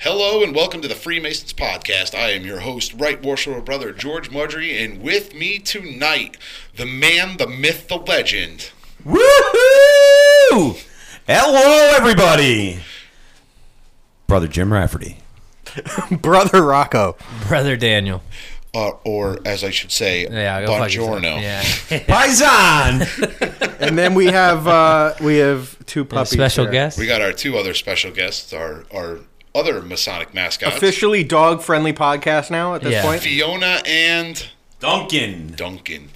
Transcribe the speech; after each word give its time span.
Hello 0.00 0.44
and 0.44 0.54
welcome 0.54 0.80
to 0.80 0.86
the 0.86 0.94
Freemasons 0.94 1.52
Podcast. 1.52 2.14
I 2.14 2.30
am 2.30 2.44
your 2.44 2.60
host, 2.60 2.94
Right 2.94 3.20
Worshipful 3.20 3.62
Brother 3.62 3.92
George 3.92 4.30
Mudry, 4.30 4.80
and 4.84 5.02
with 5.02 5.34
me 5.34 5.58
tonight, 5.58 6.36
the 6.76 6.86
man, 6.86 7.36
the 7.36 7.48
myth, 7.48 7.88
the 7.88 7.96
legend. 7.96 8.70
Woohoo! 9.04 10.84
Hello, 11.26 11.92
everybody. 11.96 12.80
Brother 14.28 14.46
Jim 14.46 14.72
Rafferty. 14.72 15.18
Brother 16.12 16.62
Rocco. 16.62 17.16
Brother 17.48 17.76
Daniel. 17.76 18.22
Uh, 18.72 18.90
or, 19.02 19.38
as 19.44 19.64
I 19.64 19.70
should 19.70 19.90
say, 19.90 20.28
Yeah, 20.30 20.64
go 20.64 20.78
fuck 20.78 20.94
yourself. 20.94 21.22
Buongiorno. 21.22 21.42
Yeah. 21.42 21.62
Paisan. 22.06 23.80
And 23.80 23.98
then 23.98 24.14
we 24.14 24.26
have 24.26 24.68
uh, 24.68 25.14
we 25.20 25.38
have 25.38 25.76
two 25.86 26.04
puppies. 26.04 26.30
Special 26.30 26.66
here. 26.66 26.72
guest. 26.72 26.98
We 26.98 27.06
got 27.06 27.20
our 27.20 27.32
two 27.32 27.56
other 27.56 27.74
special 27.74 28.12
guests, 28.12 28.52
our, 28.52 28.84
our 28.92 29.18
other 29.54 29.80
Masonic 29.82 30.34
mascots, 30.34 30.76
Officially 30.76 31.24
dog 31.24 31.62
friendly 31.62 31.92
podcast 31.92 32.50
now 32.50 32.74
at 32.74 32.82
this 32.82 32.92
Yeah. 32.92 33.02
point. 33.02 33.22
Fiona 33.22 33.82
and 33.86 34.46
Duncan. 34.80 35.54
Duncan, 35.56 36.10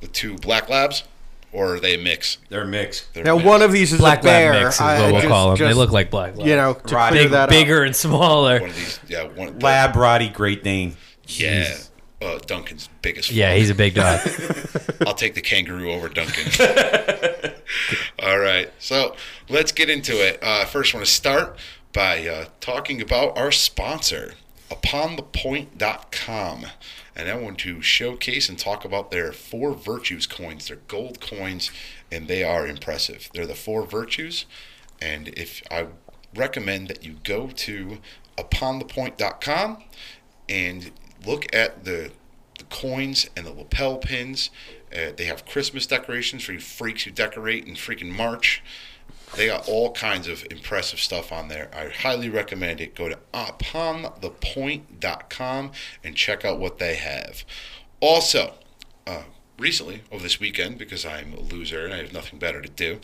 the 0.00 0.06
two 0.08 0.34
black 0.36 0.68
labs, 0.68 1.04
or 1.52 1.74
are 1.76 1.80
they 1.80 1.94
a 1.94 1.98
mix? 1.98 2.38
They're 2.48 2.64
mixed. 2.64 3.12
They're 3.14 3.24
Now 3.24 3.34
mixed. 3.36 3.46
one 3.46 3.62
of 3.62 3.72
these 3.72 3.92
is 3.92 3.98
Black 3.98 4.20
a 4.20 4.24
bear. 4.24 4.52
lab 4.52 4.62
mix 4.64 4.74
is 4.76 4.80
I- 4.80 5.00
what 5.00 5.12
we'll 5.12 5.20
just- 5.22 5.28
call 5.28 5.48
them. 5.50 5.58
They 5.58 5.66
just, 5.70 5.78
look 5.78 5.90
like 5.90 6.10
black 6.10 6.36
labs. 6.36 6.48
you 6.48 6.54
know 6.56 6.74
to 6.74 6.94
Right. 6.94 7.10
clear 7.10 7.22
Big, 7.24 7.32
that 7.32 7.48
bigger 7.48 7.82
and 7.82 7.96
smaller. 7.96 8.60
one 8.60 8.70
of 8.70 8.76
these, 8.76 9.00
yeah, 9.08 9.22
one 9.24 9.58
Lab 9.58 9.96
Roddy, 9.96 10.28
great 10.28 10.64
name. 10.64 10.96
Yeah, 11.28 11.74
uh, 12.22 12.38
Duncan's 12.46 12.88
biggest. 13.02 13.30
Yeah, 13.32 13.50
fuck. 13.50 13.58
he's 13.58 13.70
a 13.70 13.74
big 13.74 13.94
dog. 13.94 14.20
I'll 15.06 15.14
take 15.14 15.34
the 15.34 15.40
kangaroo 15.42 15.90
over 15.92 16.08
Duncan. 16.08 16.52
All 18.22 18.38
right, 18.38 18.70
so 18.78 19.14
let's 19.48 19.72
get 19.72 19.90
into 19.90 20.12
it. 20.24 20.38
Uh, 20.42 20.64
first, 20.64 20.94
I 20.94 20.98
want 20.98 21.06
to 21.06 21.12
start 21.12 21.56
by 21.96 22.28
uh, 22.28 22.44
talking 22.60 23.00
about 23.00 23.36
our 23.38 23.50
sponsor, 23.50 24.34
UponThePoint.com. 24.70 26.66
And 27.16 27.30
I 27.30 27.36
want 27.36 27.58
to 27.60 27.80
showcase 27.80 28.50
and 28.50 28.58
talk 28.58 28.84
about 28.84 29.10
their 29.10 29.32
four 29.32 29.72
virtues 29.72 30.26
coins. 30.26 30.68
They're 30.68 30.76
gold 30.88 31.22
coins, 31.22 31.70
and 32.12 32.28
they 32.28 32.44
are 32.44 32.66
impressive. 32.66 33.30
They're 33.32 33.46
the 33.46 33.54
four 33.54 33.86
virtues, 33.86 34.44
and 35.00 35.28
if 35.28 35.62
I 35.70 35.86
recommend 36.34 36.88
that 36.88 37.02
you 37.02 37.14
go 37.24 37.48
to 37.48 37.96
UponThePoint.com 38.36 39.82
and 40.50 40.90
look 41.24 41.46
at 41.54 41.84
the 41.84 42.10
the 42.58 42.64
coins 42.64 43.28
and 43.36 43.46
the 43.46 43.52
lapel 43.52 43.98
pins. 43.98 44.50
Uh, 44.90 45.12
they 45.14 45.24
have 45.24 45.44
Christmas 45.44 45.86
decorations 45.86 46.42
for 46.42 46.52
you 46.52 46.60
freaks 46.60 47.02
who 47.02 47.10
decorate 47.10 47.66
in 47.66 47.74
freaking 47.74 48.10
March. 48.10 48.62
They 49.34 49.48
got 49.48 49.68
all 49.68 49.90
kinds 49.92 50.28
of 50.28 50.46
impressive 50.50 51.00
stuff 51.00 51.32
on 51.32 51.48
there. 51.48 51.68
I 51.74 51.88
highly 51.88 52.30
recommend 52.30 52.80
it. 52.80 52.94
Go 52.94 53.08
to 53.08 53.18
uponthepoint.com 53.34 55.72
and 56.04 56.16
check 56.16 56.44
out 56.44 56.60
what 56.60 56.78
they 56.78 56.94
have. 56.94 57.44
Also, 58.00 58.54
uh, 59.06 59.22
recently, 59.58 60.02
over 60.12 60.22
this 60.22 60.38
weekend, 60.38 60.76
because 60.78 61.06
I'm 61.06 61.32
a 61.32 61.40
loser 61.40 61.84
and 61.84 61.92
I 61.92 61.96
have 61.98 62.12
nothing 62.12 62.38
better 62.38 62.62
to 62.62 62.68
do, 62.68 63.00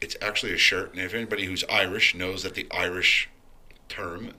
it's 0.03 0.17
actually 0.21 0.53
a 0.53 0.57
shirt 0.57 0.91
and 0.91 1.01
if 1.01 1.13
anybody 1.13 1.45
who's 1.45 1.63
Irish 1.69 2.13
knows 2.13 2.43
that 2.43 2.55
the 2.55 2.67
Irish 2.69 3.29
term 3.87 4.31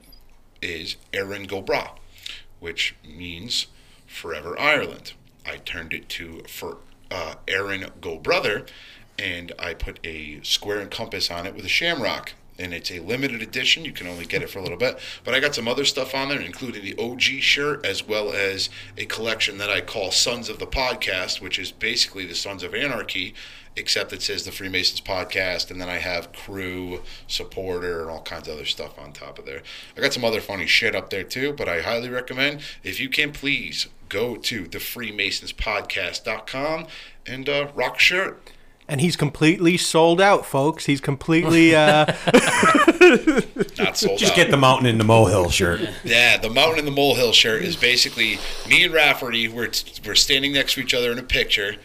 is 0.61 0.95
Erin 1.11 1.43
Go 1.43 1.61
Bragh, 1.61 1.97
which 2.59 2.95
means 3.03 3.67
Forever 4.05 4.57
Ireland. 4.59 5.13
I 5.45 5.57
turned 5.57 5.91
it 5.91 6.07
to 6.09 6.43
for 6.47 6.77
uh, 7.11 7.35
Aaron 7.47 7.85
Go 7.99 8.17
Brother, 8.17 8.65
and 9.17 9.51
I 9.59 9.73
put 9.73 9.99
a 10.03 10.39
square 10.43 10.79
and 10.79 10.89
compass 10.89 11.29
on 11.29 11.45
it 11.45 11.55
with 11.55 11.65
a 11.65 11.69
shamrock. 11.69 12.33
And 12.57 12.73
it's 12.73 12.89
a 12.89 12.99
limited 12.99 13.41
edition. 13.41 13.83
You 13.83 13.91
can 13.91 14.07
only 14.07 14.25
get 14.25 14.41
it 14.41 14.49
for 14.49 14.59
a 14.59 14.61
little 14.61 14.77
bit. 14.77 14.97
But 15.25 15.33
I 15.33 15.41
got 15.41 15.53
some 15.53 15.67
other 15.67 15.83
stuff 15.83 16.15
on 16.15 16.29
there, 16.29 16.39
including 16.39 16.85
the 16.85 16.95
OG 16.97 17.21
shirt, 17.41 17.85
as 17.85 18.07
well 18.07 18.31
as 18.31 18.69
a 18.97 19.05
collection 19.05 19.57
that 19.57 19.69
I 19.69 19.81
call 19.81 20.11
Sons 20.11 20.47
of 20.47 20.57
the 20.57 20.65
Podcast, 20.65 21.41
which 21.41 21.59
is 21.59 21.73
basically 21.73 22.25
the 22.25 22.33
Sons 22.33 22.63
of 22.63 22.73
Anarchy, 22.73 23.33
except 23.77 24.13
it 24.13 24.21
says 24.21 24.45
the 24.45 24.51
Freemasons 24.51 25.01
Podcast. 25.01 25.71
And 25.71 25.81
then 25.81 25.89
I 25.89 25.97
have 25.97 26.31
crew, 26.33 27.01
supporter, 27.27 28.01
and 28.01 28.09
all 28.09 28.21
kinds 28.21 28.47
of 28.47 28.53
other 28.55 28.65
stuff 28.65 28.97
on 28.99 29.11
top 29.13 29.39
of 29.39 29.45
there. 29.45 29.61
I 29.97 30.01
got 30.01 30.13
some 30.13 30.23
other 30.25 30.41
funny 30.41 30.67
shit 30.67 30.95
up 30.95 31.09
there 31.09 31.23
too, 31.23 31.53
but 31.53 31.67
I 31.67 31.81
highly 31.81 32.09
recommend 32.09 32.61
if 32.83 32.99
you 32.99 33.09
can 33.09 33.31
please 33.31 33.87
go 34.09 34.35
to 34.35 34.67
the 34.67 34.77
freemasonspodcast.com 34.79 36.87
and 37.25 37.49
uh, 37.49 37.67
rock 37.73 37.99
shirt. 37.99 38.51
And 38.87 39.01
he's 39.01 39.15
completely 39.15 39.77
sold 39.77 40.21
out, 40.21 40.45
folks. 40.45 40.85
He's 40.85 41.01
completely 41.01 41.75
uh, 41.75 42.05
Not 43.79 43.97
sold 43.97 44.19
Just 44.19 44.33
out. 44.33 44.35
get 44.35 44.51
the 44.51 44.57
mountain 44.59 44.85
in 44.85 44.99
the 44.99 45.03
molehill 45.03 45.49
shirt. 45.49 45.81
Yeah, 46.03 46.37
the 46.37 46.51
mountain 46.51 46.77
in 46.79 46.85
the 46.85 46.91
molehill 46.91 47.33
shirt 47.33 47.63
is 47.63 47.75
basically 47.75 48.37
me 48.69 48.83
and 48.83 48.93
Rafferty. 48.93 49.47
We're 49.47 49.71
we're 50.05 50.13
standing 50.13 50.53
next 50.53 50.75
to 50.75 50.81
each 50.81 50.93
other 50.93 51.11
in 51.11 51.17
a 51.17 51.23
picture. 51.23 51.77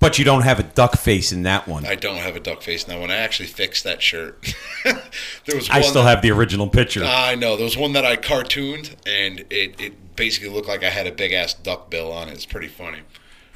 But 0.00 0.18
you 0.18 0.24
don't 0.24 0.42
have 0.42 0.60
a 0.60 0.62
duck 0.62 0.96
face 0.96 1.32
in 1.32 1.42
that 1.42 1.66
one. 1.66 1.84
I 1.84 1.96
don't 1.96 2.18
have 2.18 2.36
a 2.36 2.40
duck 2.40 2.62
face 2.62 2.86
now. 2.86 3.00
When 3.00 3.10
I 3.10 3.16
actually 3.16 3.48
fixed 3.48 3.82
that 3.84 4.00
shirt, 4.00 4.54
there 4.84 5.56
was. 5.56 5.68
I 5.70 5.80
still 5.80 6.04
that- 6.04 6.10
have 6.10 6.22
the 6.22 6.30
original 6.30 6.68
picture. 6.68 7.02
I 7.04 7.34
know 7.34 7.56
there 7.56 7.64
was 7.64 7.76
one 7.76 7.94
that 7.94 8.04
I 8.04 8.16
cartooned, 8.16 8.94
and 9.06 9.40
it, 9.50 9.80
it 9.80 10.16
basically 10.16 10.50
looked 10.50 10.68
like 10.68 10.84
I 10.84 10.90
had 10.90 11.06
a 11.08 11.12
big 11.12 11.32
ass 11.32 11.52
duck 11.52 11.90
bill 11.90 12.12
on 12.12 12.28
it. 12.28 12.34
It's 12.34 12.46
pretty 12.46 12.68
funny. 12.68 13.00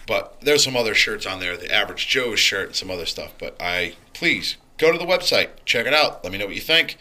But 0.06 0.36
there's 0.40 0.64
some 0.64 0.76
other 0.76 0.94
shirts 0.94 1.26
on 1.26 1.38
there, 1.38 1.56
the 1.56 1.72
average 1.72 2.08
Joe's 2.08 2.40
shirt 2.40 2.66
and 2.68 2.76
some 2.76 2.90
other 2.90 3.06
stuff. 3.06 3.34
But 3.38 3.56
I 3.60 3.94
please 4.12 4.56
go 4.78 4.90
to 4.90 4.98
the 4.98 5.04
website, 5.06 5.50
check 5.64 5.86
it 5.86 5.94
out. 5.94 6.24
Let 6.24 6.32
me 6.32 6.38
know 6.38 6.46
what 6.46 6.56
you 6.56 6.60
think. 6.60 6.96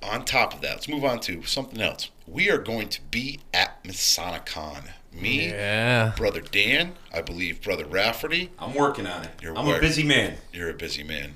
On 0.00 0.24
top 0.24 0.54
of 0.54 0.60
that, 0.60 0.74
let's 0.74 0.88
move 0.88 1.04
on 1.04 1.18
to 1.20 1.42
something 1.44 1.80
else. 1.80 2.10
We 2.26 2.50
are 2.50 2.58
going 2.58 2.88
to 2.90 3.00
be 3.10 3.40
at 3.52 3.82
Masonicon. 3.84 4.90
Me, 5.14 5.48
yeah. 5.48 6.12
brother 6.16 6.40
Dan, 6.40 6.94
I 7.12 7.22
believe 7.22 7.62
brother 7.62 7.86
Rafferty. 7.86 8.50
I'm 8.58 8.74
working 8.74 9.06
on 9.06 9.24
it. 9.24 9.30
You're 9.40 9.56
I'm 9.56 9.66
work- 9.66 9.78
a 9.78 9.80
busy 9.80 10.02
man. 10.02 10.36
You're 10.52 10.70
a 10.70 10.74
busy 10.74 11.02
man. 11.02 11.34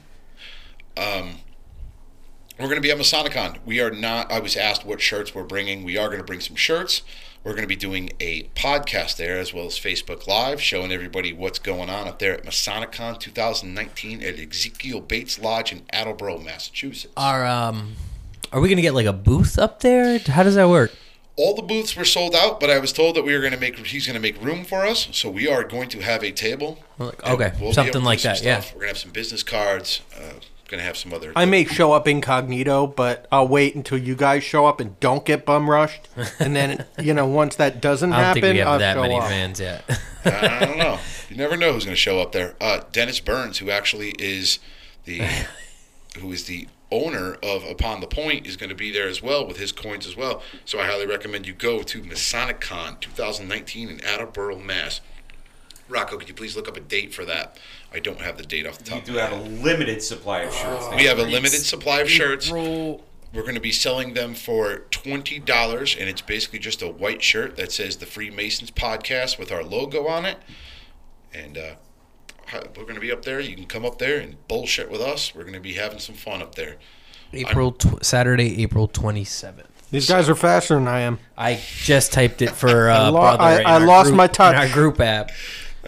Um, 0.97 1.37
we're 2.59 2.67
going 2.67 2.77
to 2.77 2.81
be 2.83 2.91
at 2.91 2.99
Masonicon. 2.99 3.59
We 3.65 3.81
are 3.81 3.91
not. 3.91 4.33
I 4.33 4.41
was 4.41 4.57
asked 4.57 4.85
what 4.85 5.01
shirts 5.01 5.33
we're 5.35 5.45
bringing. 5.45 5.85
We 5.85 5.97
are 5.97 6.09
going 6.09 6.19
to 6.19 6.25
bring 6.25 6.41
some 6.41 6.57
shirts. 6.57 7.03
We're 7.45 7.53
going 7.53 7.63
to 7.63 7.69
be 7.69 7.77
doing 7.77 8.11
a 8.19 8.45
podcast 8.57 9.17
there 9.17 9.39
as 9.39 9.55
well 9.55 9.67
as 9.67 9.75
Facebook 9.79 10.27
Live, 10.27 10.61
showing 10.61 10.91
everybody 10.91 11.33
what's 11.33 11.61
going 11.61 11.89
on 11.89 12.09
up 12.09 12.19
there 12.19 12.35
at 12.35 12.43
Masonicon 12.45 13.19
2019 13.21 14.23
at 14.25 14.41
Ezekiel 14.41 15.01
Bates 15.01 15.39
Lodge 15.39 15.71
in 15.71 15.83
Attleboro, 15.91 16.39
Massachusetts. 16.39 17.13
Are 17.17 17.47
um, 17.47 17.95
are 18.53 18.61
we 18.61 18.69
gonna 18.69 18.83
get 18.83 18.93
like 18.95 19.07
a 19.07 19.13
booth 19.13 19.57
up 19.57 19.81
there? 19.81 20.19
How 20.19 20.43
does 20.43 20.57
that 20.57 20.69
work? 20.69 20.91
All 21.39 21.55
the 21.55 21.63
booths 21.63 21.97
were 21.97 22.05
sold 22.05 22.35
out, 22.35 22.59
but 22.59 22.69
I 22.69 22.79
was 22.81 22.93
told 22.93 23.15
that 23.17 23.25
we 23.25 23.33
were 23.33 23.41
going 23.41 23.53
to 23.53 23.59
make. 23.61 23.79
He's 23.79 24.07
going 24.07 24.15
to 24.15 24.21
make 24.21 24.43
room 24.43 24.65
for 24.65 24.85
us, 24.85 25.09
so 25.13 25.31
we 25.31 25.49
are 25.49 25.63
going 25.65 25.89
to 25.91 26.01
have 26.01 26.23
a 26.25 26.33
table. 26.33 26.81
Like, 26.99 27.25
okay, 27.25 27.53
we'll 27.61 27.73
something 27.73 28.03
like 28.03 28.19
some 28.19 28.35
that, 28.35 28.43
yeah. 28.43 28.61
We're 28.75 28.81
going 28.81 28.81
to 28.81 28.89
have 28.89 28.99
some 28.99 29.13
business 29.13 29.43
cards. 29.43 30.03
Uh, 30.15 30.41
going 30.69 30.79
to 30.79 30.85
have 30.85 30.97
some 30.97 31.13
other. 31.13 31.33
I 31.35 31.47
may 31.47 31.65
show 31.65 31.93
up 31.93 32.07
incognito, 32.07 32.87
but 32.87 33.27
I'll 33.33 33.49
wait 33.49 33.75
until 33.75 33.99
you 33.99 34.15
guys 34.15 34.45
show 34.45 34.67
up 34.67 34.81
and 34.81 34.99
don't 35.01 35.25
get 35.25 35.45
bum 35.45 35.69
rushed. 35.69 36.09
And 36.39 36.55
then, 36.55 36.85
you 37.01 37.15
know, 37.15 37.27
once 37.27 37.57
that 37.57 37.81
doesn't 37.81 38.13
I 38.13 38.17
don't 38.17 38.25
happen, 38.25 38.43
think 38.43 38.53
we 38.55 38.59
have 38.59 38.69
I'll 38.69 38.79
that 38.79 38.97
many 38.97 39.17
up. 39.17 39.25
fans 39.25 39.61
yet. 39.61 39.85
I 40.25 40.65
don't 40.65 40.79
know. 40.79 40.99
You 41.29 41.37
never 41.37 41.57
know 41.57 41.73
who's 41.73 41.85
going 41.85 41.95
to 41.95 42.01
show 42.01 42.21
up 42.21 42.33
there. 42.33 42.55
Uh, 42.61 42.83
Dennis 42.93 43.19
Burns, 43.21 43.59
who 43.59 43.71
actually 43.71 44.11
is 44.19 44.59
the 45.05 45.23
who 46.19 46.31
is 46.33 46.45
the 46.45 46.69
owner 46.91 47.37
of 47.43 47.65
Upon 47.65 48.01
the 48.01 48.07
Point, 48.07 48.47
is 48.47 48.57
going 48.57 48.71
to 48.71 48.75
be 48.77 48.91
there 48.91 49.09
as 49.09 49.23
well 49.23 49.47
with 49.47 49.59
his 49.59 49.73
coins 49.73 50.07
as 50.07 50.17
well. 50.17 50.43
So 50.65 50.79
I 50.81 50.87
highly 50.87 51.07
recommend 51.07 51.47
you 51.47 51.53
go 51.53 51.83
to 51.83 52.01
MasoniCon 52.03 53.01
2019 53.01 53.89
in 53.89 54.05
Attleboro, 54.05 54.59
Mass. 54.59 55.01
Rocco, 55.89 56.19
could 56.19 56.29
you 56.29 56.35
please 56.35 56.55
look 56.57 56.69
up 56.69 56.77
a 56.77 56.81
date 56.81 57.15
for 57.15 57.25
that? 57.25 57.57
I 57.93 57.99
don't 57.99 58.21
have 58.21 58.37
the 58.37 58.43
date 58.45 58.67
off 58.67 58.79
the 58.79 58.85
You 58.91 58.97
top. 58.99 59.05
do 59.05 59.13
have 59.15 59.33
a 59.33 59.37
limited 59.37 60.03
supply 60.03 60.41
of 60.41 60.53
shirts. 60.53 60.87
We 60.97 61.05
have 61.05 61.19
a 61.19 61.23
limited 61.25 61.61
supply 61.61 62.01
of 62.01 62.11
shirts. 62.11 62.51
We're 62.51 63.43
going 63.43 63.55
to 63.55 63.61
be 63.61 63.73
selling 63.73 64.15
them 64.15 64.33
for 64.35 64.79
twenty 64.91 65.39
dollars, 65.39 65.95
and 65.99 66.09
it's 66.09 66.23
basically 66.23 66.59
just 66.59 66.81
a 66.83 66.89
white 66.89 67.23
shirt 67.23 67.57
that 67.57 67.73
says 67.73 67.97
the 67.99 68.07
Freemasons 68.07 68.71
Podcast 68.71 69.39
with 69.39 69.51
our 69.53 69.63
logo 69.63 70.07
on 70.09 70.25
it. 70.25 70.39
And 71.35 71.57
uh, 71.59 71.61
hi- 71.63 71.77
we're 72.53 72.83
going 72.85 72.95
to 72.95 73.01
be 73.01 73.13
up 73.13 73.23
there. 73.25 73.41
You 73.41 73.55
can 73.55 73.67
come 73.67 73.85
up 73.85 73.99
there 73.99 74.19
and 74.21 74.37
bullshit 74.49 74.91
with 74.91 75.01
us. 75.01 75.35
We're 75.35 75.43
going 75.43 75.55
to 75.55 75.61
be 75.61 75.75
having 75.75 75.99
some 75.99 76.15
fun 76.15 76.43
up 76.43 76.55
there. 76.55 76.77
April 77.33 77.73
tw- 77.73 78.05
Saturday, 78.05 78.63
April 78.63 78.89
twenty 78.89 79.25
seventh. 79.25 79.67
These 79.91 80.09
guys 80.09 80.29
are 80.29 80.35
faster 80.35 80.75
than 80.75 80.89
I 80.89 81.01
am. 81.01 81.19
I 81.37 81.59
just 81.83 82.13
typed 82.13 82.41
it 82.43 82.51
for 82.51 82.91
uh, 82.91 83.11
lo- 83.11 83.21
brother. 83.21 83.43
I- 83.43 83.63
I 83.63 83.79
lost 83.79 84.07
group- 84.09 84.17
my 84.17 84.27
touch. 84.27 84.55
in 84.55 84.61
our 84.61 84.69
group 84.75 85.01
app. 85.01 85.31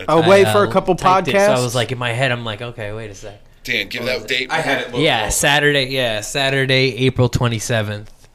I'll 0.08 0.22
I, 0.22 0.28
wait 0.28 0.44
uh, 0.46 0.52
for 0.52 0.64
a 0.64 0.70
couple 0.70 0.94
typed 0.96 1.28
it, 1.28 1.34
podcasts. 1.34 1.46
so 1.46 1.52
I 1.52 1.60
was 1.64 1.74
like 1.74 1.92
in 1.92 1.98
my 1.98 2.12
head, 2.12 2.30
I'm 2.32 2.44
like, 2.44 2.62
okay, 2.62 2.92
wait 2.92 3.10
a 3.10 3.14
sec. 3.14 3.40
Dan, 3.64 3.88
give 3.88 4.04
that 4.06 4.26
date. 4.26 4.50
I 4.50 4.60
had 4.60 4.80
it. 4.82 4.86
looked 4.88 4.98
Yeah, 4.98 5.22
over. 5.22 5.30
Saturday. 5.30 5.84
Yeah, 5.86 6.20
Saturday, 6.22 6.96
April 7.06 7.28
twenty 7.28 7.58
seventh. 7.58 8.28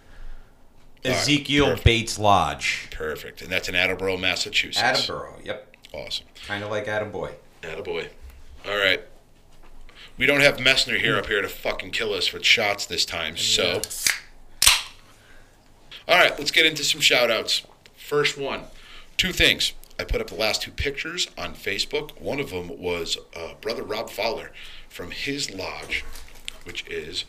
Ezekiel 1.03 1.65
Perfect. 1.67 1.83
Bates 1.85 2.19
Lodge. 2.19 2.87
Perfect. 2.91 3.41
And 3.43 3.51
that's 3.51 3.69
in 3.69 3.75
Attleboro, 3.75 4.17
Massachusetts. 4.17 4.81
Attleboro. 4.83 5.35
Yep. 5.43 5.75
Awesome. 5.93 6.25
Kind 6.47 6.63
of 6.63 6.71
like 6.71 6.87
Adam 6.87 7.11
Attaboy. 7.11 7.31
Attaboy. 7.65 8.09
All 8.67 8.77
right. 8.77 9.01
We 10.17 10.25
don't 10.25 10.41
have 10.41 10.57
Messner 10.57 10.99
here 10.99 11.17
up 11.17 11.25
here 11.25 11.41
to 11.41 11.49
fucking 11.49 11.91
kill 11.91 12.13
us 12.13 12.31
with 12.31 12.45
shots 12.45 12.85
this 12.85 13.05
time, 13.05 13.35
so. 13.35 13.81
All 16.07 16.17
right, 16.17 16.37
let's 16.37 16.51
get 16.51 16.65
into 16.65 16.83
some 16.83 17.01
shout 17.01 17.29
outs. 17.29 17.63
First 17.97 18.37
one 18.37 18.65
two 19.17 19.31
things. 19.31 19.73
I 19.99 20.03
put 20.03 20.19
up 20.21 20.27
the 20.27 20.35
last 20.35 20.61
two 20.61 20.71
pictures 20.71 21.29
on 21.37 21.53
Facebook. 21.53 22.19
One 22.19 22.39
of 22.39 22.49
them 22.49 22.79
was 22.79 23.17
uh, 23.35 23.53
Brother 23.61 23.83
Rob 23.83 24.09
Fowler 24.09 24.51
from 24.89 25.11
his 25.11 25.53
lodge, 25.53 26.03
which 26.65 26.85
is 26.87 27.23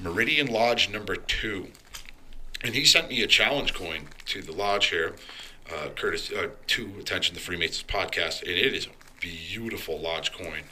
Meridian 0.00 0.46
Lodge 0.46 0.88
number 0.88 1.16
two. 1.16 1.68
And 2.62 2.74
he 2.74 2.84
sent 2.84 3.08
me 3.08 3.22
a 3.22 3.26
challenge 3.26 3.74
coin 3.74 4.08
to 4.26 4.40
the 4.40 4.52
lodge 4.52 4.86
here, 4.86 5.16
uh, 5.72 5.88
Curtis, 5.90 6.30
uh, 6.30 6.50
to 6.68 6.92
Attention 6.98 7.34
the 7.34 7.40
Freemasons 7.40 7.82
podcast, 7.82 8.42
and 8.42 8.52
it 8.52 8.72
is 8.72 8.86
a 8.86 8.90
beautiful 9.30 9.98
lodge 9.98 10.32
coin. 10.32 10.62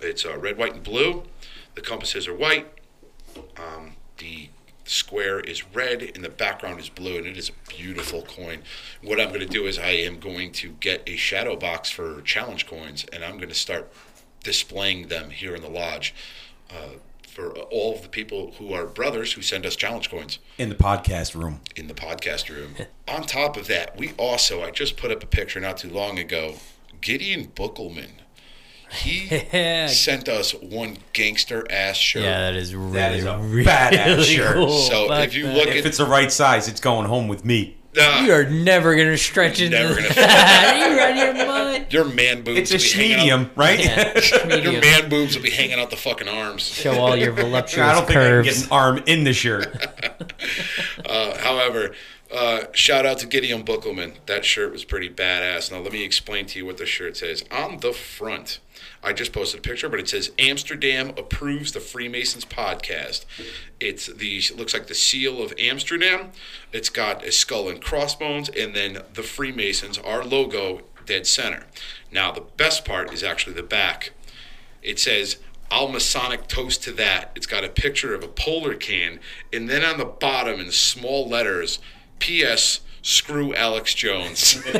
It's 0.00 0.24
uh, 0.26 0.36
red, 0.36 0.58
white, 0.58 0.74
and 0.74 0.82
blue. 0.82 1.24
The 1.74 1.80
compasses 1.80 2.26
are 2.28 2.34
white. 2.34 2.66
Um, 3.56 3.92
the 4.18 4.48
square 4.84 5.40
is 5.40 5.64
red, 5.74 6.02
and 6.14 6.24
the 6.24 6.28
background 6.28 6.80
is 6.80 6.88
blue, 6.88 7.16
and 7.18 7.26
it 7.26 7.36
is 7.36 7.50
a 7.50 7.70
beautiful 7.70 8.22
coin. 8.22 8.62
What 9.02 9.20
I'm 9.20 9.28
going 9.28 9.40
to 9.40 9.46
do 9.46 9.66
is 9.66 9.78
I 9.78 9.90
am 9.90 10.18
going 10.18 10.52
to 10.52 10.70
get 10.80 11.02
a 11.06 11.16
shadow 11.16 11.56
box 11.56 11.90
for 11.90 12.20
challenge 12.22 12.66
coins, 12.66 13.04
and 13.12 13.24
I'm 13.24 13.36
going 13.36 13.48
to 13.48 13.54
start 13.54 13.92
displaying 14.42 15.08
them 15.08 15.30
here 15.30 15.54
in 15.54 15.62
the 15.62 15.70
lodge. 15.70 16.14
Uh, 16.70 16.96
for 17.28 17.50
all 17.50 17.94
of 17.94 18.00
the 18.02 18.08
people 18.08 18.52
who 18.58 18.72
are 18.72 18.86
brothers 18.86 19.34
who 19.34 19.42
send 19.42 19.66
us 19.66 19.76
challenge 19.76 20.08
coins 20.10 20.38
In 20.56 20.70
the 20.70 20.74
podcast 20.74 21.34
room. 21.34 21.60
in 21.76 21.86
the 21.86 21.92
podcast 21.92 22.48
room. 22.48 22.76
On 23.08 23.24
top 23.24 23.58
of 23.58 23.66
that, 23.66 23.94
we 23.98 24.12
also, 24.16 24.62
I 24.62 24.70
just 24.70 24.96
put 24.96 25.10
up 25.10 25.22
a 25.22 25.26
picture 25.26 25.60
not 25.60 25.76
too 25.76 25.90
long 25.90 26.18
ago. 26.18 26.54
Gideon 27.00 27.48
Buckelman. 27.54 28.10
He 28.90 29.26
Yeah. 29.52 29.88
sent 29.88 30.28
us 30.28 30.52
one 30.52 30.98
gangster 31.12 31.66
ass 31.70 31.96
shirt. 31.96 32.22
Yeah, 32.22 32.40
that 32.52 32.54
is 32.56 32.74
really 32.74 32.92
That 32.92 33.14
is 33.14 33.24
a 33.24 33.38
really 33.38 33.64
badass 33.64 34.24
shirt. 34.36 34.54
cool. 34.54 34.68
So 34.78 35.08
Fuck 35.08 35.24
if 35.28 35.34
you 35.34 35.46
that. 35.46 35.54
look 35.56 35.68
If 35.68 35.86
it's 35.86 35.98
the 35.98 36.06
right 36.06 36.30
size, 36.30 36.68
it's 36.68 36.80
going 36.80 37.06
home 37.08 37.26
with 37.28 37.44
me. 37.44 37.76
Ah, 37.98 38.24
you 38.26 38.32
are 38.34 38.44
never 38.44 38.94
gonna 38.94 39.16
stretch 39.16 39.58
into 39.60 39.76
Never 39.78 39.94
gonna- 39.94 40.08
that. 40.14 40.86
You're 40.90 41.00
out 41.00 41.30
of 41.30 41.36
your 41.38 41.46
mind. 41.46 41.92
your 41.92 42.04
man 42.04 42.42
boobs 42.42 42.70
It's 42.70 42.72
a 42.72 42.74
will 42.74 42.82
be 43.02 43.08
hanging 43.14 43.30
out- 43.30 43.38
medium, 43.40 43.50
right? 43.56 43.80
Yeah, 43.80 44.56
Your 44.70 44.80
man 44.82 45.08
boobs 45.08 45.34
will 45.34 45.42
be 45.42 45.50
hanging 45.50 45.80
out 45.80 45.88
the 45.88 45.96
fucking 45.96 46.28
arms. 46.28 46.62
Show 46.62 46.92
all 46.92 47.16
your 47.16 47.32
voluptuous 47.32 47.78
I 47.88 47.94
don't 47.94 48.06
think 48.06 48.18
I 48.18 48.22
can 48.22 48.30
curves. 48.44 48.48
get 48.58 48.66
an 48.66 48.72
arm 48.72 49.02
in 49.06 49.24
the 49.24 49.32
shirt. 49.32 49.66
Uh, 51.06 51.38
however, 51.38 51.94
uh, 52.32 52.64
shout 52.72 53.06
out 53.06 53.18
to 53.18 53.26
Gideon 53.26 53.64
Buckelman. 53.64 54.14
That 54.26 54.44
shirt 54.44 54.72
was 54.72 54.84
pretty 54.84 55.08
badass. 55.08 55.70
Now 55.70 55.78
let 55.78 55.92
me 55.92 56.04
explain 56.04 56.46
to 56.46 56.58
you 56.58 56.66
what 56.66 56.78
the 56.78 56.86
shirt 56.86 57.16
says. 57.16 57.44
On 57.50 57.78
the 57.78 57.92
front, 57.92 58.58
I 59.02 59.12
just 59.12 59.32
posted 59.32 59.60
a 59.60 59.62
picture, 59.62 59.88
but 59.88 60.00
it 60.00 60.08
says 60.08 60.32
Amsterdam 60.38 61.10
approves 61.10 61.72
the 61.72 61.80
Freemasons 61.80 62.44
podcast. 62.44 63.24
It's 63.78 64.06
the 64.06 64.38
it 64.38 64.56
looks 64.56 64.74
like 64.74 64.88
the 64.88 64.94
seal 64.94 65.40
of 65.40 65.54
Amsterdam. 65.58 66.32
It's 66.72 66.88
got 66.88 67.24
a 67.24 67.30
skull 67.30 67.68
and 67.68 67.80
crossbones, 67.80 68.48
and 68.48 68.74
then 68.74 68.98
the 69.14 69.22
Freemasons, 69.22 69.98
our 69.98 70.24
logo, 70.24 70.82
dead 71.04 71.26
center. 71.26 71.64
Now 72.10 72.32
the 72.32 72.44
best 72.56 72.84
part 72.84 73.12
is 73.12 73.22
actually 73.22 73.54
the 73.54 73.62
back. 73.62 74.10
It 74.82 74.98
says 74.98 75.36
I'll 75.70 75.88
Masonic 75.88 76.46
toast 76.46 76.82
to 76.84 76.92
that. 76.92 77.32
It's 77.34 77.46
got 77.46 77.64
a 77.64 77.68
picture 77.68 78.14
of 78.14 78.22
a 78.22 78.28
polar 78.28 78.74
can, 78.74 79.20
and 79.52 79.68
then 79.68 79.84
on 79.84 79.98
the 79.98 80.04
bottom 80.04 80.60
in 80.60 80.70
small 80.70 81.28
letters, 81.28 81.78
P.S. 82.18 82.80
Screw 83.02 83.54
Alex 83.54 83.94
Jones. 83.94 84.62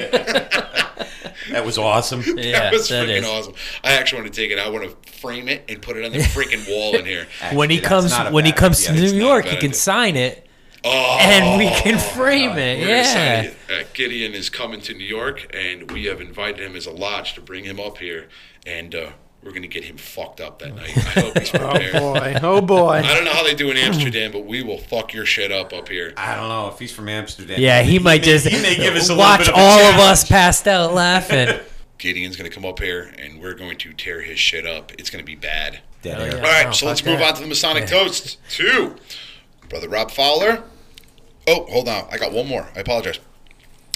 That 1.50 1.64
was 1.64 1.78
awesome. 1.78 2.22
Yeah, 2.36 2.58
that 2.60 2.72
was 2.72 2.88
that 2.88 3.06
freaking 3.06 3.18
is. 3.18 3.26
awesome. 3.26 3.54
I 3.84 3.92
actually 3.92 4.22
want 4.22 4.34
to 4.34 4.40
take 4.40 4.50
it. 4.50 4.58
I 4.58 4.68
want 4.68 4.84
to 4.84 5.10
frame 5.12 5.48
it 5.48 5.64
and 5.68 5.80
put 5.80 5.96
it 5.96 6.04
on 6.04 6.10
the 6.12 6.18
freaking 6.34 6.68
wall 6.68 6.96
in 6.96 7.04
here. 7.04 7.26
When 7.52 7.70
he 7.70 7.78
comes 7.80 8.16
when 8.30 8.44
he 8.44 8.50
bad 8.52 8.58
comes 8.58 8.84
to. 8.86 8.92
New 8.92 9.02
It's 9.04 9.12
York, 9.12 9.44
he 9.44 9.56
can 9.56 9.66
idea. 9.68 9.74
sign 9.74 10.16
it, 10.16 10.46
Oh, 10.84 11.18
and 11.20 11.58
we 11.58 11.68
can 11.68 11.98
frame 11.98 12.52
it. 12.58 12.80
we're 12.80 12.88
Yeah. 12.88 13.40
excited. 13.42 13.56
Uh, 13.70 13.84
Gideon 13.92 14.34
is 14.34 14.50
coming 14.50 14.80
to 14.82 14.94
New 14.94 15.04
York, 15.06 15.46
and 15.54 15.90
we 15.90 16.06
have 16.06 16.20
invited 16.20 16.60
him 16.66 16.74
as 16.74 16.86
a 16.86 16.90
lodge 16.92 17.34
to 17.34 17.40
bring 17.40 17.64
him 17.64 17.78
up 17.78 17.98
here, 17.98 18.28
and 18.66 18.94
uh, 18.94 19.10
we're 19.46 19.52
going 19.52 19.62
to 19.62 19.68
get 19.68 19.84
him 19.84 19.96
fucked 19.96 20.40
up 20.40 20.58
that 20.58 20.74
night. 20.74 20.94
I 20.96 21.00
hope 21.20 21.38
he's 21.38 21.50
prepared. 21.50 21.94
Oh 21.94 22.12
boy, 22.14 22.36
oh 22.42 22.60
boy. 22.60 22.88
I 23.04 23.14
don't 23.14 23.24
know 23.24 23.32
how 23.32 23.44
they 23.44 23.54
do 23.54 23.70
in 23.70 23.76
Amsterdam, 23.76 24.32
but 24.32 24.44
we 24.44 24.62
will 24.62 24.78
fuck 24.78 25.14
your 25.14 25.24
shit 25.24 25.52
up 25.52 25.72
up 25.72 25.88
here. 25.88 26.12
I 26.16 26.34
don't 26.34 26.48
know 26.48 26.68
if 26.68 26.78
he's 26.80 26.92
from 26.92 27.08
Amsterdam. 27.08 27.60
Yeah, 27.60 27.82
he 27.82 27.98
might 28.00 28.22
may- 28.22 28.26
just 28.26 28.46
he 28.48 28.60
may 28.60 28.74
give 28.74 28.94
us 28.96 29.08
a 29.08 29.12
little 29.12 29.18
watch 29.18 29.38
bit 29.40 29.48
of 29.50 29.54
a 29.54 29.58
all 29.58 29.80
of 29.80 29.94
us 30.00 30.28
passed 30.28 30.66
out 30.66 30.92
laughing. 30.92 31.60
Gideon's 31.98 32.36
going 32.36 32.50
to 32.50 32.54
come 32.54 32.66
up 32.66 32.80
here, 32.80 33.14
and 33.18 33.40
we're 33.40 33.54
going 33.54 33.78
to 33.78 33.92
tear 33.94 34.20
his 34.20 34.38
shit 34.38 34.66
up. 34.66 34.92
It's 34.98 35.08
going 35.08 35.24
to 35.24 35.26
be 35.26 35.36
bad. 35.36 35.80
Dead 36.02 36.20
Oh, 36.20 36.24
yeah. 36.26 36.34
All 36.36 36.42
right, 36.42 36.66
Oh, 36.66 36.72
so 36.72 36.86
let's 36.86 37.02
move 37.04 37.22
on 37.22 37.32
to 37.34 37.40
the 37.40 37.46
Masonic 37.46 37.86
toast. 37.86 38.36
Two, 38.50 38.96
brother 39.70 39.88
Rob 39.88 40.10
Fowler. 40.10 40.62
Oh, 41.48 41.64
hold 41.70 41.88
on, 41.88 42.06
I 42.10 42.18
got 42.18 42.32
one 42.32 42.48
more. 42.48 42.68
I 42.76 42.80
apologize. 42.80 43.18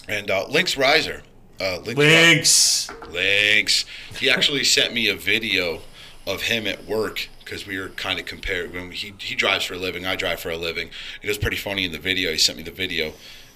And 0.08 0.31
uh, 0.31 0.46
Lynx 0.49 0.76
Riser. 0.79 1.23
Uh, 1.61 1.79
Lynx 1.85 1.99
Links. 1.99 2.91
Lynx. 3.11 3.85
He 4.19 4.31
actually 4.31 4.65
sent 4.65 4.95
me 4.95 5.09
a 5.09 5.15
video 5.15 5.81
of 6.27 6.43
him 6.43 6.67
at 6.67 6.85
work 6.87 7.29
because 7.45 7.67
we 7.67 7.79
were 7.79 7.89
kind 7.91 8.19
of 8.19 8.27
compared. 8.27 8.73
When 8.73 8.91
he 8.93 9.12
he 9.19 9.35
drives 9.35 9.65
for 9.65 9.75
a 9.75 9.79
living, 9.79 10.07
I 10.07 10.17
drive 10.17 10.41
for 10.41 10.51
a 10.51 10.57
living. 10.57 10.91
It 11.23 11.29
was 11.29 11.39
pretty 11.39 11.57
funny 11.57 11.85
in 11.85 11.93
the 11.93 11.99
video. 11.99 12.31
He 12.33 12.39
sent 12.39 12.57
me 12.57 12.65
the 12.65 12.71
video, 12.71 13.12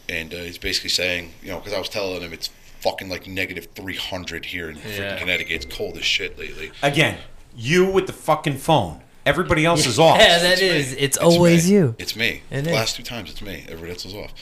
and 0.09 0.35
uh, 0.35 0.39
he's 0.39 0.59
basically 0.59 0.91
saying, 0.91 1.33
you 1.43 1.49
know, 1.51 1.59
because 1.59 1.73
I 1.73 1.79
was 1.79 1.89
telling 1.89 2.21
him 2.21 2.33
it's 2.33 2.49
fucking 2.81 3.09
like 3.09 3.27
negative 3.27 3.69
three 3.75 3.97
hundred 3.97 4.47
here 4.47 4.69
in 4.69 4.77
freaking 4.77 4.99
Yeah. 4.99 5.19
Connecticut. 5.19 5.65
It's 5.65 5.75
cold 5.77 5.97
as 5.97 6.05
shit 6.05 6.39
lately. 6.39 6.73
Again, 6.83 7.19
you 7.57 7.87
with 7.91 8.07
the 8.07 8.13
fucking 8.13 8.59
phone. 8.59 9.01
Everybody 9.25 9.65
else 9.65 9.87
is 9.87 9.99
off. 9.99 10.19
Yeah, 10.19 10.39
that 10.43 10.53
It's 10.53 10.61
me. 10.61 10.67
is. 10.69 10.93
It's, 10.93 11.17
always 11.17 11.67
me. 11.71 11.75
you. 11.77 11.95
It's 11.99 12.15
me. 12.15 12.43
It 12.51 12.63
the 12.65 12.71
is. 12.71 12.75
last 12.77 12.97
two 12.97 13.03
times, 13.03 13.31
it's 13.31 13.41
me. 13.41 13.65
Everybody 13.69 13.93
else 13.93 14.05
is 14.05 14.13
off. 14.15 14.35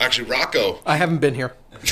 Actually, 0.00 0.28
Rocco. 0.28 0.80
I 0.86 0.96
haven't 0.96 1.18
been 1.18 1.34
here. 1.34 1.54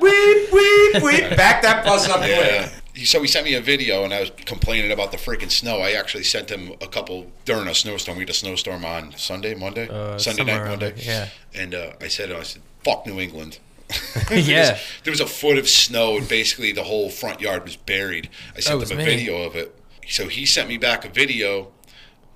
Weep, 0.00 0.52
weep, 0.52 1.02
weep. 1.02 1.36
Back 1.36 1.62
that 1.62 1.82
bus 1.84 2.08
up. 2.08 2.20
Yeah. 2.26 2.68
He, 2.94 3.04
so 3.04 3.20
he 3.20 3.26
sent 3.28 3.44
me 3.44 3.54
a 3.54 3.60
video, 3.60 4.04
and 4.04 4.12
I 4.12 4.20
was 4.20 4.30
complaining 4.30 4.90
about 4.92 5.10
the 5.12 5.18
freaking 5.18 5.50
snow. 5.50 5.78
I 5.80 5.92
actually 5.92 6.24
sent 6.24 6.50
him 6.50 6.72
a 6.80 6.86
couple 6.88 7.26
during 7.44 7.68
a 7.68 7.74
snowstorm. 7.74 8.16
We 8.18 8.22
had 8.22 8.30
a 8.30 8.34
snowstorm 8.34 8.84
on 8.84 9.12
Sunday, 9.16 9.54
Monday, 9.54 9.88
Uh, 9.88 10.18
Sunday 10.18 10.44
night, 10.44 10.56
around 10.58 10.80
Monday. 10.80 10.90
there, 10.92 11.30
And 11.54 11.74
uh, 11.74 11.92
I 12.00 12.08
said, 12.08 12.32
I 12.32 12.42
said, 12.42 12.62
"Fuck 12.84 13.06
New 13.06 13.20
England." 13.20 13.58
Yeah. 14.30 14.72
Because 14.72 14.80
there 15.04 15.10
was 15.12 15.20
a 15.20 15.26
foot 15.26 15.58
of 15.58 15.68
snow, 15.68 16.16
and 16.18 16.28
basically 16.28 16.72
the 16.72 16.84
whole 16.84 17.08
front 17.08 17.40
yard 17.40 17.64
was 17.64 17.76
buried. 17.76 18.28
I 18.56 18.60
sent 18.60 18.82
him 18.82 18.98
a 18.98 19.00
me. 19.00 19.04
video 19.04 19.42
of 19.42 19.56
it. 19.56 19.74
So 20.08 20.28
he 20.28 20.44
sent 20.46 20.68
me 20.68 20.76
back 20.78 21.04
a 21.04 21.08
video 21.08 21.68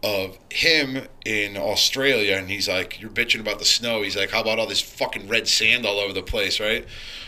of 0.03 0.39
him 0.51 1.07
in 1.25 1.57
Australia, 1.57 2.37
and 2.37 2.49
he's 2.51 2.69
like, 2.69 3.01
"You're 3.01 3.11
bitching 3.11 3.41
about 3.41 3.59
the 3.59 3.65
snow." 3.65 4.03
He's 4.03 4.17
like, 4.17 4.31
"How 4.31 4.41
about 4.41 4.59
all 4.59 4.67
this 4.67 4.81
fucking 4.81 5.29
red 5.29 5.49
sand 5.49 5.87
all 5.87 5.99
over 5.99 6.13
the 6.13 6.23
place, 6.23 6.59
right?" 6.61 6.85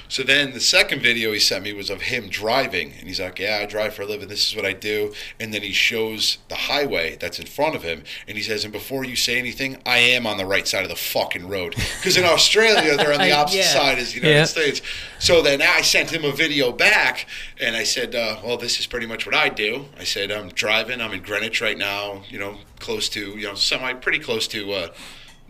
So 0.07 0.23
then 0.23 0.53
the 0.53 0.61
second 0.61 1.01
video 1.01 1.33
he 1.33 1.39
sent 1.41 1.65
me 1.65 1.73
was 1.73 1.89
of 1.91 2.03
him 2.03 2.29
driving, 2.29 2.93
and 2.99 3.09
he's 3.09 3.21
like, 3.21 3.39
"Yeah, 3.39 3.61
I 3.63 3.67
drive 3.67 3.95
for 3.95 4.03
a 4.03 4.07
living. 4.07 4.29
This 4.29 4.47
is 4.47 4.55
what 4.55 4.67
I 4.67 4.73
do." 4.73 5.15
And 5.41 5.53
then 5.55 5.63
he 5.63 5.73
shows 5.73 6.39
the 6.49 6.55
highway 6.55 7.17
that's 7.19 7.39
in 7.39 7.47
front 7.47 7.75
of 7.75 7.83
him, 7.83 8.05
and 8.29 8.37
he 8.37 8.43
says, 8.43 8.65
"And 8.65 8.73
before 8.73 9.05
you 9.05 9.17
say 9.17 9.39
anything, 9.39 9.79
I 9.87 9.99
am 9.99 10.27
on 10.27 10.37
the 10.37 10.45
right 10.47 10.69
side 10.69 10.83
of 10.83 10.91
the 10.91 10.97
fucking 10.97 11.49
road." 11.49 11.75
Because 11.99 12.17
in 12.17 12.25
Australia, 12.25 12.97
they're 12.97 13.13
on 13.15 13.21
the 13.21 13.33
opposite 13.41 13.59
Yeah. 13.59 13.73
side 13.73 13.99
as 13.99 14.11
the 14.11 14.17
United 14.17 14.35
Yeah. 14.35 14.45
States. 14.45 14.83
So 15.19 15.41
then 15.41 15.63
I 15.63 15.81
sent 15.81 16.11
him 16.13 16.25
a 16.25 16.33
video 16.33 16.71
back, 16.71 17.27
and 17.59 17.75
I 17.75 17.85
said, 17.85 18.15
uh, 18.15 18.41
"Well, 18.45 18.57
this 18.59 18.79
is 18.79 18.87
pretty 18.87 19.07
much 19.07 19.25
what 19.25 19.35
I 19.35 19.49
do." 19.49 19.89
I 19.99 20.05
said, 20.05 20.31
"I'm 20.31 20.49
driving. 20.51 21.01
I'm 21.01 21.13
in 21.15 21.23
Greenwich 21.23 21.61
right 21.63 21.79
now. 21.79 22.25
You 22.29 22.39
know, 22.41 22.59
close 22.85 23.09
to 23.09 23.31
you 23.39 23.47
know, 23.47 23.55
semi, 23.55 23.95
pretty 23.95 24.19
close 24.19 24.47
to 24.49 24.73
uh, 24.73 24.89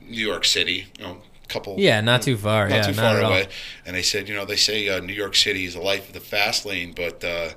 New 0.08 0.24
York 0.24 0.44
City. 0.44 0.86
You 0.98 1.04
know, 1.04 1.16
a 1.42 1.46
couple. 1.48 1.74
Yeah, 1.78 2.00
not 2.00 2.22
too 2.22 2.36
far. 2.36 2.68
Not 2.68 2.76
yeah, 2.76 2.82
too 2.86 2.92
far 2.94 3.20
away. 3.20 3.48
And 3.84 3.94
they 3.96 4.02
said, 4.02 4.28
you 4.28 4.34
know, 4.34 4.44
they 4.44 4.56
say 4.56 4.88
uh, 4.88 5.00
New 5.00 5.12
York 5.12 5.34
City 5.36 5.64
is 5.64 5.74
the 5.74 5.80
life 5.80 6.06
of 6.08 6.14
the 6.14 6.20
fast 6.20 6.64
lane, 6.64 6.92
but 6.94 7.22
uh, 7.24 7.50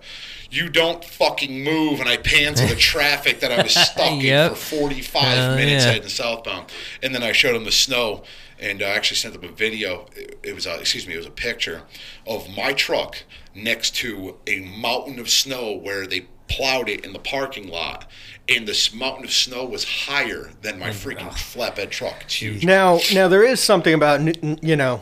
you 0.49 0.67
don't 0.69 1.05
fucking 1.05 1.63
move. 1.63 1.99
And 1.99 2.09
I 2.09 2.17
panned 2.17 2.57
to 2.57 2.65
the 2.65 2.75
traffic 2.93 3.39
that 3.41 3.51
I 3.51 3.61
was 3.61 3.73
stuck 3.73 4.21
Yep. 4.21 4.51
in 4.51 4.55
for 4.57 4.61
45 4.77 5.23
Hell 5.23 5.55
minutes 5.55 5.85
yeah. 5.85 5.91
heading 5.91 6.09
southbound. 6.09 6.65
And 7.01 7.13
then 7.15 7.23
I 7.23 7.31
showed 7.31 7.53
them 7.53 7.63
the 7.63 7.71
snow, 7.71 8.23
and 8.59 8.81
I 8.81 8.89
actually 8.89 9.17
sent 9.17 9.35
him 9.35 9.43
a 9.43 9.51
video. 9.51 10.07
It, 10.15 10.39
it 10.43 10.55
was, 10.55 10.65
a, 10.65 10.79
excuse 10.79 11.07
me, 11.07 11.13
it 11.13 11.17
was 11.17 11.27
a 11.27 11.31
picture 11.31 11.83
of 12.25 12.49
my 12.49 12.73
truck 12.73 13.23
next 13.55 13.95
to 13.97 14.37
a 14.47 14.59
mountain 14.59 15.19
of 15.19 15.29
snow 15.29 15.73
where 15.77 16.05
they 16.07 16.27
plowed 16.47 16.89
it 16.89 17.05
in 17.05 17.13
the 17.13 17.19
parking 17.19 17.69
lot. 17.69 18.09
And 18.49 18.67
this 18.67 18.93
mountain 18.93 19.25
of 19.25 19.31
snow 19.31 19.65
was 19.65 19.83
higher 19.83 20.51
than 20.61 20.79
my 20.79 20.89
oh, 20.89 20.93
freaking 20.93 21.29
flatbed 21.29 21.89
truck. 21.89 22.23
It's 22.23 22.35
huge. 22.35 22.65
Now, 22.65 22.99
now 23.13 23.27
there 23.27 23.43
is 23.43 23.59
something 23.59 23.93
about 23.93 24.21
n- 24.21 24.35
n- 24.41 24.59
you 24.61 24.75
know 24.75 25.01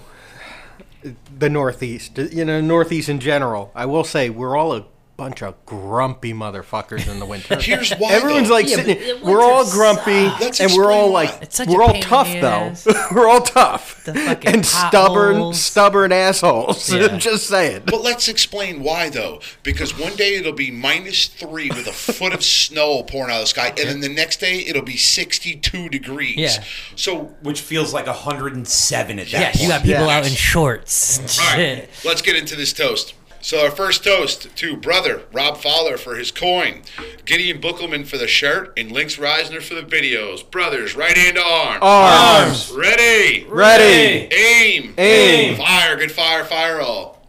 the 1.38 1.50
Northeast. 1.50 2.18
You 2.18 2.46
know, 2.46 2.60
Northeast 2.62 3.10
in 3.10 3.20
general. 3.20 3.72
I 3.76 3.86
will 3.86 4.04
say 4.04 4.30
we're 4.30 4.56
all 4.56 4.74
a 4.74 4.86
bunch 5.18 5.42
of 5.42 5.56
grumpy 5.66 6.34
motherfuckers 6.34 7.10
in 7.10 7.20
the 7.20 7.26
winter. 7.26 7.56
Here's 7.62 7.94
why. 7.94 8.12
Everyone's 8.12 8.50
though. 8.50 8.54
like 8.56 8.68
Yeah, 8.70 8.76
sitting. 8.78 9.20
but 9.22 9.24
We're 9.32 9.42
all 9.44 9.70
grumpy, 9.70 10.24
Let's 10.44 10.60
and 10.60 10.74
we're 10.74 10.92
all 10.92 11.10
like, 11.12 11.42
It's 11.42 11.56
such 11.56 11.68
a 11.70 11.72
we're 11.72 11.84
all 11.84 11.94
tough 12.02 12.28
though. 12.42 12.74
we're 13.16 13.28
all 13.30 13.42
tough 13.42 14.08
and 14.08 14.66
stubborn, 14.66 15.36
potholes. 15.36 15.62
stubborn 15.62 16.12
assholes. 16.12 16.92
Yeah. 16.96 17.18
Just 17.18 17.48
saying. 17.48 17.84
But 17.86 18.02
let's 18.04 18.28
explain 18.28 18.82
why, 18.84 19.10
though. 19.10 19.42
Because 19.64 19.98
one 19.98 20.16
day 20.16 20.36
it'll 20.36 20.54
be 20.54 20.72
minus 20.72 21.28
three 21.28 21.70
with 21.70 21.88
a 21.88 21.92
foot 21.92 22.34
of 22.34 22.44
snow 22.44 23.04
pouring 23.04 23.32
out 23.32 23.38
of 23.38 23.44
the 23.44 23.48
sky, 23.48 23.68
and 23.70 23.90
then 23.90 24.00
the 24.02 24.10
next 24.10 24.40
day 24.40 24.60
it'll 24.66 24.82
be 24.84 24.96
62 24.98 25.90
degrees. 25.90 26.36
Yeah. 26.38 26.64
So, 26.96 27.36
Which 27.42 27.62
feels 27.62 27.94
like 27.94 28.06
107 28.08 29.20
at 29.20 29.26
that 29.28 29.32
Yeah, 29.32 29.46
point. 29.52 29.62
you 29.62 29.68
got 29.68 29.84
people 29.84 30.06
Yeah. 30.06 30.18
out 30.18 30.26
in 30.28 30.34
shorts. 30.34 31.20
all 31.40 31.58
right, 31.58 31.88
let's 32.06 32.22
get 32.22 32.36
into 32.36 32.56
this 32.56 32.72
toast. 32.74 33.14
So, 33.46 33.64
our 33.64 33.70
first 33.70 34.04
toast 34.04 34.56
to 34.56 34.76
brother 34.76 35.22
Rob 35.32 35.58
Fowler 35.58 35.98
for 35.98 36.16
his 36.16 36.32
coin, 36.32 36.82
Gideon 37.26 37.62
Buckelman 37.62 38.08
for 38.08 38.18
the 38.18 38.26
shirt, 38.26 38.74
and 38.76 38.92
Lynx 38.92 39.18
Reisner 39.18 39.62
for 39.62 39.76
the 39.76 39.84
videos. 39.84 40.50
Brothers, 40.50 40.96
right 40.96 41.16
hand 41.16 41.36
to 41.36 41.44
arm. 41.44 41.78
Arms. 41.84 42.72
Ready. 42.72 43.46
Ready. 43.48 44.34
Aim. 44.34 44.96
Aim. 44.98 45.58
Fire. 45.58 45.96
Good 45.96 46.12
fire. 46.12 46.44
Fire 46.44 46.82
all. 46.82 47.24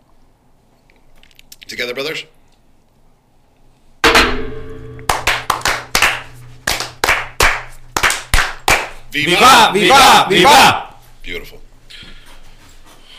Together, 1.66 1.92
brothers. 1.92 2.24
Viva! 9.10 9.70
Viva! 9.74 10.26
Viva! 10.30 10.94
Beautiful. 11.22 11.60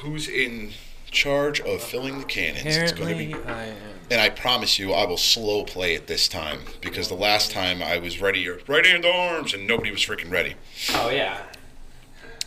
Who's 0.01 0.27
in 0.27 0.71
charge 1.11 1.59
of 1.61 1.81
filling 1.81 2.19
the 2.19 2.25
cannons? 2.25 2.65
It's 2.65 2.91
going 2.91 3.09
to 3.09 3.15
be, 3.17 3.33
Apparently, 3.33 3.53
I 3.53 3.65
am. 3.67 3.75
and 4.11 4.21
I 4.21 4.29
promise 4.29 4.77
you, 4.79 4.93
I 4.93 5.05
will 5.05 5.17
slow 5.17 5.63
play 5.63 5.93
it 5.95 6.07
this 6.07 6.27
time 6.27 6.59
because 6.81 7.07
the 7.07 7.15
last 7.15 7.51
time 7.51 7.81
I 7.81 7.97
was 7.97 8.21
ready, 8.21 8.39
your 8.39 8.59
right 8.67 8.85
hand 8.85 9.05
arms, 9.05 9.53
and 9.53 9.65
nobody 9.67 9.91
was 9.91 10.01
freaking 10.01 10.31
ready. 10.31 10.55
Oh 10.93 11.09
yeah. 11.09 11.37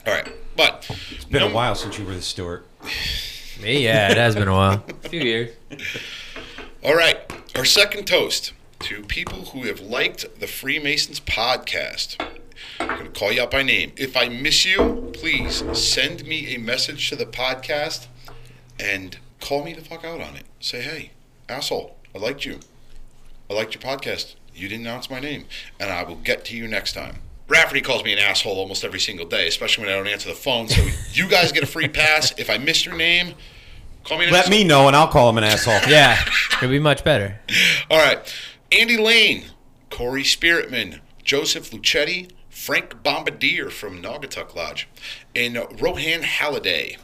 All 0.07 0.15
right, 0.15 0.33
but 0.57 0.87
It's 1.11 1.25
been 1.27 1.43
a 1.43 1.51
while 1.53 1.75
since 1.75 1.99
you 1.99 2.05
were 2.07 2.15
the 2.15 2.23
steward. 2.23 2.65
Me, 3.63 3.85
yeah, 3.85 4.11
it 4.11 4.17
has 4.17 4.35
been 4.35 4.49
a 4.49 4.53
while. 4.55 4.83
A 5.05 5.09
few 5.09 5.21
years. 5.21 5.51
All 6.85 6.95
right, 6.95 7.19
our 7.55 7.67
second 7.67 8.07
toast 8.07 8.53
to 8.81 9.03
people 9.03 9.47
who 9.47 9.65
have 9.67 9.81
liked 9.81 10.41
the 10.41 10.47
Freemasons 10.47 11.21
podcast. 11.21 12.17
I'm 12.79 12.89
going 12.89 13.13
to 13.13 13.19
call 13.19 13.31
you 13.31 13.43
out 13.43 13.51
by 13.51 13.63
name. 13.63 13.93
If 13.99 14.17
I 14.17 14.31
miss 14.31 14.65
you, 14.65 15.11
please 15.13 15.63
send 15.79 16.25
me 16.27 16.55
a 16.55 16.59
message 16.59 17.11
to 17.11 17.17
the 17.17 17.27
podcast 17.27 18.07
and 18.81 19.19
call 19.41 19.65
me 19.65 19.73
the 19.73 19.83
fuck 19.83 20.05
out 20.05 20.21
on 20.21 20.37
it. 20.37 20.45
Say, 20.61 20.81
hey, 20.83 21.11
asshole, 21.49 21.97
I 22.15 22.19
liked 22.19 22.45
you. 22.45 22.61
I 23.49 23.55
liked 23.55 23.75
your 23.75 23.83
podcast. 23.83 24.35
You 24.55 24.69
didn't 24.69 24.87
announce 24.87 25.11
my 25.11 25.21
name, 25.21 25.45
and 25.79 25.91
I 25.91 26.03
will 26.03 26.17
get 26.17 26.45
to 26.47 26.57
you 26.57 26.67
next 26.69 26.93
time. 26.93 27.17
Rafferty 27.49 27.81
calls 27.81 28.05
me 28.05 28.13
an 28.13 28.19
asshole 28.19 28.57
almost 28.59 28.85
every 28.85 29.01
single 29.01 29.27
day, 29.27 29.49
especially 29.49 29.85
when 29.85 29.93
I 29.93 29.97
don't 29.97 30.07
answer 30.07 30.29
the 30.29 30.35
phone. 30.35 30.69
So 30.69 30.87
you 31.13 31.29
guys 31.29 31.51
get 31.53 31.63
a 31.63 31.67
free 31.67 31.89
pass. 31.89 32.33
If 32.39 32.49
I 32.49 32.59
miss 32.59 32.85
your 32.87 32.95
name, 32.97 33.35
call 34.05 34.19
me 34.19 34.27
an 34.27 34.33
Let 34.33 34.45
asshole. 34.47 34.59
me 34.59 34.65
know 34.65 34.87
and 34.87 34.95
I'll 34.95 35.09
call 35.09 35.29
him 35.31 35.39
an 35.39 35.45
asshole. 35.45 35.81
Yeah, 35.89 36.23
it'd 36.59 36.71
be 36.71 36.79
much 36.79 37.03
better. 37.05 37.41
All 37.91 37.99
right. 37.99 38.19
Andy 38.71 38.97
Lane, 38.97 39.47
Corey 39.91 40.23
Spiritman, 40.23 41.01
Joseph 41.25 41.71
Lucetti, 41.73 42.31
Frank 42.51 43.03
Bombardier 43.03 43.69
from 43.71 44.01
Naugatuck 44.01 44.55
Lodge, 44.55 44.87
and 45.35 45.57
Rohan 45.81 46.23
Halliday 46.23 46.99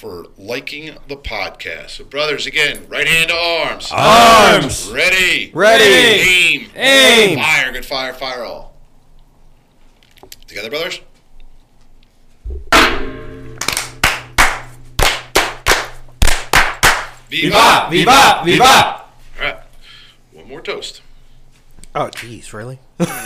for 0.00 0.24
liking 0.38 0.96
the 1.08 1.16
podcast. 1.16 1.90
So, 1.90 2.04
brothers, 2.04 2.46
again, 2.46 2.86
right 2.88 3.06
hand 3.06 3.28
to 3.28 3.36
arms. 3.36 3.90
Arms. 3.92 4.90
Ready. 4.90 5.50
Ready. 5.52 5.84
Aim. 5.84 6.70
Aim. 6.74 7.38
Fire. 7.38 7.70
Good 7.70 7.84
fire. 7.84 8.14
Fire 8.14 8.42
all. 8.42 8.74
Together, 10.46 10.70
brothers. 10.70 11.02
Viva! 17.28 17.88
Viva! 17.90 18.42
Viva! 18.42 18.64
All 18.64 19.04
right. 19.38 19.58
One 20.32 20.48
more 20.48 20.62
toast. 20.62 21.02
Oh, 21.94 22.06
jeez, 22.06 22.54
really? 22.54 22.78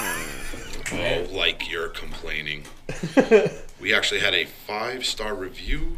Oh, 0.93 1.27
like 1.33 1.69
you're 1.71 1.89
complaining. 1.89 2.65
we 3.81 3.93
actually 3.93 4.21
had 4.21 4.35
a 4.35 4.45
five 4.45 5.05
star 5.05 5.35
review. 5.35 5.97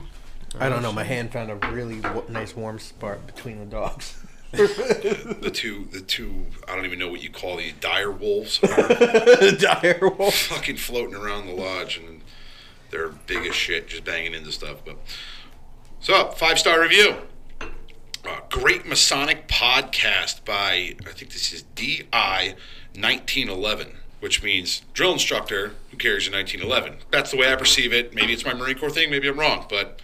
I 0.58 0.68
don't 0.68 0.82
know. 0.82 0.92
My 0.92 1.04
hand 1.04 1.32
found 1.32 1.50
a 1.50 1.56
really 1.70 2.00
w- 2.00 2.24
nice 2.28 2.56
warm 2.56 2.78
spot 2.78 3.26
between 3.26 3.58
the 3.58 3.66
dogs. 3.66 4.18
The 4.52 5.50
two, 5.52 5.86
the 5.92 6.00
two, 6.00 6.46
I 6.66 6.74
don't 6.76 6.86
even 6.86 6.98
know 6.98 7.08
what 7.10 7.22
you 7.22 7.28
call 7.28 7.58
these 7.58 7.74
dire 7.78 8.10
wolves, 8.10 8.58
are 8.62 8.68
the 8.88 9.54
Dire 9.60 10.08
wolf. 10.08 10.34
fucking 10.34 10.76
floating 10.78 11.14
around 11.14 11.46
the 11.46 11.52
lodge, 11.52 11.98
and 11.98 12.22
they're 12.90 13.08
big 13.08 13.44
as 13.46 13.54
shit, 13.54 13.88
just 13.88 14.04
banging 14.04 14.32
into 14.32 14.50
stuff. 14.52 14.78
But 14.82 14.96
so, 16.00 16.30
five 16.30 16.58
star 16.58 16.80
review. 16.80 17.16
Uh, 17.60 18.40
great 18.48 18.86
Masonic 18.86 19.46
podcast 19.46 20.42
by 20.46 20.94
I 21.06 21.12
think 21.12 21.32
this 21.32 21.52
is 21.52 21.62
DI 21.74 22.54
1911, 22.94 23.88
which 24.20 24.42
means 24.42 24.82
drill 24.94 25.12
instructor 25.12 25.72
who 25.90 25.98
carries 25.98 26.28
a 26.28 26.32
1911. 26.32 27.00
That's 27.10 27.30
the 27.30 27.36
way 27.36 27.52
I 27.52 27.56
perceive 27.56 27.92
it. 27.92 28.14
Maybe 28.14 28.32
it's 28.32 28.44
my 28.46 28.54
Marine 28.54 28.78
Corps 28.78 28.88
thing. 28.90 29.10
Maybe 29.10 29.28
I'm 29.28 29.38
wrong, 29.38 29.66
but 29.68 30.00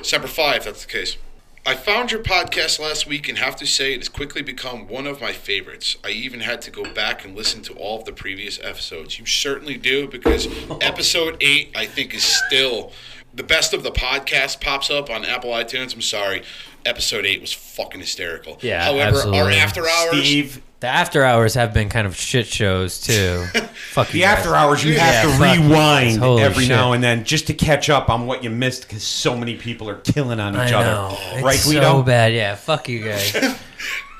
Semper 0.00 0.28
Fi, 0.28 0.56
if 0.56 0.64
that's 0.64 0.84
the 0.84 0.90
case. 0.90 1.16
I 1.64 1.76
found 1.76 2.10
your 2.10 2.22
podcast 2.22 2.80
last 2.80 3.06
week 3.06 3.28
and 3.28 3.38
have 3.38 3.54
to 3.56 3.66
say 3.66 3.92
it 3.92 4.00
has 4.00 4.08
quickly 4.08 4.42
become 4.42 4.88
one 4.88 5.06
of 5.06 5.20
my 5.20 5.32
favorites. 5.32 5.96
I 6.04 6.08
even 6.08 6.40
had 6.40 6.60
to 6.62 6.72
go 6.72 6.92
back 6.92 7.24
and 7.24 7.36
listen 7.36 7.62
to 7.62 7.72
all 7.74 8.00
of 8.00 8.04
the 8.04 8.12
previous 8.12 8.58
episodes. 8.64 9.20
You 9.20 9.26
certainly 9.26 9.76
do 9.76 10.08
because 10.08 10.48
episode 10.80 11.36
8 11.40 11.70
I 11.76 11.86
think 11.86 12.14
is 12.14 12.24
still 12.24 12.90
the 13.32 13.44
best 13.44 13.72
of 13.72 13.84
the 13.84 13.92
podcast 13.92 14.60
pops 14.60 14.90
up 14.90 15.08
on 15.08 15.24
Apple 15.24 15.50
iTunes. 15.50 15.94
I'm 15.94 16.02
sorry. 16.02 16.42
Episode 16.84 17.24
8 17.26 17.40
was 17.40 17.52
fucking 17.52 18.00
hysterical. 18.00 18.58
Yeah, 18.60 18.84
However, 18.84 19.00
our 19.02 19.08
absolutely. 19.28 19.54
after 19.56 19.88
hours 19.88 20.18
Steve, 20.20 20.62
The 20.80 20.86
after 20.88 21.22
hours 21.24 21.54
have 21.54 21.72
been 21.72 21.88
kind 21.88 22.06
of 22.06 22.16
shit 22.16 22.46
shows 22.46 23.00
too. 23.00 23.44
Fuck 23.92 24.08
you 24.08 24.14
the 24.14 24.20
guys. 24.26 24.38
after 24.38 24.54
hours 24.56 24.84
you 24.84 24.98
have 24.98 25.28
Yeah, 25.40 25.54
to 25.54 25.60
rewind 25.68 26.22
every 26.40 26.64
shit. 26.64 26.70
now 26.70 26.92
and 26.92 27.02
then 27.04 27.24
just 27.24 27.46
to 27.48 27.54
catch 27.54 27.88
up 27.88 28.10
on 28.10 28.26
what 28.26 28.42
you 28.42 28.50
missed 28.50 28.82
because 28.88 29.04
so 29.04 29.36
many 29.36 29.56
people 29.56 29.88
are 29.88 29.96
killing 29.98 30.40
on 30.40 30.56
I 30.56 30.64
each 30.66 30.72
know. 30.72 30.78
other. 30.80 31.16
It's 31.36 31.42
right, 31.44 31.58
so 31.58 31.70
Guido? 31.70 32.02
bad. 32.02 32.32
Yeah, 32.32 32.56
fuck 32.56 32.88
you 32.88 33.04
guys. 33.04 33.32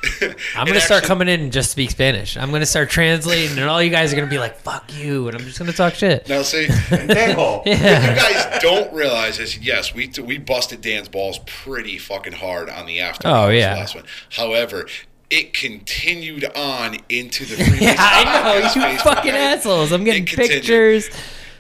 I'm 0.56 0.66
gonna 0.66 0.80
start 0.80 0.98
actually- 1.02 1.08
coming 1.08 1.28
in 1.28 1.40
and 1.40 1.52
just 1.52 1.70
speak 1.70 1.90
Spanish. 1.90 2.36
I'm 2.36 2.50
gonna 2.50 2.66
start 2.66 2.90
translating, 2.90 3.56
and 3.58 3.68
all 3.68 3.82
you 3.82 3.90
guys 3.90 4.12
are 4.12 4.16
gonna 4.16 4.28
be 4.28 4.38
like, 4.38 4.58
"Fuck 4.58 4.92
you," 4.96 5.28
and 5.28 5.36
I'm 5.36 5.44
just 5.44 5.58
gonna 5.58 5.72
talk 5.72 5.94
shit. 5.94 6.28
Now, 6.28 6.42
see, 6.42 6.66
Dejo. 6.68 7.64
you 7.66 7.74
guys 7.76 8.60
don't 8.62 8.92
realize 8.92 9.38
is 9.38 9.58
yes, 9.58 9.94
we 9.94 10.10
we 10.22 10.38
busted 10.38 10.80
Dan's 10.80 11.08
balls 11.08 11.38
pretty 11.46 11.98
fucking 11.98 12.32
hard 12.34 12.68
on 12.68 12.86
the 12.86 13.00
after 13.00 13.28
Oh, 13.28 13.48
yeah. 13.48 13.74
last 13.74 13.94
one. 13.94 14.04
However, 14.30 14.88
it 15.30 15.52
continued 15.52 16.44
on 16.56 16.96
into 17.08 17.44
the 17.44 17.54
Freemasons 17.56 17.80
Yeah, 17.82 17.96
I 17.98 18.74
know. 18.74 18.90
You 18.90 18.98
fucking 18.98 19.30
assholes. 19.32 19.92
I'm 19.92 20.04
getting 20.04 20.26
pictures. 20.26 21.08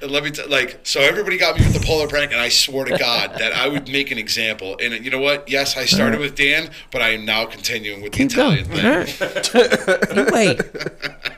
And 0.02 0.10
let 0.10 0.24
me 0.24 0.30
t- 0.32 0.44
like 0.46 0.80
so 0.82 1.00
everybody 1.00 1.38
got 1.38 1.56
me 1.58 1.64
with 1.64 1.74
the 1.80 1.86
polar 1.86 2.08
prank, 2.08 2.32
and 2.32 2.40
I 2.40 2.48
swore 2.48 2.84
to 2.84 2.98
God 2.98 3.38
that 3.38 3.52
I 3.52 3.68
would 3.68 3.88
make 3.88 4.10
an 4.10 4.18
example. 4.18 4.76
And 4.82 5.04
you 5.04 5.10
know 5.10 5.20
what? 5.20 5.48
Yes, 5.48 5.76
I 5.76 5.84
started 5.84 6.18
with 6.20 6.34
Dan, 6.34 6.70
but 6.90 7.00
I 7.02 7.10
am 7.10 7.24
now 7.24 7.46
continuing 7.46 8.02
with 8.02 8.12
the 8.12 8.18
Keep 8.18 8.34
going. 8.34 8.58
Italian 8.58 9.08
thing. 9.14 9.54
All 9.54 9.62
right. 9.62 10.16
you 10.16 10.26
wait. 10.32 10.60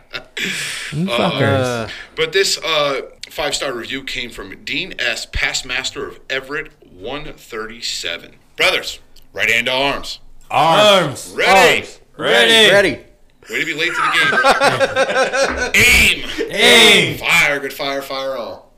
You 0.92 1.06
fuckers. 1.06 1.86
Uh, 1.86 1.88
But 2.16 2.32
this 2.32 2.58
uh, 2.58 3.02
five 3.28 3.54
star 3.54 3.72
review 3.72 4.02
came 4.04 4.30
from 4.30 4.64
Dean 4.64 4.94
S., 4.98 5.26
past 5.32 5.64
master 5.64 6.06
of 6.08 6.20
Everett 6.28 6.72
137. 6.92 8.34
Brothers, 8.56 8.98
right 9.32 9.48
hand 9.50 9.66
to 9.66 9.72
arms. 9.72 10.18
Arms. 10.50 11.32
Ready. 11.36 11.78
arms. 11.82 12.00
Ready. 12.16 12.70
Ready. 12.72 13.04
Way 13.50 13.60
to 13.60 13.66
be 13.66 13.74
late 13.74 13.88
to 13.88 13.94
the 13.94 15.70
game. 15.72 16.30
Aim. 16.48 16.50
Aim. 16.50 17.18
Fire. 17.18 17.60
Good 17.60 17.72
fire. 17.72 18.00
Fire 18.02 18.36
all. 18.36 18.72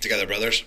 Together, 0.00 0.26
brothers. 0.26 0.64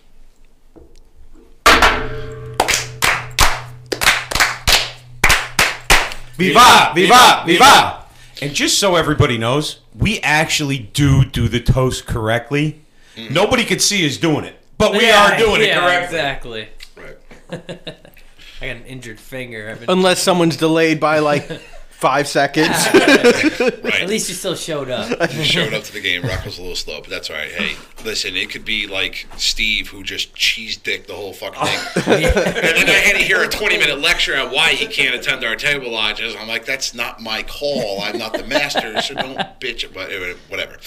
Viva! 6.38 6.92
Viva! 6.96 7.44
Viva! 7.46 8.06
And 8.42 8.54
just 8.56 8.80
so 8.80 8.96
everybody 8.96 9.38
knows, 9.38 9.82
we 9.96 10.20
actually 10.22 10.80
do 10.80 11.24
do 11.24 11.48
the 11.48 11.60
toast 11.60 12.08
correctly. 12.08 12.82
Hmm. 13.16 13.34
Nobody 13.34 13.64
could 13.66 13.82
see 13.82 14.06
us 14.08 14.18
doing 14.18 14.46
it, 14.46 14.56
but 14.78 14.94
we 14.94 15.06
Yeah, 15.06 15.34
are 15.34 15.38
doing 15.38 15.62
it 15.62 15.74
correctly. 15.74 16.18
Exactly. 16.62 16.70
Right. 16.96 17.18
I 18.62 18.68
got 18.68 18.78
an 18.78 18.86
injured 18.86 19.20
finger. 19.20 19.76
Been 19.76 19.90
Unless 19.90 20.24
someone's 20.24 20.58
delayed 20.58 21.00
by 21.00 21.20
like 21.20 21.48
five 22.01 22.27
seconds. 22.27 22.67
At 22.93 24.10
least 24.10 24.27
you 24.27 24.36
still 24.36 24.55
showed 24.55 24.89
up. 24.89 25.29
He 25.29 25.43
showed 25.43 25.74
up 25.74 25.84
to 25.84 25.93
the 25.93 26.01
game. 26.01 26.24
Rock 26.24 26.43
was 26.43 26.58
a 26.58 26.62
little 26.62 26.75
slow, 26.75 27.00
but 27.00 27.10
that's 27.12 27.29
all 27.29 27.36
right. 27.36 27.51
Hey, 27.51 27.75
listen, 28.03 28.36
it 28.36 28.50
could 28.50 28.65
be 28.65 28.88
like 28.88 29.27
Steve 29.38 29.88
who 29.89 30.03
just 30.03 30.34
cheese 30.34 30.75
dick 30.77 31.05
the 31.05 31.13
whole 31.13 31.31
fucking 31.31 31.62
thing. 32.01 32.01
Oh, 32.03 32.13
and 32.13 32.77
then 32.77 32.89
I 32.89 32.93
had 32.93 33.15
to 33.17 33.24
hear 33.24 33.41
a 33.43 33.48
20 33.48 33.77
minute 33.77 34.00
lecture 34.01 34.36
on 34.36 34.51
why 34.51 34.70
he 34.70 34.88
can't 34.88 35.13
attend 35.15 35.43
our 35.46 35.55
table 35.55 35.91
lodges. 35.91 36.36
I'm 36.38 36.48
like, 36.48 36.65
that's 36.65 36.93
not 36.96 37.22
my 37.22 37.43
call. 37.43 38.01
I'm 38.01 38.17
not 38.17 38.34
the 38.34 38.43
master, 38.46 39.00
so 39.01 39.13
don't 39.13 39.38
bitch. 39.60 39.91
But 39.93 40.12
anyway, 40.12 40.36
whatever. 40.50 40.77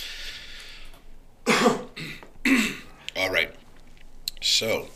all 3.16 3.30
right. 3.30 3.54
So, 4.42 4.88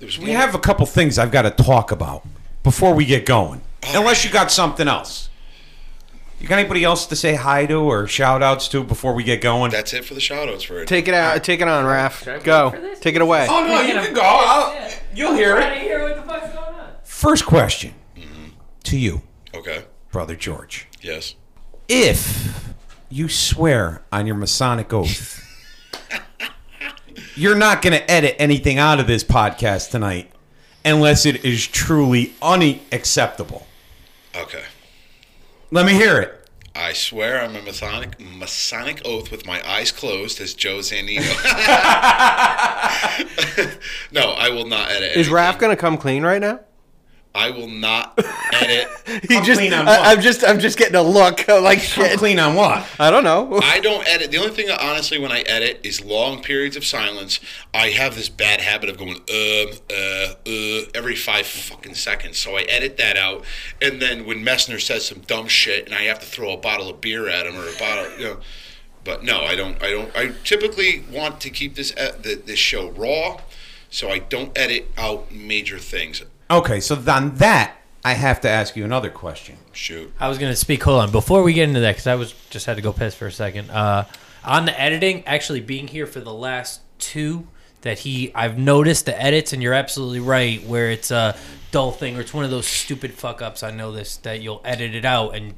We 0.00 0.06
one- 0.18 0.30
have 0.30 0.54
a 0.54 0.58
couple 0.58 0.86
things 0.86 1.18
I've 1.18 1.30
got 1.30 1.42
to 1.42 1.50
talk 1.50 1.92
about 1.92 2.26
before 2.62 2.94
we 2.94 3.04
get 3.04 3.26
going. 3.26 3.60
Unless 3.94 4.24
you 4.24 4.30
got 4.30 4.50
something 4.50 4.88
else. 4.88 5.28
You 6.40 6.46
got 6.48 6.58
anybody 6.58 6.84
else 6.84 7.06
to 7.06 7.16
say 7.16 7.34
hi 7.34 7.64
to 7.66 7.76
or 7.76 8.06
shout 8.06 8.42
outs 8.42 8.68
to 8.68 8.84
before 8.84 9.14
we 9.14 9.24
get 9.24 9.40
going? 9.40 9.70
That's 9.70 9.94
it 9.94 10.04
for 10.04 10.12
the 10.14 10.20
shout 10.20 10.48
outs 10.48 10.64
for 10.64 10.80
it. 10.82 10.86
take 10.88 11.08
it 11.08 11.14
out. 11.14 11.42
Take 11.42 11.60
it 11.62 11.68
on, 11.68 11.84
Raph. 11.84 12.44
Go. 12.44 12.94
Take 13.00 13.16
it 13.16 13.22
away. 13.22 13.46
oh, 13.48 13.66
no, 13.66 13.80
you 13.80 13.94
can 13.94 14.12
go. 14.14 14.20
I'll- 14.22 14.90
you'll 15.14 15.34
hear 15.34 15.56
it. 15.56 15.78
hear 15.78 16.02
what 16.02 16.16
the 16.16 16.22
fuck's 16.22 16.52
going 16.54 16.74
on. 16.78 16.90
First 17.04 17.46
question 17.46 17.94
to 18.84 18.98
you, 18.98 19.22
Okay. 19.54 19.84
Brother 20.12 20.36
George. 20.36 20.88
Yes. 21.00 21.34
If 21.88 22.74
you 23.08 23.28
swear 23.28 24.02
on 24.12 24.26
your 24.26 24.36
Masonic 24.36 24.92
oath, 24.92 25.42
you're 27.34 27.54
not 27.56 27.80
going 27.82 27.92
to 27.94 28.10
edit 28.10 28.36
anything 28.38 28.78
out 28.78 29.00
of 29.00 29.06
this 29.06 29.24
podcast 29.24 29.90
tonight 29.90 30.30
unless 30.84 31.24
it 31.26 31.44
is 31.44 31.66
truly 31.66 32.34
unacceptable. 32.42 33.65
Okay. 34.36 34.64
Let 35.70 35.86
me 35.86 35.94
hear 35.94 36.20
it. 36.20 36.48
I 36.74 36.92
swear 36.92 37.40
I'm 37.40 37.56
a 37.56 37.62
Masonic 37.62 38.20
Masonic 38.20 39.00
oath 39.06 39.30
with 39.30 39.46
my 39.46 39.66
eyes 39.66 39.90
closed 39.90 40.40
as 40.40 40.52
Joe 40.52 40.78
Zanino. 40.78 41.20
no, 44.12 44.32
I 44.32 44.50
will 44.50 44.66
not 44.66 44.90
edit. 44.90 45.12
Is 45.12 45.28
anything. 45.28 45.32
Raph 45.32 45.58
gonna 45.58 45.76
come 45.76 45.96
clean 45.96 46.22
right 46.22 46.40
now? 46.40 46.60
I 47.36 47.50
will 47.50 47.68
not 47.68 48.18
edit. 48.54 48.88
He 49.22 49.34
Come 49.34 49.44
just. 49.44 49.60
clean 49.60 49.74
on 49.74 49.86
I, 49.86 49.98
what? 49.98 50.06
I'm 50.06 50.20
just. 50.22 50.42
I'm 50.42 50.58
just 50.58 50.78
getting 50.78 50.94
a 50.96 51.02
look 51.02 51.46
like 51.48 51.80
shit. 51.80 52.12
I'm 52.12 52.18
clean 52.18 52.38
on 52.38 52.54
what? 52.54 52.86
I 52.98 53.10
don't 53.10 53.24
know. 53.24 53.60
I 53.62 53.80
don't 53.80 54.06
edit. 54.08 54.30
The 54.30 54.38
only 54.38 54.50
thing 54.52 54.66
that 54.68 54.80
honestly 54.82 55.18
when 55.18 55.30
I 55.30 55.40
edit 55.40 55.80
is 55.84 56.02
long 56.04 56.42
periods 56.42 56.76
of 56.76 56.84
silence. 56.84 57.38
I 57.74 57.88
have 57.90 58.14
this 58.16 58.30
bad 58.30 58.60
habit 58.62 58.88
of 58.88 58.96
going 58.96 59.16
um 59.16 59.78
uh 59.90 60.34
uh 60.46 60.80
every 60.94 61.14
five 61.14 61.46
fucking 61.46 61.94
seconds. 61.94 62.38
So 62.38 62.56
I 62.56 62.62
edit 62.62 62.96
that 62.96 63.16
out, 63.18 63.44
and 63.82 64.00
then 64.00 64.24
when 64.26 64.44
Messner 64.44 64.80
says 64.80 65.04
some 65.04 65.20
dumb 65.20 65.46
shit, 65.46 65.84
and 65.84 65.94
I 65.94 66.02
have 66.04 66.18
to 66.20 66.26
throw 66.26 66.52
a 66.52 66.56
bottle 66.56 66.88
of 66.88 67.00
beer 67.02 67.28
at 67.28 67.46
him 67.46 67.56
or 67.56 67.68
a 67.68 67.78
bottle, 67.78 68.18
you 68.18 68.24
know. 68.24 68.40
But 69.04 69.22
no, 69.22 69.42
I 69.42 69.54
don't. 69.54 69.80
I 69.82 69.90
don't. 69.90 70.16
I 70.16 70.32
typically 70.42 71.04
want 71.12 71.40
to 71.42 71.50
keep 71.50 71.74
this 71.76 71.94
uh, 71.96 72.16
the, 72.20 72.34
this 72.34 72.58
show 72.58 72.90
raw, 72.90 73.40
so 73.90 74.08
I 74.10 74.18
don't 74.18 74.56
edit 74.58 74.90
out 74.96 75.30
major 75.30 75.78
things. 75.78 76.22
Okay, 76.50 76.80
so 76.80 77.02
on 77.08 77.34
that, 77.36 77.76
I 78.04 78.12
have 78.14 78.40
to 78.42 78.48
ask 78.48 78.76
you 78.76 78.84
another 78.84 79.10
question. 79.10 79.56
Shoot. 79.72 80.12
I 80.20 80.28
was 80.28 80.38
gonna 80.38 80.54
speak. 80.56 80.82
Hold 80.84 81.00
on, 81.02 81.10
before 81.10 81.42
we 81.42 81.52
get 81.52 81.68
into 81.68 81.80
that, 81.80 81.92
because 81.92 82.06
I 82.06 82.14
was 82.14 82.34
just 82.50 82.66
had 82.66 82.76
to 82.76 82.82
go 82.82 82.92
piss 82.92 83.14
for 83.14 83.26
a 83.26 83.32
second. 83.32 83.70
Uh, 83.70 84.04
on 84.44 84.64
the 84.64 84.80
editing, 84.80 85.24
actually 85.26 85.60
being 85.60 85.88
here 85.88 86.06
for 86.06 86.20
the 86.20 86.32
last 86.32 86.80
two, 87.00 87.48
that 87.80 88.00
he, 88.00 88.32
I've 88.34 88.58
noticed 88.58 89.06
the 89.06 89.20
edits, 89.20 89.52
and 89.52 89.60
you're 89.62 89.74
absolutely 89.74 90.20
right, 90.20 90.62
where 90.64 90.90
it's 90.90 91.10
a 91.10 91.36
dull 91.72 91.90
thing 91.90 92.16
or 92.16 92.20
it's 92.20 92.32
one 92.32 92.44
of 92.44 92.50
those 92.52 92.66
stupid 92.66 93.12
fuck 93.12 93.42
ups. 93.42 93.62
I 93.64 93.72
know 93.72 93.90
this 93.90 94.16
that 94.18 94.40
you'll 94.40 94.60
edit 94.64 94.94
it 94.94 95.04
out, 95.04 95.34
and 95.34 95.54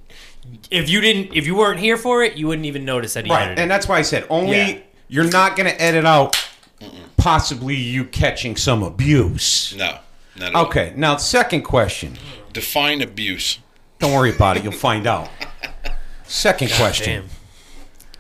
if 0.71 0.89
you 0.89 1.03
didn't, 1.03 1.37
if 1.37 1.47
you 1.47 1.55
weren't 1.55 1.81
here 1.81 1.99
for 1.99 2.23
it, 2.23 2.37
you 2.39 2.47
wouldn't 2.49 2.65
even 2.67 2.87
notice 2.87 3.13
that 3.13 3.27
he 3.27 3.31
Right, 3.31 3.43
edited. 3.43 3.59
and 3.59 3.71
that's 3.71 3.87
why 3.87 3.99
I 3.99 4.03
said 4.03 4.27
only 4.31 4.57
Yeah. 4.57 4.79
you're 5.09 5.31
not 5.31 5.55
going 5.55 5.69
to 5.69 5.81
edit 5.83 6.07
out 6.07 6.35
possibly 7.19 7.75
you 7.77 8.05
catching 8.07 8.57
some 8.57 8.83
abuse. 8.83 9.75
No. 9.77 9.99
Not 10.39 10.49
at 10.49 10.55
all. 10.55 10.67
Okay, 10.67 10.93
now 10.97 11.17
second 11.17 11.63
question. 11.63 12.19
Define 12.53 13.03
abuse. 13.03 13.59
Don't 13.99 14.13
worry 14.13 14.35
about 14.35 14.57
it. 14.57 14.65
You'll 14.65 14.73
find 14.73 15.07
out. 15.07 15.29
Second 16.25 16.71
question. 16.73 17.23
Damn. 17.23 17.31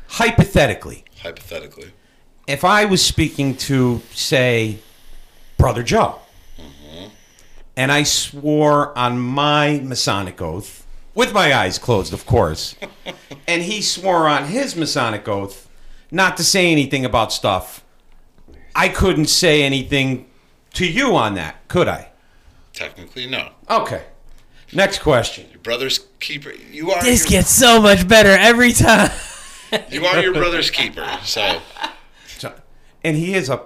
Hypothetically, 0.08 1.04
Hypothetically. 1.22 1.92
if 2.46 2.64
I 2.64 2.87
was 2.87 3.04
speaking 3.04 3.57
to, 3.59 4.00
say, 4.12 4.78
Brother 5.59 5.83
Joe, 5.83 6.20
mm-hmm. 6.57 7.09
and 7.76 7.92
I 7.92 8.04
swore 8.04 8.96
on 8.96 9.18
my 9.18 9.81
Masonic 9.85 10.40
oath, 10.40 10.87
with 11.14 11.35
my 11.35 11.54
eyes 11.54 11.78
closed, 11.78 12.12
of 12.12 12.24
course, 12.24 12.74
and 13.46 13.62
he 13.62 13.83
swore 13.83 14.26
on 14.26 14.46
his 14.46 14.74
Masonic 14.74 15.28
oath 15.28 15.68
not 16.11 16.37
to 16.38 16.44
say 16.44 16.72
anything 16.72 17.04
about 17.04 17.33
stuff, 17.33 17.85
I 18.74 18.88
couldn't 18.88 19.26
say 19.26 19.62
anything 19.62 20.28
to 20.79 20.87
you 20.87 21.14
on 21.17 21.35
that, 21.35 21.67
could 21.69 21.88
I? 21.88 22.11
Technically, 22.73 23.27
no. 23.27 23.51
Okay. 23.69 24.05
Next 24.73 24.99
question. 25.01 25.47
Your 25.51 25.61
brother's 25.61 26.07
keeper. 26.21 26.53
You 26.53 26.91
are. 26.93 27.03
This 27.03 27.31
your, 27.31 27.41
gets 27.41 27.51
so 27.51 27.81
much 27.81 28.07
better 28.09 28.31
every 28.31 28.73
time. 28.73 29.11
You 29.91 30.07
are 30.07 30.23
your 30.23 30.33
brother's 30.33 30.71
keeper. 30.71 31.07
So 31.25 31.61
So- 32.38 32.55
And 33.05 33.19
he 33.19 33.35
is 33.35 33.51
a 33.51 33.61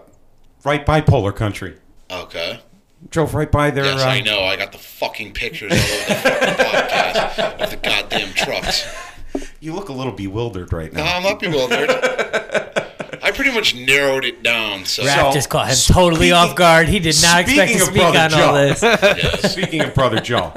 right 0.65 0.85
bipolar 0.85 1.33
country. 1.35 1.77
okay. 2.11 2.61
Drove 3.11 3.35
right 3.35 3.51
by 3.51 3.71
there. 3.71 3.85
Yes, 3.85 4.01
uh, 4.01 4.07
I 4.09 4.21
know. 4.21 4.41
I 4.41 4.57
got 4.57 4.73
the 4.73 4.79
fucking 4.79 5.33
pictures 5.33 5.71
all 5.73 5.79
over 5.79 6.09
the 6.09 6.15
fucking 6.15 6.55
podcast 6.57 7.63
of 7.63 7.71
the 7.71 7.77
goddamn 7.77 8.33
trucks. 8.35 8.85
You 9.61 9.75
look 9.75 9.89
a 9.91 9.93
little 9.93 10.13
bewildered 10.13 10.73
right 10.73 10.93
No, 10.93 11.05
now. 11.05 11.17
I'm 11.19 11.23
not 11.23 11.39
bewildered. 11.39 11.89
I 13.33 13.35
pretty 13.35 13.53
much 13.53 13.75
narrowed 13.75 14.25
it 14.25 14.43
down. 14.43 14.85
So, 14.85 15.03
Raph 15.05 15.15
So, 15.29 15.33
just 15.33 15.49
caught 15.49 15.69
him 15.69 15.77
totally 15.95 16.17
speaking- 16.29 16.33
off 16.35 16.55
guard. 16.57 16.89
He 16.89 16.99
did 16.99 17.17
not 17.23 17.41
expect 17.41 17.71
speaking 17.71 17.77
to 17.79 17.83
of 17.83 17.89
speak 17.89 18.01
Brother 18.03 18.19
on 18.19 18.35
all 18.35 18.53
Joe. 18.55 18.69
this. 18.69 18.83
yes. 19.43 19.53
Speaking 19.53 19.81
of 19.81 19.95
Brother 19.95 20.21
Joe, 20.21 20.53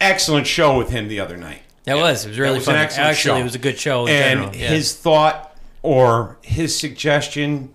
excellent 0.00 0.46
show 0.46 0.76
with 0.76 0.90
him 0.90 1.08
the 1.08 1.20
other 1.20 1.36
night. 1.36 1.62
That 1.84 1.96
was. 1.96 2.24
It 2.24 2.28
was 2.28 2.38
really 2.38 2.58
was 2.58 2.68
an 2.68 2.74
fun. 2.74 2.82
excellent 2.82 3.10
Actually, 3.10 3.30
show. 3.38 3.40
it 3.40 3.44
was 3.44 3.54
a 3.54 3.58
good 3.58 3.78
show 3.78 4.06
in 4.06 4.12
and 4.14 4.40
general. 4.40 4.56
Yeah. 4.56 4.68
his 4.68 4.94
thought 4.94 5.56
or 5.82 6.36
his 6.42 6.76
suggestion 6.76 7.70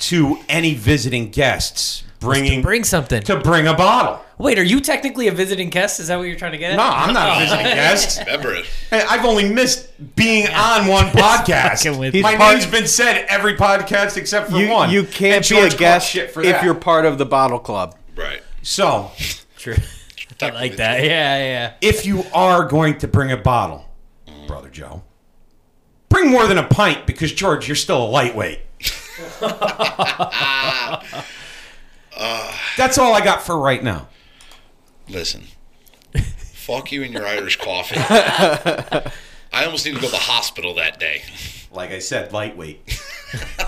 to 0.00 0.38
any 0.48 0.74
visiting 0.74 1.30
guests 1.30 2.04
bringing 2.20 2.62
bring 2.62 2.84
something. 2.84 3.22
to 3.22 3.36
bring 3.40 3.66
a 3.66 3.74
bottle. 3.74 4.22
Wait, 4.38 4.56
are 4.58 4.62
you 4.62 4.80
technically 4.80 5.26
a 5.26 5.32
visiting 5.32 5.68
guest? 5.68 5.98
Is 5.98 6.06
that 6.08 6.16
what 6.16 6.24
you're 6.28 6.36
trying 6.36 6.52
to 6.52 6.58
get 6.58 6.70
at? 6.72 6.76
No, 6.76 6.84
I'm 6.84 7.12
not 7.12 7.28
a 7.28 7.32
oh. 7.36 7.38
visiting 7.40 7.64
guest. 7.74 8.20
Remember 8.24 8.54
it. 8.54 8.66
Hey, 8.88 9.02
I've 9.08 9.24
only 9.24 9.52
missed 9.52 9.88
being 10.14 10.46
on 10.48 10.86
one 10.86 11.06
podcast. 11.10 11.82
fucking 11.84 11.98
with 11.98 12.14
you. 12.14 12.22
My 12.22 12.30
He's 12.32 12.38
part- 12.38 12.52
name's 12.58 12.66
been 12.70 12.86
said 12.86 13.26
every 13.28 13.54
podcast 13.56 14.16
except 14.16 14.50
for 14.50 14.56
You, 14.58 14.68
one. 14.70 14.90
you 14.90 15.00
And 15.00 15.10
can't 15.10 15.42
be 15.44 15.48
George 15.56 15.66
a 15.74 15.76
caught 15.76 15.78
guest 15.78 16.10
shit 16.10 16.30
for 16.30 16.40
if 16.42 16.52
that. 16.52 16.64
you're 16.64 16.74
part 16.76 17.04
of 17.04 17.18
the 17.18 17.26
bottle 17.26 17.58
club. 17.58 17.96
Right. 18.16 18.42
so. 18.62 19.10
True. 19.56 19.74
I 20.40 20.50
like 20.50 20.76
that. 20.76 21.02
Yeah, 21.02 21.36
yeah. 21.38 21.72
if 21.80 22.06
you 22.06 22.22
are 22.32 22.64
going 22.64 22.98
to 22.98 23.08
bring 23.08 23.32
a 23.32 23.36
bottle, 23.36 23.84
brother 24.46 24.68
Joe, 24.68 25.02
bring 26.08 26.30
more 26.30 26.46
than 26.46 26.58
a 26.58 26.66
pint 26.68 27.08
because 27.08 27.32
George, 27.32 27.66
you're 27.66 27.74
still 27.74 28.04
a 28.04 28.06
lightweight. 28.06 28.60
That's 32.76 32.98
all 32.98 33.14
I 33.14 33.20
got 33.24 33.42
for 33.42 33.58
right 33.58 33.82
now. 33.82 34.06
Listen. 35.08 35.44
Fuck 36.54 36.92
you 36.92 37.02
and 37.02 37.12
your 37.12 37.26
Irish 37.26 37.56
coffee. 37.56 37.96
I 39.52 39.64
almost 39.64 39.86
need 39.86 39.94
to 39.94 40.00
go 40.00 40.06
to 40.06 40.12
the 40.12 40.18
hospital 40.18 40.74
that 40.74 41.00
day. 41.00 41.22
Like 41.72 41.90
I 41.90 41.98
said, 41.98 42.32
lightweight. 42.32 42.80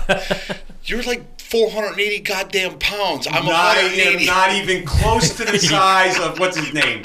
You're 0.85 1.03
like 1.03 1.39
480 1.39 2.19
goddamn 2.19 2.79
pounds. 2.79 3.27
I'm 3.27 3.45
Not, 3.45 3.75
180. 3.77 4.25
not 4.25 4.51
even 4.53 4.85
close 4.85 5.35
to 5.37 5.45
the 5.45 5.57
size 5.59 6.19
of 6.19 6.39
what's 6.39 6.57
his 6.57 6.73
name, 6.73 7.03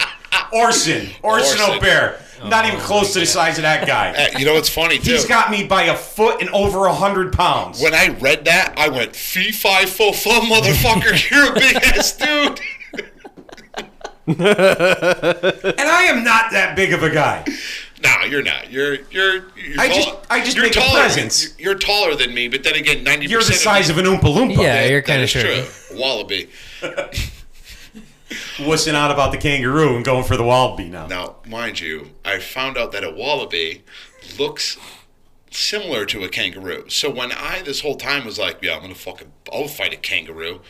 Orson, 0.53 1.09
Orson, 1.23 1.61
Orson. 1.61 1.77
O'Bear. 1.77 2.21
Oh, 2.43 2.49
not 2.49 2.67
even 2.67 2.79
close 2.81 3.13
to 3.15 3.21
the 3.21 3.27
size 3.27 3.57
of 3.59 3.63
that 3.63 3.87
guy. 3.87 4.29
You 4.39 4.45
know 4.45 4.55
what's 4.55 4.69
funny 4.69 4.99
too? 4.99 5.13
He's 5.13 5.25
got 5.25 5.51
me 5.51 5.65
by 5.67 5.85
a 5.85 5.97
foot 5.97 6.41
and 6.43 6.51
over 6.51 6.85
a 6.87 6.93
hundred 6.95 7.33
pounds. 7.33 7.81
when 7.81 7.95
I 7.95 8.09
read 8.09 8.45
that, 8.45 8.75
I 8.79 8.89
went, 8.89 9.17
fee 9.17 9.53
fi 9.53 9.87
fo 9.87 10.13
fum, 10.13 10.47
motherfucker. 10.47 11.31
You're 11.31 11.53
a 11.53 11.55
big 11.55 11.77
ass 11.77 12.13
dude. 12.13 12.61
And 14.29 15.89
I 15.89 16.05
am 16.09 16.25
not 16.25 16.51
that 16.53 16.75
big 16.77 16.93
of 16.93 17.03
a 17.03 17.11
guy. 17.11 17.45
No, 18.03 18.25
you're 18.29 18.43
not. 18.43 18.71
You're 18.71 18.97
you're. 19.11 19.35
you're 19.57 19.79
I 19.81 19.89
tall- 19.89 19.97
just- 19.97 20.15
I 20.31 20.45
just 20.45 20.57
you're 20.57 20.67
make 20.67 20.77
a 20.77 20.81
taller, 20.81 21.01
presence. 21.01 21.59
You're 21.59 21.75
taller 21.79 22.15
than 22.15 22.35
me, 22.35 22.49
but 22.49 22.63
then 22.63 22.75
again, 22.75 23.05
ninety. 23.05 23.27
You're 23.27 23.43
the 23.43 23.53
size 23.53 23.89
of 23.89 23.99
an 23.99 24.05
Oompa 24.05 24.21
Loompa. 24.23 24.57
Yeah, 24.63 24.85
you're 24.87 25.03
kind 25.03 25.21
of 25.21 25.25
is 25.25 25.31
sure. 25.31 25.43
true. 25.43 25.65
Wallaby. 25.99 26.49
wussing 28.59 28.95
out 28.95 29.11
about 29.11 29.31
the 29.33 29.39
kangaroo 29.39 29.95
and 29.97 30.05
going 30.05 30.25
for 30.25 30.37
the 30.37 30.43
wallaby 30.43 30.89
now. 30.89 31.07
Now, 31.07 31.37
mind 31.47 31.81
you, 31.81 32.11
I 32.25 32.39
found 32.41 32.77
out 32.77 32.93
that 32.93 33.05
a 33.05 33.11
wallaby 33.11 33.85
looks 34.39 34.77
similar 35.51 36.05
to 36.07 36.25
a 36.25 36.29
kangaroo. 36.29 36.89
So 36.89 37.09
when 37.11 37.33
I 37.33 37.63
this 37.63 37.81
whole 37.81 37.97
time 37.97 38.27
was 38.27 38.39
like, 38.39 38.59
yeah, 38.63 38.75
I'm 38.75 38.83
gonna 38.83 38.95
fucking, 38.95 39.33
I'll 39.53 39.69
fight 39.69 39.93
a 39.95 39.97
kangaroo. 39.97 40.61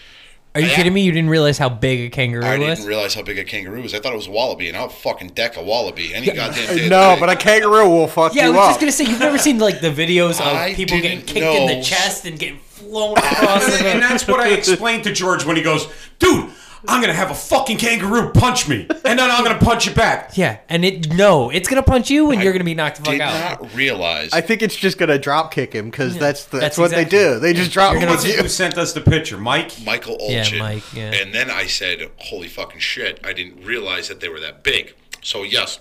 Are 0.57 0.61
you 0.61 0.67
I- 0.73 0.75
kidding 0.75 0.93
me? 0.93 1.03
You 1.03 1.13
didn't 1.13 1.31
realize 1.31 1.59
how 1.59 1.69
big 1.69 2.01
a 2.01 2.11
kangaroo 2.11 2.45
I 2.45 2.59
was? 2.59 2.67
I 2.69 2.75
didn't 2.75 2.87
realize 2.89 3.15
how 3.15 3.23
big 3.23 3.39
a 3.39 3.45
kangaroo 3.45 3.83
was. 3.83 3.95
I 3.95 4.01
thought 4.01 4.13
it 4.13 4.17
was 4.17 4.27
a 4.27 4.31
wallaby, 4.31 4.69
and 4.69 4.77
I'll 4.77 4.89
fucking 4.89 5.29
deck 5.29 5.57
a 5.57 5.63
wallaby. 5.63 6.15
Any 6.15 6.27
goddamn 6.27 6.77
day. 6.77 6.89
No, 6.89 7.17
but 7.21 7.29
a 7.31 7.37
kangaroo 7.37 7.89
will 7.89 8.09
fuck 8.09 8.35
you 8.35 8.41
up. 8.41 8.45
yeah, 8.45 8.47
I 8.47 8.51
was 8.51 8.59
up. 8.59 8.69
just 8.71 8.81
gonna 8.81 8.93
say 8.93 9.05
you've 9.05 9.21
never 9.21 9.39
seen 9.39 9.59
like 9.59 9.81
the 9.81 9.91
videos 9.91 10.41
of 10.41 10.47
I 10.47 10.75
people 10.75 11.01
getting 11.01 11.19
didn't 11.21 11.27
kicked 11.29 11.47
in 11.47 11.67
the 11.79 11.83
chest 11.85 12.25
and 12.27 12.39
getting 12.39 12.59
flown 12.59 13.17
across 13.19 13.67
the 13.79 13.87
and 13.89 14.03
that's 14.03 14.27
what 14.27 14.41
I 14.41 14.49
explained 14.51 15.05
to 15.05 15.13
George 15.13 15.45
when 15.45 15.57
he 15.57 15.63
goes, 15.63 15.87
dude, 16.19 16.51
I'm 16.89 17.01
gonna 17.01 17.13
have 17.13 17.31
a 17.31 17.35
fucking 17.35 17.79
kangaroo 17.79 18.31
punch 18.33 18.69
me, 18.69 18.87
and 18.89 19.19
then 19.19 19.31
I'm 19.31 19.45
gonna 19.45 19.59
punch 19.59 19.87
it 19.87 19.95
back. 19.97 20.37
Yeah, 20.37 20.59
and 20.69 20.85
it 20.85 21.13
no, 21.13 21.51
it's 21.51 21.69
gonna 21.69 21.83
punch 21.83 22.11
you 22.11 22.31
and 22.31 22.43
you're 22.43 22.53
gonna 22.53 22.65
be 22.65 22.75
knocked 22.75 22.99
the 22.99 23.05
fuck 23.05 23.13
did 23.13 23.21
out. 23.21 23.61
not 23.63 23.75
realize. 23.75 24.33
I 24.33 24.41
think 24.41 24.63
it's 24.63 24.77
just 24.77 24.99
gonna 24.99 25.19
drop 25.19 25.53
kick 25.53 25.73
him 25.73 25.91
because 25.91 26.17
that's 26.19 26.45
the, 26.45 26.59
that's, 26.59 26.77
That's 26.77 26.79
what 26.79 26.99
exactly- 26.99 27.19
they 27.19 27.25
do. 27.35 27.41
They 27.41 27.53
just 27.55 27.73
drop 27.73 27.95
Who 27.95 28.01
kick 28.01 28.09
was 28.09 28.25
it 28.25 28.37
you. 28.37 28.43
who 28.43 28.49
sent 28.49 28.79
us 28.79 28.93
the 28.93 29.01
picture, 29.01 29.37
Mike? 29.39 29.73
Michael 29.85 30.17
Yeah, 30.21 30.45
Mike, 30.59 30.85
yeah. 30.95 31.13
And 31.13 31.35
then 31.35 31.51
I 31.51 31.67
said, 31.67 32.11
"Holy 32.19 32.49
fucking 32.49 32.81
shit! 32.81 33.21
I 33.25 33.33
didn't 33.33 33.65
realize 33.65 34.09
that 34.09 34.21
they 34.21 34.29
were 34.29 34.41
that 34.41 34.63
big." 34.63 34.95
So 35.23 35.43
yes, 35.43 35.81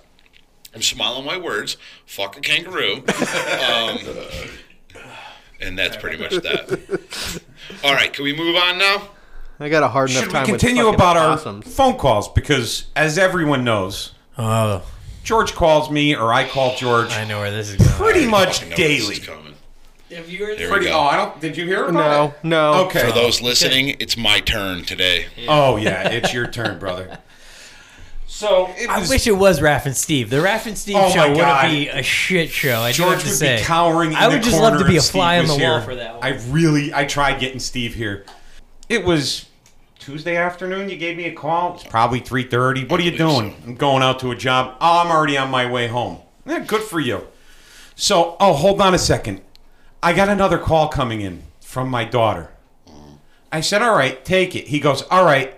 I'm 0.73 0.81
smiling 0.81 1.25
my 1.25 1.37
words. 1.37 1.77
Fuck 2.05 2.37
a 2.37 2.41
kangaroo. 2.41 2.95
um, 3.69 3.97
and 5.61 5.77
that's 5.77 5.95
pretty 5.97 6.17
much 6.17 6.33
that. 6.33 7.39
All 7.83 7.93
right, 7.93 8.11
can 8.11 8.23
we 8.23 8.35
move 8.35 8.55
on 8.55 8.77
now? 8.77 9.09
I 9.59 9.69
got 9.69 9.83
a 9.83 9.87
hard 9.87 10.09
enough 10.09 10.23
Should 10.23 10.27
we 10.29 10.33
time. 10.33 10.45
continue 10.45 10.85
with 10.85 10.95
fucking 10.99 11.11
about 11.11 11.17
our 11.17 11.37
possums. 11.37 11.73
phone 11.75 11.95
calls? 11.97 12.27
Because 12.29 12.85
as 12.95 13.17
everyone 13.17 13.63
knows, 13.63 14.11
Oh, 14.37 14.81
George 15.23 15.53
calls 15.53 15.89
me 15.89 16.13
or 16.15 16.33
I 16.33 16.47
call 16.47 16.75
George 16.75 17.11
I 17.11 17.23
know 17.25 17.39
where 17.39 17.51
this 17.51 17.69
is 17.69 17.77
going. 17.77 17.89
pretty 17.91 18.27
much 18.27 18.61
know 18.63 18.69
this 18.69 18.77
daily. 18.77 19.13
is 19.15 19.19
coming. 19.19 19.53
Have 20.11 20.29
you 20.29 20.45
heard 20.45 20.57
Here 20.57 20.67
we 20.67 20.73
Pretty. 20.73 20.85
go. 20.87 20.93
Oh, 20.97 21.03
I 21.03 21.15
don't. 21.17 21.39
Did 21.41 21.57
you 21.57 21.65
hear 21.65 21.85
about 21.85 21.93
No, 21.93 22.25
it? 22.25 22.33
no. 22.43 22.73
Okay. 22.85 22.99
For 23.05 23.11
those 23.11 23.41
listening, 23.41 23.95
it's 23.99 24.15
my 24.17 24.39
turn 24.39 24.83
today. 24.83 25.25
Oh 25.47 25.77
yeah, 25.77 26.09
it's 26.09 26.33
your 26.33 26.47
turn, 26.47 26.77
brother. 26.79 27.17
So 28.27 28.69
it 28.77 28.89
I 28.89 28.99
was, 28.99 29.09
wish 29.09 29.27
it 29.27 29.31
was 29.37 29.61
Raph 29.61 29.85
and 29.85 29.95
Steve. 29.95 30.29
The 30.29 30.37
Raph 30.37 30.65
and 30.65 30.77
Steve 30.77 30.95
Oh 30.97 31.09
show 31.09 31.33
my 31.33 31.63
would 31.67 31.71
be 31.71 31.87
a 31.87 32.03
shit 32.03 32.49
show. 32.49 32.81
I 32.81 32.91
do 32.91 32.97
George 32.97 33.13
have 33.15 33.21
to 33.23 33.29
would 33.29 33.35
say. 33.37 33.57
be 33.57 33.63
cowering. 33.63 34.11
In 34.11 34.17
I 34.17 34.27
would 34.27 34.41
the 34.41 34.45
just 34.45 34.59
love 34.59 34.71
corner 34.73 34.83
to 34.85 34.89
be 34.89 34.97
a 34.97 35.01
Steve 35.01 35.11
fly 35.13 35.37
on 35.37 35.43
was 35.47 35.55
the 35.57 35.63
wall 35.63 35.77
here. 35.77 35.81
for 35.85 35.95
that 35.95 36.15
one. 36.15 36.23
I 36.23 36.29
really, 36.49 36.93
I 36.93 37.05
tried 37.05 37.39
getting 37.39 37.59
Steve 37.59 37.95
here. 37.95 38.25
It 38.87 39.03
was 39.03 39.47
Tuesday 39.97 40.35
afternoon. 40.35 40.89
You 40.89 40.97
gave 40.97 41.17
me 41.17 41.25
a 41.25 41.33
call. 41.33 41.75
It's 41.75 41.83
probably 41.83 42.19
three 42.19 42.43
thirty. 42.43 42.85
What 42.85 42.99
are 42.99 43.03
you 43.03 43.17
doing? 43.17 43.55
I'm 43.65 43.75
going 43.75 44.03
out 44.03 44.19
to 44.19 44.31
a 44.31 44.35
job. 44.35 44.77
Oh, 44.79 45.01
I'm 45.01 45.11
already 45.11 45.37
on 45.37 45.49
my 45.49 45.69
way 45.69 45.87
home. 45.87 46.19
Yeah, 46.45 46.59
good 46.59 46.81
for 46.81 46.99
you. 46.99 47.25
So, 47.95 48.37
oh, 48.39 48.53
hold 48.53 48.81
on 48.81 48.93
a 48.93 48.99
second. 48.99 49.41
I 50.03 50.13
got 50.13 50.29
another 50.29 50.59
call 50.59 50.89
coming 50.89 51.21
in 51.21 51.43
from 51.61 51.89
my 51.89 52.05
daughter. 52.05 52.51
I 53.51 53.61
said, 53.61 53.81
"All 53.81 53.95
right, 53.95 54.23
take 54.23 54.55
it." 54.55 54.67
He 54.67 54.79
goes, 54.79 55.01
"All 55.09 55.25
right, 55.25 55.55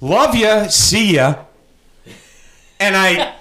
love 0.00 0.34
you, 0.34 0.68
see 0.68 1.14
ya." 1.14 1.44
And 2.78 2.94
I 2.94 3.32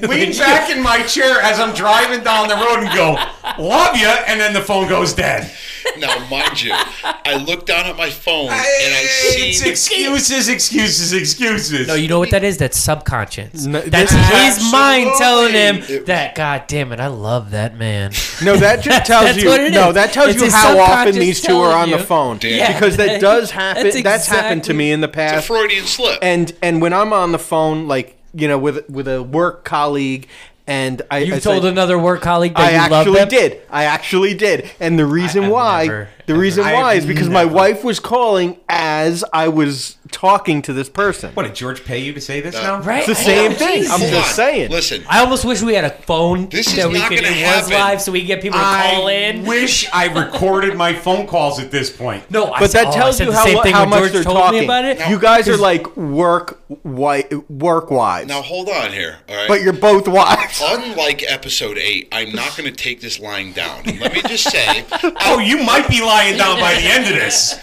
lean 0.02 0.36
back 0.36 0.68
in 0.68 0.82
my 0.82 1.02
chair 1.04 1.40
as 1.40 1.58
I'm 1.58 1.74
driving 1.74 2.22
down 2.22 2.48
the 2.48 2.56
road 2.56 2.80
and 2.80 2.94
go, 2.94 3.12
"Love 3.58 3.96
you," 3.96 4.08
and 4.08 4.38
then 4.38 4.52
the 4.52 4.60
phone 4.60 4.86
goes 4.86 5.14
dead. 5.14 5.50
Now, 5.98 6.28
mind 6.28 6.62
you, 6.62 6.72
I 6.74 7.42
look 7.46 7.64
down 7.66 7.86
at 7.86 7.96
my 7.96 8.10
phone 8.10 8.46
and 8.46 8.52
I 8.52 9.02
It's 9.04 9.58
see. 9.60 9.68
excuses, 9.70 10.48
excuses, 10.48 11.12
excuses. 11.12 11.86
No, 11.88 11.94
you 11.94 12.08
know 12.08 12.18
what 12.18 12.30
that 12.30 12.44
is? 12.44 12.58
That's 12.58 12.76
subconscious. 12.78 13.64
No, 13.66 13.80
That's 13.80 14.12
this 14.12 14.56
his 14.58 14.72
mind 14.72 15.10
telling 15.18 15.52
him 15.52 16.04
that. 16.06 16.34
God 16.34 16.64
damn 16.66 16.92
it, 16.92 17.00
I 17.00 17.06
love 17.06 17.50
that 17.52 17.76
man. 17.76 18.12
No, 18.42 18.56
that 18.56 18.82
just 18.82 19.06
tells 19.06 19.24
That's 19.24 19.42
you. 19.42 19.48
what 19.48 19.60
it 19.60 19.72
no, 19.72 19.88
is. 19.88 19.94
that 19.94 20.12
tells 20.12 20.30
It's 20.30 20.38
you 20.38 20.44
his 20.44 20.54
how 20.54 20.78
often 20.78 21.12
subconscious 21.12 21.16
these 21.16 21.40
two 21.40 21.56
are 21.56 21.70
telling 21.70 21.82
on 21.84 21.90
the 21.90 21.98
you. 21.98 22.02
phone. 22.02 22.38
Yeah. 22.42 22.72
Because 22.72 22.96
that 22.98 23.20
does 23.20 23.50
happen. 23.52 23.84
That's 23.84 24.02
That's, 24.02 24.26
happened 24.26 24.64
to 24.64 24.72
exactly- 24.72 24.76
me 24.76 24.92
in 24.92 25.00
the 25.00 25.08
It's 25.08 25.14
a 25.14 25.16
past. 25.16 25.46
Freudian 25.46 25.84
slip. 25.86 26.18
and 26.22 26.52
and 26.62 26.82
when 26.82 26.92
I'm 26.92 27.12
on 27.12 27.32
the 27.32 27.38
phone, 27.38 27.88
like 27.88 28.16
you 28.34 28.48
know, 28.48 28.58
with 28.58 28.88
with 28.90 29.08
a 29.08 29.22
work 29.22 29.64
colleague, 29.64 30.28
and 30.66 31.02
I 31.10 31.18
You 31.18 31.34
I 31.36 31.38
told 31.38 31.62
said, 31.62 31.72
another 31.72 31.98
work 31.98 32.22
colleague 32.22 32.54
that 32.54 32.60
I 32.60 32.72
you 32.72 32.76
actually 33.18 33.24
did. 33.26 33.62
I 33.70 33.84
actually 33.84 34.34
did. 34.34 34.70
And 34.80 34.98
the 34.98 35.06
reason 35.06 35.44
I've 35.44 35.50
why, 35.52 35.86
never, 35.86 36.08
the 36.26 36.34
reason 36.36 36.64
I 36.64 36.74
why 36.74 36.94
have 36.94 37.02
is 37.04 37.06
because 37.06 37.28
my 37.28 37.44
never. 37.44 37.54
wife 37.54 37.84
was 37.84 38.00
calling 38.00 38.58
as 38.68 39.24
I 39.32 39.48
was 39.48 39.96
talking 40.10 40.62
to 40.62 40.72
this 40.72 40.88
person. 40.88 41.32
What 41.34 41.44
did 41.44 41.54
George 41.54 41.84
pay 41.84 41.98
you 41.98 42.12
to 42.12 42.20
say 42.20 42.40
this 42.40 42.54
now? 42.54 42.80
Right? 42.80 43.08
It's 43.08 43.24
the 43.24 43.32
I 43.32 43.34
know, 43.36 43.48
same 43.48 43.52
thing. 43.58 43.84
I'm 43.90 44.00
Hold 44.00 44.12
just 44.12 44.28
on. 44.30 44.34
saying. 44.34 44.70
Listen, 44.70 45.04
I 45.08 45.20
almost 45.20 45.44
wish 45.44 45.62
we 45.62 45.74
had 45.74 45.84
a 45.84 45.90
phone 45.90 46.48
This 46.48 46.68
is 46.68 46.76
that 46.76 46.88
we 46.88 46.98
not 46.98 47.08
could 47.08 47.18
gonna 47.22 47.30
was 47.30 47.40
happen. 47.40 47.72
live 47.72 48.00
so 48.02 48.12
we 48.12 48.20
could 48.20 48.26
get 48.28 48.42
people 48.42 48.58
to 48.58 48.64
call 48.64 49.08
I 49.08 49.12
in. 49.12 49.44
wish 49.46 49.88
I 49.92 50.06
recorded 50.06 50.76
my 50.76 50.92
phone 50.94 51.26
calls 51.26 51.58
at 51.60 51.70
this 51.70 51.90
point. 51.94 52.30
No, 52.30 52.52
I 52.52 52.60
But 52.60 52.70
said- 52.70 52.86
that 52.86 52.88
oh, 52.88 52.90
I 52.90 52.94
tells 52.96 53.16
said 53.18 53.24
you 53.26 53.30
the 53.32 53.36
how, 53.38 53.62
thing 53.62 53.72
how 53.72 53.80
when 53.82 53.90
much 53.90 53.98
George 54.00 54.12
they're 54.12 54.24
told 54.24 54.36
talking. 54.36 54.58
me 54.60 54.64
about 54.64 54.84
it. 54.84 55.08
You 55.08 55.18
guys 55.18 55.48
are 55.48 55.56
like 55.56 55.96
work 55.96 56.60
wi- 56.84 57.28
work 57.48 57.90
wives, 57.90 58.28
now 58.28 58.42
hold 58.42 58.68
on 58.68 58.92
here. 58.92 59.16
All 59.28 59.34
right. 59.36 59.48
but 59.48 59.62
you're 59.62 59.72
both 59.72 60.06
wives. 60.08 60.60
Unlike 60.64 61.24
episode 61.28 61.78
eight, 61.78 62.08
I'm 62.12 62.32
not 62.32 62.56
going 62.56 62.68
to 62.70 62.74
take 62.76 63.00
this 63.00 63.18
lying 63.20 63.52
down. 63.52 63.82
And 63.86 64.00
let 64.00 64.12
me 64.12 64.22
just 64.22 64.44
say, 64.50 64.84
Oh, 65.22 65.38
you 65.38 65.62
might 65.64 65.88
be 65.88 66.00
lying 66.16 66.36
down 66.36 66.58
by 66.60 66.74
the 66.74 66.80
end 66.86 67.04
of 67.06 67.10
this. 67.14 67.54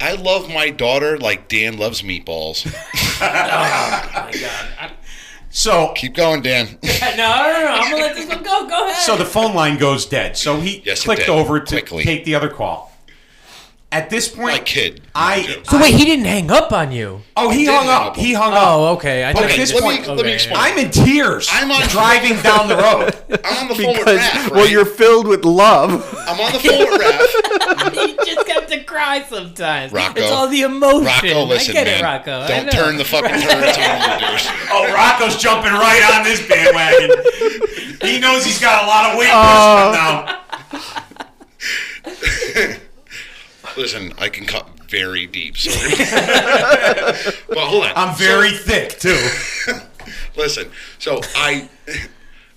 I 0.00 0.12
love 0.14 0.48
my 0.48 0.70
daughter 0.70 1.18
like 1.18 1.48
Dan 1.48 1.78
loves 1.78 2.02
meatballs. 2.02 2.66
Oh, 3.18 4.90
so, 5.48 5.92
Keep 5.96 6.14
going, 6.16 6.42
Dan. 6.42 6.78
no, 6.82 6.90
no, 6.92 7.16
no, 7.16 7.66
I'm 7.70 7.90
gonna 7.90 8.02
let 8.02 8.14
this 8.14 8.28
one 8.28 8.42
go. 8.42 8.68
Go 8.68 8.90
ahead. 8.90 9.02
so 9.02 9.16
the 9.16 9.24
phone 9.24 9.54
line 9.54 9.78
goes 9.78 10.04
dead. 10.04 10.36
So 10.36 10.60
he 10.60 10.82
Yes, 10.84 11.02
clicked 11.02 11.30
over 11.30 11.58
to 11.60 11.74
Quickly. 11.76 12.04
take 12.04 12.24
the 12.26 12.34
other 12.34 12.50
call. 12.50 12.85
At 13.92 14.10
this 14.10 14.28
point, 14.28 14.48
My 14.48 14.58
kid. 14.58 15.00
I 15.14 15.60
so 15.62 15.80
wait, 15.80 15.94
he 15.94 16.04
didn't 16.04 16.24
hang 16.26 16.50
up 16.50 16.72
on 16.72 16.90
you. 16.90 17.22
oh 17.36 17.50
he 17.50 17.64
hung 17.66 17.88
up. 17.88 18.02
up. 18.08 18.16
He 18.16 18.32
hung 18.34 18.52
up. 18.52 18.58
Oh, 18.66 18.86
okay. 18.96 19.24
I 19.24 19.32
But 19.32 19.42
thought 19.42 19.50
at 19.50 19.56
you 19.56 19.62
this 19.62 19.70
just- 19.70 19.82
let 19.82 19.88
me- 19.88 19.96
point, 20.04 20.08
let 20.08 20.16
me 20.16 20.22
okay. 20.22 20.34
explain. 20.34 20.58
I'm 20.60 20.78
in 20.78 20.90
tears. 20.90 21.48
I'm 21.52 21.70
on- 21.70 21.82
driving 21.88 22.36
down 22.42 22.66
the 22.68 22.76
road. 22.76 23.14
I'm 23.44 23.56
on 23.62 23.68
the 23.68 23.74
phone 23.76 23.86
with 23.94 23.98
Because 23.98 24.20
Raph. 24.20 24.50
well, 24.50 24.68
you're 24.68 24.84
filled 24.84 25.28
with 25.28 25.44
love. 25.44 25.92
I'm 26.28 26.40
on 26.40 26.52
the 26.52 26.58
phone 26.58 26.78
with 26.80 27.00
Raph. 27.00 27.92
he 28.06 28.16
just 28.34 28.46
got 28.46 28.66
to 28.68 28.82
cry 28.84 29.22
sometimes. 29.22 29.92
Rocco. 29.92 30.20
It's 30.20 30.30
all 30.32 30.48
the 30.48 30.62
emotion. 30.62 31.04
Rocco, 31.06 31.44
listen, 31.44 31.70
I 31.70 31.72
get 31.74 31.86
man. 31.86 32.00
it, 32.00 32.02
Rocco. 32.02 32.40
I 32.40 32.48
Don't 32.48 32.66
know. 32.66 32.72
turn 32.72 32.96
the 32.96 33.04
fucking 33.04 33.30
turrets 33.40 33.78
on 33.78 34.20
you, 34.20 34.26
dude. 34.36 34.50
Oh, 34.72 34.92
Rocco's 34.92 35.36
jumping 35.40 35.72
right 35.72 36.02
on 36.18 36.24
this 36.24 36.46
bandwagon. 36.46 37.10
he 38.02 38.18
knows 38.18 38.44
he's 38.44 38.60
got 38.60 38.82
a 38.84 38.86
lot 38.86 39.12
of 39.12 39.18
weight 39.18 39.30
Uh, 39.32 40.42
pushing 40.74 42.18
him 42.18 42.76
now. 42.76 42.82
Listen, 43.76 44.12
I 44.18 44.28
can 44.28 44.46
cut 44.46 44.68
very 44.88 45.26
deep. 45.26 45.56
So. 45.56 45.70
well, 47.50 47.66
hold 47.68 47.84
on. 47.84 47.92
I'm 47.96 48.16
very 48.16 48.50
thick 48.52 48.98
too. 48.98 49.18
Listen, 50.36 50.70
so 50.98 51.20
I, 51.34 51.68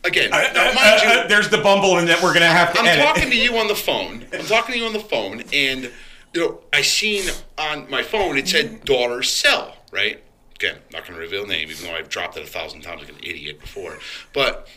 again, 0.03 0.31
Uh, 0.33 0.41
now 0.53 0.69
uh, 0.69 0.73
mind 0.73 1.01
you, 1.01 1.09
uh, 1.09 1.27
there's 1.27 1.49
the 1.49 1.57
bumble 1.57 1.97
in 1.97 2.05
that 2.05 2.21
we're 2.21 2.33
gonna 2.33 2.45
have 2.45 2.73
to 2.73 2.79
I'm 2.79 2.85
edit. 2.85 3.03
talking 3.03 3.29
to 3.29 3.35
you 3.37 3.57
on 3.57 3.67
the 3.67 3.75
phone. 3.75 4.25
I'm 4.33 4.45
talking 4.45 4.73
to 4.73 4.79
you 4.79 4.85
on 4.85 4.93
the 4.93 4.99
phone, 4.99 5.43
and 5.53 5.91
you 6.33 6.41
know, 6.41 6.59
I 6.71 6.81
seen 6.81 7.23
on 7.57 7.89
my 7.89 8.03
phone 8.03 8.37
it 8.37 8.47
said 8.47 8.83
daughter 8.85 9.23
cell, 9.23 9.75
right? 9.91 10.21
Again, 10.55 10.75
not 10.91 11.03
going 11.03 11.13
to 11.13 11.19
reveal 11.19 11.47
name, 11.47 11.69
even 11.71 11.85
though 11.87 11.95
I've 11.95 12.09
dropped 12.09 12.35
it 12.37 12.43
a 12.43 12.47
thousand 12.47 12.81
times 12.81 12.99
like 13.01 13.09
an 13.09 13.15
idiot 13.23 13.61
before. 13.61 13.97
But 14.33 14.67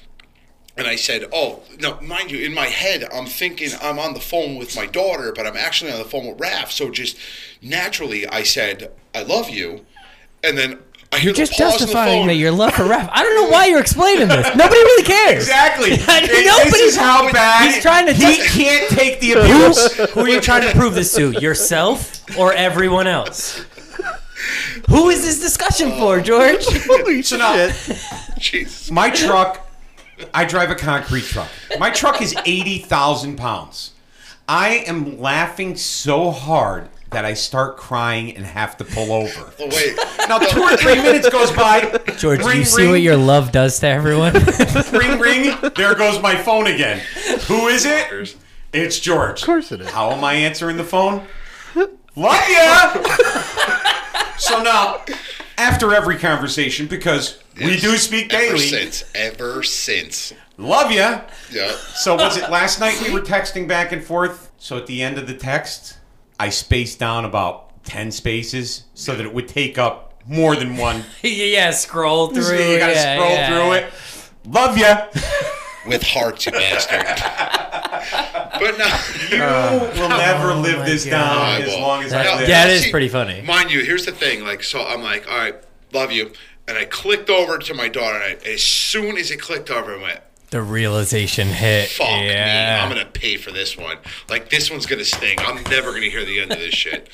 and 0.77 0.87
I 0.87 0.97
said, 0.97 1.27
"Oh, 1.33 1.63
no, 1.81 2.01
mind 2.01 2.31
you, 2.31 2.39
in 2.45 2.55
my 2.55 2.67
head, 2.67 3.07
I'm 3.13 3.27
thinking 3.27 3.71
I'm 3.81 3.99
on 3.99 4.15
the 4.15 4.21
phone 4.21 4.57
with 4.57 4.75
my 4.77 4.87
daughter, 4.87 5.33
but 5.35 5.47
I'm 5.47 5.57
actually 5.57 5.93
on 5.93 5.99
the 5.99 6.05
phone 6.05 6.27
with 6.27 6.39
Raph." 6.39 6.71
So 6.71 6.91
just 6.91 7.17
naturally, 7.61 8.27
I 8.27 8.43
said, 8.43 8.91
"I 9.15 9.23
love 9.23 9.51
you," 9.51 9.85
and 10.43 10.57
then 10.57 10.79
I 11.15 11.19
hear 11.19 11.35
Just 11.35 11.57
the 11.59 11.65
pause 11.65 11.73
justifying 11.79 12.09
in 12.09 12.15
the 12.15 12.21
phone. 12.23 12.27
that 12.29 12.35
your 12.37 12.51
love 12.53 12.73
for 12.73 12.85
Raph. 12.85 13.11
I 13.13 13.23
don't 13.23 13.35
know 13.35 13.51
why 13.51 13.67
you're 13.67 13.81
explaining 13.81 14.29
this. 14.29 14.47
Nobody 14.57 14.81
really 14.81 15.03
cares. 15.05 15.43
Exactly. 15.43 15.91
Nobody- 15.99 16.71
this 16.71 16.81
is 16.81 16.97
how 16.97 17.31
bad 17.31 17.71
He's 17.71 17.83
trying 17.83 18.07
to 18.07 18.15
He 18.15 18.37
just- 18.37 18.57
can't 18.57 18.89
take 18.91 19.21
the 19.21 19.33
abuse. 19.39 19.95
Who 20.13 20.21
are 20.21 20.29
you 20.29 20.41
trying 20.41 20.63
to 20.63 20.75
prove 20.79 20.95
this 20.95 21.15
to? 21.17 21.33
Yourself 21.33 22.23
or 22.39 22.55
everyone 22.55 23.07
else? 23.07 23.63
Who 24.89 25.11
is 25.11 25.23
this 25.23 25.39
discussion 25.39 25.91
for, 25.93 26.19
oh. 26.19 26.23
George? 26.23 26.65
Holy 26.87 27.21
So 27.23 27.37
now- 27.37 27.69
shit. 27.71 27.99
Jesus. 28.39 28.91
My 28.91 29.11
truck, 29.11 29.69
I 30.33 30.45
drive 30.45 30.71
a 30.71 30.75
concrete 30.75 31.25
truck. 31.25 31.49
My 31.79 31.91
truck 31.91 32.21
is 32.21 32.35
80,000 32.45 33.37
pounds. 33.37 33.93
I 34.49 34.85
am 34.87 35.21
laughing 35.21 35.77
so 35.77 36.31
hard 36.31 36.89
that 37.11 37.25
I 37.25 37.35
start 37.35 37.77
crying 37.77 38.35
and 38.37 38.45
have 38.45 38.77
to 38.79 38.85
pull 38.85 39.13
over. 39.13 39.53
Oh, 39.61 39.67
wait. 39.71 39.97
Now, 40.29 40.39
two 40.39 40.63
or 40.63 40.77
three 40.77 40.97
minutes 40.97 41.29
goes 41.29 41.51
by. 41.53 41.81
George, 42.19 42.41
do 42.41 42.49
ring, 42.49 42.59
you 42.59 42.65
see 42.65 42.83
ring, 42.83 42.91
what 42.91 43.01
your 43.03 43.17
love 43.17 43.53
does 43.53 43.79
to 43.81 43.87
everyone? 43.87 44.33
ring, 44.93 45.19
ring. 45.19 45.57
There 45.77 45.95
goes 45.95 46.21
my 46.21 46.35
phone 46.37 46.67
again. 46.67 47.01
Who 47.47 47.69
is 47.69 47.85
it? 47.85 48.37
It's 48.73 48.99
George. 48.99 49.41
Of 49.41 49.47
course 49.47 49.73
it 49.73 49.83
is. 49.83 49.91
How 49.91 50.11
am 50.13 50.25
I 50.25 50.35
answering 50.35 50.77
the 50.77 50.85
phone? 50.85 51.27
Love 52.15 52.49
ya. 52.49 52.93
so 54.39 54.63
now, 54.63 55.03
after 55.59 55.95
every 55.95 56.17
conversation, 56.17 56.87
because 56.87 57.43
we 57.57 57.79
do 57.79 57.97
speak 57.97 58.33
Ever 58.33 58.55
daily, 58.55 58.59
since. 58.59 59.05
Ever 59.15 59.63
since. 59.63 60.33
love 60.57 60.91
ya. 60.93 61.23
Yeah. 61.51 61.73
So 61.95 62.17
was 62.17 62.37
it 62.37 62.51
last 62.51 62.81
night 62.81 63.01
we 63.03 63.13
were 63.13 63.21
texting 63.21 63.69
back 63.69 63.93
and 63.93 64.03
forth? 64.03 64.51
So 64.59 64.77
at 64.77 64.87
the 64.87 65.03
end 65.03 65.19
of 65.19 65.27
the 65.27 65.35
text, 65.35 65.99
I 66.39 66.49
spaced 66.49 66.99
down 66.99 67.25
about 67.25 67.85
ten 67.85 68.11
spaces 68.11 68.85
so 68.95 69.15
that 69.15 69.25
it 69.25 69.33
would 69.35 69.49
take 69.49 69.79
up 69.79 70.15
more 70.27 70.57
than 70.57 70.77
one. 70.77 71.05
yeah, 71.23 71.71
scroll 71.71 72.29
through. 72.29 72.43
So 72.43 72.55
you 72.55 72.79
gotta 72.79 72.93
yeah, 72.93 73.17
scroll 73.17 73.33
yeah. 73.33 73.49
through 73.49 73.73
it. 73.73 73.93
Love 74.47 74.79
ya. 74.79 75.07
with 75.87 76.03
hearts, 76.03 76.47
you 76.47 76.53
bastard. 76.53 77.01
but 78.61 78.79
no, 78.79 78.87
You 79.37 79.43
uh, 79.43 79.93
will 79.97 80.09
never 80.09 80.51
oh 80.53 80.61
live 80.61 80.77
Oh 80.77 80.79
my 80.81 80.85
this 80.87 81.05
God. 81.05 81.11
down 81.11 81.39
I 81.39 81.61
as 81.61 81.69
will. 81.75 81.81
long 81.81 82.03
as 82.05 82.11
That- 82.11 82.27
I 82.27 82.39
live. 82.39 82.49
that 82.49 82.71
is 82.71 82.83
See, 82.85 82.91
pretty 82.91 83.09
funny. 83.09 83.43
Mind 83.43 83.71
you, 83.71 83.81
here's 83.85 84.07
the 84.07 84.13
thing. 84.13 84.45
Like, 84.45 84.63
so 84.63 84.85
I'm 84.85 85.03
like, 85.03 85.29
all 85.31 85.37
right, 85.39 85.57
love 85.93 86.13
you, 86.13 86.33
and 86.69 86.79
I 86.79 86.85
clicked 86.85 87.31
over 87.31 87.59
to 87.59 87.75
my 87.75 87.89
daughter, 87.89 88.17
and 88.19 88.39
I, 88.43 88.49
as 88.49 88.63
soon 88.63 89.17
as 89.19 89.31
it 89.31 89.41
clicked 89.41 89.71
over, 89.71 89.95
I 89.99 90.03
went, 90.03 90.21
The 90.51 90.63
realization 90.63 91.49
hit. 91.49 91.89
fuck 91.89 92.09
me. 92.09 92.33
I'm 92.35 92.89
gonna 92.89 93.05
pay 93.07 93.37
for 93.37 93.51
this 93.51 93.77
one. 93.77 93.99
Like, 94.29 94.51
this 94.51 94.71
one's 94.71 94.87
gonna 94.87 95.05
sting. 95.05 95.39
I'm 95.41 95.63
never 95.65 95.93
gonna 95.93 96.07
hear 96.07 96.25
the 96.25 96.41
end 96.41 96.53
of 96.53 96.59
this 96.59 96.75
shit. 96.75 97.09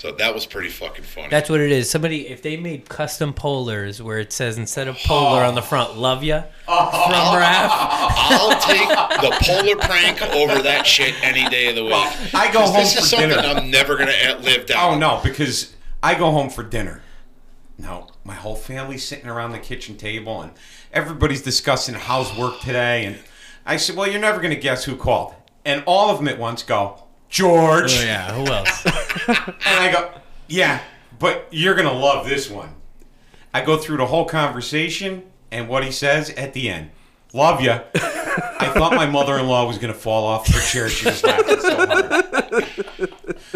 So 0.00 0.12
that 0.12 0.32
was 0.32 0.46
pretty 0.46 0.70
fucking 0.70 1.04
funny. 1.04 1.28
That's 1.28 1.50
what 1.50 1.60
it 1.60 1.70
is. 1.70 1.90
Somebody, 1.90 2.26
if 2.28 2.40
they 2.40 2.56
made 2.56 2.88
custom 2.88 3.34
polars 3.34 4.00
where 4.00 4.18
it 4.18 4.32
says 4.32 4.56
instead 4.56 4.88
of 4.88 4.96
polar 4.96 5.44
on 5.44 5.54
the 5.54 5.60
front, 5.60 5.98
"Love 5.98 6.24
ya" 6.24 6.44
from 6.64 6.74
Raph. 6.74 7.68
I'll 7.70 8.58
take 8.62 8.88
the 8.88 9.36
polar 9.42 9.76
prank 9.76 10.22
over 10.22 10.62
that 10.62 10.86
shit 10.86 11.14
any 11.22 11.46
day 11.50 11.68
of 11.68 11.74
the 11.74 11.84
week. 11.84 12.34
I 12.34 12.50
go 12.50 12.60
home 12.60 12.76
This 12.76 12.94
is 12.94 13.00
for 13.00 13.06
something 13.08 13.28
dinner. 13.28 13.42
I'm 13.42 13.70
never 13.70 13.98
gonna 13.98 14.38
live 14.40 14.64
Oh 14.74 14.96
no, 14.96 15.20
because 15.22 15.76
I 16.02 16.14
go 16.14 16.30
home 16.30 16.48
for 16.48 16.62
dinner. 16.62 17.02
No, 17.76 18.08
my 18.24 18.36
whole 18.36 18.56
family's 18.56 19.04
sitting 19.06 19.26
around 19.28 19.52
the 19.52 19.58
kitchen 19.58 19.98
table 19.98 20.40
and 20.40 20.52
everybody's 20.94 21.42
discussing 21.42 21.94
how's 21.94 22.34
work 22.38 22.60
today. 22.60 23.04
And 23.04 23.18
I 23.66 23.76
said, 23.76 23.96
"Well, 23.96 24.10
you're 24.10 24.18
never 24.18 24.40
going 24.40 24.54
to 24.54 24.60
guess 24.60 24.84
who 24.84 24.96
called." 24.96 25.34
And 25.62 25.84
all 25.86 26.08
of 26.08 26.16
them 26.16 26.28
at 26.28 26.38
once 26.38 26.62
go, 26.62 27.02
"George." 27.28 27.94
Oh 27.98 28.02
yeah, 28.02 28.32
who 28.32 28.50
else? 28.50 28.86
And 29.26 29.56
I 29.66 29.90
go, 29.92 30.10
"Yeah, 30.48 30.80
but 31.18 31.48
you're 31.50 31.74
to 31.88 31.94
love 31.94 32.28
this 32.28 32.50
one." 32.50 32.74
I 33.52 33.62
go 33.62 33.76
through 33.76 33.96
the 33.96 34.06
whole 34.06 34.26
conversation 34.26 35.24
and 35.50 35.68
what 35.68 35.84
he 35.84 35.90
says 35.90 36.30
at 36.30 36.52
the 36.52 36.68
end. 36.68 36.90
Love 37.32 37.60
you. 37.60 37.70
I 37.72 38.72
thought 38.74 38.94
my 38.94 39.06
mother-in-law 39.06 39.66
was 39.66 39.78
to 39.92 39.98
fall 39.98 40.26
off 40.26 40.46
her 40.48 40.60
chair. 40.60 40.88
She 40.88 41.06
was 41.06 41.22
laughing 41.22 41.60
so 41.60 41.86
hard. 41.86 43.08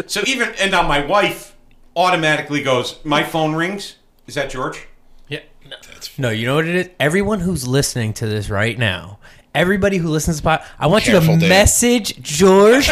So 0.07 0.21
even 0.25 0.53
and 0.59 0.71
now 0.71 0.87
my 0.87 1.05
wife 1.05 1.55
automatically 1.95 2.61
goes. 2.63 2.99
My 3.03 3.23
phone 3.23 3.55
rings. 3.55 3.95
Is 4.27 4.35
that 4.35 4.49
George? 4.49 4.87
Yeah. 5.27 5.41
No. 5.67 5.77
no, 6.17 6.29
you 6.29 6.45
know 6.45 6.55
what 6.55 6.67
it 6.67 6.75
is? 6.75 6.89
Everyone 6.99 7.39
who's 7.41 7.67
listening 7.67 8.13
to 8.13 8.27
this 8.27 8.49
right 8.49 8.77
now, 8.77 9.19
everybody 9.55 9.97
who 9.97 10.09
listens 10.09 10.37
to 10.37 10.43
the 10.43 10.47
pod, 10.49 10.63
I 10.77 10.87
want 10.87 11.03
Careful, 11.05 11.33
you 11.33 11.39
to 11.39 11.39
Dan. 11.41 11.49
message 11.49 12.21
George 12.21 12.89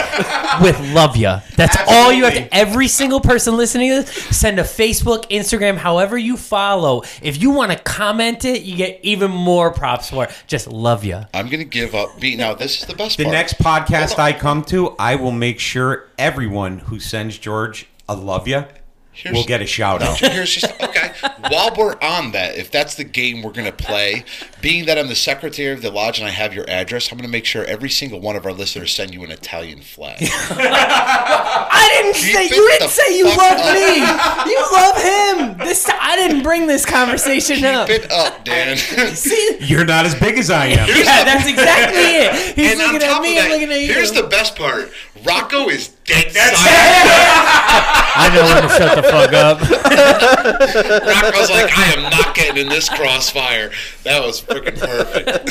with 0.61 0.79
love 0.93 1.15
ya. 1.17 1.41
That's 1.55 1.75
all 1.87 2.11
you 2.11 2.23
have 2.25 2.33
to. 2.33 2.53
Every 2.55 2.87
single 2.87 3.19
person 3.21 3.57
listening 3.57 3.89
to 3.89 3.95
this, 4.03 4.11
send 4.35 4.59
a 4.59 4.63
Facebook, 4.63 5.29
Instagram, 5.29 5.77
however 5.77 6.17
you 6.17 6.37
follow. 6.37 7.03
If 7.21 7.41
you 7.41 7.51
want 7.51 7.71
to 7.71 7.77
comment 7.77 8.45
it, 8.45 8.63
you 8.63 8.75
get 8.77 8.99
even 9.03 9.31
more 9.31 9.71
props 9.71 10.09
for 10.09 10.25
it. 10.25 10.31
Just 10.47 10.67
love 10.67 11.03
ya. 11.05 11.25
I'm 11.33 11.49
gonna 11.49 11.63
give 11.63 11.93
up. 11.95 12.19
Beat 12.19 12.37
now. 12.37 12.53
This 12.53 12.79
is 12.81 12.85
the 12.87 12.95
best 12.95 13.17
The 13.17 13.25
part. 13.25 13.33
next 13.33 13.57
podcast 13.59 14.19
I 14.19 14.33
come 14.33 14.63
to, 14.65 14.95
I 14.99 15.15
will 15.15 15.31
make 15.31 15.59
sure 15.59 16.05
everyone 16.17 16.79
who 16.79 16.99
sends 16.99 17.37
George 17.37 17.87
a 18.07 18.15
love 18.15 18.47
ya 18.47 18.65
Here's- 19.13 19.35
will 19.37 19.45
get 19.45 19.61
a 19.61 19.65
shout 19.67 20.01
out. 20.01 20.17
Here's 20.19 20.53
just 20.53 20.65
okay. 20.81 21.11
While 21.49 21.73
we're 21.77 21.95
on 22.01 22.31
that, 22.31 22.55
if 22.57 22.71
that's 22.71 22.95
the 22.95 23.03
game 23.03 23.41
we're 23.43 23.51
gonna 23.51 23.71
play, 23.71 24.23
being 24.61 24.85
that 24.85 24.97
I'm 24.97 25.07
the 25.07 25.15
secretary 25.15 25.73
of 25.73 25.81
the 25.81 25.91
lodge 25.91 26.17
and 26.19 26.27
I 26.27 26.31
have 26.31 26.53
your 26.53 26.67
address, 26.69 27.11
I'm 27.11 27.17
gonna 27.17 27.27
make 27.27 27.45
sure 27.45 27.63
every 27.65 27.89
single 27.89 28.19
one 28.19 28.35
of 28.35 28.45
our 28.45 28.51
listeners 28.53 28.91
send 28.91 29.13
you 29.13 29.23
an 29.23 29.31
Italian 29.31 29.81
flag. 29.81 30.17
I 30.21 32.01
didn't 32.01 32.15
say 32.15 32.43
you 32.43 32.69
didn't 32.71 32.89
say 32.89 33.17
you 33.17 33.25
love 33.25 33.37
up. 33.39 33.73
me. 33.73 34.51
You 34.51 34.59
love 34.71 35.57
him. 35.59 35.67
This 35.67 35.87
I 35.89 36.15
didn't 36.15 36.43
bring 36.43 36.67
this 36.67 36.85
conversation 36.85 37.63
up. 37.65 37.87
Keep 37.87 38.05
it 38.05 38.11
up, 38.11 38.43
Dan. 38.43 38.77
See, 38.77 39.57
You're 39.61 39.85
not 39.85 40.05
as 40.05 40.15
big 40.15 40.37
as 40.37 40.49
I 40.49 40.65
am. 40.67 40.87
yeah, 40.87 41.23
that's 41.23 41.47
exactly 41.47 41.99
it. 42.01 42.55
He's 42.55 42.71
and 42.73 42.81
on 42.81 42.93
looking 42.93 43.07
top 43.07 43.17
at 43.17 43.21
me. 43.23 43.37
of 43.37 43.45
I'm 43.45 43.51
looking 43.51 43.71
at 43.71 43.79
you. 43.81 43.93
here's 43.93 44.11
the 44.11 44.23
best 44.23 44.55
part. 44.55 44.91
Rocco 45.25 45.69
is 45.69 45.89
dead 46.05 46.25
That's 46.33 46.57
silent. 46.57 48.03
I 48.15 48.29
know 48.33 48.43
when 48.43 48.63
to 48.63 48.69
shut 48.69 48.95
the 48.95 49.03
fuck 49.03 49.33
up. 49.33 49.59
Rocco's 51.23 51.49
like, 51.49 51.71
I 51.77 51.93
am 51.93 52.03
not 52.11 52.35
getting 52.35 52.61
in 52.61 52.69
this 52.69 52.89
crossfire. 52.89 53.71
That 54.03 54.23
was 54.23 54.41
freaking 54.41 54.79
perfect. 54.79 55.49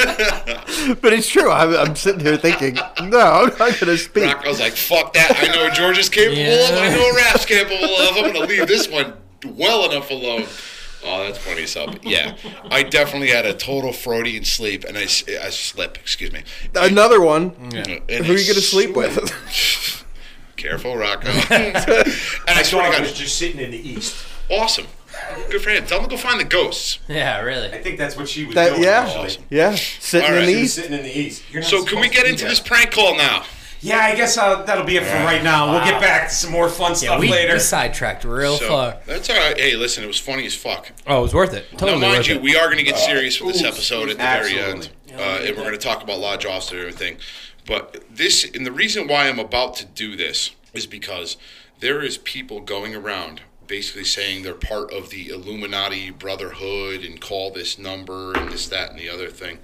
But 1.02 1.12
it's 1.12 1.28
true. 1.28 1.50
I'm, 1.50 1.74
I'm 1.74 1.94
sitting 1.94 2.20
here 2.20 2.38
thinking, 2.38 2.76
no, 3.02 3.18
I'm 3.18 3.48
not 3.48 3.58
going 3.58 3.74
to 3.74 3.98
speak. 3.98 4.24
Rocco's 4.24 4.60
like, 4.60 4.72
fuck 4.72 5.12
that. 5.12 5.36
I 5.36 5.54
know 5.54 5.64
what 5.64 5.74
George 5.74 5.98
is 5.98 6.08
capable 6.08 6.40
of. 6.40 6.70
I 6.78 6.88
know 6.88 7.00
what 7.00 7.16
Raph's 7.16 7.44
capable 7.44 7.84
of. 7.84 8.16
I'm 8.16 8.32
going 8.32 8.34
to 8.34 8.46
leave 8.46 8.66
this 8.66 8.88
one 8.88 9.12
well 9.44 9.90
enough 9.90 10.10
alone. 10.10 10.46
Oh, 11.04 11.24
that's 11.24 11.38
funny 11.38 11.66
stuff. 11.66 11.96
Yeah, 12.02 12.36
I 12.70 12.82
definitely 12.82 13.28
had 13.28 13.46
a 13.46 13.54
total 13.54 13.92
Freudian 13.92 14.44
sleep 14.44 14.84
and 14.84 14.98
I, 14.98 15.02
I 15.02 15.06
slip. 15.50 15.96
Excuse 15.98 16.32
me. 16.32 16.42
Another 16.74 17.20
one. 17.20 17.52
And 17.72 17.74
Who 17.74 18.34
are 18.34 18.36
you 18.36 18.44
going 18.44 18.54
to 18.54 18.60
sleep 18.60 18.94
with? 18.94 19.16
Careful, 20.56 20.96
Rocco. 20.96 21.28
and 21.50 21.74
I 22.48 22.62
swear 22.62 22.90
to 22.92 22.98
God, 22.98 23.14
just 23.14 23.38
sitting 23.38 23.60
in 23.60 23.70
the 23.70 23.78
east. 23.88 24.26
awesome. 24.50 24.86
Good 25.50 25.62
for 25.62 25.70
him. 25.70 25.86
Tell 25.86 25.98
him 25.98 26.04
to 26.04 26.10
go 26.10 26.16
find 26.16 26.38
the 26.38 26.44
ghosts. 26.44 26.98
Yeah, 27.08 27.40
really. 27.40 27.72
I 27.72 27.80
think 27.82 27.98
that's 27.98 28.16
what 28.16 28.28
she 28.28 28.44
was 28.44 28.54
That, 28.54 28.70
doing. 28.70 28.82
yeah. 28.84 29.00
actually. 29.06 29.24
Awesome. 29.26 29.44
Yeah. 29.50 29.74
Sitting 29.74 30.28
All 30.28 30.34
right. 30.36 30.42
in 30.44 30.48
She 30.48 30.54
the 30.54 30.60
was 30.60 30.64
east. 30.66 30.74
sitting 30.76 30.92
in 30.98 31.02
the 31.02 31.18
east. 31.18 31.42
You're 31.50 31.62
not 31.62 31.70
So 31.70 31.84
can 31.84 31.98
we 32.00 32.08
supposed 32.08 32.12
get 32.12 32.24
do 32.24 32.30
into 32.30 32.44
that. 32.44 32.50
this 32.50 32.60
prank 32.60 32.90
call 32.92 33.16
now? 33.16 33.44
Yeah, 33.80 33.98
I 33.98 34.14
guess 34.14 34.36
uh, 34.36 34.62
that'll 34.62 34.84
be 34.84 34.96
it 34.96 35.04
for 35.04 35.14
right 35.24 35.42
now. 35.42 35.70
We'll 35.72 35.84
get 35.84 36.00
back 36.00 36.28
to 36.28 36.34
some 36.34 36.52
more 36.52 36.68
fun 36.68 36.90
Yeah, 36.92 36.96
stuff 36.96 37.20
we, 37.20 37.30
later. 37.30 37.54
we 37.54 37.58
sidetracked 37.60 38.24
real 38.24 38.56
So 38.56 38.68
far. 38.68 38.96
that's 39.06 39.30
all 39.30 39.36
right. 39.36 39.58
Hey, 39.58 39.74
listen, 39.74 40.04
it 40.04 40.06
was 40.06 40.18
funny 40.20 40.44
as 40.46 40.54
fuck. 40.54 40.92
Oh, 41.06 41.20
it 41.20 41.22
was 41.22 41.34
worth 41.34 41.54
it. 41.54 41.66
Totally 41.72 41.92
now, 41.92 42.08
mind 42.08 42.18
worth 42.18 42.28
you, 42.28 42.34
it. 42.36 42.42
we 42.42 42.56
are 42.56 42.66
going 42.66 42.78
to 42.78 42.84
get 42.84 42.98
serious 42.98 43.40
with 43.40 43.54
this 43.54 43.64
episode 43.64 44.10
at 44.10 44.18
the 44.18 44.22
very 44.22 44.58
absolutely. 44.58 44.90
end, 45.14 45.20
uh, 45.20 45.38
and 45.46 45.56
we're 45.56 45.62
going 45.64 45.72
to 45.72 45.78
talk 45.78 46.02
about 46.02 46.18
lodge 46.18 46.44
officer 46.44 46.76
and 46.76 46.86
everything. 46.88 47.16
But 47.66 48.04
this, 48.10 48.44
and 48.54 48.66
the 48.66 48.72
reason 48.72 49.06
why 49.08 49.28
I'm 49.28 49.38
about 49.38 49.76
to 49.76 49.86
do 49.86 50.14
this 50.16 50.50
is 50.74 50.86
because 50.86 51.36
there 51.78 52.02
is 52.02 52.18
people 52.18 52.60
going 52.60 52.94
around 52.94 53.40
basically 53.66 54.04
saying 54.04 54.42
they're 54.42 54.54
part 54.54 54.92
of 54.92 55.10
the 55.10 55.28
Illuminati 55.28 56.10
Brotherhood 56.10 57.02
and 57.04 57.20
call 57.20 57.50
this 57.50 57.78
number 57.78 58.32
and 58.36 58.50
this, 58.50 58.66
that, 58.68 58.90
and 58.90 58.98
the 58.98 59.08
other 59.08 59.28
thing, 59.30 59.58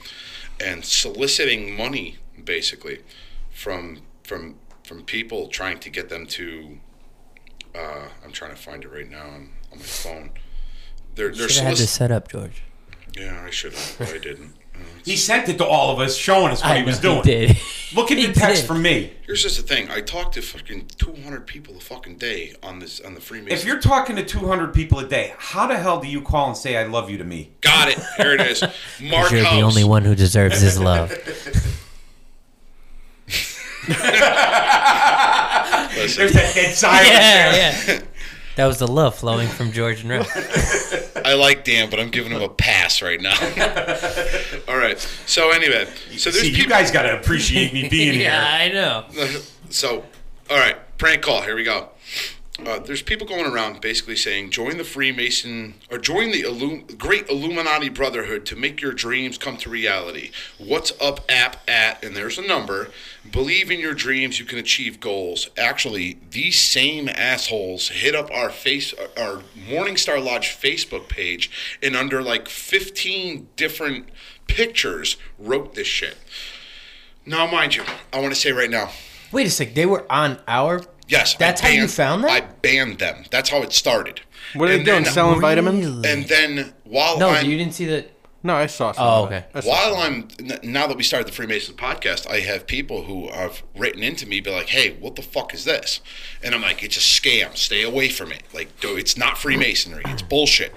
and 0.61 0.85
soliciting 0.85 1.76
money 1.76 2.16
basically 2.42 3.00
from 3.50 3.98
from 4.27 4.57
from 4.85 5.03
people 5.05 5.49
trying 5.49 5.79
to 5.81 5.91
get 5.91 6.09
them 6.09 6.27
to. 6.27 6.79
Uh, 7.75 8.09
I'm 8.25 8.33
trying 8.33 8.53
to 8.53 8.57
find 8.57 8.83
it 8.85 8.89
right 8.89 9.09
now 9.09 9.23
on, 9.27 9.51
on 9.73 9.79
my 9.79 9.85
phone. 9.85 10.31
They're, 11.15 11.31
they're 11.33 11.49
Should 11.49 11.62
have 11.65 11.67
had 11.69 11.75
solic- 11.75 11.79
this 11.79 11.91
set 11.91 12.11
up, 12.11 12.29
George. 12.29 12.62
yeah, 13.17 13.43
I 13.47 13.51
should 13.51 13.73
have, 13.75 13.97
but 13.99 14.09
I 14.09 14.19
didn't. 14.19 14.55
Uh, 14.75 14.79
He 15.05 15.17
sent 15.17 15.49
it 15.49 15.59
to 15.59 15.65
all 15.67 15.93
of 15.93 15.99
us, 15.99 16.17
showing 16.17 16.53
us 16.53 16.62
what 16.62 16.73
I 16.73 16.79
he 16.79 16.85
was 16.85 17.03
know 17.03 17.23
doing. 17.23 17.49
he 17.49 17.55
did. 17.55 17.57
Look 17.95 18.11
at 18.11 18.19
He 18.19 18.27
the 18.27 18.33
text 18.33 18.62
did. 18.62 18.67
from 18.69 18.81
me. 18.83 19.12
Here's 19.27 19.43
just 19.43 19.57
the 19.59 19.62
thing: 19.62 19.91
I 19.91 20.01
talk 20.01 20.33
to 20.33 20.43
fucking 20.43 20.87
200 20.99 21.47
people 21.47 21.77
a 21.77 21.81
fucking 21.81 22.17
day 22.17 22.55
on 22.62 22.79
this 22.79 23.01
on 23.01 23.15
the 23.15 23.21
Freemason. 23.21 23.57
If 23.59 23.65
you're 23.67 23.81
talking 23.81 24.17
to 24.17 24.25
200 24.25 24.73
people 24.73 24.99
a 24.99 25.07
day, 25.09 25.35
how 25.39 25.67
the 25.67 25.77
hell 25.79 26.01
do 26.01 26.09
you 26.09 26.23
call 26.23 26.49
and 26.49 26.57
say 26.57 26.77
I 26.79 26.85
love 26.87 27.11
you 27.11 27.19
to 27.19 27.25
me? 27.25 27.53
got 27.61 27.89
it, 27.89 27.99
here 28.17 28.33
it 28.35 28.41
is. 28.41 28.62
Mark 29.03 29.31
You're 29.33 29.45
House. 29.45 29.55
the 29.55 29.62
only 29.62 29.85
one 29.85 30.05
who 30.05 30.15
deserves 30.15 30.61
his 30.61 30.79
love. 30.79 31.12
Listen, 33.88 33.99
There's 36.18 36.33
that 36.33 36.53
dead 36.55 36.75
silence 36.75 37.09
yeah, 37.09 37.53
there. 37.53 37.96
yeah. 37.96 38.03
That 38.57 38.64
was 38.66 38.79
the 38.79 38.87
love 38.88 39.14
flowing 39.14 39.49
from 39.49 39.70
George 39.70 40.01
and 40.01 40.09
Ralph. 40.09 40.31
I 41.27 41.35
like 41.35 41.62
Dan, 41.64 41.90
but 41.90 42.01
I'm 42.01 42.09
giving 42.09 42.33
him 42.33 42.40
a 42.40 42.49
pass 42.49 43.03
right 43.03 43.20
now. 43.20 43.35
All 44.68 44.79
right. 44.79 44.99
So 45.27 45.51
anyway, 45.51 45.87
so 46.16 46.31
there's 46.31 46.40
See, 46.40 46.53
you 46.53 46.66
guys 46.66 46.90
got 46.90 47.03
to 47.03 47.20
appreciate 47.20 47.75
me 47.75 47.87
being 47.90 48.14
yeah, 48.18 48.62
here. 48.64 48.72
Yeah, 48.72 49.05
I 49.18 49.25
know. 49.27 49.40
so, 49.68 50.07
all 50.49 50.57
right, 50.57 50.77
prank 50.96 51.20
call. 51.20 51.42
Here 51.42 51.55
we 51.55 51.64
go. 51.64 51.90
Uh, 52.64 52.79
there's 52.79 53.03
people 53.03 53.27
going 53.27 53.45
around 53.45 53.83
basically 53.83 54.16
saying, 54.16 54.51
join 54.51 54.79
the 54.79 54.85
Freemason 54.85 55.75
or 55.90 55.99
join 55.99 56.31
the 56.31 56.85
Great 56.97 57.29
Illuminati 57.29 57.90
Brotherhood 57.90 58.47
to 58.47 58.57
make 58.57 58.81
your 58.81 58.92
dreams 58.92 59.37
come 59.37 59.59
to 59.59 59.69
reality. 59.69 60.31
What's 60.57 60.92
up, 60.99 61.21
app 61.29 61.59
at, 61.69 62.03
and 62.03 62.16
there's 62.16 62.38
a 62.38 62.47
number. 62.47 62.90
Believe 63.31 63.71
in 63.71 63.79
your 63.79 63.92
dreams, 63.92 64.38
you 64.38 64.47
can 64.47 64.59
achieve 64.59 65.01
goals. 65.01 65.51
Actually, 65.59 66.19
these 66.31 66.59
same 66.59 67.11
assholes 67.11 67.88
hit 67.88 68.14
up 68.14 68.31
our 68.31 68.49
face, 68.49 68.95
our 69.19 69.42
Morningstar 69.69 70.25
Lodge 70.25 70.57
Facebook 70.57 71.09
page, 71.09 71.51
and 71.83 71.95
under 71.95 72.23
like 72.23 72.49
15 72.49 73.49
different 73.57 74.09
pictures, 74.47 75.19
wrote 75.38 75.75
this 75.75 75.88
shit. 75.88 76.16
Now, 77.27 77.47
mind 77.47 77.77
you, 77.77 77.83
I 78.14 78.21
want 78.21 78.33
to 78.33 78.40
say 78.40 78.53
right 78.53 78.71
now, 78.71 78.90
Wait 79.33 79.47
a 79.47 79.51
sec. 79.51 79.75
They 79.75 79.87
were 79.87 80.11
on 80.11 80.38
our. 80.47 80.83
Yes, 81.09 81.35
That's 81.35 81.62
I 81.62 81.66
how 81.66 81.73
you 81.73 81.81
banned- 81.83 81.90
found 81.92 82.25
them? 82.25 82.31
I 82.31 82.40
banned 82.40 82.99
them. 82.99 83.25
That's 83.31 83.51
how 83.51 83.62
it 83.62 83.73
started. 83.73 84.21
What 84.55 84.66
are 84.69 84.73
they 84.73 84.77
And 84.79 84.85
doing? 84.85 85.03
then- 85.05 85.12
Selling 85.12 85.40
vitamins? 85.40 86.05
And 86.07 86.25
then 86.27 86.73
while 86.85 87.19
No, 87.19 87.29
I'm 87.31 87.49
you 87.49 87.57
didn't 87.57 87.75
see 87.75 87.87
that. 87.87 88.11
No, 88.42 88.55
I 88.55 88.66
saw. 88.66 88.92
Some 88.92 89.05
Oh, 89.05 89.25
okay. 89.27 89.45
Saw 89.61 89.69
While 89.69 89.95
some. 90.01 90.29
I'm 90.40 90.61
now 90.62 90.87
that 90.87 90.97
we 90.97 91.03
started 91.03 91.27
the 91.27 91.33
Freemasons 91.33 91.77
podcast, 91.77 92.29
I 92.31 92.40
have 92.40 92.66
people 92.69 93.03
who 93.05 93.29
have 93.33 93.62
written 93.77 94.05
into 94.05 94.25
me, 94.27 94.38
be 94.40 94.51
like, 94.53 94.69
"Hey, 94.69 94.90
what 95.01 95.16
the 95.16 95.23
fuck 95.23 95.53
is 95.53 95.64
this?" 95.64 96.01
And 96.45 96.55
I'm 96.55 96.62
like, 96.62 96.81
"It's 96.83 96.97
a 96.97 97.01
scam. 97.01 97.57
Stay 97.57 97.83
away 97.83 98.09
from 98.09 98.31
it. 98.31 98.42
Like, 98.53 98.69
it's 98.83 99.16
not 99.16 99.37
Freemasonry. 99.37 100.03
It's 100.07 100.23
bullshit." 100.23 100.73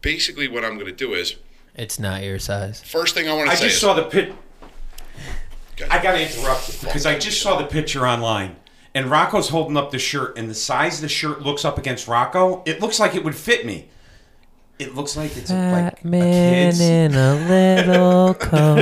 Basically, 0.00 0.48
what 0.48 0.64
I'm 0.64 0.74
going 0.74 0.86
to 0.86 0.92
do 0.92 1.14
is 1.14 1.36
It's 1.76 1.98
not 1.98 2.22
your 2.24 2.38
size. 2.40 2.82
first 2.84 3.14
thing 3.14 3.28
I 3.28 3.34
want 3.34 3.50
to 3.50 3.56
say, 3.56 3.64
I 3.64 3.66
just 3.68 3.76
is, 3.76 3.80
saw 3.80 3.94
the 3.94 4.04
pit. 4.04 4.34
Go 5.76 5.86
I 5.90 6.02
gotta 6.02 6.20
interrupt 6.22 6.68
you 6.68 6.74
because 6.88 7.06
I 7.06 7.18
just 7.18 7.40
saw 7.40 7.56
the 7.56 7.66
picture 7.66 8.06
online, 8.06 8.56
and 8.94 9.10
Rocco's 9.10 9.48
holding 9.48 9.76
up 9.76 9.90
the 9.90 9.98
shirt, 9.98 10.38
and 10.38 10.48
the 10.48 10.54
size 10.54 10.96
of 10.96 11.02
the 11.02 11.08
shirt 11.08 11.42
looks 11.42 11.64
up 11.64 11.78
against 11.78 12.06
Rocco. 12.08 12.62
It 12.64 12.80
looks 12.80 13.00
like 13.00 13.14
it 13.14 13.24
would 13.24 13.34
fit 13.34 13.66
me. 13.66 13.88
It 14.78 14.94
looks 14.96 15.16
like 15.16 15.36
it's 15.36 15.50
like 15.52 15.92
a 15.92 15.96
kid's. 16.10 16.80
in 16.80 17.14
a 17.14 17.34
little 17.46 18.34
coat. 18.40 18.78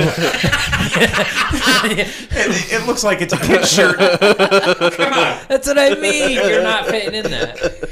It, 1.85 2.73
it 2.73 2.87
looks 2.87 3.03
like 3.03 3.21
it's 3.21 3.33
a 3.33 3.37
kid's 3.37 3.71
shirt. 3.71 3.97
Come 4.97 5.13
on. 5.13 5.37
That's 5.47 5.67
what 5.67 5.77
I 5.77 5.93
mean. 5.95 6.31
You're 6.31 6.63
not 6.63 6.87
fitting 6.87 7.13
in 7.13 7.29
that. 7.31 7.89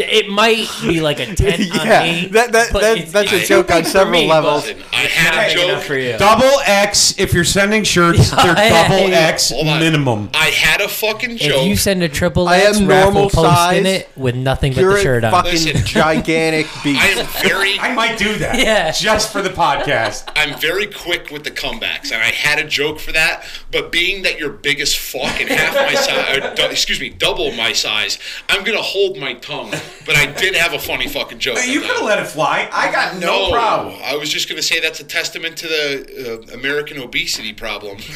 It 0.00 0.28
might 0.28 0.68
be 0.82 1.00
like 1.00 1.20
a 1.20 1.26
ten 1.34 1.60
on 1.60 1.86
Yeah, 1.86 2.02
eight. 2.02 2.32
that- 2.32 2.52
that- 2.52 2.72
but 2.72 2.80
that- 2.82 2.96
it's- 2.98 3.12
that's 3.12 3.32
a 3.32 3.44
joke 3.44 3.70
on 3.70 3.84
several 3.96 4.12
me, 4.20 4.26
levels. 4.28 4.64
Listen, 4.66 4.82
I 4.92 4.96
had 4.96 5.50
a 5.50 5.54
joke. 5.54 5.82
for 5.82 5.96
you. 5.96 6.16
Double 6.18 6.50
X 6.66 7.14
if 7.18 7.32
you're 7.34 7.44
sending 7.44 7.84
shirts. 7.84 8.30
They're 8.42 8.46
Yeah. 8.56 8.88
double 8.88 9.12
X 9.14 9.52
minimum. 9.52 10.30
I 10.34 10.46
had 10.46 10.80
a 10.80 10.88
fucking 10.88 11.36
joke. 11.36 11.48
If 11.48 11.52
joke. 11.56 11.66
you 11.66 11.76
send 11.76 12.02
a 12.02 12.08
triple 12.08 12.48
I 12.48 12.58
X, 12.58 12.78
am 12.78 12.86
Raph 12.86 13.06
will 13.06 13.12
normal 13.12 13.30
post 13.30 13.48
size. 13.48 13.76
in 13.78 13.86
it 13.86 14.08
with 14.16 14.34
nothing 14.34 14.72
but 14.72 14.82
the 14.84 15.00
shirt 15.02 15.24
a 15.24 15.26
on. 15.28 15.32
fucking 15.32 15.52
Listen. 15.52 15.84
gigantic 15.86 16.66
beast. 16.82 17.00
I 17.02 17.08
am 17.08 17.26
very 17.42 17.78
I 17.78 17.92
might 17.94 18.18
do 18.18 18.36
that. 18.38 18.58
Yeah. 18.58 18.90
Just 18.90 19.30
for 19.32 19.42
the 19.42 19.50
podcast. 19.50 20.24
I'm 20.34 20.58
very 20.58 20.86
quick 20.86 21.30
with 21.30 21.44
the 21.44 21.50
comebacks, 21.50 22.10
and 22.12 22.22
I 22.22 22.26
had 22.30 22.58
a 22.58 22.64
joke 22.66 22.98
for 23.00 23.12
that. 23.12 23.44
But 23.70 23.92
being 23.92 24.22
that 24.22 24.38
you're 24.38 24.50
biggest 24.50 24.78
as 24.78 24.94
fuck 24.94 25.40
and 25.40 25.50
half 25.50 25.74
my 25.74 25.92
size, 25.94 26.58
or 26.58 26.70
excuse 26.70 27.00
me, 27.00 27.08
double 27.10 27.50
my 27.52 27.72
size, 27.72 28.18
I'm 28.48 28.62
gonna 28.64 28.80
hold 28.80 29.18
my 29.18 29.34
tongue. 29.34 29.72
But 30.06 30.16
I 30.16 30.26
did 30.26 30.54
have 30.54 30.72
a 30.72 30.78
funny 30.78 31.06
fucking 31.08 31.38
joke. 31.38 31.58
You 31.66 31.80
could 31.80 31.90
have 31.90 32.02
let 32.04 32.18
it 32.18 32.26
fly. 32.26 32.68
I 32.72 32.90
got 32.90 33.16
no, 33.18 33.48
No, 33.48 33.52
problem. 33.52 33.96
I 34.02 34.16
was 34.16 34.30
just 34.30 34.48
gonna 34.48 34.62
say 34.62 34.80
that's 34.80 35.00
a 35.00 35.04
testament 35.04 35.56
to 35.58 35.68
the 35.68 36.48
uh, 36.50 36.54
American 36.54 36.98
obesity 36.98 37.52
problem. 37.52 37.98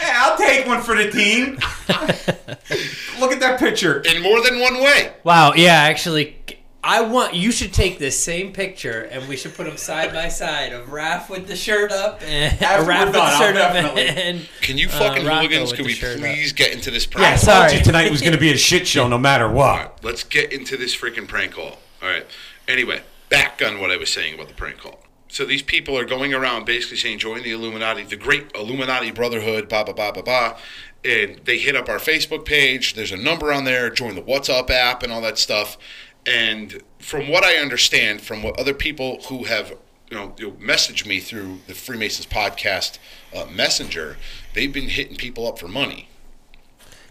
Hey, 0.00 0.12
I'll 0.14 0.36
take 0.36 0.66
one 0.66 0.80
for 0.82 0.94
the 0.96 1.10
team. 1.10 1.54
Look 3.20 3.32
at 3.32 3.40
that 3.40 3.58
picture. 3.58 4.00
in 4.00 4.22
more 4.22 4.42
than 4.42 4.60
one 4.60 4.80
way. 4.82 5.12
Wow, 5.24 5.52
yeah, 5.54 5.74
actually, 5.74 6.36
I 6.82 7.02
want 7.02 7.34
you 7.34 7.52
should 7.52 7.74
take 7.74 7.98
this 7.98 8.18
same 8.18 8.52
picture 8.54 9.02
and 9.02 9.28
we 9.28 9.36
should 9.36 9.54
put 9.54 9.66
them 9.66 9.76
side 9.76 10.12
by 10.14 10.28
side 10.28 10.72
of 10.72 10.86
Raph 10.88 11.28
with 11.28 11.46
the 11.46 11.54
shirt 11.56 11.92
up 11.92 12.22
and 12.22 12.60
After 12.62 12.90
Raph 12.90 13.04
with 13.06 13.14
the 13.14 13.38
shirt 13.38 13.56
up 13.56 13.72
definitely- 13.74 14.08
and 14.08 14.48
Can 14.62 14.78
you 14.78 14.86
uh, 14.88 14.92
fucking 14.92 15.26
Rocco 15.26 15.46
hooligans? 15.46 15.70
with 15.72 15.76
Could 15.78 15.86
we 15.86 15.92
shirt 15.92 16.16
up. 16.16 16.20
please 16.22 16.52
get 16.54 16.72
into 16.72 16.90
this 16.90 17.06
I 17.06 17.10
prank? 17.10 17.24
Yeah, 17.24 17.30
told 17.36 17.40
sorry. 17.40 17.74
you 17.74 17.84
tonight 17.84 18.10
was 18.10 18.20
going 18.22 18.32
to 18.32 18.38
be 18.40 18.50
a 18.52 18.56
shit 18.56 18.86
show 18.86 19.06
no 19.08 19.18
matter 19.18 19.48
what. 19.50 20.02
Let's 20.02 20.24
get 20.24 20.52
into 20.52 20.78
this 20.78 20.96
freaking 20.96 21.28
prank 21.28 21.52
call. 21.52 21.78
All 22.02 22.08
right. 22.08 22.26
Anyway, 22.66 23.02
back 23.28 23.60
on 23.64 23.78
what 23.80 23.90
I 23.90 23.98
was 23.98 24.10
saying 24.10 24.34
about 24.34 24.48
the 24.48 24.54
prank 24.54 24.78
call. 24.78 25.00
So 25.28 25.44
these 25.44 25.62
people 25.62 25.96
are 25.98 26.04
going 26.06 26.32
around 26.34 26.64
basically 26.64 26.96
saying, 26.96 27.18
join 27.18 27.42
the 27.42 27.52
Illuminati, 27.52 28.02
the 28.04 28.16
great 28.16 28.50
Illuminati 28.54 29.10
Brotherhood, 29.10 29.68
blah, 29.68 29.84
blah, 29.84 29.92
blah, 29.94 30.10
blah, 30.12 30.22
blah. 30.22 30.56
And 31.04 31.40
they 31.44 31.58
hit 31.58 31.76
up 31.76 31.88
our 31.88 31.98
Facebook 31.98 32.44
page. 32.44 32.94
There's 32.94 33.12
a 33.12 33.16
number 33.16 33.52
on 33.52 33.64
there. 33.64 33.90
Join 33.90 34.16
the 34.16 34.22
WhatsApp 34.22 34.70
app 34.70 35.02
and 35.02 35.12
all 35.12 35.20
that 35.20 35.38
stuff. 35.38 35.78
And 36.26 36.82
from 36.98 37.28
what 37.28 37.44
I 37.44 37.54
understand, 37.54 38.20
from 38.20 38.42
what 38.42 38.58
other 38.58 38.74
people 38.74 39.22
who 39.28 39.44
have 39.44 39.74
you 40.10 40.16
know, 40.16 40.28
messaged 40.60 41.06
me 41.06 41.20
through 41.20 41.60
the 41.66 41.74
Freemasons 41.74 42.26
podcast 42.26 42.98
uh, 43.34 43.46
messenger, 43.46 44.16
they've 44.54 44.72
been 44.72 44.88
hitting 44.88 45.16
people 45.16 45.46
up 45.46 45.58
for 45.58 45.68
money. 45.68 46.08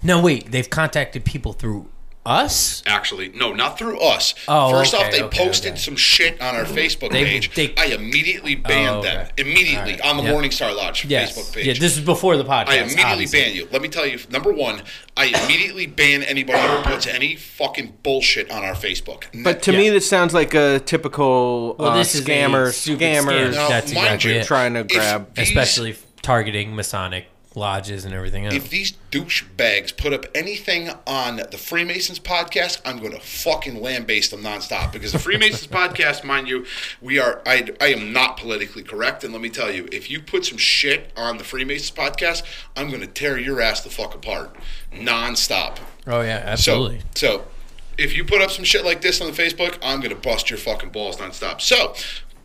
No, 0.03 0.21
wait, 0.21 0.51
they've 0.51 0.69
contacted 0.69 1.25
people 1.25 1.53
through 1.53 1.89
us. 2.29 2.83
Actually, 2.85 3.29
no, 3.29 3.51
not 3.53 3.77
through 3.79 3.99
us. 3.99 4.35
Oh, 4.47 4.69
First 4.71 4.93
okay, 4.93 5.05
off, 5.05 5.11
they 5.11 5.23
okay, 5.23 5.45
posted 5.45 5.71
okay. 5.73 5.79
some 5.81 5.95
shit 5.95 6.39
on 6.41 6.55
our 6.55 6.65
Facebook 6.65 7.11
They- 7.11 7.25
page. 7.25 7.51
they- 7.55 7.73
I 7.77 7.85
immediately 7.87 8.55
banned 8.55 8.97
Oh, 8.97 9.01
them. 9.01 9.27
Immediately 9.37 9.99
Alright, 9.99 10.01
on 10.01 10.17
the 10.17 10.23
yep. 10.23 10.35
Morningstar 10.35 10.75
Lodge 10.75 11.05
Yes, 11.05 11.31
Facebook 11.37 11.53
page. 11.55 11.65
yeah, 11.67 11.73
this 11.73 11.97
is 11.97 12.03
before 12.05 12.37
the 12.37 12.45
podcast. 12.45 12.69
I 12.69 12.75
immediately 12.77 13.03
obviously. 13.03 13.41
ban 13.41 13.55
you. 13.55 13.67
Let 13.71 13.81
me 13.81 13.87
tell 13.87 14.05
you, 14.05 14.19
number 14.29 14.51
one, 14.53 14.83
I 15.17 15.25
immediately 15.43 15.87
ban 15.87 16.23
anybody 16.23 16.59
who 16.59 16.81
puts 16.83 17.07
any 17.07 17.35
fucking 17.35 17.97
bullshit 18.03 18.49
on 18.51 18.63
our 18.63 18.75
Facebook. 18.75 19.23
But 19.43 19.61
to 19.63 19.71
Yeah. 19.71 19.77
me, 19.79 19.89
this 19.89 20.07
sounds 20.07 20.33
like 20.33 20.53
a 20.53 20.79
typical 20.85 21.75
Well, 21.79 21.89
uh, 21.91 21.97
this 21.97 22.15
is 22.15 22.21
a 22.21 22.23
scammer. 22.25 22.71
stupid 22.71 23.01
scam. 23.01 23.23
Scammers 23.25 23.53
Now, 23.55 23.69
That's 23.69 23.91
exactly 23.91 24.33
you, 24.33 24.39
it. 24.39 24.45
trying 24.45 24.73
to 24.75 24.83
grab. 24.83 25.33
these- 25.35 25.47
especially 25.49 25.95
targeting 26.21 26.75
Masonic 26.75 27.25
lodges 27.55 28.05
and 28.05 28.13
everything 28.13 28.45
else. 28.45 28.55
If 28.55 28.69
these 28.69 28.93
douchebags 29.11 29.95
put 29.95 30.13
up 30.13 30.25
anything 30.35 30.89
on 31.07 31.37
the 31.37 31.57
Freemasons 31.57 32.19
podcast, 32.19 32.79
I'm 32.85 32.99
going 32.99 33.13
to 33.13 33.19
fucking 33.19 33.81
lambaste 33.81 34.31
them 34.31 34.43
nonstop. 34.43 34.91
Because 34.91 35.11
the 35.11 35.19
Freemasons 35.19 35.67
podcast, 35.71 36.23
mind 36.23 36.47
you, 36.47 36.65
we 37.01 37.19
are 37.19 37.41
I, 37.45 37.69
I 37.81 37.87
am 37.87 38.13
not 38.13 38.37
politically 38.37 38.83
correct, 38.83 39.23
and 39.23 39.33
let 39.33 39.41
me 39.41 39.49
tell 39.49 39.71
you, 39.71 39.87
if 39.91 40.09
you 40.09 40.21
put 40.21 40.45
some 40.45 40.57
shit 40.57 41.11
on 41.17 41.37
the 41.37 41.43
Freemasons 41.43 41.91
podcast, 41.91 42.43
I'm 42.75 42.89
going 42.89 43.01
to 43.01 43.07
tear 43.07 43.37
your 43.37 43.61
ass 43.61 43.81
the 43.81 43.89
fuck 43.89 44.13
apart, 44.13 44.55
nonstop. 44.93 45.77
oh 46.07 46.21
yeah, 46.21 46.41
absolutely. 46.45 46.99
So, 47.15 47.27
so 47.37 47.45
if 47.99 48.15
you 48.15 48.23
put 48.23 48.41
up 48.41 48.49
some 48.49 48.63
shit 48.63 48.85
like 48.85 49.01
this 49.01 49.19
on 49.21 49.27
the 49.27 49.33
Facebook, 49.33 49.77
I'm 49.81 49.99
gonna 49.99 50.15
bust 50.15 50.49
your 50.49 50.57
fucking 50.57 50.89
balls 50.89 51.17
nonstop. 51.17 51.59
So, 51.61 51.93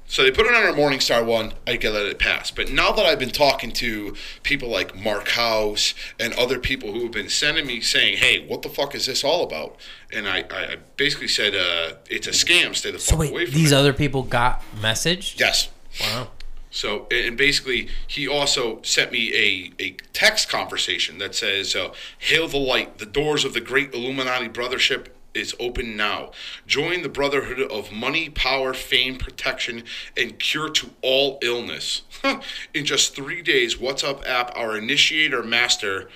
so 0.07 0.23
they 0.23 0.31
put 0.31 0.47
it 0.47 0.55
on 0.55 0.63
our 0.63 0.73
Morningstar 0.73 1.25
one. 1.25 1.55
I 1.67 1.77
can 1.77 1.95
let 1.95 2.07
it 2.07 2.19
pass. 2.19 2.51
But 2.51 2.71
now 2.71 2.93
that 2.93 3.05
I've 3.07 3.19
been 3.19 3.31
talking 3.31 3.73
to 3.73 4.15
people 4.43 4.69
like 4.69 4.95
Mark 4.97 5.29
House 5.29 5.95
and 6.21 6.33
other 6.35 6.59
people 6.59 6.93
who 6.93 7.03
have 7.05 7.13
been 7.13 7.29
sending 7.29 7.67
me 7.67 7.81
saying, 7.81 8.19
"Hey, 8.19 8.47
what 8.47 8.63
the 8.63 8.69
fuck 8.69 8.95
is 8.95 9.07
this 9.07 9.25
all 9.25 9.43
about?" 9.43 9.77
and 10.13 10.29
I, 10.29 10.45
I 10.51 10.77
basically 10.97 11.29
said, 11.29 11.55
uh, 11.55 11.97
"It's 12.09 12.27
a 12.27 12.31
scam. 12.31 12.75
Stay 12.77 12.91
the 12.91 12.99
so 12.99 13.13
fuck 13.17 13.25
away 13.27 13.33
wait, 13.33 13.49
from 13.49 13.55
these 13.61 13.73
it." 13.73 13.77
other 13.77 13.93
people 13.93 14.23
got 14.23 14.63
message. 14.81 15.37
yes. 15.39 15.69
Wow. 16.01 16.29
So, 16.71 17.07
and 17.13 17.37
basically, 17.37 17.89
he 18.09 18.27
also 18.27 18.83
sent 18.83 19.13
me 19.13 19.33
a, 19.33 19.73
a 19.81 19.91
text 20.13 20.49
conversation 20.49 21.19
that 21.19 21.33
says, 21.37 21.77
uh, 21.77 21.95
Hail 22.19 22.49
the 22.49 22.59
light. 22.59 22.99
The 22.99 23.07
doors 23.07 23.45
of 23.45 23.55
the 23.55 23.61
great 23.61 23.95
Illuminati 23.95 24.49
brothership 24.49 25.07
is 25.35 25.55
open 25.59 25.97
now. 25.97 26.31
Join 26.67 27.03
the 27.03 27.09
brotherhood 27.09 27.61
of 27.61 27.93
money, 27.93 28.29
power, 28.31 28.73
fame, 28.73 29.17
protection, 29.17 29.85
and 30.17 30.39
cure 30.39 30.71
to 30.71 30.91
all 31.03 31.39
illness. 31.43 32.03
In 32.75 32.85
just 32.85 33.15
three 33.15 33.43
days, 33.43 33.77
WhatsApp 33.77 34.27
app, 34.27 34.57
our 34.57 34.77
initiator 34.77 35.43
master, 35.43 36.09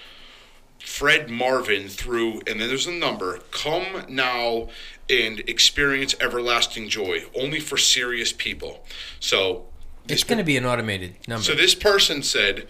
Fred 0.79 1.29
Marvin, 1.29 1.89
through, 1.89 2.41
and 2.47 2.61
then 2.61 2.69
there's 2.69 2.87
a 2.87 2.93
number, 2.93 3.41
come 3.51 4.05
now 4.09 4.69
and 5.11 5.41
experience 5.41 6.15
everlasting 6.21 6.89
joy, 6.89 7.25
only 7.35 7.61
for 7.61 7.77
serious 7.77 8.33
people. 8.33 8.85
So, 9.21 9.67
It's 10.09 10.25
going 10.25 10.39
to 10.39 10.45
be 10.45 10.57
an 10.57 10.65
automated 10.65 11.17
number. 11.27 11.43
so 11.45 11.55
this 11.55 11.75
person 11.75 12.23
said, 12.23 12.69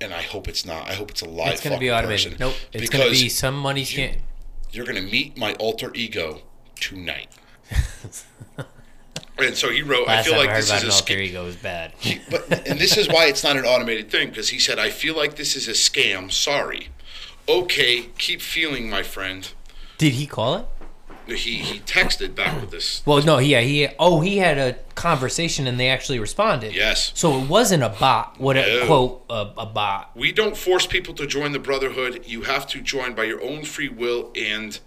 and 0.00 0.12
I 0.12 0.22
hope 0.22 0.48
it's 0.48 0.64
not. 0.64 0.88
I 0.88 0.94
hope 0.94 1.10
it's 1.10 1.22
a 1.22 1.28
live. 1.28 1.52
it's 1.52 1.62
going 1.62 1.74
to 1.74 1.80
be 1.80 1.90
automated. 1.90 2.32
person, 2.32 2.38
Nope. 2.40 2.54
It's 2.72 2.90
going 2.90 3.04
to 3.04 3.10
be 3.10 3.28
some 3.28 3.56
money 3.56 3.84
scam. 3.84 4.16
You're 4.70 4.84
going 4.84 4.96
to 4.96 5.10
meet 5.10 5.36
my 5.36 5.54
alter 5.54 5.92
ego 5.94 6.42
tonight. 6.74 7.28
and 9.38 9.54
so 9.56 9.70
he 9.70 9.82
wrote, 9.82 10.08
I 10.08 10.22
feel 10.22 10.36
like 10.36 10.50
I 10.50 10.56
this 10.56 10.72
is 10.72 10.82
a 10.84 10.92
alter 10.92 11.14
scam. 11.14 11.18
ego 11.18 11.44
was 11.44 11.56
bad. 11.56 11.92
But 12.30 12.68
and 12.68 12.78
this 12.78 12.96
is 12.96 13.08
why 13.08 13.26
it's 13.26 13.42
not 13.42 13.56
an 13.56 13.64
automated 13.64 14.10
thing 14.10 14.28
because 14.28 14.50
he 14.50 14.58
said, 14.58 14.78
I 14.78 14.90
feel 14.90 15.16
like 15.16 15.36
this 15.36 15.56
is 15.56 15.68
a 15.68 15.72
scam. 15.72 16.32
Sorry. 16.32 16.88
Okay, 17.48 18.08
keep 18.18 18.40
feeling, 18.40 18.90
my 18.90 19.02
friend. 19.02 19.48
Did 19.98 20.14
he 20.14 20.26
call 20.26 20.56
it? 20.56 20.66
He 21.26 21.56
he 21.58 21.80
texted 21.80 22.34
back 22.34 22.60
with 22.60 22.70
this. 22.70 23.02
Well, 23.04 23.22
no, 23.22 23.38
yeah, 23.38 23.60
he 23.60 23.88
oh 23.98 24.20
he 24.20 24.38
had 24.38 24.58
a 24.58 24.74
conversation 24.94 25.66
and 25.66 25.78
they 25.78 25.88
actually 25.88 26.18
responded. 26.18 26.74
Yes. 26.74 27.10
So 27.14 27.40
it 27.40 27.48
wasn't 27.48 27.82
a 27.82 27.88
bot. 27.88 28.38
What 28.38 28.56
a 28.56 28.62
No. 28.80 28.86
quote 28.86 29.24
a, 29.28 29.50
a 29.58 29.66
bot. 29.66 30.10
We 30.14 30.30
don't 30.32 30.56
force 30.56 30.86
people 30.86 31.14
to 31.14 31.26
join 31.26 31.52
the 31.52 31.58
Brotherhood. 31.58 32.22
You 32.26 32.42
have 32.42 32.66
to 32.68 32.80
join 32.80 33.14
by 33.14 33.24
your 33.24 33.42
own 33.42 33.64
free 33.64 33.88
will 33.88 34.30
and 34.36 34.78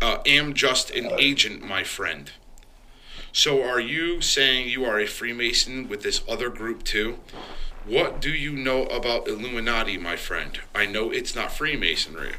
uh, 0.00 0.18
am 0.26 0.54
just 0.54 0.90
an 0.90 1.10
agent, 1.18 1.62
my 1.62 1.84
friend. 1.84 2.30
So 3.32 3.62
are 3.62 3.80
you 3.80 4.22
saying 4.22 4.70
you 4.70 4.84
are 4.86 4.98
a 4.98 5.06
Freemason 5.06 5.88
with 5.88 6.02
this 6.02 6.22
other 6.26 6.48
group 6.48 6.82
too? 6.82 7.18
What 7.84 8.20
do 8.20 8.30
you 8.30 8.52
know 8.52 8.84
about 8.86 9.28
Illuminati, 9.28 9.96
my 9.98 10.16
friend? 10.16 10.58
I 10.74 10.86
know 10.86 11.10
it's 11.10 11.34
not 11.36 11.52
Freemasonry. 11.52 12.32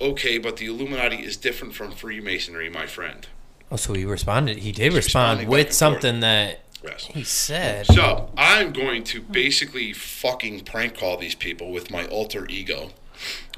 Okay, 0.00 0.38
but 0.38 0.56
the 0.56 0.66
Illuminati 0.66 1.16
is 1.16 1.36
different 1.36 1.74
from 1.74 1.92
Freemasonry, 1.92 2.68
my 2.68 2.86
friend. 2.86 3.26
Oh, 3.70 3.76
so 3.76 3.94
he 3.94 4.04
responded. 4.04 4.58
He 4.58 4.72
did 4.72 4.92
responding 4.92 5.48
respond 5.48 5.48
with 5.48 5.66
and 5.66 5.74
something 5.74 6.20
that 6.20 6.60
Yes. 6.82 7.06
he 7.06 7.24
said. 7.24 7.86
So 7.86 8.30
I'm 8.36 8.72
going 8.72 9.04
to 9.04 9.22
basically 9.22 9.92
fucking 9.92 10.60
prank 10.60 10.98
call 10.98 11.16
these 11.16 11.34
people 11.34 11.70
with 11.72 11.90
my 11.90 12.04
alter 12.06 12.46
ego, 12.48 12.90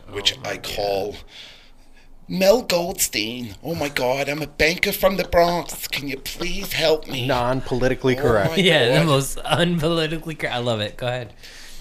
which 0.08 0.38
oh, 0.38 0.48
I 0.48 0.58
call 0.58 1.16
Mel 2.28 2.62
Goldstein. 2.62 3.56
Oh 3.64 3.74
my 3.74 3.88
God, 3.88 4.28
I'm 4.28 4.42
a 4.42 4.46
banker 4.46 4.92
from 4.92 5.16
the 5.16 5.24
Bronx. 5.24 5.88
Can 5.88 6.06
you 6.06 6.18
please 6.18 6.72
help 6.72 7.08
me? 7.08 7.26
Non-politically 7.26 8.16
Oh 8.18 8.22
correct. 8.22 8.50
my 8.52 8.56
Yeah, 8.56 9.00
the 9.00 9.04
most 9.04 9.38
unpolitically 9.38 10.38
correct. 10.38 10.54
I 10.54 10.58
love 10.58 10.80
it. 10.80 10.96
Go 10.96 11.08
ahead. 11.08 11.32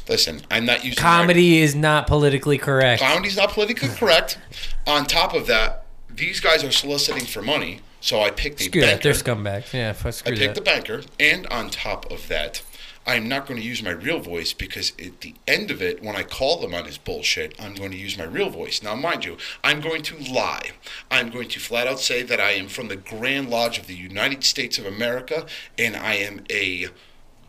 Listen, 0.07 0.41
I'm 0.51 0.65
not 0.65 0.83
using 0.85 1.01
my- 1.03 1.09
Comedy 1.09 1.59
is 1.61 1.75
not 1.75 2.07
politically 2.07 2.57
correct. 2.57 3.01
Comedy's 3.01 3.37
not 3.37 3.49
politically 3.51 3.89
correct. 3.89 4.37
On 4.85 5.05
top 5.05 5.33
of 5.33 5.47
that, 5.47 5.85
these 6.09 6.39
guys 6.39 6.63
are 6.63 6.71
soliciting 6.71 7.25
for 7.25 7.41
money, 7.41 7.81
so 8.01 8.21
I 8.21 8.29
picked 8.31 8.61
a 8.61 8.65
Screw 8.65 8.81
that. 8.81 9.01
banker. 9.01 9.03
They're 9.03 9.13
scumbags. 9.13 9.73
Yeah, 9.73 9.93
fuck, 9.93 10.07
I 10.07 10.11
screw 10.11 10.35
picked 10.37 10.55
that. 10.55 10.55
the 10.55 10.61
banker, 10.61 11.01
and 11.19 11.47
on 11.47 11.69
top 11.69 12.09
of 12.11 12.27
that, 12.27 12.61
I'm 13.07 13.27
not 13.27 13.45
going 13.45 13.59
to 13.59 13.65
use 13.65 13.83
my 13.83 13.91
real 13.91 14.19
voice 14.19 14.51
because 14.53 14.91
at 15.03 15.21
the 15.21 15.35
end 15.47 15.69
of 15.71 15.81
it, 15.81 16.01
when 16.01 16.15
I 16.15 16.23
call 16.23 16.59
them 16.59 16.73
on 16.73 16.85
his 16.85 16.97
bullshit, 16.97 17.53
I'm 17.59 17.75
going 17.75 17.91
to 17.91 17.97
use 17.97 18.17
my 18.17 18.23
real 18.23 18.49
voice. 18.49 18.81
Now, 18.81 18.95
mind 18.95 19.25
you, 19.25 19.37
I'm 19.63 19.79
going 19.79 20.01
to 20.03 20.17
lie. 20.33 20.71
I'm 21.11 21.29
going 21.29 21.47
to 21.49 21.59
flat 21.59 21.85
out 21.87 21.99
say 21.99 22.23
that 22.23 22.39
I 22.39 22.51
am 22.51 22.67
from 22.67 22.87
the 22.87 22.95
Grand 22.95 23.49
Lodge 23.49 23.77
of 23.77 23.85
the 23.87 23.95
United 23.95 24.43
States 24.43 24.79
of 24.79 24.85
America, 24.87 25.45
and 25.77 25.95
I 25.95 26.15
am 26.15 26.45
a 26.49 26.87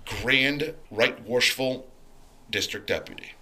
Grand 0.05 0.75
Right 0.91 1.23
Worshipful 1.27 1.87
District 2.51 2.87
Deputy. 2.87 3.33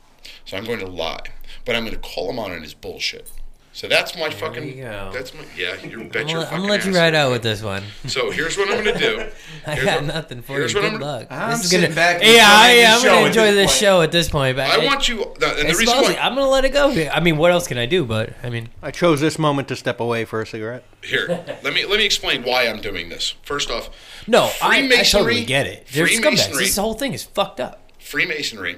So 0.45 0.57
I'm 0.57 0.65
going 0.65 0.79
to 0.81 0.87
lie, 0.87 1.21
but 1.65 1.75
I'm 1.77 1.85
going 1.85 1.95
to 1.95 2.01
call 2.01 2.31
him 2.31 2.39
on 2.39 2.51
on 2.53 2.63
his 2.63 2.75
bullshit. 2.75 3.31
So 3.73 3.89
that's 3.89 4.17
my 4.17 4.31
fucking. 4.31 4.69
you 4.69 4.85
go. 4.85 5.11
That's 5.13 5.35
my. 5.35 5.41
Yeah, 5.57 5.75
you're 5.83 6.01
I'm 6.03 6.09
bet 6.09 6.29
gonna, 6.29 6.31
your 6.31 6.41
I'm 6.43 6.45
fucking 6.45 6.59
gonna 6.61 6.71
let 6.71 6.85
you 6.85 6.91
ass. 6.93 6.97
ride 6.97 7.15
out 7.17 7.33
with 7.33 7.43
this 7.43 7.61
one. 7.61 7.83
So 8.07 8.31
here's 8.31 8.57
what 8.57 8.69
I'm 8.71 8.85
going 8.85 8.97
to 8.97 9.01
do. 9.01 9.27
I 9.67 9.75
Here's 9.75 9.85
got 9.85 9.97
what- 10.03 10.15
nothing 10.15 10.43
for 10.43 10.53
you. 10.53 10.59
here's 10.61 10.75
what 10.77 10.83
Good 10.83 10.93
I'm- 10.93 11.01
luck. 11.01 11.27
I'm 11.29 11.51
this 11.51 11.65
is 11.65 11.71
sitting 11.71 11.87
gonna, 11.87 11.95
back 11.97 12.23
Yeah, 12.23 12.45
I, 12.47 12.85
I'm 12.87 13.03
gonna 13.03 13.27
enjoy 13.27 13.47
this 13.47 13.55
this 13.57 13.71
point. 13.73 13.81
show 13.81 14.03
at 14.03 14.13
this 14.13 14.29
point. 14.31 14.57
But 14.57 14.71
I 14.71 14.85
want 14.85 15.09
you. 15.09 15.25
And 15.25 15.69
the 15.69 15.75
reason 15.77 15.87
why. 16.03 16.17
I'm 16.21 16.37
gonna 16.37 16.47
let 16.49 16.65
it 16.65 16.69
go. 16.73 16.89
I 17.13 17.19
mean, 17.19 17.37
what 17.37 17.51
else 17.51 17.67
can 17.67 17.77
I 17.77 17.87
do? 17.87 18.05
But 18.05 18.35
I 18.45 18.49
mean, 18.49 18.69
I 18.81 18.93
chose 18.93 19.21
this 19.21 19.41
moment 19.41 19.67
to 19.69 19.77
step 19.77 19.99
away 19.99 20.25
for 20.25 20.41
a 20.41 20.47
cigarette. 20.47 20.85
Here, 21.03 21.27
let 21.65 21.75
me 21.75 21.85
let 21.85 21.99
me 21.99 22.05
explain 22.05 22.45
why 22.45 22.69
I'm 22.69 22.81
doing 22.81 23.09
this. 23.09 23.35
First 23.43 23.73
off, 23.73 23.91
no, 24.29 24.45
I, 24.63 24.69
I 24.69 24.79
Freemasonry- 24.83 25.05
totally 25.11 25.45
get 25.45 25.67
it. 25.67 25.89
They're. 25.93 26.07
Freemasonry- 26.07 26.63
This 26.67 26.77
whole 26.77 26.95
thing 26.95 27.13
is 27.13 27.25
fucked 27.25 27.59
up. 27.59 27.91
Freemasonry, 27.99 28.77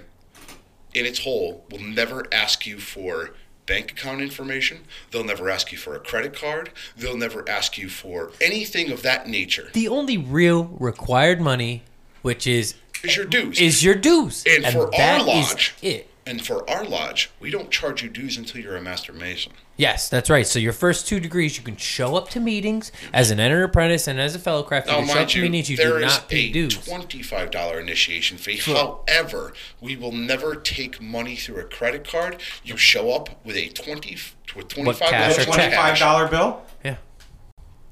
in 0.97 1.05
its 1.07 1.21
whole, 1.21 1.65
will 1.71 1.81
never 1.81 2.27
ask 2.33 2.67
you 2.67 2.79
for 2.79 3.31
bank 3.67 3.93
account 3.93 4.21
information. 4.23 4.85
They'll 5.11 5.25
never 5.25 5.51
ask 5.51 5.71
you 5.73 5.79
for 5.79 5.95
a 5.95 6.01
credit 6.01 6.35
card. 6.35 6.71
They'll 6.97 7.17
never 7.17 7.47
ask 7.49 7.77
you 7.77 7.89
for 7.89 8.33
anything 8.41 8.91
of 8.91 9.03
that 9.03 9.29
nature. 9.29 9.69
The 9.75 9.89
only 9.89 10.17
real 10.17 10.65
required 10.79 11.41
money, 11.41 11.83
which 12.23 12.47
is 12.47 12.75
Is 13.03 13.17
your 13.17 13.27
dues. 13.27 13.61
is 13.61 13.85
your 13.85 13.95
dues, 13.95 14.45
And 14.49 14.65
for 14.67 14.95
our 14.95 15.23
lodge- 15.23 15.75
it. 15.83 16.09
And 16.27 16.45
for 16.45 16.69
our 16.69 16.85
lodge, 16.85 17.31
we 17.41 17.51
don't 17.51 17.71
charge 17.71 18.03
you 18.03 18.09
dues 18.09 18.37
until 18.37 18.61
you're 18.61 18.77
a 18.77 18.83
master 18.83 19.13
mason. 19.13 19.53
Yes, 19.77 20.09
that's 20.09 20.29
right. 20.29 20.47
So 20.47 20.59
your 20.59 20.73
first 20.73 21.07
two 21.07 21.21
degrees, 21.21 21.57
you 21.57 21.63
can 21.63 21.77
show 21.77 22.17
up 22.17 22.29
to 22.31 22.41
meetings 22.41 22.91
as 23.13 23.31
an 23.31 23.39
entered 23.39 23.63
apprentice 23.65 24.09
and 24.09 24.19
as 24.21 24.35
a 24.35 24.39
fellow 24.39 24.63
craft. 24.63 24.87
You 24.89 24.93
Now, 24.93 24.99
can 25.01 25.07
show 25.07 25.13
up 25.13 25.19
mind 25.19 25.35
you, 25.35 25.43
meetings. 25.43 25.71
You 25.71 25.77
there 25.77 25.91
do 25.99 26.05
is 26.05 26.13
not 26.13 26.29
pay 26.29 26.49
a 26.49 26.53
dues. 26.53 26.85
twenty-five 26.85 27.51
dollar 27.51 27.79
initiation 27.81 28.39
fee. 28.39 28.57
However, 28.57 29.53
we 29.81 29.95
will 29.97 30.13
never 30.13 30.55
take 30.57 31.01
money 31.01 31.37
through 31.37 31.61
a 31.61 31.65
credit 31.65 32.09
card. 32.09 32.41
You 32.65 32.77
show 32.77 33.13
up 33.13 33.45
with 33.45 33.57
a 33.57 33.69
twenty 33.69 34.17
with 34.57 34.69
twenty 34.69 34.93
five 34.95 35.11
dollars? 35.11 35.45
Twenty-five 35.47 35.99
dollar 35.99 36.29
bill. 36.29 36.63
Yeah. 36.85 36.97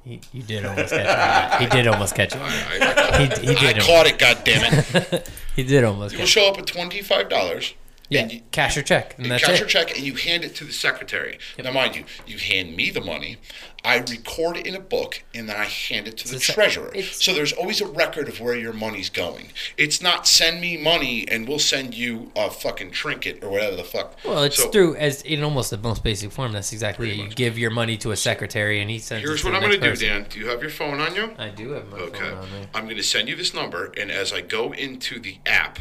He, 0.04 0.20
you 0.32 0.42
did 0.42 0.64
almost 0.66 0.90
catch 0.92 1.60
it. 1.60 1.62
He 1.62 1.66
did 1.76 1.86
almost 1.86 2.14
catch 2.14 2.34
it. 2.34 2.40
I, 2.42 3.26
He, 3.40 3.54
he 3.54 3.66
I 3.68 3.72
did. 3.74 3.82
caught 3.82 4.06
it. 4.06 4.18
God 4.18 4.38
damn 4.44 4.62
it! 4.72 5.30
He 5.56 5.62
did 5.62 5.84
almost 5.84 6.12
You 6.12 6.18
will 6.18 6.24
catch 6.26 6.36
it. 6.36 6.40
show 6.40 6.48
up 6.48 6.56
with 6.56 6.66
twenty-five 6.66 7.28
dollars. 7.28 7.74
Yeah, 8.10 8.22
and 8.22 8.32
you, 8.32 8.40
cash 8.52 8.76
or 8.76 8.82
check, 8.82 9.14
and 9.16 9.24
you 9.26 9.30
that's 9.30 9.44
cash 9.44 9.54
it. 9.56 9.60
your 9.60 9.68
check 9.68 9.96
and 9.96 10.00
you 10.06 10.14
hand 10.14 10.44
it 10.44 10.54
to 10.56 10.64
the 10.64 10.72
secretary. 10.72 11.38
Now, 11.62 11.72
mind 11.72 11.96
you, 11.96 12.04
you 12.26 12.36
hand 12.38 12.76
me 12.76 12.90
the 12.90 13.00
money. 13.00 13.38
I 13.82 13.96
record 13.98 14.56
it 14.58 14.66
in 14.66 14.74
a 14.74 14.80
book 14.80 15.22
and 15.34 15.48
then 15.48 15.56
I 15.56 15.64
hand 15.64 16.06
it 16.08 16.16
to 16.18 16.28
the 16.28 16.40
sec- 16.40 16.54
treasurer. 16.54 16.94
So 17.02 17.34
there's 17.34 17.52
always 17.52 17.80
a 17.82 17.86
record 17.86 18.28
of 18.28 18.40
where 18.40 18.54
your 18.56 18.72
money's 18.72 19.10
going. 19.10 19.48
It's 19.76 20.00
not 20.00 20.26
send 20.26 20.60
me 20.60 20.76
money 20.78 21.26
and 21.28 21.46
we'll 21.48 21.58
send 21.58 21.94
you 21.94 22.30
a 22.36 22.50
fucking 22.50 22.92
trinket 22.92 23.42
or 23.44 23.50
whatever 23.50 23.76
the 23.76 23.84
fuck. 23.84 24.16
Well, 24.24 24.42
it's 24.44 24.56
So- 24.56 24.70
through 24.70 24.96
as 24.96 25.20
in 25.22 25.42
almost 25.42 25.70
the 25.70 25.76
most 25.78 26.02
basic 26.02 26.30
form. 26.32 26.52
That's 26.52 26.72
exactly. 26.72 27.12
You 27.14 27.24
much. 27.24 27.36
give 27.36 27.58
your 27.58 27.70
money 27.70 27.96
to 27.98 28.12
a 28.12 28.16
secretary, 28.16 28.80
and 28.80 28.90
he 28.90 28.98
sends. 28.98 29.22
Here's 29.26 29.40
it 29.40 29.42
to 29.44 29.48
what 29.52 29.56
I'm 29.56 29.68
going 29.68 29.80
to 29.80 29.90
do. 29.90 29.96
Dan. 29.96 30.26
Do 30.30 30.38
you 30.38 30.48
have 30.48 30.60
your 30.62 30.70
phone 30.70 31.00
on 31.00 31.14
you? 31.14 31.34
I 31.38 31.48
do 31.50 31.70
have 31.72 31.88
my 31.88 31.98
Okay. 31.98 32.20
phone 32.20 32.38
on 32.38 32.52
me. 32.52 32.66
I'm 32.74 32.84
going 32.84 32.96
to 32.96 33.02
send 33.02 33.28
you 33.28 33.36
this 33.36 33.52
number, 33.54 33.92
and 33.98 34.10
as 34.10 34.32
I 34.32 34.40
go 34.40 34.72
into 34.72 35.18
the 35.20 35.38
app, 35.46 35.78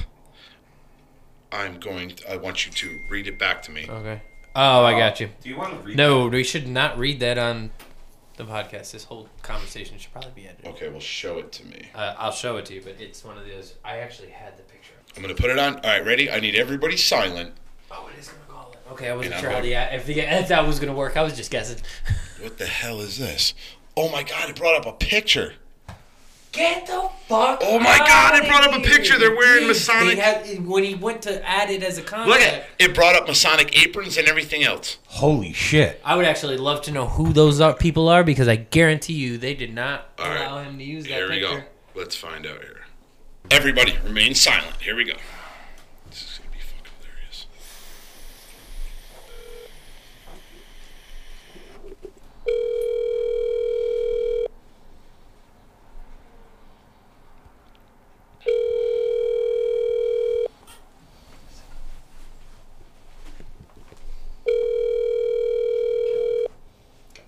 I'm 1.53 1.79
going. 1.79 2.13
I 2.29 2.37
want 2.37 2.65
you 2.65 2.71
to 2.71 2.99
read 3.09 3.27
it 3.27 3.37
back 3.39 3.61
to 3.63 3.71
me. 3.71 3.85
Okay. 3.87 4.21
Oh, 4.55 4.83
I 4.83 4.97
got 4.97 5.19
you. 5.19 5.29
Do 5.41 5.49
you 5.49 5.57
want 5.57 5.73
to 5.73 5.79
read? 5.87 5.97
No, 5.97 6.27
we 6.27 6.43
should 6.43 6.67
not 6.67 6.97
read 6.97 7.19
that 7.21 7.37
on 7.37 7.71
the 8.37 8.43
podcast. 8.45 8.91
This 8.91 9.03
whole 9.05 9.29
conversation 9.41 9.97
should 9.97 10.11
probably 10.11 10.31
be 10.35 10.47
edited. 10.47 10.67
Okay, 10.67 10.89
well, 10.89 10.99
show 10.99 11.37
it 11.39 11.51
to 11.53 11.65
me. 11.65 11.87
Uh, 11.95 12.15
I'll 12.17 12.31
show 12.31 12.57
it 12.57 12.65
to 12.67 12.73
you, 12.73 12.81
but 12.81 12.95
it's 12.99 13.23
one 13.23 13.37
of 13.37 13.45
those. 13.47 13.75
I 13.83 13.97
actually 13.99 14.29
had 14.29 14.57
the 14.57 14.63
picture. 14.63 14.93
I'm 15.15 15.21
going 15.23 15.35
to 15.35 15.41
put 15.41 15.49
it 15.51 15.57
on. 15.59 15.75
All 15.75 15.81
right, 15.81 16.05
ready? 16.05 16.29
I 16.31 16.39
need 16.39 16.55
everybody 16.55 16.97
silent. 16.97 17.53
Oh, 17.91 18.09
it 18.15 18.19
is 18.19 18.29
gonna 18.29 18.43
call 18.47 18.71
it. 18.71 18.79
Okay, 18.93 19.09
I 19.09 19.15
wasn't 19.15 19.35
And 19.35 19.41
sure 19.41 19.49
I'm 19.51 19.57
how 19.57 19.61
the 19.61 19.73
if, 19.95 20.05
the 20.07 20.19
if 20.19 20.47
that 20.47 20.65
was 20.65 20.79
gonna 20.79 20.93
work. 20.95 21.15
I 21.15 21.21
was 21.21 21.35
just 21.35 21.51
guessing. 21.51 21.79
What 22.41 22.57
the 22.57 22.65
hell 22.65 22.99
is 22.99 23.19
this? 23.19 23.53
Oh 23.95 24.09
my 24.09 24.21
god, 24.23 24.49
it 24.49 24.57
brought 24.57 24.75
up 24.75 24.85
a 24.85 24.91
picture. 24.91 25.53
Get 26.53 26.85
the 26.85 27.09
fuck! 27.27 27.61
Oh 27.63 27.79
my 27.79 27.97
God, 27.97 28.35
it 28.35 28.47
brought 28.47 28.63
up 28.63 28.75
a 28.79 28.81
picture. 28.87 29.17
They're 29.17 29.35
wearing 29.35 29.65
Masonic- 29.67 30.17
They 30.17 30.21
had, 30.21 30.65
when 30.67 30.83
he 30.83 30.93
went 30.93 31.23
to 31.23 31.43
add 31.43 31.71
it 31.71 31.81
as 31.81 31.97
a 31.97 32.03
comment. 32.03 32.29
Look 32.29 32.41
at 32.41 32.53
it. 32.53 32.65
It 32.77 32.93
brought 32.93 33.15
up 33.15 33.27
Masonic 33.27 33.75
aprons 33.83 34.17
and 34.17 34.27
everything 34.27 34.63
else. 34.63 34.99
Holy 35.07 35.51
shit! 35.51 35.99
I 36.05 36.15
would 36.15 36.25
actually 36.25 36.57
love 36.57 36.83
to 36.83 36.91
know 36.91 37.07
who 37.07 37.33
those 37.33 37.59
are, 37.59 37.73
people 37.73 38.07
are 38.07 38.23
because 38.23 38.47
I 38.47 38.55
guarantee 38.57 39.13
you 39.13 39.39
they 39.39 39.55
did 39.55 39.73
not 39.73 40.09
All 40.19 40.27
right. 40.29 40.41
allow 40.45 40.61
him 40.61 40.77
to 40.77 40.83
use 40.83 41.05
that 41.05 41.13
Here 41.13 41.29
we 41.29 41.39
go. 41.39 41.63
Let's 41.95 42.15
find 42.15 42.45
out 42.45 42.61
here. 42.61 42.81
Everybody 43.49 43.97
remain 44.03 44.35
silent. 44.35 44.75
Here 44.79 44.95
we 44.95 45.05
go. 45.05 45.15
This 46.11 46.21
is 46.21 46.37
going 46.37 46.51
to 46.51 46.55
be 46.57 46.61
fucking 46.61 46.91
hilarious. 47.01 47.47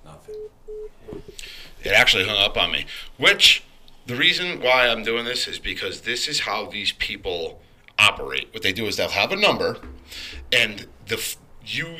Nothing. 0.03 0.35
It 1.85 1.91
actually 1.93 2.25
hung 2.25 2.37
up 2.37 2.57
on 2.57 2.71
me. 2.71 2.85
Which 3.17 3.63
the 4.07 4.15
reason 4.15 4.59
why 4.59 4.87
I'm 4.87 5.03
doing 5.03 5.25
this 5.25 5.47
is 5.47 5.59
because 5.59 6.01
this 6.01 6.27
is 6.27 6.41
how 6.41 6.65
these 6.65 6.91
people 6.93 7.61
operate. 7.97 8.49
What 8.51 8.63
they 8.63 8.73
do 8.73 8.85
is 8.87 8.97
they'll 8.97 9.09
have 9.09 9.31
a 9.31 9.35
number, 9.35 9.77
and 10.51 10.87
the 11.07 11.35
you 11.67 11.97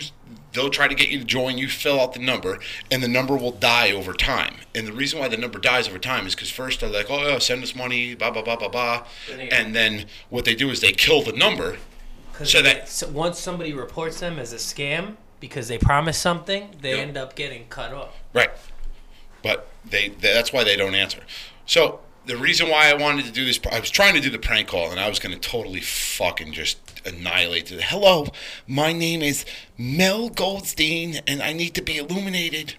they'll 0.53 0.69
try 0.69 0.87
to 0.87 0.95
get 0.95 1.09
you 1.09 1.19
to 1.19 1.25
join. 1.25 1.57
You 1.57 1.67
fill 1.67 1.99
out 1.99 2.13
the 2.13 2.19
number, 2.19 2.59
and 2.91 3.01
the 3.03 3.07
number 3.07 3.35
will 3.35 3.51
die 3.51 3.91
over 3.91 4.13
time. 4.13 4.55
And 4.73 4.87
the 4.87 4.93
reason 4.93 5.19
why 5.19 5.27
the 5.27 5.37
number 5.37 5.59
dies 5.59 5.87
over 5.87 5.99
time 5.99 6.27
is 6.27 6.35
because 6.35 6.49
first 6.51 6.79
they're 6.81 6.89
like, 6.89 7.09
"Oh, 7.09 7.27
yeah, 7.27 7.39
send 7.39 7.63
us 7.63 7.75
money," 7.75 8.15
blah 8.15 8.31
blah 8.31 8.41
blah 8.41 8.55
blah 8.55 8.69
blah, 8.69 9.05
and 9.51 9.75
then 9.75 10.05
what 10.29 10.45
they 10.45 10.55
do 10.55 10.69
is 10.69 10.81
they 10.81 10.91
kill 10.91 11.21
the 11.21 11.31
number. 11.33 11.77
So 12.43 12.61
that- 12.61 12.89
so 12.89 13.07
once 13.07 13.39
somebody 13.39 13.71
reports 13.73 14.19
them 14.19 14.37
as 14.39 14.51
a 14.51 14.57
scam 14.57 15.15
because 15.39 15.67
they 15.69 15.77
promised 15.77 16.21
something, 16.21 16.75
they 16.81 16.91
Yep. 16.91 16.99
end 16.99 17.17
up 17.17 17.35
getting 17.35 17.67
cut 17.69 17.93
off. 17.93 18.15
Right. 18.33 18.51
But 19.41 19.67
they, 19.89 20.09
they 20.09 20.33
that's 20.33 20.51
why 20.51 20.63
they 20.63 20.75
don't 20.75 20.95
answer. 20.95 21.21
So 21.65 21.99
the 22.25 22.37
reason 22.37 22.69
why 22.69 22.89
I 22.89 22.95
wanted 22.95 23.25
to 23.25 23.31
do 23.31 23.45
this, 23.45 23.59
I 23.71 23.79
was 23.79 23.89
trying 23.89 24.15
to 24.15 24.19
do 24.19 24.29
the 24.29 24.39
prank 24.39 24.67
call, 24.67 24.91
and 24.91 24.99
I 24.99 25.09
was 25.09 25.19
going 25.19 25.33
to 25.33 25.39
totally 25.39 25.81
fucking 25.81 26.53
just 26.53 27.01
annihilate 27.05 27.71
it. 27.71 27.81
Hello, 27.83 28.27
my 28.67 28.93
name 28.93 29.21
is 29.21 29.45
Mel 29.77 30.29
Goldstein, 30.29 31.21
and 31.27 31.41
I 31.41 31.53
need 31.53 31.75
to 31.75 31.81
be 31.81 31.97
illuminated. 31.97 32.75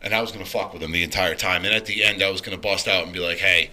And 0.00 0.14
I 0.14 0.20
was 0.20 0.32
going 0.32 0.44
to 0.44 0.50
fuck 0.50 0.72
with 0.72 0.82
him 0.82 0.90
the 0.90 1.04
entire 1.04 1.36
time. 1.36 1.64
And 1.64 1.72
at 1.72 1.86
the 1.86 2.02
end, 2.02 2.22
I 2.22 2.30
was 2.30 2.40
going 2.40 2.56
to 2.56 2.60
bust 2.60 2.88
out 2.88 3.04
and 3.04 3.12
be 3.12 3.20
like, 3.20 3.38
"Hey, 3.38 3.70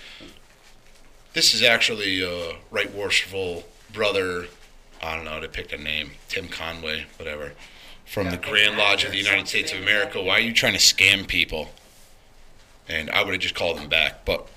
this 1.34 1.54
is 1.54 1.64
actually 1.64 2.24
uh, 2.24 2.54
Right 2.70 2.94
Worshipful 2.94 3.64
Brother. 3.92 4.46
I 5.02 5.16
don't 5.16 5.26
know. 5.26 5.40
They 5.40 5.48
picked 5.48 5.74
a 5.74 5.78
name, 5.78 6.12
Tim 6.28 6.48
Conway, 6.48 7.06
whatever." 7.18 7.54
from 8.10 8.32
the 8.32 8.38
Grand 8.38 8.76
Lodge 8.76 9.04
of 9.04 9.12
the 9.12 9.20
United 9.20 9.48
States 9.48 9.72
of 9.72 9.80
America. 9.80 10.20
Why 10.20 10.38
are 10.38 10.40
you 10.40 10.52
trying 10.52 10.74
to 10.74 10.80
scam 10.80 11.28
people? 11.28 11.70
And 12.90 13.10
I 13.12 13.24
would 13.24 13.34
have 13.34 13.42
just 13.42 13.56
called 13.56 13.78
them 13.78 13.88
back. 13.88 14.26
But, 14.26 14.48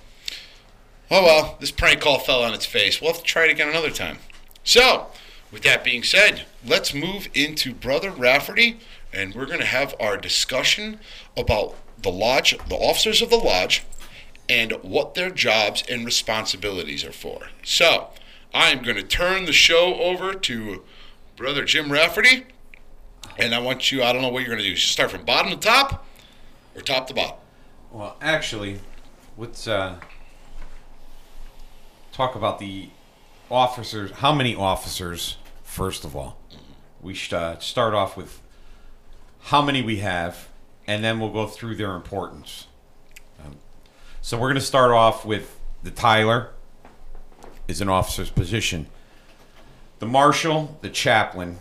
oh 1.11 1.23
well, 1.23 1.57
this 1.61 1.71
prank 1.71 2.01
call 2.01 2.19
fell 2.19 2.43
on 2.43 2.55
its 2.55 2.67
face. 2.67 3.01
We'll 3.01 3.13
have 3.13 3.21
to 3.23 3.27
try 3.27 3.45
it 3.45 3.51
again 3.51 3.69
another 3.69 3.91
time. 3.91 4.19
So, 4.65 5.09
with 5.51 5.63
that 5.63 5.85
being 5.85 6.03
said, 6.03 6.47
let's 6.67 6.95
move 6.95 7.29
into 7.35 7.75
Brother 7.75 8.11
Rafferty, 8.11 8.79
and 9.13 9.35
we're 9.35 9.47
going 9.47 9.61
to 9.61 9.67
have 9.67 9.95
our 10.01 10.17
discussion 10.17 10.99
about 11.37 11.75
the 12.01 12.11
lodge, 12.11 12.57
the 12.69 12.77
officers 12.77 13.21
of 13.21 13.29
the 13.29 13.37
lodge, 13.37 13.85
and 14.49 14.73
what 14.83 15.15
their 15.15 15.31
jobs 15.31 15.85
and 15.89 16.05
responsibilities 16.05 17.05
are 17.05 17.13
for. 17.13 17.49
So, 17.63 18.09
I'm 18.55 18.83
going 18.83 18.97
to 18.97 19.03
turn 19.03 19.45
the 19.45 19.53
show 19.53 19.95
over 19.95 20.35
to 20.35 20.83
Brother 21.37 21.65
Jim 21.65 21.91
Rafferty. 21.91 22.47
And 23.39 23.55
I 23.55 23.59
want 23.61 23.91
you, 23.91 24.03
I 24.03 24.13
don't 24.13 24.21
know 24.21 24.29
what 24.29 24.41
you're 24.41 24.51
going 24.51 24.63
to 24.63 24.69
do. 24.69 24.77
Start 24.77 25.11
from 25.11 25.25
bottom 25.25 25.51
to 25.51 25.57
top 25.57 26.07
or 26.75 26.83
top 26.83 27.07
to 27.09 27.15
bottom? 27.15 27.37
Well, 27.93 28.17
actually, 28.23 28.81
let's 29.37 29.69
uh, 29.69 29.99
talk 32.11 32.35
about 32.35 32.59
the 32.59 32.89
officers. 33.51 34.13
How 34.13 34.33
many 34.33 34.55
officers, 34.55 35.37
first 35.63 36.07
of 36.07 36.17
all? 36.17 36.39
We 37.03 37.13
should 37.13 37.35
uh, 37.35 37.59
start 37.59 37.93
off 37.93 38.17
with 38.17 38.41
how 39.41 39.61
many 39.61 39.83
we 39.83 39.97
have, 39.99 40.49
and 40.87 41.05
then 41.05 41.21
we'll 41.21 41.35
go 41.35 41.47
through 41.47 41.77
their 41.77 41.95
importance. 41.95 42.67
Um, 43.45 43.57
so 44.23 44.39
we're 44.39 44.49
going 44.49 44.55
to 44.55 44.63
start 44.63 44.91
off 44.91 45.27
with 45.27 45.61
the 45.83 45.91
Tyler 45.91 46.49
is 47.69 47.83
an 47.83 47.91
officer's 47.91 48.31
position. 48.31 48.87
The 49.99 50.07
marshal, 50.07 50.79
the 50.81 50.89
chaplain, 50.89 51.59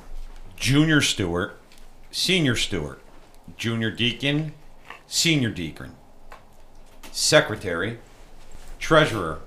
junior 0.55 1.01
steward, 1.01 1.51
senior 2.09 2.55
steward, 2.55 2.99
junior 3.57 3.91
deacon, 3.91 4.53
senior 5.07 5.49
deacon, 5.49 5.97
secretary, 7.11 7.99
treasurer, 8.79 9.39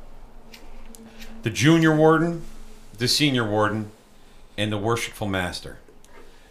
the 1.42 1.50
junior 1.50 1.94
warden, 1.94 2.42
the 2.96 3.08
senior 3.08 3.48
warden, 3.48 3.90
and 4.56 4.72
the 4.72 4.78
worshipful 4.78 5.26
master. 5.26 5.78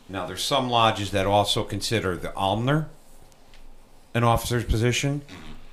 Now, 0.10 0.26
there's 0.26 0.44
some 0.44 0.70
lodges 0.70 1.12
that 1.12 1.26
also 1.26 1.64
consider 1.64 2.16
the 2.18 2.32
almoner 2.36 2.90
an 4.14 4.24
officer's 4.24 4.64
position 4.64 5.22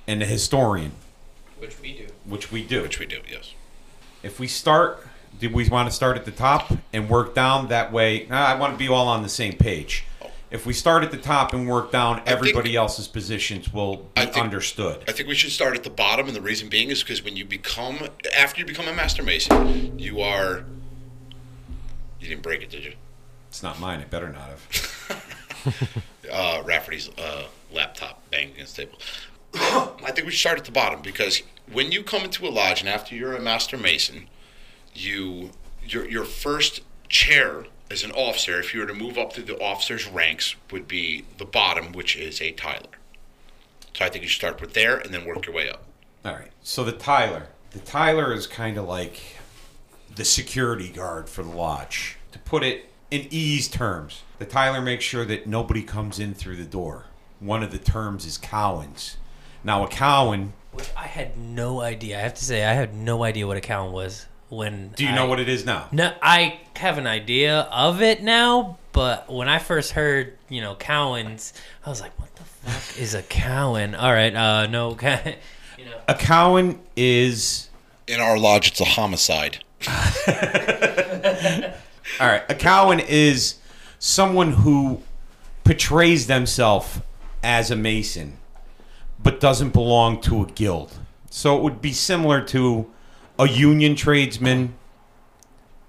and 0.07 0.19
the 0.21 0.25
historian, 0.25 0.93
Which 1.59 1.79
we 1.79 1.93
do. 1.93 2.07
which 2.25 2.51
we 2.51 2.63
do. 2.63 2.81
Which 2.81 2.97
we 2.99 3.05
do, 3.05 3.19
yes. 3.29 3.53
If 4.23 4.39
we 4.39 4.47
start, 4.47 5.05
do 5.39 5.47
we 5.49 5.69
want 5.69 5.87
to 5.89 5.95
start 5.95 6.17
at 6.17 6.25
the 6.25 6.31
top 6.31 6.71
and 6.91 7.07
work 7.07 7.35
down 7.35 7.67
that 7.67 7.91
way? 7.91 8.25
Nah, 8.29 8.43
I 8.45 8.55
want 8.55 8.73
to 8.73 8.79
be 8.79 8.87
all 8.87 9.07
on 9.07 9.21
the 9.21 9.29
same 9.29 9.53
page. 9.53 10.05
If 10.51 10.65
we 10.65 10.73
start 10.73 11.03
at 11.03 11.11
the 11.11 11.17
top 11.17 11.53
and 11.53 11.65
work 11.67 11.93
down, 11.93 12.21
everybody 12.25 12.75
else's 12.75 13.07
positions 13.07 13.73
will 13.73 13.95
be 13.97 14.03
I 14.17 14.25
think- 14.25 14.37
understood. 14.37 15.03
I 15.07 15.13
think 15.13 15.29
we 15.29 15.35
should 15.35 15.51
start 15.51 15.77
at 15.77 15.83
the 15.83 15.89
bottom, 15.89 16.27
and 16.27 16.35
the 16.35 16.41
reason 16.41 16.67
being 16.67 16.89
is 16.89 17.01
because 17.01 17.23
when 17.23 17.37
you 17.37 17.45
become, 17.45 17.99
after 18.37 18.59
you 18.59 18.65
become 18.65 18.87
a 18.89 18.93
master 18.93 19.23
mason, 19.23 19.97
you 19.97 20.19
are. 20.19 20.65
You 22.19 22.27
didn't 22.27 22.43
break 22.43 22.61
it, 22.61 22.69
did 22.69 22.83
you? 22.83 22.93
It's 23.47 23.63
not 23.63 23.79
mine. 23.79 24.01
It 24.01 24.09
better 24.09 24.29
not 24.29 24.49
have. 24.49 26.03
uh, 26.31 26.61
Rafferty's 26.65 27.09
uh, 27.17 27.45
laptop 27.73 28.21
banging 28.29 28.53
against 28.53 28.75
the 28.75 28.85
table. 28.85 28.99
I 30.05 30.11
think 30.11 30.25
we 30.25 30.31
should 30.31 30.39
start 30.39 30.59
at 30.59 30.65
the 30.65 30.71
bottom 30.71 31.01
because 31.01 31.41
when 31.71 31.91
you 31.91 32.03
come 32.03 32.23
into 32.23 32.45
a 32.45 32.49
lodge 32.49 32.81
and 32.81 32.89
after 32.89 33.15
you're 33.15 33.35
a 33.35 33.41
master 33.41 33.77
mason, 33.77 34.27
you 34.93 35.51
your 35.83 36.07
your 36.09 36.25
first 36.25 36.81
chair 37.09 37.65
as 37.91 38.03
an 38.03 38.11
officer, 38.11 38.59
if 38.59 38.73
you 38.73 38.79
were 38.79 38.87
to 38.87 38.93
move 38.93 39.17
up 39.17 39.33
through 39.33 39.43
the 39.43 39.61
officers' 39.61 40.07
ranks, 40.07 40.55
would 40.71 40.87
be 40.87 41.25
the 41.37 41.45
bottom, 41.45 41.91
which 41.91 42.15
is 42.15 42.41
a 42.41 42.51
Tyler. 42.51 42.97
So 43.93 44.05
I 44.05 44.09
think 44.09 44.23
you 44.23 44.29
should 44.29 44.39
start 44.39 44.61
with 44.61 44.73
there 44.73 44.97
and 44.97 45.13
then 45.13 45.25
work 45.25 45.45
your 45.45 45.55
way 45.55 45.69
up. 45.69 45.83
All 46.23 46.33
right. 46.33 46.51
So 46.63 46.83
the 46.83 46.93
Tyler, 46.93 47.47
the 47.71 47.79
Tyler 47.79 48.33
is 48.33 48.47
kind 48.47 48.77
of 48.77 48.87
like 48.87 49.21
the 50.15 50.25
security 50.25 50.89
guard 50.89 51.29
for 51.29 51.43
the 51.43 51.49
lodge. 51.49 52.17
To 52.31 52.39
put 52.39 52.63
it 52.63 52.85
in 53.11 53.27
ease 53.29 53.67
terms, 53.67 54.23
the 54.39 54.45
Tyler 54.45 54.81
makes 54.81 55.03
sure 55.03 55.25
that 55.25 55.45
nobody 55.45 55.83
comes 55.83 56.19
in 56.19 56.33
through 56.33 56.55
the 56.55 56.65
door. 56.65 57.05
One 57.39 57.63
of 57.63 57.71
the 57.71 57.77
terms 57.77 58.25
is 58.25 58.37
Cowans. 58.37 59.17
Now 59.63 59.83
a 59.83 59.87
Cowan. 59.87 60.53
Which 60.71 60.89
I 60.95 61.07
had 61.07 61.37
no 61.37 61.81
idea. 61.81 62.17
I 62.17 62.21
have 62.21 62.35
to 62.35 62.45
say, 62.45 62.63
I 62.63 62.73
had 62.73 62.93
no 62.93 63.23
idea 63.23 63.45
what 63.45 63.57
a 63.57 63.61
cowan 63.61 63.91
was 63.91 64.27
when. 64.51 64.89
Do 64.95 65.03
you 65.03 65.09
I- 65.09 65.15
know 65.15 65.25
what 65.25 65.39
it 65.39 65.49
is 65.49 65.65
now? 65.65 65.87
No, 65.91 66.13
I 66.21 66.59
have 66.75 66.97
an 66.97 67.07
idea 67.07 67.61
of 67.71 68.01
it 68.01 68.21
now, 68.21 68.77
but 68.91 69.31
when 69.31 69.47
I 69.49 69.57
first 69.59 69.91
heard, 69.93 70.37
you 70.49 70.61
know, 70.61 70.75
cowans, 70.75 71.53
I 71.85 71.89
was 71.89 72.01
like, 72.01 72.11
"What 72.19 72.35
the 72.35 72.43
fuck 72.43 72.99
is 72.99 73.13
a 73.15 73.21
cowan?" 73.23 73.95
All 73.95 74.11
right, 74.13 74.35
uh, 74.35 74.67
no, 74.67 74.89
you 75.77 75.85
know, 75.85 75.97
A 76.07 76.13
cowan 76.15 76.79
is 76.95 77.69
In 78.07 78.19
our 78.19 78.37
lodge, 78.37 78.67
it's 78.67 78.81
a 78.81 78.85
homicide. 78.85 79.63
All 82.19 82.27
right, 82.27 82.43
a 82.49 82.55
cowan 82.55 82.99
is 82.99 83.55
someone 83.99 84.51
who 84.53 85.01
portrays 85.63 86.27
themselves 86.27 86.99
as 87.43 87.71
a 87.71 87.75
mason, 87.75 88.37
but 89.21 89.39
doesn't 89.39 89.69
belong 89.71 90.19
to 90.21 90.41
a 90.43 90.45
guild. 90.47 90.91
So 91.29 91.55
it 91.57 91.63
would 91.63 91.81
be 91.81 91.93
similar 91.93 92.41
to 92.47 92.91
a 93.41 93.47
union 93.47 93.95
tradesman 93.95 94.71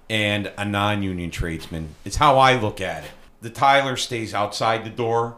and 0.09 0.51
a 0.57 0.65
non-union 0.65 1.29
tradesman. 1.29 1.93
It's 2.03 2.15
how 2.15 2.39
I 2.39 2.59
look 2.59 2.81
at 2.81 3.03
it. 3.03 3.11
The 3.41 3.51
Tyler 3.51 3.95
stays 3.95 4.33
outside 4.33 4.83
the 4.83 4.89
door. 4.89 5.37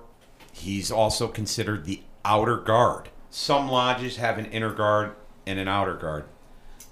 He's 0.54 0.92
also 0.92 1.28
considered 1.28 1.84
the 1.84 2.00
outer 2.24 2.56
guard. 2.56 3.10
Some 3.30 3.68
lodges 3.68 4.16
have 4.16 4.38
an 4.38 4.46
inner 4.46 4.72
guard 4.72 5.14
and 5.46 5.60
an 5.60 5.68
outer 5.68 5.96
guard, 5.96 6.24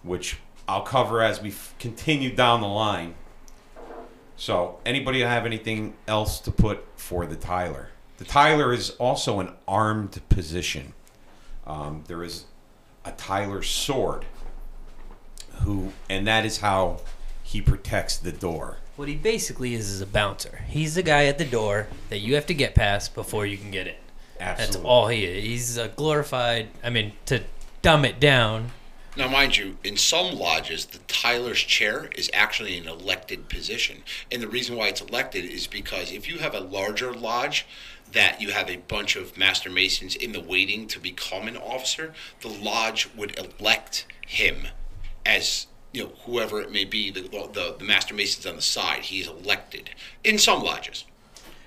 which 0.01 0.39
I'll 0.67 0.81
cover 0.81 1.21
as 1.21 1.41
we 1.41 1.53
continue 1.79 2.35
down 2.35 2.59
the 2.59 2.67
line. 2.67 3.15
So, 4.35 4.79
anybody 4.85 5.21
have 5.21 5.45
anything 5.45 5.93
else 6.05 6.41
to 6.41 6.51
put 6.51 6.83
for 6.97 7.25
the 7.25 7.37
Tyler? 7.37 7.91
The 8.17 8.25
Tyler 8.25 8.73
is 8.73 8.89
also 8.99 9.39
an 9.39 9.53
armed 9.69 10.19
position. 10.27 10.91
Um, 11.65 12.03
there 12.07 12.23
is 12.23 12.43
a 13.05 13.11
Tyler 13.13 13.61
sword, 13.61 14.25
who, 15.61 15.93
and 16.09 16.25
that 16.27 16.45
is 16.45 16.59
how 16.59 17.01
he 17.43 17.61
protects 17.61 18.17
the 18.17 18.31
door. 18.31 18.77
what 18.95 19.07
he 19.07 19.15
basically 19.15 19.73
is 19.73 19.89
is 19.89 20.01
a 20.01 20.05
bouncer. 20.05 20.61
He's 20.67 20.95
the 20.95 21.03
guy 21.03 21.25
at 21.25 21.37
the 21.37 21.45
door 21.45 21.87
that 22.09 22.19
you 22.19 22.35
have 22.35 22.45
to 22.47 22.53
get 22.53 22.75
past 22.75 23.13
before 23.15 23.45
you 23.45 23.57
can 23.57 23.71
get 23.71 23.87
in. 23.87 23.95
Absolutely. 24.39 24.75
That's 24.75 24.85
all 24.85 25.07
he 25.07 25.23
is. 25.25 25.43
He's 25.43 25.77
a 25.77 25.87
glorified. 25.87 26.69
I 26.83 26.89
mean, 26.89 27.13
to 27.27 27.41
dumb 27.81 28.05
it 28.05 28.19
down, 28.19 28.71
Now, 29.15 29.27
mind 29.27 29.57
you, 29.57 29.77
in 29.83 29.95
some 29.97 30.35
lodges, 30.35 30.85
the 30.85 30.97
Tyler's 31.07 31.59
chair 31.61 32.09
is 32.15 32.29
actually 32.33 32.77
an 32.77 32.87
elected 32.87 33.47
position. 33.49 34.03
And 34.31 34.41
the 34.41 34.47
reason 34.47 34.75
why 34.75 34.87
it's 34.87 35.01
elected 35.01 35.45
is 35.45 35.67
because 35.67 36.11
if 36.11 36.27
you 36.27 36.39
have 36.39 36.55
a 36.55 36.59
larger 36.59 37.13
lodge 37.13 37.65
that 38.11 38.41
you 38.41 38.51
have 38.51 38.69
a 38.69 38.77
bunch 38.77 39.15
of 39.15 39.37
master 39.37 39.69
masons 39.69 40.15
in 40.15 40.31
the 40.33 40.39
waiting 40.39 40.87
to 40.87 40.99
become 40.99 41.47
an 41.47 41.57
officer, 41.57 42.13
the 42.41 42.47
lodge 42.47 43.09
would 43.15 43.37
elect 43.37 44.05
him 44.25 44.67
as 45.25 45.67
you 45.93 46.03
know 46.03 46.11
whoever 46.25 46.61
it 46.61 46.71
may 46.71 46.85
be 46.85 47.11
the, 47.11 47.21
the, 47.21 47.75
the 47.77 47.83
master 47.83 48.13
masons 48.13 48.45
on 48.45 48.55
the 48.55 48.61
side 48.61 48.99
he 49.01 49.19
is 49.21 49.27
elected 49.27 49.89
in 50.23 50.37
some 50.37 50.63
lodges 50.63 51.05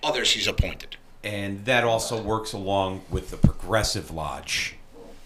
others 0.02 0.32
he's 0.32 0.46
appointed 0.46 0.96
And 1.24 1.64
that 1.64 1.82
also 1.84 2.20
works 2.22 2.52
along 2.52 3.02
with 3.10 3.30
the 3.30 3.36
progressive 3.36 4.10
lodge, 4.12 4.76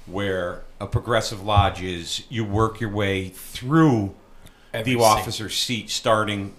where 0.06 0.62
a 0.80 0.86
progressive 0.86 1.42
lodge 1.44 1.82
is 1.82 2.22
you 2.30 2.42
work 2.44 2.80
your 2.80 2.90
way 2.90 3.28
through 3.28 4.14
Every 4.72 4.94
the 4.94 5.00
sing- 5.00 5.08
officer's 5.08 5.54
seat, 5.58 5.90
starting 5.90 6.54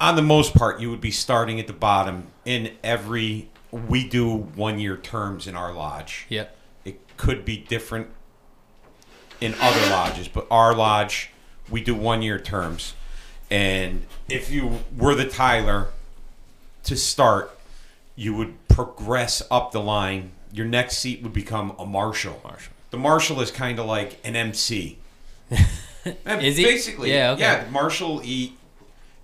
on 0.00 0.16
the 0.16 0.22
most 0.22 0.54
part, 0.54 0.80
you 0.80 0.88
would 0.90 1.00
be 1.02 1.10
starting 1.10 1.60
at 1.60 1.66
the 1.66 1.72
bottom 1.74 2.28
in 2.46 2.72
every. 2.82 3.50
We 3.72 4.08
do 4.08 4.34
one 4.34 4.78
year 4.78 4.96
terms 4.96 5.46
in 5.46 5.54
our 5.54 5.72
lodge. 5.74 6.26
Yep. 6.30 6.56
It 6.86 7.16
could 7.18 7.44
be 7.44 7.58
different 7.58 8.08
in 9.40 9.54
other 9.60 9.90
lodges, 9.90 10.28
but 10.28 10.46
our 10.50 10.74
lodge, 10.74 11.30
we 11.70 11.80
do 11.82 11.94
one 11.94 12.22
year 12.22 12.38
terms. 12.38 12.94
And 13.50 14.06
if 14.28 14.50
you 14.50 14.80
were 14.96 15.14
the 15.14 15.28
Tyler 15.28 15.88
to 16.84 16.96
start, 16.96 17.56
you 18.16 18.34
would 18.34 18.54
progress 18.68 19.42
up 19.50 19.72
the 19.72 19.80
line. 19.80 20.32
Your 20.52 20.66
next 20.66 20.98
seat 20.98 21.22
would 21.22 21.32
become 21.32 21.74
a 21.78 21.86
marshal. 21.86 22.40
Marshal. 22.42 22.72
The 22.90 22.96
marshal 22.98 23.40
is 23.40 23.50
kind 23.50 23.78
of 23.78 23.86
like 23.86 24.18
an 24.24 24.36
MC. 24.36 24.98
Is 26.26 26.56
he? 26.56 26.64
Basically, 26.64 27.12
Yeah, 27.12 27.32
okay. 27.32 27.40
yeah. 27.42 27.64
The 27.64 27.70
marshal 27.70 28.20
he 28.20 28.54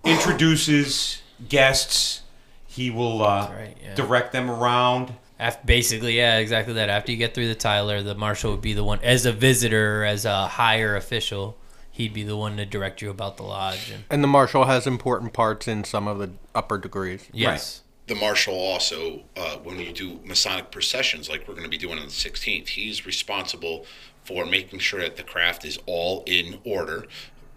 introduces 0.04 1.22
guests. 1.48 2.22
He 2.66 2.90
will 2.90 3.22
uh, 3.22 3.50
right, 3.50 3.76
yeah. 3.82 3.94
direct 3.94 4.32
them 4.32 4.50
around. 4.50 5.12
After, 5.39 5.66
basically, 5.66 6.16
yeah, 6.16 6.39
exactly 6.39 6.74
that. 6.74 6.89
After 6.89 7.11
you 7.11 7.18
get 7.18 7.35
through 7.35 7.49
the 7.49 7.55
Tyler, 7.55 8.03
the 8.03 8.14
marshal 8.14 8.53
would 8.53 8.61
be 8.61 8.74
the 8.74 8.85
one, 8.85 9.01
as 9.03 9.26
a 9.26 9.33
visitor, 9.33 10.05
as 10.05 10.24
a 10.24 10.47
higher 10.47 10.95
official, 10.95 11.57
he'd 11.91 12.14
be 12.14 12.22
the 12.22 12.37
one 12.37 12.57
to 12.59 12.64
direct 12.66 13.03
you 13.03 13.11
about 13.11 13.37
the 13.37 13.43
lodge. 13.43 13.91
And 13.91 14.05
And 14.11 14.22
the 14.22 14.28
marshal 14.28 14.64
has 14.66 14.87
important 14.87 15.33
parts 15.33 15.66
in 15.66 15.85
some 15.85 16.07
of 16.07 16.18
the 16.18 16.30
upper 16.55 16.78
degrees. 16.78 17.28
yes, 17.33 17.83
the 18.09 18.14
marshal 18.16 18.55
also 18.55 19.22
uh, 19.37 19.57
when 19.59 19.78
you 19.78 19.93
do 19.93 20.20
masonic 20.24 20.70
processions 20.70 21.28
like 21.28 21.47
we're 21.47 21.55
going 21.55 21.64
to 21.64 21.70
be 21.70 21.78
doing 21.78 21.99
on 21.99 22.05
the 22.05 22.11
16th 22.11 22.68
he's 22.68 23.07
responsible 23.07 23.87
for 24.24 24.45
making 24.45 24.80
sure 24.80 25.01
that 25.01 25.16
the 25.16 25.22
craft 25.22 25.64
is 25.64 25.78
all 25.87 26.22
in 26.26 26.59
order 26.64 27.07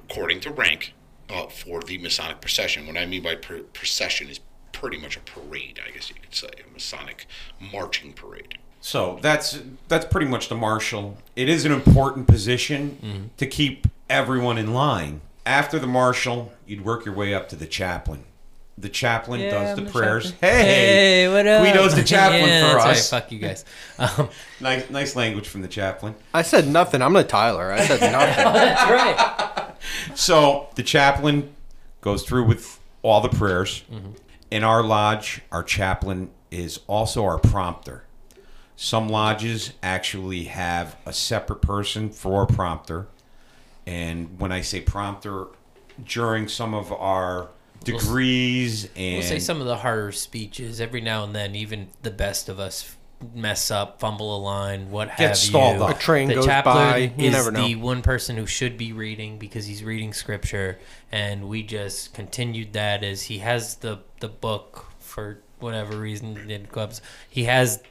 according 0.08 0.40
to 0.40 0.52
rank 0.52 0.94
uh, 1.30 1.48
for 1.48 1.82
the 1.82 1.98
masonic 1.98 2.40
procession 2.42 2.86
what 2.86 2.96
i 2.96 3.06
mean 3.08 3.24
by 3.24 3.36
pr- 3.36 3.58
procession 3.74 4.30
is 4.30 4.40
pretty 4.80 4.98
much 4.98 5.16
a 5.18 5.20
parade 5.22 5.80
i 5.88 5.92
guess 5.92 6.10
you 6.10 6.16
could 6.22 6.34
say 6.36 6.48
a 6.68 6.74
masonic 6.74 7.26
marching 7.74 8.12
parade 8.14 8.58
So 8.82 9.18
that's 9.22 9.60
that's 9.88 10.06
pretty 10.06 10.28
much 10.28 10.48
the 10.48 10.56
marshal. 10.56 11.18
It 11.36 11.50
is 11.50 11.66
an 11.66 11.72
important 11.72 12.28
position 12.28 13.32
to 13.38 13.46
keep 13.48 13.88
everyone 14.10 14.58
in 14.60 14.74
line. 14.76 15.22
After 15.44 15.80
the 15.80 15.88
marshal, 15.88 16.52
you'd 16.68 16.86
work 16.86 17.04
your 17.06 17.16
way 17.16 17.34
up 17.34 17.50
to 17.50 17.56
the 17.56 17.66
chaplain. 17.66 18.22
the 18.78 18.90
chaplain 18.90 19.40
Yeah, 19.42 19.52
does 19.52 19.70
I'm 19.72 19.76
the 19.78 19.82
the 19.86 19.92
prayers. 19.92 20.32
chaplain. 20.32 20.52
Hey, 20.52 20.64
Hey, 21.24 21.28
what 21.34 21.48
up? 21.48 21.64
Guido's 21.66 21.96
the 21.96 22.04
chaplain 22.04 22.48
Yeah, 22.48 22.70
for 22.70 22.78
that's 22.78 22.86
us. 23.00 23.12
Right, 23.14 23.22
fuck 23.22 23.32
you 23.32 23.40
guys. 23.40 23.66
Um, 24.04 24.30
Nice, 24.60 24.90
nice 24.92 25.16
language 25.16 25.48
from 25.48 25.62
the 25.64 25.68
chaplain. 25.80 26.14
I 26.34 26.44
said 26.44 26.68
nothing. 26.68 27.02
I'm 27.02 27.14
the 27.14 27.24
Tyler. 27.24 27.72
I 27.72 27.84
said 27.88 28.02
nothing. 28.12 28.54
that's 28.54 28.86
right. 28.92 29.76
So 30.16 30.68
the 30.76 30.84
chaplain 30.84 31.56
goes 32.02 32.22
through 32.24 32.46
with 32.46 32.80
all 33.02 33.22
the 33.22 33.30
prayers. 33.30 33.84
Mm-hmm. 33.92 34.12
In 34.56 34.64
our 34.64 34.82
lodge, 34.82 35.42
our 35.52 35.64
chaplain 35.64 36.30
is 36.50 36.80
also 36.88 37.26
our 37.26 37.38
prompter. 37.38 38.06
Some 38.78 39.10
lodges 39.10 39.74
actually 39.84 40.46
have 40.46 40.96
a 41.06 41.12
separate 41.12 41.62
person 41.62 42.10
for 42.10 42.44
a 42.44 42.48
prompter. 42.48 43.08
And 43.86 44.40
when 44.40 44.54
I 44.54 44.62
say 44.62 44.80
prompter, 44.80 45.48
during 46.02 46.48
some 46.48 46.74
of 46.74 46.94
our 46.94 47.50
degrees 47.84 48.86
and 48.96 49.18
We'll 49.18 49.24
say 49.24 49.40
some 49.40 49.60
of 49.60 49.68
the 49.68 49.76
harder 49.76 50.14
speeches 50.14 50.80
every 50.80 51.02
now 51.02 51.26
and 51.26 51.36
then. 51.36 51.54
Even 51.54 51.90
the 52.04 52.12
best 52.12 52.48
of 52.48 52.58
us 52.58 52.95
mess 53.34 53.72
up, 53.72 54.00
fumble 54.00 54.38
a 54.38 54.40
line, 54.40 54.92
what 54.92 55.10
have 55.10 55.38
stalled 55.38 55.78
you. 55.78 55.84
up. 55.84 55.96
A 55.96 56.00
train 56.00 56.28
the 56.28 56.36
goes 56.36 56.46
chaplain 56.46 56.76
by. 56.76 56.98
You 57.18 57.28
is 57.28 57.34
never 57.34 57.52
know. 57.52 57.66
the 57.66 57.76
one 57.76 58.02
person 58.02 58.38
who 58.38 58.46
should 58.46 58.78
be 58.78 58.94
reading 58.94 59.38
because 59.38 59.66
he's 59.66 59.84
reading 59.84 60.14
scripture, 60.14 60.80
and 61.12 61.48
we 61.48 61.64
just 61.64 62.14
continued 62.14 62.74
that 62.74 63.04
as 63.04 63.24
he 63.24 63.40
has 63.40 63.76
the 63.78 64.00
the 64.20 64.28
book 64.28 64.86
for 65.00 65.40
whatever 65.60 65.98
reason 65.98 66.50
in 66.50 66.66
clubs. 66.68 67.02
He 67.30 67.46
has 67.46 67.82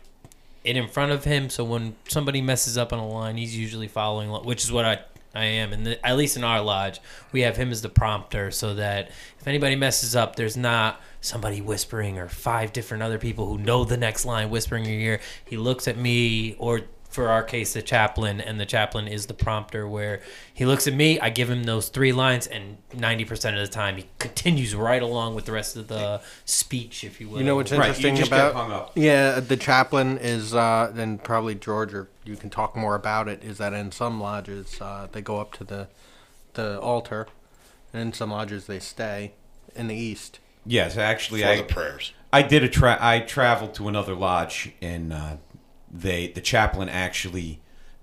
it 0.62 0.76
in 0.76 0.88
front 0.88 1.12
of 1.12 1.24
him, 1.24 1.50
so 1.50 1.64
when 1.64 1.96
somebody 2.08 2.40
messes 2.40 2.78
up 2.78 2.92
on 2.92 2.98
a 2.98 3.08
line, 3.08 3.36
he's 3.36 3.56
usually 3.56 3.88
following, 3.88 4.30
which 4.44 4.64
is 4.64 4.72
what 4.72 4.84
I 4.84 5.00
I 5.34 5.44
am, 5.44 5.72
and 5.72 5.86
the, 5.86 6.06
at 6.06 6.16
least 6.16 6.36
in 6.36 6.44
our 6.44 6.60
lodge, 6.60 7.00
we 7.32 7.40
have 7.42 7.56
him 7.56 7.70
as 7.70 7.82
the 7.82 7.88
prompter, 7.88 8.50
so 8.50 8.74
that 8.74 9.10
if 9.38 9.46
anybody 9.46 9.76
messes 9.76 10.14
up, 10.14 10.36
there's 10.36 10.56
not 10.56 11.00
somebody 11.20 11.60
whispering 11.60 12.18
or 12.18 12.28
five 12.28 12.72
different 12.72 13.02
other 13.02 13.18
people 13.18 13.46
who 13.46 13.58
know 13.58 13.84
the 13.84 13.96
next 13.96 14.24
line 14.24 14.50
whispering 14.50 14.84
in 14.84 14.90
your 14.92 15.00
ear. 15.00 15.20
He 15.44 15.56
looks 15.56 15.88
at 15.88 15.96
me, 15.96 16.54
or 16.58 16.82
for 17.08 17.28
our 17.28 17.44
case, 17.44 17.74
the 17.74 17.82
chaplain, 17.82 18.40
and 18.40 18.58
the 18.58 18.66
chaplain 18.66 19.06
is 19.06 19.26
the 19.26 19.34
prompter, 19.34 19.86
where 19.86 20.20
he 20.52 20.66
looks 20.66 20.88
at 20.88 20.94
me, 20.94 21.20
I 21.20 21.30
give 21.30 21.48
him 21.48 21.62
those 21.62 21.88
three 21.88 22.12
lines, 22.12 22.48
and 22.48 22.78
ninety 22.92 23.24
percent 23.24 23.56
of 23.56 23.62
the 23.64 23.72
time, 23.72 23.96
he 23.96 24.06
continues 24.18 24.74
right 24.74 25.00
along 25.02 25.36
with 25.36 25.44
the 25.44 25.52
rest 25.52 25.76
of 25.76 25.86
the 25.86 26.20
speech, 26.44 27.04
if 27.04 27.20
you 27.20 27.28
will. 27.28 27.38
You 27.38 27.44
know 27.44 27.54
what's 27.54 27.70
Right, 27.70 27.78
you 27.78 28.08
interesting 28.08 28.16
just 28.16 28.30
get 28.30 28.40
about? 28.50 28.54
hung 28.54 28.72
up. 28.72 28.92
Yeah, 28.96 29.38
the 29.38 29.56
chaplain 29.56 30.18
is, 30.18 30.54
uh, 30.54 30.92
and 30.96 31.22
probably 31.22 31.54
George, 31.54 31.94
or 31.94 32.08
you 32.24 32.36
can 32.36 32.50
talk 32.50 32.76
more 32.76 32.94
about 32.94 33.28
it. 33.28 33.42
Is 33.44 33.58
that 33.58 33.72
in 33.72 33.92
some 33.92 34.20
lodges 34.20 34.80
uh, 34.80 35.08
they 35.10 35.20
go 35.22 35.38
up 35.38 35.52
to 35.54 35.64
the 35.64 35.88
the 36.54 36.80
altar, 36.80 37.26
and 37.92 38.02
in 38.02 38.12
some 38.12 38.30
lodges 38.30 38.66
they 38.66 38.78
stay 38.78 39.32
in 39.74 39.88
the 39.88 39.94
east. 39.94 40.38
yes, 40.64 40.96
actually, 40.96 41.42
for 41.42 41.48
I 41.48 41.56
the 41.56 41.62
prayers. 41.64 42.12
I 42.32 42.42
did 42.42 42.64
a 42.64 42.68
tra- 42.68 42.98
I 43.00 43.20
traveled 43.20 43.74
to 43.74 43.88
another 43.88 44.14
lodge 44.14 44.72
and 44.82 45.12
uh, 45.12 45.36
they 45.90 46.28
the 46.28 46.40
chaplain 46.40 46.88
actually 46.88 47.60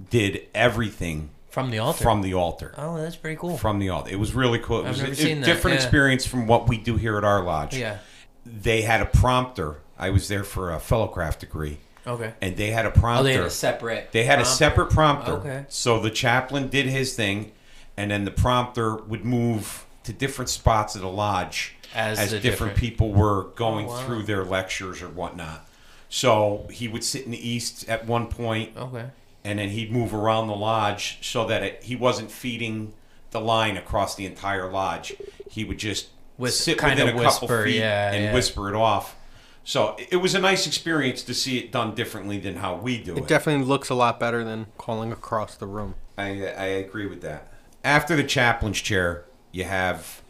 did 0.10 0.48
everything 0.56 1.32
from 1.50 1.70
the 1.70 1.80
altar. 1.80 2.02
from 2.04 2.22
the 2.22 2.34
altar. 2.34 2.74
oh, 2.78 2.98
that's 2.98 3.18
pretty 3.18 3.36
cool. 3.36 3.58
From 3.58 3.80
the 3.80 3.90
altar. 3.90 4.10
It 4.12 4.20
was 4.20 4.34
really 4.34 4.60
cool. 4.60 4.80
It 4.80 4.84
I've 4.84 4.90
was 4.90 5.00
never 5.00 5.12
a, 5.12 5.16
seen 5.16 5.38
a 5.38 5.40
that, 5.42 5.46
different 5.46 5.76
yeah. 5.76 5.84
experience 5.84 6.26
from 6.26 6.48
what 6.48 6.70
we 6.70 6.78
do 6.78 6.96
here 6.96 7.18
at 7.18 7.24
our 7.26 7.44
lodge. 7.44 7.76
yeah. 7.76 7.98
They 8.46 8.82
had 8.84 9.02
a 9.02 9.06
prompter. 9.06 9.82
I 10.00 10.10
was 10.10 10.28
there 10.30 10.44
for 10.44 10.72
a 10.74 10.78
fellowcraft 10.78 11.40
degree 11.40 11.78
Okay. 12.08 12.34
and 12.42 12.58
they 12.58 12.72
had 12.72 12.86
a 12.86 12.92
prompter. 12.92 13.22
Oh, 13.22 13.24
they 13.24 13.34
had 13.34 13.44
a 13.46 13.50
separate. 13.50 14.12
They 14.12 14.24
had 14.24 14.40
a 14.40 14.46
separate 14.46 14.90
prompter. 14.90 15.34
Okay. 15.34 15.66
So 15.70 16.00
the 16.00 16.10
chaplain 16.12 16.68
did 16.70 16.88
his 16.88 17.14
thing, 17.16 17.52
and 17.98 18.10
then 18.12 18.26
the 18.26 18.32
prompter 18.32 18.96
would 18.96 19.24
move 19.26 19.86
to 20.04 20.14
different 20.14 20.50
spots 20.50 20.96
of 20.96 21.02
the 21.02 21.08
lodge 21.10 21.76
As 21.94 22.18
as 22.20 22.32
the 22.32 22.40
different, 22.40 22.74
different- 22.74 22.78
people 22.78 23.12
were 23.14 23.44
going 23.56 23.86
Oh, 23.86 23.90
wow. 23.90 24.04
through 24.06 24.24
their 24.24 24.44
lectures 24.44 25.02
or 25.02 25.10
whatnot. 25.10 25.68
So 26.10 26.68
he 26.72 26.88
would 26.88 27.04
sit 27.04 27.26
in 27.26 27.32
the 27.32 27.48
east 27.50 27.88
at 27.88 28.06
one 28.06 28.28
point, 28.28 28.72
Okay. 28.76 29.06
and 29.44 29.60
then 29.60 29.70
he'd 29.70 29.92
move 29.92 30.14
around 30.14 30.48
the 30.48 30.56
lodge 30.56 31.20
so 31.22 31.46
that 31.46 31.64
it, 31.64 31.84
he 31.84 31.96
wasn't 31.96 32.32
feeding 32.32 32.94
the 33.30 33.40
line 33.40 33.78
across 33.78 34.16
the 34.16 34.26
entire 34.26 34.70
lodge. 34.70 35.14
He 35.50 35.64
would 35.64 35.78
just 35.78 36.08
Whis- 36.38 36.60
sit 36.60 36.80
kinda 36.80 37.06
within 37.06 37.20
a 37.20 37.24
couple 37.24 37.48
feet 37.48 37.76
yeah, 37.78 38.12
and 38.12 38.24
yeah. 38.26 38.34
whisper 38.34 38.68
it 38.70 38.76
off. 38.76 39.16
So 39.64 39.96
it 40.10 40.18
was 40.18 40.34
a 40.34 40.40
nice 40.40 40.66
experience 40.66 41.22
to 41.24 41.34
see 41.34 41.60
it 41.60 41.72
done 41.72 41.94
differently 41.94 42.40
than 42.40 42.58
how 42.58 42.76
we 42.76 43.02
do 43.02 43.16
It 43.16 43.28
definitely 43.28 43.66
looks 43.66 43.90
a 43.90 43.96
lot 43.96 44.20
better 44.20 44.44
than 44.44 44.68
calling 44.78 45.12
across 45.12 45.56
the 45.56 45.68
room. 45.68 45.96
I, 46.18 46.48
I 46.48 46.66
agree 46.66 47.06
with 47.06 47.22
that. 47.22 47.52
After 47.84 48.16
the 48.16 48.24
chaplain's 48.24 48.82
chair, 48.82 49.26
you 49.52 49.64
have 49.66 50.22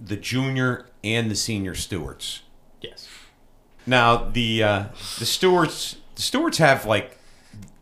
the 0.00 0.16
junior 0.16 0.86
and 1.02 1.30
the 1.30 1.34
senior 1.36 1.74
stewards. 1.74 2.42
Yes. 2.80 3.08
Now 3.86 4.16
the 4.30 4.62
uh, 4.62 4.84
the 5.18 5.26
stewards 5.26 5.96
the 6.16 6.22
stewards 6.22 6.58
have 6.58 6.84
like 6.86 7.16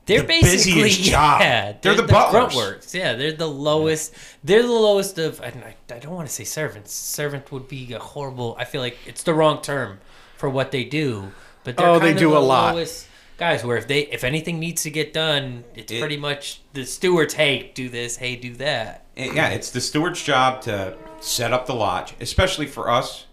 They're 0.06 0.20
The 0.20 0.26
basically 0.26 0.82
busiest 0.82 1.10
job. 1.10 1.40
yeah. 1.40 1.72
They're 1.80 1.94
the 1.94 2.02
grunt 2.02 2.32
butlers. 2.32 2.54
works. 2.56 2.94
Yeah, 2.94 3.14
they're 3.14 3.32
the 3.32 3.48
lowest. 3.48 4.14
They're 4.42 4.62
the 4.62 4.68
lowest 4.72 5.18
of. 5.18 5.40
And 5.40 5.64
I, 5.64 5.74
I 5.92 5.98
don't 5.98 6.14
want 6.14 6.28
to 6.28 6.34
say 6.34 6.44
servants. 6.44 6.92
Servant 6.92 7.50
would 7.52 7.68
be 7.68 7.92
a 7.94 7.98
horrible. 7.98 8.56
I 8.58 8.64
feel 8.64 8.80
like 8.82 8.98
it's 9.06 9.22
the 9.22 9.32
wrong 9.34 9.62
term 9.62 10.00
for 10.44 10.50
what 10.50 10.72
they 10.72 10.84
do. 10.84 11.32
But 11.64 11.78
they're 11.78 11.86
Oh, 11.88 11.98
they 11.98 12.12
do 12.12 12.28
the 12.32 12.36
a 12.36 12.38
lot. 12.38 12.76
Guys, 13.38 13.64
where 13.64 13.78
if 13.78 13.88
they 13.88 14.00
if 14.00 14.24
anything 14.24 14.60
needs 14.60 14.82
to 14.82 14.90
get 14.90 15.14
done, 15.14 15.64
it's 15.74 15.90
It- 15.90 16.00
pretty 16.00 16.18
much 16.18 16.60
the 16.74 16.84
stewards. 16.84 17.32
Hey, 17.32 17.72
do 17.74 17.88
this. 17.88 18.18
Hey, 18.18 18.36
do 18.36 18.54
that. 18.56 19.06
eh, 19.16 19.30
yeah, 19.34 19.48
it's 19.48 19.70
the 19.70 19.80
steward's 19.80 20.22
job 20.22 20.60
to 20.62 20.96
set 21.20 21.50
up 21.54 21.64
the 21.64 21.74
lodge, 21.74 22.12
especially 22.20 22.66
for 22.66 22.90
us. 22.90 23.24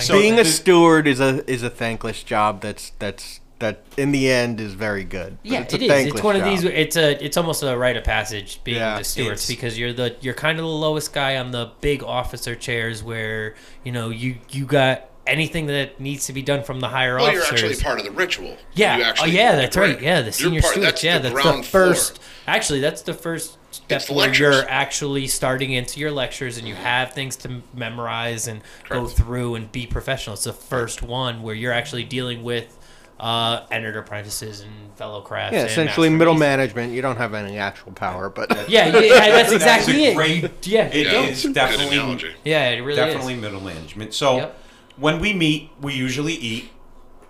So 0.00 0.14
Being 0.14 0.38
a 0.38 0.44
steward 0.44 1.08
is 1.08 1.18
a 1.18 1.42
is 1.50 1.64
a 1.64 1.70
thankless 1.70 2.22
job. 2.22 2.60
That's 2.60 2.92
that's 3.00 3.40
that 3.58 3.80
in 3.96 4.12
the 4.12 4.30
end 4.30 4.60
is 4.60 4.74
very 4.74 5.02
good. 5.02 5.38
But 5.42 5.50
Yeah, 5.50 5.60
it's 5.62 5.74
it 5.74 5.82
a. 5.82 5.84
It's 5.86 5.92
thankless 5.92 6.22
one 6.22 6.36
of 6.36 6.44
these. 6.44 6.62
It's 6.62 6.96
a. 6.96 7.22
It's 7.22 7.36
almost 7.36 7.64
a 7.64 7.76
rite 7.76 7.96
of 7.96 8.04
passage 8.04 8.60
being 8.62 8.78
Yeah, 8.78 8.98
the 8.98 9.04
stewards 9.04 9.48
because 9.48 9.76
you're 9.76 9.92
the. 9.92 10.14
You're 10.20 10.34
kind 10.34 10.58
of 10.60 10.64
the 10.64 10.70
lowest 10.70 11.12
guy 11.12 11.36
on 11.36 11.50
the 11.50 11.72
big 11.80 12.04
officer 12.04 12.54
chairs 12.54 13.02
where 13.02 13.56
you 13.82 13.90
know 13.90 14.10
you 14.10 14.36
you 14.50 14.64
got 14.64 15.09
anything 15.30 15.66
that 15.66 16.00
needs 16.00 16.26
to 16.26 16.32
be 16.32 16.42
done 16.42 16.62
from 16.62 16.80
the 16.80 16.88
higher 16.88 17.16
Well, 17.16 17.32
you're 17.32 17.42
actually 17.44 17.76
part 17.76 17.98
of 17.98 18.04
the 18.04 18.10
ritual. 18.10 18.56
yeah. 18.74 18.96
You 18.98 19.04
oh 19.20 19.24
yeah, 19.26 19.56
that's 19.56 19.76
right. 19.76 19.96
prayer. 19.96 20.02
Yeah, 20.02 20.20
the 20.20 20.24
You're 20.26 20.32
senior 20.32 20.60
part- 20.60 20.72
stewards. 20.72 20.86
that's 20.90 21.04
Yeah, 21.04 21.18
the 21.18 21.30
that's 21.30 21.44
the 21.44 21.62
first. 21.62 22.16
floor. 22.18 22.26
Actually, 22.46 22.80
that's 22.80 23.02
the 23.02 23.14
first 23.14 23.56
step 23.70 24.00
It's 24.00 24.10
where 24.10 24.26
lectures. 24.26 24.38
you're 24.40 24.68
actually 24.68 25.26
starting 25.28 25.72
into 25.72 26.00
your 26.00 26.10
lectures 26.10 26.58
and 26.58 26.66
you 26.66 26.74
have 26.74 27.12
things 27.12 27.36
to 27.36 27.62
memorize 27.72 28.48
and 28.48 28.60
go 28.88 29.06
through 29.06 29.54
and 29.54 29.70
be 29.70 29.86
professional. 29.86 30.34
It's 30.34 30.44
the 30.44 30.52
first 30.52 31.02
one 31.02 31.42
where 31.42 31.54
you're 31.54 31.72
actually 31.72 32.04
dealing 32.04 32.42
with 32.42 32.76
uh, 33.20 33.66
entered 33.70 33.96
apprentices 33.96 34.62
and 34.62 34.70
fellow 34.96 35.20
crafts. 35.20 35.54
yeah, 35.54 35.64
essentially 35.64 36.08
master 36.08 36.18
middle 36.18 36.34
management. 36.34 36.92
You 36.94 37.02
don't 37.02 37.18
have 37.18 37.34
any 37.34 37.58
actual 37.58 37.92
power, 37.92 38.30
but 38.30 38.50
Yeah, 38.68 38.86
yeah, 38.88 38.98
yeah, 38.98 39.08
that's 39.30 39.50
That's 39.50 39.52
exactly 39.52 40.06
a 40.06 40.10
it. 40.12 40.14
great- 40.16 40.42
yeah, 40.66 40.86
It 40.86 41.06
Yeah, 41.06 41.22
is 41.26 41.42
definitely 41.44 41.96
yeah, 42.44 42.70
it 42.70 42.80
really 42.80 42.98
is. 43.00 43.06
definitely 43.06 43.34
is. 43.34 43.40
middle 43.42 43.60
management. 43.60 44.14
So 44.14 44.36
Yep. 44.36 44.58
When 45.00 45.18
we 45.20 45.32
meet, 45.32 45.70
we 45.80 45.94
usually 45.94 46.34
eat. 46.34 46.70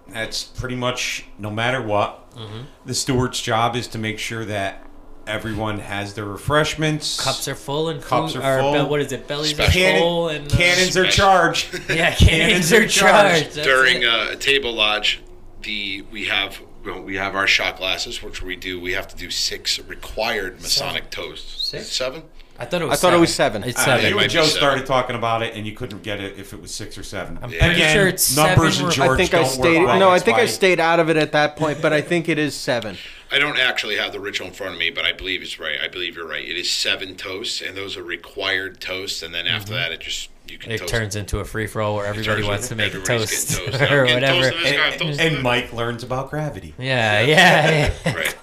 That's 0.09 0.43
pretty 0.45 0.75
much 0.77 1.25
no 1.39 1.51
matter 1.51 1.81
what. 1.81 2.31
Mm-hmm. 2.33 2.63
The 2.85 2.95
steward's 2.95 3.41
job 3.41 3.77
is 3.77 3.87
to 3.89 3.99
make 3.99 4.19
sure 4.19 4.45
that 4.45 4.85
everyone 5.27 5.79
has 5.79 6.15
their 6.15 6.25
refreshments. 6.25 7.23
Cups 7.23 7.47
are 7.47 7.55
full 7.55 7.89
and 7.89 8.03
Cups 8.03 8.33
food, 8.33 8.43
are 8.43 8.59
full. 8.61 8.73
be- 8.73 8.91
what 8.91 9.01
is 9.01 9.13
it? 9.13 9.29
Bellies 9.29 9.53
are 9.53 9.63
Special. 9.71 9.99
full 9.99 10.29
and 10.31 10.53
uh, 10.53 10.57
Cannons 10.57 10.97
are 10.97 11.07
charged. 11.07 11.81
Yeah, 11.91 12.13
cannons 12.15 12.73
are 12.73 12.87
charged. 12.89 13.53
That's 13.53 13.67
During 13.67 14.03
it. 14.03 14.09
uh, 14.09 14.29
a 14.33 14.37
table 14.37 14.73
lodge, 14.73 15.21
the 15.63 16.03
we 16.11 16.25
have 16.27 16.61
well, 16.85 17.03
we 17.03 17.17
have 17.17 17.37
our 17.37 17.47
shot 17.47 17.77
glasses, 17.77 18.23
which 18.23 18.43
we 18.43 18.57
do. 18.57 18.81
We 18.81 18.93
have 18.95 19.07
to 19.09 19.17
do 19.17 19.31
six 19.31 19.79
required 19.79 20.61
Masonic 20.63 21.11
toasts. 21.11 21.67
Six? 21.67 21.87
Seven. 21.89 22.23
I 22.61 22.67
thought 22.67 22.83
it 22.83 22.89
was. 22.89 22.99
I 22.99 23.01
thought 23.01 23.15
it 23.17 23.21
was 23.21 23.35
seven. 23.35 23.65
It's 23.65 23.81
Uh, 23.81 23.85
seven. 23.87 24.05
it 24.07 24.11
you 24.11 24.19
and 24.19 24.31
Joe 24.31 24.45
seven. 24.45 24.57
started 24.59 24.87
talking 24.87 25.17
about 25.17 25.43
it, 25.43 25.55
and 25.55 25.67
you 25.67 25.73
couldn't 25.73 26.03
get 26.03 26.21
it 26.21 26.39
if 26.39 26.53
it 26.53 26.61
was 26.61 26.71
six 26.71 26.99
or 26.99 27.03
seven. 27.03 27.39
I'm 27.43 27.51
Yeah. 27.51 27.67
pretty 27.67 27.83
sure 27.93 28.07
it's 28.07 28.37
numbers 28.37 28.75
seven. 28.75 28.87
and 28.87 28.95
George 28.95 29.09
I 29.11 29.17
think 29.17 29.31
don't 29.31 29.41
I 29.41 29.43
work 29.45 29.53
stayed. 29.53 29.85
well, 29.85 29.99
No, 29.99 30.11
I 30.11 30.19
think 30.19 30.39
I 30.39 30.47
stayed 30.47 30.79
out 30.79 31.01
of 31.01 31.09
it 31.09 31.17
at 31.17 31.33
that 31.33 31.57
point, 31.57 31.81
but 31.81 31.93
I 31.95 32.01
think 32.03 32.29
it 32.29 32.39
is 32.39 32.55
seven. 32.55 32.99
I 33.33 33.39
don't 33.39 33.59
actually 33.59 33.97
have 33.97 34.13
the 34.13 34.21
ritual 34.21 34.49
in 34.49 34.53
front 34.53 34.75
of 34.75 34.79
me, 34.79 34.91
but 34.91 35.05
I 35.05 35.13
believe 35.13 35.41
it's 35.41 35.59
right. 35.59 35.79
I 35.83 35.89
believe 35.89 36.17
you're 36.17 36.27
right. 36.29 36.45
It 36.47 36.57
is 36.59 36.71
seven 36.71 37.15
toasts, 37.17 37.63
and 37.63 37.77
those 37.77 37.97
are 37.97 38.03
required 38.03 38.81
toasts. 38.81 39.23
And 39.23 39.33
then 39.35 39.47
after 39.47 39.73
that, 39.73 39.93
it 39.93 40.01
just 40.01 40.29
you 40.49 40.59
can. 40.59 40.67
Mm-hmm. 40.71 40.75
It 40.75 40.79
toast 40.81 40.93
turns 40.93 41.17
into 41.17 41.39
a 41.39 41.45
free 41.45 41.67
for 41.67 41.81
all 41.81 41.97
where 41.97 42.07
everybody 42.07 42.43
wants 42.43 42.69
to 42.69 42.75
make 42.75 42.93
a 42.93 43.01
toast, 43.01 43.57
toast. 43.57 43.81
or 43.91 44.05
whatever. 44.05 44.51
toast 44.51 44.67
and 44.67 44.77
guy 44.77 44.97
toast. 44.97 45.21
And 45.21 45.43
Mike 45.43 45.73
learns 45.73 46.03
about 46.03 46.29
gravity. 46.31 46.75
Yeah, 46.79 47.21
yeah, 47.23 47.93
yeah. 48.05 48.15
right. 48.15 48.37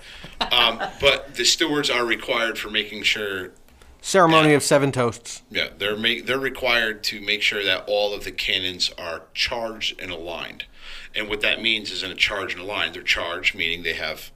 Um, 0.51 0.79
but 1.01 1.35
the 1.35 1.43
stewards 1.45 1.89
are 1.89 2.05
required 2.05 2.57
for 2.57 2.69
making 2.69 3.03
sure 3.03 3.51
Ceremony 4.01 4.53
of 4.53 4.63
seven 4.63 4.91
toasts. 4.91 5.41
Yeah, 5.49 5.69
they're 5.77 5.97
make, 5.97 6.25
they're 6.25 6.39
required 6.39 7.03
to 7.05 7.19
make 7.19 7.41
sure 7.41 7.63
that 7.63 7.85
all 7.87 8.13
of 8.13 8.23
the 8.23 8.31
cannons 8.31 8.91
are 8.97 9.23
charged 9.33 9.99
and 9.99 10.11
aligned. 10.11 10.65
And 11.15 11.27
what 11.27 11.41
that 11.41 11.61
means 11.61 11.91
is 11.91 12.03
in 12.03 12.11
a 12.11 12.15
charge 12.15 12.53
and 12.53 12.61
aligned, 12.61 12.95
they're 12.95 13.01
charged, 13.01 13.55
meaning 13.55 13.83
they 13.83 13.93
have 13.93 14.31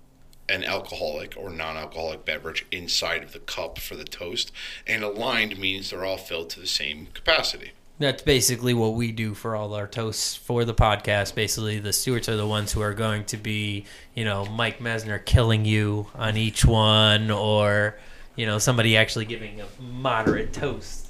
an 0.49 0.63
alcoholic 0.65 1.35
or 1.37 1.49
non-alcoholic 1.49 2.25
beverage 2.25 2.65
inside 2.71 3.23
of 3.23 3.31
the 3.31 3.39
cup 3.39 3.79
for 3.79 3.95
the 3.95 4.03
toast, 4.03 4.51
and 4.85 5.03
aligned 5.03 5.57
means 5.57 5.89
they're 5.89 6.03
all 6.03 6.17
filled 6.17 6.49
to 6.49 6.59
the 6.59 6.67
same 6.67 7.07
capacity. 7.13 7.71
That's 7.99 8.23
basically 8.23 8.73
what 8.73 8.95
we 8.95 9.11
do 9.11 9.35
for 9.35 9.55
all 9.55 9.75
our 9.75 9.87
toasts 9.87 10.35
for 10.35 10.65
the 10.65 10.73
podcast. 10.73 11.35
Basically, 11.35 11.79
the 11.79 11.93
stewards 11.93 12.27
are 12.27 12.35
the 12.35 12.47
ones 12.47 12.71
who 12.71 12.81
are 12.81 12.95
going 12.95 13.25
to 13.25 13.37
be, 13.37 13.85
you 14.15 14.25
know, 14.25 14.45
Mike 14.45 14.79
Mesner 14.79 15.23
killing 15.23 15.65
you 15.65 16.07
on 16.15 16.35
each 16.35 16.65
one, 16.65 17.29
or 17.29 17.99
you 18.35 18.45
know, 18.45 18.57
somebody 18.57 18.95
actually 18.97 19.25
giving 19.25 19.61
a 19.61 19.65
moderate 19.81 20.53
toast. 20.53 21.07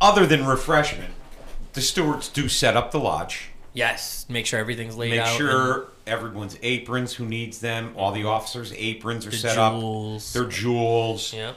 Other 0.00 0.26
than 0.26 0.46
refreshment, 0.46 1.12
the 1.74 1.80
stewards 1.80 2.28
do 2.28 2.48
set 2.48 2.76
up 2.76 2.90
the 2.90 2.98
lodge. 3.00 3.48
Yes, 3.74 4.26
make 4.28 4.44
sure 4.46 4.58
everything's 4.60 4.96
laid 4.96 5.12
out. 5.18 5.24
Make 5.24 5.26
out. 5.26 5.36
sure 5.38 5.86
everyone's 6.06 6.58
aprons, 6.62 7.14
who 7.14 7.24
needs 7.24 7.60
them, 7.60 7.94
all 7.96 8.12
the 8.12 8.24
officers' 8.24 8.72
aprons 8.76 9.26
are 9.26 9.30
The 9.30 9.36
set 9.36 9.54
jewels. 9.54 10.28
up. 10.36 10.42
Their 10.42 10.50
jewels. 10.50 11.32
and- 11.32 11.40
Yep. 11.40 11.56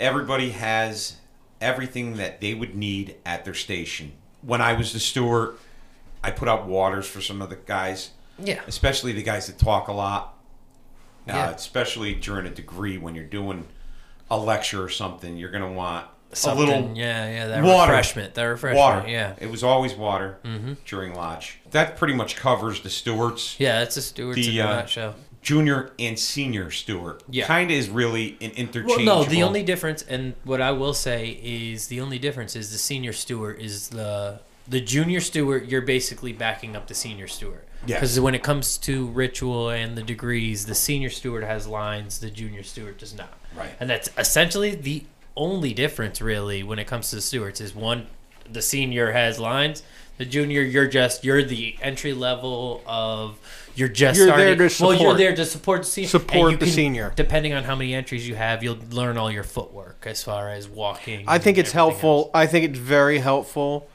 Everybody 0.00 0.50
has 0.50 1.16
everything 1.60 2.16
that 2.16 2.40
they 2.40 2.54
would 2.54 2.74
need 2.74 3.14
at 3.24 3.44
their 3.44 3.54
station. 3.54 4.12
When 4.40 4.60
I 4.60 4.72
was 4.72 4.92
the 4.92 4.98
steward, 4.98 5.56
I 6.24 6.32
put 6.32 6.48
out 6.48 6.66
waters 6.66 7.06
for 7.06 7.20
some 7.20 7.40
of 7.40 7.50
the 7.50 7.56
guys, 7.56 8.10
Yeah. 8.38 8.60
especially 8.66 9.12
the 9.12 9.22
guys 9.22 9.46
that 9.46 9.58
talk 9.58 9.86
a 9.86 9.92
lot. 9.92 10.34
Yeah. 11.28 11.46
Uh, 11.46 11.50
especially 11.52 12.14
during 12.14 12.46
a 12.46 12.50
degree 12.50 12.98
when 12.98 13.14
you're 13.14 13.22
doing 13.24 13.66
a 14.32 14.36
lecture 14.38 14.82
or 14.82 14.88
something, 14.88 15.36
you're 15.36 15.50
going 15.50 15.62
to 15.62 15.70
want 15.72 16.06
Something, 16.34 16.66
a 16.66 16.66
little 16.80 16.96
yeah, 16.96 17.30
yeah, 17.30 17.46
that 17.48 17.62
water. 17.62 17.92
refreshment, 17.92 18.32
that 18.34 18.44
refreshment, 18.44 18.78
water. 18.78 19.08
yeah, 19.08 19.34
It 19.38 19.50
was 19.50 19.62
always 19.62 19.92
water 19.94 20.38
during 20.86 21.14
lodge. 21.14 21.58
That 21.72 21.96
pretty 21.98 22.14
much 22.14 22.36
covers 22.36 22.80
the 22.80 22.88
stewards. 22.90 23.54
yeah. 23.58 23.80
That's 23.80 23.98
a 23.98 24.02
steward's 24.02 24.36
The, 24.46 24.58
in 24.60 24.66
a 24.66 24.70
uh, 24.70 24.74
nutshell. 24.76 25.14
Junior 25.42 25.90
and 25.98 26.18
senior 26.18 26.70
steward. 26.70 27.22
Yeah. 27.28 27.46
Kind 27.46 27.70
of 27.70 27.76
is 27.76 27.90
really 27.90 28.38
an 28.40 28.52
interchangeable 28.52 29.04
Well, 29.04 29.24
no, 29.24 29.28
the 29.28 29.42
only 29.42 29.62
difference, 29.62 30.00
and 30.02 30.34
what 30.44 30.60
I 30.62 30.70
will 30.70 30.94
say 30.94 31.38
is 31.42 31.88
the 31.88 32.00
only 32.00 32.18
difference 32.18 32.56
is 32.56 32.70
the 32.72 32.78
senior 32.78 33.12
steward 33.12 33.58
is 33.60 33.88
the 33.88 34.40
the 34.68 34.80
junior 34.80 35.20
steward. 35.20 35.70
You're 35.70 35.80
basically 35.82 36.32
backing 36.32 36.76
up 36.76 36.86
the 36.86 36.94
senior 36.94 37.28
steward. 37.28 37.62
Because 37.84 38.18
when 38.20 38.34
it 38.34 38.44
comes 38.44 38.78
to 38.78 39.06
ritual 39.08 39.68
and 39.70 39.96
the 39.98 40.02
degrees, 40.04 40.66
the 40.66 40.74
senior 40.74 41.10
steward 41.10 41.42
has 41.42 41.66
lines, 41.66 42.20
the 42.20 42.30
junior 42.30 42.62
steward 42.62 42.98
does 42.98 43.12
not. 43.16 43.36
Right. 43.56 43.72
And 43.80 43.90
that's 43.90 44.08
essentially 44.16 44.76
the 44.76 45.04
only 45.36 45.74
difference, 45.74 46.20
really, 46.20 46.62
when 46.62 46.78
it 46.78 46.86
comes 46.86 47.10
to 47.10 47.16
the 47.16 47.22
stewards. 47.22 47.60
Is 47.60 47.74
one, 47.74 48.06
the 48.50 48.62
senior 48.62 49.10
has 49.12 49.40
lines. 49.40 49.82
The 50.18 50.26
junior, 50.26 50.60
you're 50.62 50.86
just 50.86 51.24
you're 51.24 51.42
the 51.42 51.74
entry 51.82 52.12
level 52.12 52.82
of 52.86 53.38
you're 53.74 53.88
just 53.88 54.16
You're 54.18 54.26
there 54.28 54.54
starting. 54.54 54.68
to 54.68 54.84
Well, 54.84 54.94
you're 54.94 55.16
there 55.16 55.34
to 55.34 55.44
support 55.44 55.80
the 55.82 55.88
senior. 55.88 56.08
support 56.08 56.52
the 56.60 56.66
can- 56.66 56.68
senior. 56.74 57.12
Depending 57.16 57.52
on 57.54 57.64
how 57.64 57.74
many 57.74 57.94
entries 57.94 58.28
you 58.28 58.36
have, 58.36 58.62
you'll 58.62 58.78
learn 58.90 59.16
all 59.18 59.30
your 59.32 59.42
footwork 59.42 60.04
as 60.06 60.22
far 60.22 60.50
as 60.50 60.68
walking. 60.68 61.24
I 61.26 61.38
think 61.38 61.58
it's 61.58 61.72
helpful. 61.72 62.24
else. 62.26 62.30
I 62.34 62.46
think 62.46 62.66
it's 62.66 62.78
very 62.78 63.18
helpful 63.18 63.88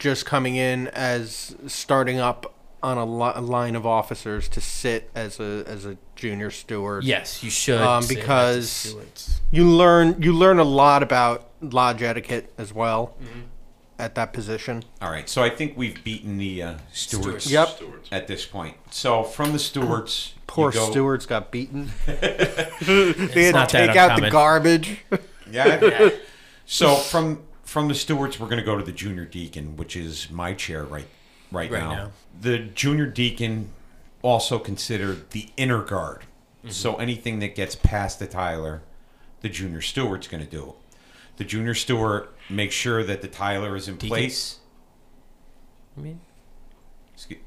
just 0.00 0.26
coming 0.26 0.56
in 0.56 0.88
as 0.88 1.54
starting 1.68 2.18
up 2.18 2.52
on 2.82 2.96
a, 2.98 3.04
li- 3.04 3.40
line 3.40 3.76
of 3.76 3.86
officers 3.86 4.48
to 4.48 4.60
sit 4.60 5.10
as 5.14 5.38
a 5.38 5.62
as 5.68 5.84
a 5.86 5.96
junior 6.16 6.50
steward. 6.50 7.04
Yes, 7.04 7.42
you 7.44 7.50
should. 7.50 7.80
Um, 7.80 8.02
say 8.02 8.14
that 8.16 8.20
to 8.22 8.26
because- 8.26 9.36
You 9.52 9.68
learn 9.68 10.20
you 10.20 10.32
learn 10.32 10.58
a 10.58 10.64
lot 10.64 11.02
about 11.04 11.50
lodge 11.60 12.02
etiquette 12.02 12.52
as 12.58 12.72
well 12.72 13.14
Mm-hmm. 13.22 13.40
at 13.98 14.14
that 14.14 14.32
position. 14.32 14.82
All 15.02 15.10
right, 15.10 15.28
so 15.28 15.42
I 15.42 15.50
think 15.50 15.76
we've 15.76 16.02
beaten 16.02 16.38
the 16.38 16.62
uh, 16.62 16.74
stewards. 16.92 17.44
Stewards. 17.44 17.52
Yep. 17.52 17.68
Stewards. 17.68 18.08
At 18.10 18.26
this 18.26 18.46
point, 18.46 18.76
so 18.90 19.22
from 19.22 19.52
the 19.52 19.58
stewards, 19.58 20.34
Poor 20.46 20.72
go- 20.72 20.90
stewards 20.90 21.26
got 21.26 21.50
beaten. 21.52 21.90
they 22.06 23.44
had 23.44 23.54
not 23.54 23.68
to 23.68 23.76
that 23.76 23.86
take 23.88 23.96
out 23.96 24.08
the 24.18 24.24
uncommon. 24.24 24.30
garbage. 24.30 24.98
Yeah. 25.50 26.10
So 26.72 26.94
from 26.94 27.42
from 27.70 27.86
the 27.86 27.94
stewards, 27.94 28.40
we're 28.40 28.48
going 28.48 28.58
to 28.58 28.64
go 28.64 28.76
to 28.76 28.82
the 28.84 28.90
junior 28.90 29.24
deacon, 29.24 29.76
which 29.76 29.94
is 29.94 30.28
my 30.28 30.52
chair 30.54 30.82
right 30.84 31.06
right, 31.52 31.70
Right 31.70 31.80
now. 31.80 31.92
now. 31.92 32.10
The 32.40 32.58
junior 32.58 33.06
deacon, 33.06 33.70
also 34.22 34.58
considered 34.58 35.30
the 35.30 35.48
inner 35.56 35.82
guard. 35.82 36.22
Mm-hmm. 36.58 36.70
So 36.70 36.96
anything 36.96 37.38
that 37.38 37.54
gets 37.54 37.76
past 37.76 38.18
the 38.18 38.26
Tyler, 38.26 38.82
the 39.40 39.48
junior 39.48 39.80
steward's 39.80 40.26
going 40.28 40.44
to 40.44 40.50
do. 40.50 40.70
It. 40.70 40.74
The 41.36 41.44
junior 41.44 41.74
steward 41.74 42.28
makes 42.50 42.74
sure 42.74 43.04
that 43.04 43.22
the 43.22 43.28
Tyler 43.28 43.76
is 43.76 43.86
in 43.88 43.94
Deacon? 43.94 44.08
place. 44.08 44.58
I 45.96 46.00
mean, 46.00 46.20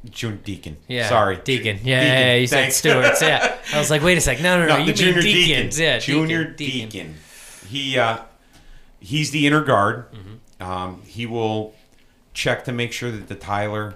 Junior 0.10 0.38
deacon. 0.38 0.78
yeah, 0.88 1.10
Sorry. 1.10 1.38
deacon. 1.44 1.80
Yeah, 1.84 2.00
Deacon, 2.02 2.18
yeah, 2.18 2.36
you 2.36 2.48
said 2.48 2.60
thanks. 2.62 2.76
stewards. 2.76 3.22
Yeah, 3.22 3.58
I 3.74 3.80
was 3.80 3.90
like, 3.90 4.04
wait 4.04 4.18
a 4.18 4.22
sec. 4.22 4.40
No, 4.40 4.60
no, 4.60 4.68
no. 4.68 4.78
No, 4.78 4.78
you 4.78 4.94
the 4.94 5.04
mean 5.04 5.14
junior 5.14 5.22
deacons. 5.22 5.76
deacon. 5.76 5.84
Yeah, 5.94 6.00
junior 6.00 6.44
deacon, 6.46 6.90
deacon. 6.90 7.16
He 7.68 7.98
uh, 7.98 8.18
he's 9.04 9.32
the 9.32 9.46
inner 9.46 9.62
guard. 9.62 10.06
Mm-hmm. 10.12 10.64
Um, 10.64 11.02
he 11.06 11.26
will 11.26 11.76
check 12.34 12.64
to 12.64 12.72
make 12.72 12.94
sure 12.94 13.12
that 13.12 13.28
the 13.28 13.36
Tyler 13.36 13.96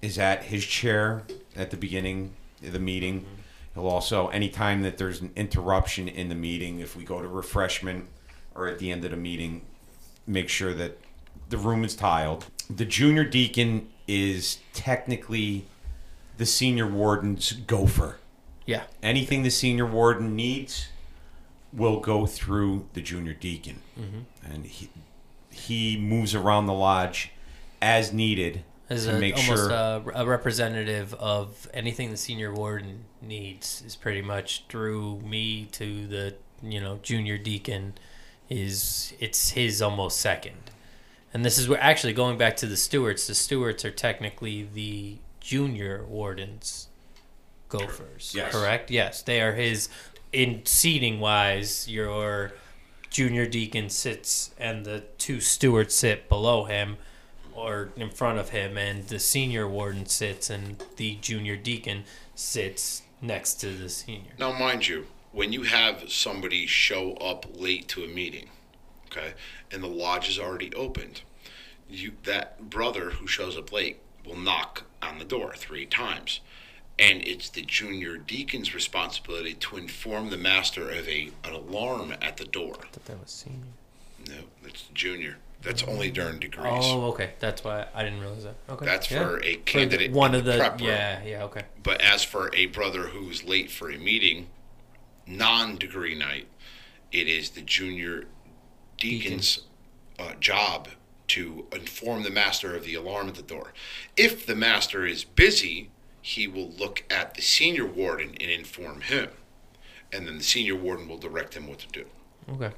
is 0.00 0.18
at 0.18 0.44
his 0.44 0.64
chair 0.64 1.22
at 1.54 1.70
the 1.70 1.76
beginning 1.76 2.34
of 2.64 2.72
the 2.72 2.78
meeting. 2.78 3.20
Mm-hmm. 3.20 3.34
He'll 3.74 3.88
also, 3.88 4.28
anytime 4.28 4.82
that 4.82 4.96
there's 4.96 5.20
an 5.20 5.30
interruption 5.36 6.08
in 6.08 6.30
the 6.30 6.34
meeting, 6.34 6.80
if 6.80 6.96
we 6.96 7.04
go 7.04 7.20
to 7.20 7.28
refreshment 7.28 8.06
or 8.54 8.66
at 8.66 8.78
the 8.78 8.90
end 8.90 9.04
of 9.04 9.10
the 9.10 9.16
meeting, 9.16 9.62
make 10.26 10.48
sure 10.48 10.72
that 10.74 10.98
the 11.50 11.58
room 11.58 11.84
is 11.84 11.94
tiled. 11.94 12.46
The 12.68 12.84
junior 12.84 13.24
deacon 13.24 13.88
is 14.06 14.58
technically 14.72 15.66
the 16.38 16.46
senior 16.46 16.86
warden's 16.86 17.52
gopher 17.52 18.18
Yeah, 18.64 18.84
anything 19.02 19.42
the 19.42 19.50
senior 19.50 19.86
warden 19.86 20.34
needs 20.34 20.88
will 21.72 22.00
go 22.00 22.26
through 22.26 22.86
the 22.94 23.00
junior 23.02 23.34
deacon, 23.34 23.80
Mm-hmm. 23.98 24.52
and 24.52 24.64
he 24.66 24.88
he 25.50 25.98
moves 25.98 26.34
around 26.34 26.66
the 26.66 26.72
lodge 26.72 27.30
as 27.82 28.12
needed 28.12 28.62
as 28.90 29.04
to 29.06 29.16
a, 29.16 29.18
make 29.20 29.34
almost 29.36 29.64
sure. 29.64 29.70
a, 29.70 30.02
a 30.14 30.24
representative 30.26 31.12
of 31.14 31.68
anything 31.74 32.10
the 32.10 32.16
senior 32.16 32.54
warden 32.54 33.04
needs 33.20 33.82
is 33.86 33.96
pretty 33.96 34.22
much 34.22 34.64
through 34.68 35.20
me 35.20 35.66
to 35.72 36.06
the 36.06 36.34
you 36.62 36.80
know 36.80 36.98
junior 37.02 37.36
deacon 37.36 37.94
is 38.48 39.12
it's 39.20 39.50
his 39.50 39.82
almost 39.82 40.18
second 40.20 40.70
and 41.34 41.44
this 41.44 41.58
is 41.58 41.68
where 41.68 41.80
actually 41.82 42.12
going 42.14 42.38
back 42.38 42.56
to 42.56 42.66
the 42.66 42.76
stewards 42.76 43.26
the 43.26 43.34
stewards 43.34 43.84
are 43.84 43.90
technically 43.90 44.66
the 44.74 45.16
junior 45.40 46.04
wardens 46.08 46.88
gophers 47.68 48.32
Yes. 48.34 48.52
correct 48.52 48.90
yes 48.90 49.22
they 49.22 49.40
are 49.42 49.52
his 49.52 49.88
in 50.32 50.64
seating 50.64 51.20
wise 51.20 51.88
your 51.88 52.52
junior 53.10 53.46
deacon 53.46 53.88
sits 53.88 54.50
and 54.58 54.84
the 54.84 55.02
two 55.16 55.40
stewards 55.40 55.94
sit 55.94 56.28
below 56.28 56.64
him 56.64 56.96
or 57.54 57.90
in 57.96 58.10
front 58.10 58.38
of 58.38 58.50
him 58.50 58.76
and 58.76 59.08
the 59.08 59.18
senior 59.18 59.66
warden 59.66 60.06
sits 60.06 60.50
and 60.50 60.82
the 60.96 61.16
junior 61.20 61.56
deacon 61.56 62.04
sits 62.34 63.02
next 63.20 63.54
to 63.54 63.70
the 63.70 63.88
senior 63.88 64.30
Now, 64.38 64.52
mind 64.52 64.86
you, 64.86 65.06
when 65.32 65.52
you 65.52 65.64
have 65.64 66.10
somebody 66.10 66.66
show 66.66 67.12
up 67.14 67.46
late 67.54 67.88
to 67.88 68.04
a 68.04 68.08
meeting, 68.08 68.48
okay, 69.06 69.34
and 69.70 69.82
the 69.82 69.88
lodge 69.88 70.28
is 70.28 70.38
already 70.38 70.72
opened, 70.74 71.22
you 71.88 72.12
that 72.24 72.70
brother 72.70 73.10
who 73.10 73.26
shows 73.26 73.56
up 73.56 73.72
late 73.72 74.00
will 74.24 74.36
knock 74.36 74.84
on 75.02 75.18
the 75.18 75.24
door 75.24 75.54
three 75.56 75.86
times. 75.86 76.40
And 76.98 77.26
it's 77.26 77.48
the 77.48 77.62
junior 77.62 78.16
deacon's 78.16 78.74
responsibility 78.74 79.54
to 79.54 79.76
inform 79.76 80.30
the 80.30 80.36
master 80.36 80.90
of 80.90 81.08
a 81.08 81.30
an 81.44 81.54
alarm 81.54 82.14
at 82.20 82.36
the 82.38 82.44
door. 82.44 82.74
thought 82.92 83.04
that 83.04 83.20
was 83.20 83.30
senior 83.30 83.58
No, 84.28 84.44
that's 84.62 84.84
junior. 84.94 85.36
That's 85.62 85.82
only 85.82 86.10
during 86.10 86.38
degrees. 86.38 86.64
oh 86.84 87.06
okay 87.06 87.30
that's 87.40 87.64
why 87.64 87.86
i 87.92 88.04
didn't 88.04 88.20
realize 88.20 88.44
that 88.44 88.54
okay 88.70 88.84
That's 88.84 89.10
Yeah. 89.10 89.24
for 89.26 89.42
a 89.42 89.54
For 89.54 89.60
candidate. 89.62 90.12
one 90.12 90.34
of 90.36 90.44
the 90.44 90.56
yeah 90.78 91.22
yeah 91.24 91.42
okay 91.44 91.62
But 91.82 92.00
as 92.00 92.22
for 92.24 92.50
a 92.54 92.66
brother 92.66 93.08
who's 93.08 93.42
late 93.42 93.68
for 93.70 93.90
a 93.90 93.98
meeting, 93.98 94.46
non 95.26 95.76
degree 95.76 96.14
night, 96.16 96.46
it 97.10 97.26
is 97.28 97.50
the 97.50 97.62
junior 97.62 98.24
deacon's 98.98 99.60
uh, 100.18 100.34
job 100.40 100.88
to 101.28 101.66
inform 101.72 102.22
the 102.22 102.30
master 102.30 102.74
of 102.74 102.84
the 102.84 102.94
alarm 102.94 103.28
at 103.28 103.34
the 103.34 103.42
door. 103.42 103.72
If 104.16 104.46
the 104.46 104.54
master 104.56 105.04
is 105.06 105.24
busy, 105.24 105.90
he 106.20 106.46
will 106.46 106.70
look 106.70 107.04
at 107.10 107.34
the 107.34 107.42
senior 107.42 107.86
warden 107.86 108.30
and 108.40 108.50
inform 108.50 109.02
him. 109.02 109.28
And 110.12 110.26
then 110.26 110.38
the 110.38 110.44
senior 110.44 110.76
warden 110.76 111.08
will 111.08 111.18
direct 111.18 111.54
him 111.54 111.68
what 111.68 111.78
to 111.80 111.88
do. 111.88 112.04
Okay. 112.50 112.72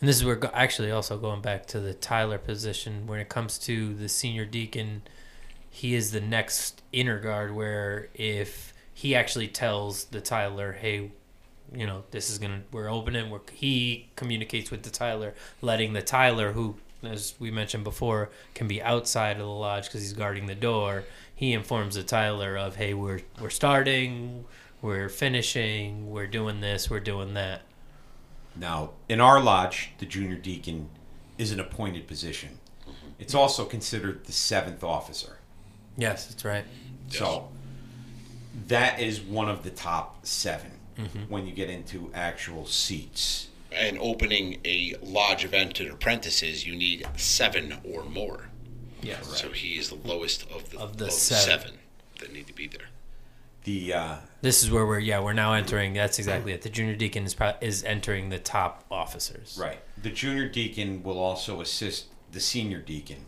And 0.00 0.08
this 0.08 0.16
is 0.16 0.24
where 0.24 0.38
actually 0.52 0.90
also 0.90 1.16
going 1.16 1.40
back 1.40 1.66
to 1.66 1.80
the 1.80 1.94
Tyler 1.94 2.38
position 2.38 3.06
when 3.06 3.20
it 3.20 3.28
comes 3.28 3.58
to 3.60 3.94
the 3.94 4.08
senior 4.08 4.44
deacon, 4.44 5.02
he 5.70 5.94
is 5.94 6.10
the 6.10 6.20
next 6.20 6.82
inner 6.92 7.18
guard 7.18 7.54
where 7.54 8.08
if 8.14 8.74
he 8.92 9.14
actually 9.14 9.48
tells 9.48 10.04
the 10.06 10.20
Tyler, 10.20 10.72
hey, 10.72 11.10
you 11.72 11.86
know, 11.86 12.04
this 12.10 12.30
is 12.30 12.38
gonna 12.38 12.62
we're 12.70 12.90
opening. 12.90 13.30
We're, 13.30 13.40
he 13.52 14.08
communicates 14.16 14.70
with 14.70 14.82
the 14.82 14.90
Tyler, 14.90 15.34
letting 15.62 15.92
the 15.92 16.02
Tyler, 16.02 16.52
who 16.52 16.76
as 17.02 17.34
we 17.38 17.50
mentioned 17.50 17.84
before, 17.84 18.30
can 18.54 18.68
be 18.68 18.82
outside 18.82 19.32
of 19.32 19.42
the 19.42 19.46
lodge 19.46 19.86
because 19.86 20.00
he's 20.00 20.12
guarding 20.12 20.46
the 20.46 20.54
door. 20.54 21.04
He 21.34 21.52
informs 21.52 21.96
the 21.96 22.02
Tyler 22.02 22.56
of, 22.56 22.76
hey, 22.76 22.94
we're 22.94 23.20
we're 23.40 23.50
starting, 23.50 24.44
we're 24.80 25.08
finishing, 25.08 26.10
we're 26.10 26.26
doing 26.26 26.60
this, 26.60 26.88
we're 26.88 27.00
doing 27.00 27.34
that. 27.34 27.62
Now, 28.56 28.90
in 29.08 29.20
our 29.20 29.40
lodge, 29.40 29.90
the 29.98 30.06
junior 30.06 30.36
deacon 30.36 30.88
is 31.38 31.50
an 31.50 31.58
appointed 31.58 32.06
position. 32.06 32.58
Mm-hmm. 32.82 33.08
It's 33.18 33.34
also 33.34 33.64
considered 33.64 34.24
the 34.26 34.32
seventh 34.32 34.84
officer. 34.84 35.38
Yes, 35.96 36.26
that's 36.26 36.44
right. 36.44 36.64
So 37.08 37.48
that 38.68 39.00
is 39.00 39.20
one 39.20 39.48
of 39.48 39.62
the 39.62 39.70
top 39.70 40.26
7 40.26 40.70
mm-hmm. 40.98 41.18
when 41.28 41.46
you 41.46 41.52
get 41.52 41.70
into 41.70 42.10
actual 42.14 42.66
seats. 42.66 43.48
And 43.72 43.98
opening 43.98 44.60
a 44.64 44.94
lodge 45.02 45.44
event 45.44 45.74
to 45.76 45.90
apprentices, 45.90 46.64
you 46.64 46.76
need 46.76 47.06
seven 47.16 47.78
or 47.82 48.04
more. 48.04 48.48
Yes. 49.06 49.40
So 49.40 49.50
he 49.50 49.78
is 49.78 49.88
the 49.90 49.96
lowest 50.06 50.50
of 50.50 50.70
the, 50.70 50.78
Of 50.78 50.96
the 50.96 51.06
of 51.06 51.12
seven. 51.12 51.60
seven 51.68 51.78
that 52.20 52.32
need 52.32 52.46
to 52.46 52.52
be 52.52 52.66
there. 52.66 52.86
The 53.64 53.92
uh, 53.94 54.16
This 54.42 54.62
is 54.62 54.70
where 54.70 54.84
we're 54.86 54.98
yeah 54.98 55.20
we're 55.20 55.32
now 55.32 55.54
entering. 55.54 55.94
That's 55.94 56.18
exactly 56.18 56.52
it. 56.52 56.62
The 56.62 56.68
junior 56.68 56.94
deacon 56.96 57.24
is 57.24 57.34
pro- 57.34 57.54
is 57.60 57.82
entering 57.84 58.28
the 58.28 58.38
top 58.38 58.84
officers. 58.90 59.56
right, 59.60 59.78
the 60.02 60.10
junior 60.10 60.48
deacon 60.48 61.02
will 61.02 61.18
also 61.18 61.60
assist 61.62 62.06
the 62.32 62.40
senior 62.40 62.78
deacon 62.80 63.24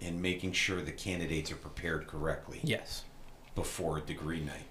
in 0.00 0.20
making 0.20 0.52
sure 0.52 0.82
the 0.82 0.92
candidates 0.92 1.50
are 1.50 1.56
prepared 1.56 2.06
correctly 2.06 2.60
Yes. 2.62 3.04
before 3.54 3.98
degree 4.00 4.40
night. 4.40 4.66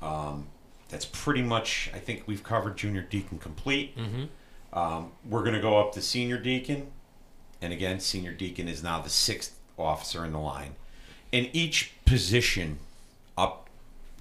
Um, 0.00 0.46
that's 0.88 1.04
pretty 1.04 1.42
much. 1.42 1.90
I 1.94 1.98
think 1.98 2.22
we've 2.26 2.42
covered 2.42 2.78
junior 2.78 3.02
deacon 3.02 3.38
complete. 3.38 3.94
Um, 4.72 5.12
we're 5.28 5.42
going 5.42 5.54
to 5.54 5.60
go 5.60 5.78
up 5.78 5.92
to 5.92 6.00
senior 6.00 6.38
deacon, 6.38 6.86
and 7.62 7.72
again, 7.72 8.00
senior 8.00 8.32
deacon 8.32 8.68
is 8.68 8.82
now 8.82 9.00
the 9.00 9.10
sixth 9.10 9.54
officer 9.78 10.24
in 10.24 10.32
the 10.32 10.38
line. 10.38 10.74
And 11.32 11.48
each 11.52 11.92
position 12.04 12.78
up, 13.38 13.68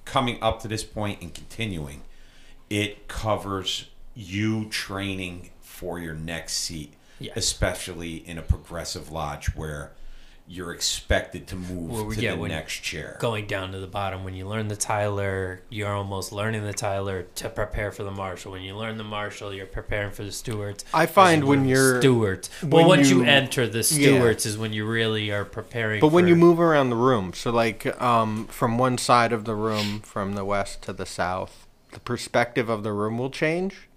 coming 0.05 0.37
up 0.41 0.61
to 0.61 0.67
this 0.67 0.83
point 0.83 1.21
and 1.21 1.33
continuing, 1.33 2.01
it 2.69 3.07
covers 3.07 3.87
you 4.15 4.65
training 4.69 5.49
for 5.61 5.99
your 5.99 6.13
next 6.13 6.53
seat, 6.53 6.93
Yeah. 7.19 7.33
especially 7.35 8.17
in 8.27 8.37
a 8.37 8.41
progressive 8.41 9.09
lodge 9.11 9.55
where 9.55 9.91
you're 10.51 10.73
expected 10.73 11.45
to 11.45 11.55
move 11.55 11.91
Well, 11.91 12.09
to 12.09 12.19
yeah, 12.19 12.35
the 12.35 12.47
next 12.47 12.81
chair. 12.81 13.17
Going 13.19 13.45
down 13.45 13.71
to 13.73 13.79
the 13.79 13.85
bottom, 13.85 14.23
when 14.23 14.33
you 14.33 14.47
learn 14.47 14.67
the 14.67 14.75
Tyler, 14.75 15.61
you're 15.69 15.93
almost 15.93 16.31
learning 16.31 16.63
the 16.63 16.73
Tyler 16.73 17.27
to 17.35 17.49
prepare 17.49 17.91
for 17.91 18.01
the 18.01 18.09
Marshal. 18.09 18.53
When 18.53 18.63
you 18.63 18.75
learn 18.75 18.97
the 18.97 19.03
Marshal, 19.03 19.53
you're 19.53 19.67
preparing 19.67 20.09
for 20.11 20.23
the 20.23 20.31
Stewards. 20.31 20.85
I 20.91 21.05
find 21.05 21.43
you 21.43 21.47
when 21.49 21.65
you're- 21.67 21.99
Stewards. 21.99 22.49
Well, 22.63 22.87
when 22.87 22.97
once 22.97 23.11
you, 23.11 23.19
you- 23.19 23.25
enter 23.25 23.67
the 23.67 23.83
Stewards 23.83 24.47
is 24.47 24.57
when 24.57 24.73
you 24.73 24.87
really 24.87 25.29
are 25.29 25.45
preparing. 25.45 26.01
But 26.01 26.07
when 26.11 26.23
for- 26.23 26.29
you 26.29 26.35
move 26.35 26.59
around 26.59 26.89
the 26.89 26.95
room, 26.95 27.33
so 27.35 27.51
like 27.51 27.85
um, 28.01 28.47
from 28.47 28.79
one 28.79 28.97
side 28.97 29.31
of 29.31 29.45
the 29.45 29.53
room, 29.53 29.99
from 29.99 30.33
the 30.33 30.43
west 30.43 30.81
to 30.83 30.93
the 30.93 31.05
south, 31.05 31.67
the 31.91 31.99
perspective 31.99 32.69
of 32.69 32.81
the 32.81 32.91
room 32.91 33.19
will 33.19 33.29
change. 33.29 33.87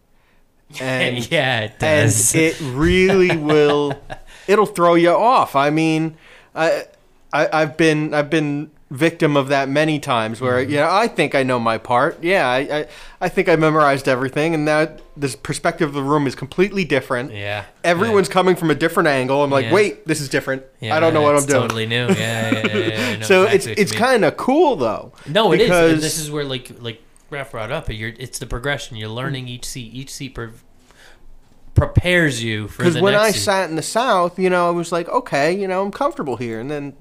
And 0.81 1.31
yeah, 1.31 1.61
it 1.61 1.83
and 1.83 2.11
it 2.35 2.59
really 2.61 3.37
will 3.37 3.99
it'll 4.47 4.65
throw 4.65 4.95
you 4.95 5.11
off 5.11 5.55
i 5.55 5.69
mean 5.69 6.17
I, 6.55 6.85
I 7.33 7.49
i've 7.63 7.77
been 7.77 8.13
i've 8.15 8.31
been 8.31 8.71
victim 8.91 9.39
of 9.39 9.49
that 9.49 9.71
many 9.71 9.99
times 9.99 10.39
where 10.39 10.61
Mm-hmm. 10.61 10.71
you 10.71 10.77
know 10.77 10.89
i 10.91 11.09
think 11.09 11.35
i 11.35 11.43
know 11.43 11.59
my 11.59 11.79
part 11.79 12.23
yeah 12.23 12.47
I, 12.47 12.59
I 12.59 12.87
i 13.23 13.29
think 13.31 13.49
i 13.49 13.57
memorized 13.57 14.07
everything 14.07 14.55
and 14.55 14.67
now 14.67 14.87
this 15.17 15.35
perspective 15.35 15.89
of 15.89 15.95
the 15.95 16.03
room 16.03 16.27
is 16.27 16.35
completely 16.35 16.85
different 16.85 17.33
yeah. 17.33 17.65
everyone's 17.85 18.29
coming 18.29 18.55
from 18.55 18.71
a 18.71 18.75
different 18.75 19.07
angle 19.09 19.43
i'm 19.43 19.51
like 19.51 19.65
Yeah. 19.65 19.73
wait 19.73 20.07
this 20.07 20.21
is 20.21 20.29
different 20.29 20.63
Yeah, 20.81 20.95
i 20.95 21.01
don't 21.01 21.15
know 21.15 21.23
what 21.23 21.35
i'm 21.37 21.47
doing 21.47 21.63
Totally 21.63 21.87
new. 21.87 22.07
Yeah, 22.09 22.15
yeah, 22.53 22.67
yeah, 22.67 22.77
yeah, 22.77 23.17
know 23.17 23.23
so 23.33 23.45
it's 23.45 23.67
it's 23.67 23.93
kind 23.93 24.27
of 24.27 24.37
cool 24.37 24.77
though 24.77 25.13
No, 25.27 25.53
it 25.53 25.63
is, 25.63 25.67
because 25.69 25.93
And 25.95 26.03
this 26.03 26.19
is 26.19 26.31
where 26.31 26.45
like 26.45 26.71
like 26.81 27.01
Raph 27.31 27.53
brought 27.53 27.73
up. 27.73 27.89
You're 27.89 28.13
it's 28.19 28.39
the 28.39 28.45
progression. 28.45 28.99
You're 28.99 29.09
learning 29.09 29.49
each 29.49 29.65
seat. 29.65 29.95
Each 29.95 30.11
seat 30.13 30.35
pre- 30.35 30.51
prepares 31.75 32.43
you 32.43 32.69
for 32.69 32.85
because 32.85 33.01
when 33.01 33.13
next 33.15 33.25
I 33.25 33.31
seat. 33.33 33.41
sat 33.41 33.71
in 33.71 33.77
the 33.77 33.83
south, 33.83 34.39
you 34.39 34.51
know, 34.51 34.69
I 34.69 34.71
was 34.71 34.93
like, 34.93 35.09
okay, 35.09 35.53
you 35.53 35.67
know, 35.67 35.83
I'm 35.83 35.91
comfortable 35.91 36.37
here, 36.37 36.61
and 36.61 36.71
then 36.71 36.95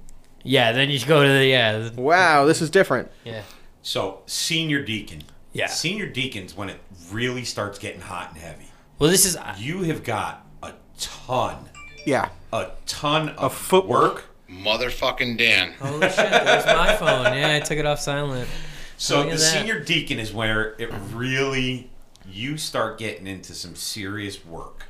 yeah, 0.44 0.72
then 0.72 0.90
you 0.90 1.00
go 1.06 1.22
to 1.24 1.30
the 1.30 1.46
yeah 1.46 1.90
wow, 1.96 2.46
this 2.46 2.62
is 2.62 2.70
different. 2.70 3.12
yeah 3.24 3.44
So, 3.84 4.22
senior 4.26 4.84
deacon. 4.84 5.24
Yeah. 5.54 5.68
Senior 5.68 6.06
deacons, 6.08 6.56
when 6.56 6.70
it 6.70 6.80
really 7.12 7.44
starts 7.44 7.78
getting 7.78 8.00
hot 8.02 8.30
and 8.32 8.38
heavy, 8.42 8.68
Well, 9.00 9.10
this 9.12 9.26
is 9.26 9.38
you 9.58 9.84
have 9.84 10.02
got 10.04 10.46
a 10.64 10.72
ton, 10.98 11.58
Yeah, 12.06 12.30
a 12.54 12.70
ton 12.86 13.30
of 13.30 13.54
footwork. 13.54 14.26
Motherfucking 14.50 15.38
Dan. 15.38 15.74
holy 15.80 16.08
shit. 16.10 16.16
There's 16.16 16.66
my 16.66 16.96
phone. 16.96 17.38
Yeah, 17.38 17.56
I 17.56 17.60
took 17.60 17.78
it 17.78 17.86
off 17.86 18.00
silent. 18.00 18.50
So 18.98 19.24
the 19.24 19.32
that. 19.32 19.38
senior 19.40 19.80
deacon 19.80 20.20
is 20.20 20.34
where 20.34 20.76
it 20.80 20.90
really 21.14 21.91
you 22.34 22.58
start 22.58 22.98
getting 22.98 23.28
into 23.28 23.54
some 23.54 23.76
serious 23.76 24.46
work. 24.46 24.86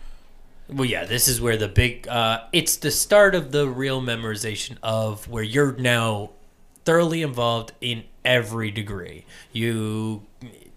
Well, 0.70 0.86
yeah, 0.86 1.04
this 1.04 1.28
is 1.28 1.42
where 1.42 1.58
the 1.58 1.68
big. 1.68 2.08
Uh, 2.08 2.44
it's 2.54 2.78
the 2.78 2.92
start 2.92 3.36
of 3.36 3.52
the 3.52 3.68
real 3.68 4.02
memorization 4.02 4.78
of 4.82 5.28
where 5.28 5.44
you're 5.44 5.74
now 5.74 6.32
thoroughly 6.86 7.22
involved 7.22 7.74
in 7.82 8.04
every 8.24 8.72
degree. 8.72 9.26
You 9.52 10.24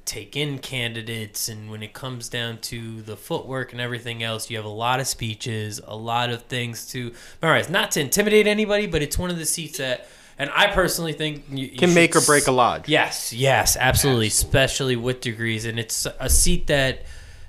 take 0.05 0.37
in 0.37 0.59
candidates, 0.59 1.49
and 1.49 1.71
when 1.71 1.83
it 1.83 1.93
comes 1.93 2.29
down 2.29 2.59
to 2.59 3.03
the 3.03 3.17
footwork 3.17 3.73
and 3.73 3.81
everything 3.81 4.23
else, 4.23 4.51
you 4.51 4.57
have 4.57 4.67
a 4.67 4.69
lot 4.69 4.99
of 4.99 5.07
speeches, 5.07 5.81
a 5.87 5.97
lot 5.97 6.29
of 6.29 6.43
things 6.43 6.87
to 6.89 7.13
memorize. 7.41 7.71
Not 7.71 7.93
to 7.93 8.01
intimidate 8.01 8.47
anybody, 8.47 8.87
but 8.87 9.01
it's 9.01 9.17
one 9.17 9.31
of 9.31 9.39
the 9.39 9.47
seats 9.47 9.79
that. 9.79 10.09
And 10.39 10.51
I 10.55 10.69
personally 10.69 11.13
think 11.13 11.45
you, 11.51 11.67
you 11.67 11.79
Can 11.79 11.91
should 11.91 11.95
make 11.95 12.17
or 12.17 12.21
break 12.21 12.47
a 12.47 12.53
lodge. 12.53 12.89
Yes, 12.89 13.33
yes, 13.33 13.77
absolutely, 13.79 14.27
especially 14.27 14.97
with 14.97 15.21
degrees, 15.21 15.65
and 15.65 15.79
it's 15.79 16.07
a 16.19 16.29
seat 16.29 16.67
that 16.67 17.05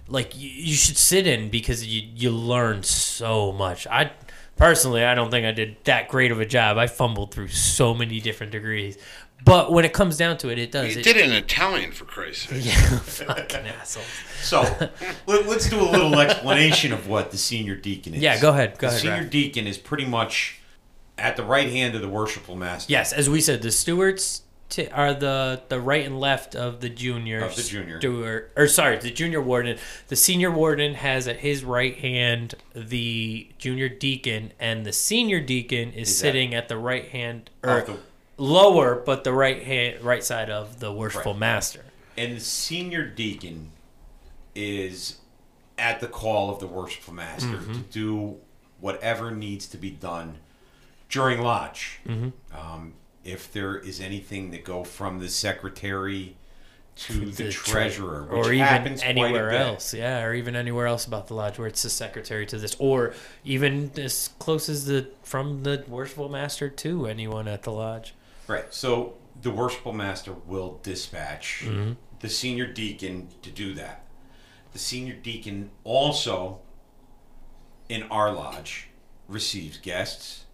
like 0.08 0.38
you, 0.38 0.50
you 0.50 0.76
should 0.76 0.98
sit 0.98 1.26
in 1.26 1.50
because 1.50 1.86
you 1.86 2.08
you 2.16 2.32
learn 2.32 2.84
so 2.84 3.52
much. 3.52 3.88
I 3.88 4.12
personally, 4.56 5.04
I 5.04 5.16
don't 5.16 5.32
think 5.32 5.46
I 5.46 5.52
did 5.52 5.78
that 5.86 6.10
great 6.10 6.32
of 6.32 6.40
a 6.40 6.46
job. 6.46 6.78
I 6.78 6.88
fumbled 6.88 7.34
through 7.34 7.48
so 7.50 7.94
many 7.96 8.20
different 8.20 8.52
degrees, 8.52 9.00
but 9.44 9.72
when 9.72 9.86
it 9.86 9.94
comes 9.94 10.18
down 10.18 10.38
to 10.38 10.50
it, 10.50 10.58
it 10.58 10.72
does. 10.72 10.94
You 10.94 11.02
it, 11.02 11.04
did 11.04 11.18
it 11.18 11.26
in 11.26 11.32
Italian, 11.32 11.92
for 11.92 12.06
Christ's 12.06 12.50
sake. 12.50 12.66
Yeah, 12.66 12.74
fucking 13.00 13.66
assholes. 13.68 14.06
So 14.42 14.62
let, 15.28 15.46
us 15.48 15.70
do 15.70 15.80
a 15.80 15.90
little 15.90 16.20
explanation 16.20 16.94
of 16.94 17.08
what 17.08 17.32
the 17.32 17.38
senior 17.38 17.76
deacon 17.76 18.14
is. 18.14 18.22
Yeah, 18.22 18.40
go 18.40 18.50
ahead, 18.50 18.78
go 18.78 18.88
the 18.88 18.88
ahead, 18.88 19.02
senior 19.02 19.24
Raph. 19.24 19.30
deacon 19.30 19.68
is 19.68 19.78
pretty 19.78 20.06
much 20.06 20.60
at 21.18 21.36
the 21.36 21.44
right 21.44 21.70
hand 21.70 21.96
of 21.96 22.02
the 22.02 22.10
worshipful 22.10 22.56
master. 22.56 22.92
Yes, 22.92 23.14
as 23.14 23.30
we 23.30 23.40
said, 23.42 23.62
the 23.62 23.72
stewards 23.72 24.42
t- 24.70 24.88
are 24.88 25.14
the 25.14 25.62
the 25.70 25.80
right 25.80 26.06
and 26.06 26.20
left 26.20 26.56
of 26.56 26.82
the 26.82 26.90
junior 26.90 27.40
Of 27.44 27.56
the 27.56 27.64
junior. 27.64 28.00
steward, 28.00 28.52
or 28.58 28.68
sorry, 28.68 28.98
the 28.98 29.12
junior 29.12 29.42
warden. 29.42 29.78
The 30.08 30.16
senior 30.16 30.52
warden 30.52 30.96
has 30.96 31.28
at 31.28 31.38
his 31.38 31.64
right 31.64 31.96
hand 31.98 32.56
the 32.76 33.48
junior 33.58 33.88
deacon, 33.90 34.52
and 34.60 34.86
the 34.86 34.94
senior 34.94 35.40
deacon 35.40 35.94
is, 35.94 36.10
Is 36.10 36.18
sitting 36.18 36.54
at 36.54 36.68
the 36.68 36.78
right 36.78 37.08
hand 37.10 37.50
or 37.64 37.82
the- 37.82 37.98
lower, 38.38 38.96
but 38.96 39.24
the 39.24 39.32
right 39.34 39.64
hand, 39.64 40.02
right 40.04 40.24
side 40.24 40.50
of 40.50 40.80
the 40.82 40.92
worshipful 40.92 41.32
Right. 41.34 41.40
master. 41.40 41.86
And 42.18 42.36
the 42.36 42.42
senior 42.42 43.06
deacon 43.06 43.72
is 44.54 45.18
at 45.78 46.00
the 46.00 46.08
call 46.08 46.50
of 46.50 46.60
the 46.60 46.68
worshipful 46.68 47.14
master 47.14 47.48
Mm-hmm. 47.58 47.74
to 47.74 47.80
do 47.92 48.36
whatever 48.80 49.32
needs 49.32 49.68
to 49.68 49.78
be 49.78 49.90
done 49.90 50.38
during 51.10 51.42
lodge. 51.42 52.00
Mm-hmm. 52.08 52.30
Um, 52.58 52.94
if 53.24 53.52
there 53.52 53.78
is 53.78 54.00
anything 54.00 54.52
that 54.52 54.64
go 54.64 54.84
from 54.84 55.20
the 55.20 55.30
secretary 55.30 56.38
to 56.96 57.14
the, 57.26 57.44
The 57.46 57.52
tre- 57.52 57.72
treasurer, 57.74 58.24
which 58.24 58.46
or 58.48 58.54
even 58.54 58.66
happens 58.68 59.02
anywhere 59.04 59.52
else, 59.52 59.94
yeah, 59.94 60.24
or 60.24 60.34
even 60.34 60.56
anywhere 60.56 60.88
else 60.88 61.06
about 61.06 61.28
the 61.28 61.34
lodge 61.34 61.58
where 61.60 61.68
it's 61.68 61.84
the 61.84 61.90
secretary 61.90 62.46
to 62.46 62.58
this, 62.58 62.76
or 62.80 63.14
even 63.44 63.92
as 63.98 64.30
close 64.40 64.70
as 64.70 64.86
the 64.86 65.10
from 65.24 65.64
the 65.64 65.84
worshipful 65.90 66.30
master 66.30 66.70
to 66.70 67.06
anyone 67.08 67.48
at 67.50 67.64
the 67.64 67.72
lodge. 67.72 68.14
Right. 68.48 68.74
So 68.74 69.16
the 69.42 69.52
worshipful 69.52 69.92
master 69.92 70.32
will 70.46 70.80
dispatch 70.84 71.64
Mm-hmm. 71.66 71.94
the 72.22 72.30
senior 72.30 72.66
deacon 72.68 73.28
to 73.42 73.50
do 73.52 73.74
that. 73.74 74.06
The 74.72 74.80
senior 74.80 75.16
deacon 75.16 75.72
also, 75.84 76.60
in 77.90 78.04
our 78.04 78.32
lodge, 78.32 78.88
receives 79.28 79.78
guests. 79.78 80.45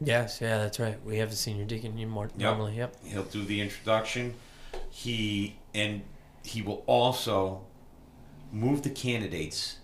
Yes, 0.00 0.40
yeah, 0.40 0.58
that's 0.58 0.80
right. 0.80 0.98
We 1.04 1.18
have 1.18 1.30
the 1.30 1.36
senior 1.36 1.64
deacon 1.64 1.98
you 1.98 2.06
more 2.06 2.30
normally. 2.36 2.76
Yep. 2.76 2.96
He'll 3.04 3.22
do 3.24 3.44
the 3.44 3.60
introduction. 3.60 4.34
He 4.88 5.56
and 5.74 6.02
he 6.42 6.62
will 6.62 6.82
also 6.86 7.62
move 8.52 8.82
the 8.82 8.90
candidates 8.90 9.76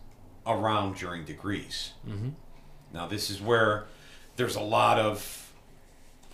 around 0.47 0.97
during 0.97 1.25
degrees. 1.25 1.93
Mm-hmm. 2.09 2.31
Now 2.95 3.07
this 3.07 3.29
is 3.31 3.41
where 3.43 3.85
there's 4.37 4.57
a 4.57 4.61
lot 4.62 4.99
of 4.99 5.53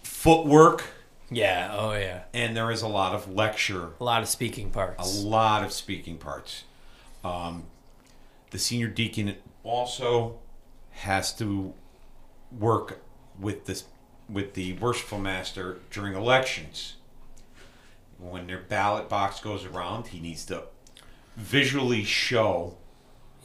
footwork 0.02 0.84
Yeah. 1.30 1.74
Oh 1.76 1.92
yeah. 1.92 2.22
and 2.34 2.56
there 2.56 2.70
is 2.70 2.82
a 2.82 2.88
lot 2.88 3.14
of 3.14 3.32
lecture 3.32 3.90
A 4.00 4.04
lot 4.04 4.22
of 4.22 4.28
speaking 4.28 4.70
parts. 4.70 4.94
a 4.94 4.96
parts. 5.02 5.22
lot 5.22 5.64
of 5.64 5.72
speaking 5.72 6.18
parts. 6.18 6.64
Um, 7.24 7.64
the 8.50 8.58
senior 8.58 8.88
deacon 8.88 9.36
also 9.64 10.38
has 10.90 11.32
to 11.36 11.72
work 12.56 12.98
with 13.42 13.66
this 13.66 13.84
with 14.28 14.54
the 14.54 14.72
worshipful 14.74 15.18
master 15.18 15.78
during 15.90 16.14
elections. 16.14 16.94
When 18.18 18.46
their 18.46 18.60
ballot 18.60 19.08
box 19.08 19.40
goes 19.40 19.64
around, 19.66 20.06
he 20.08 20.20
needs 20.20 20.46
to 20.46 20.62
visually 21.36 22.04
show 22.04 22.76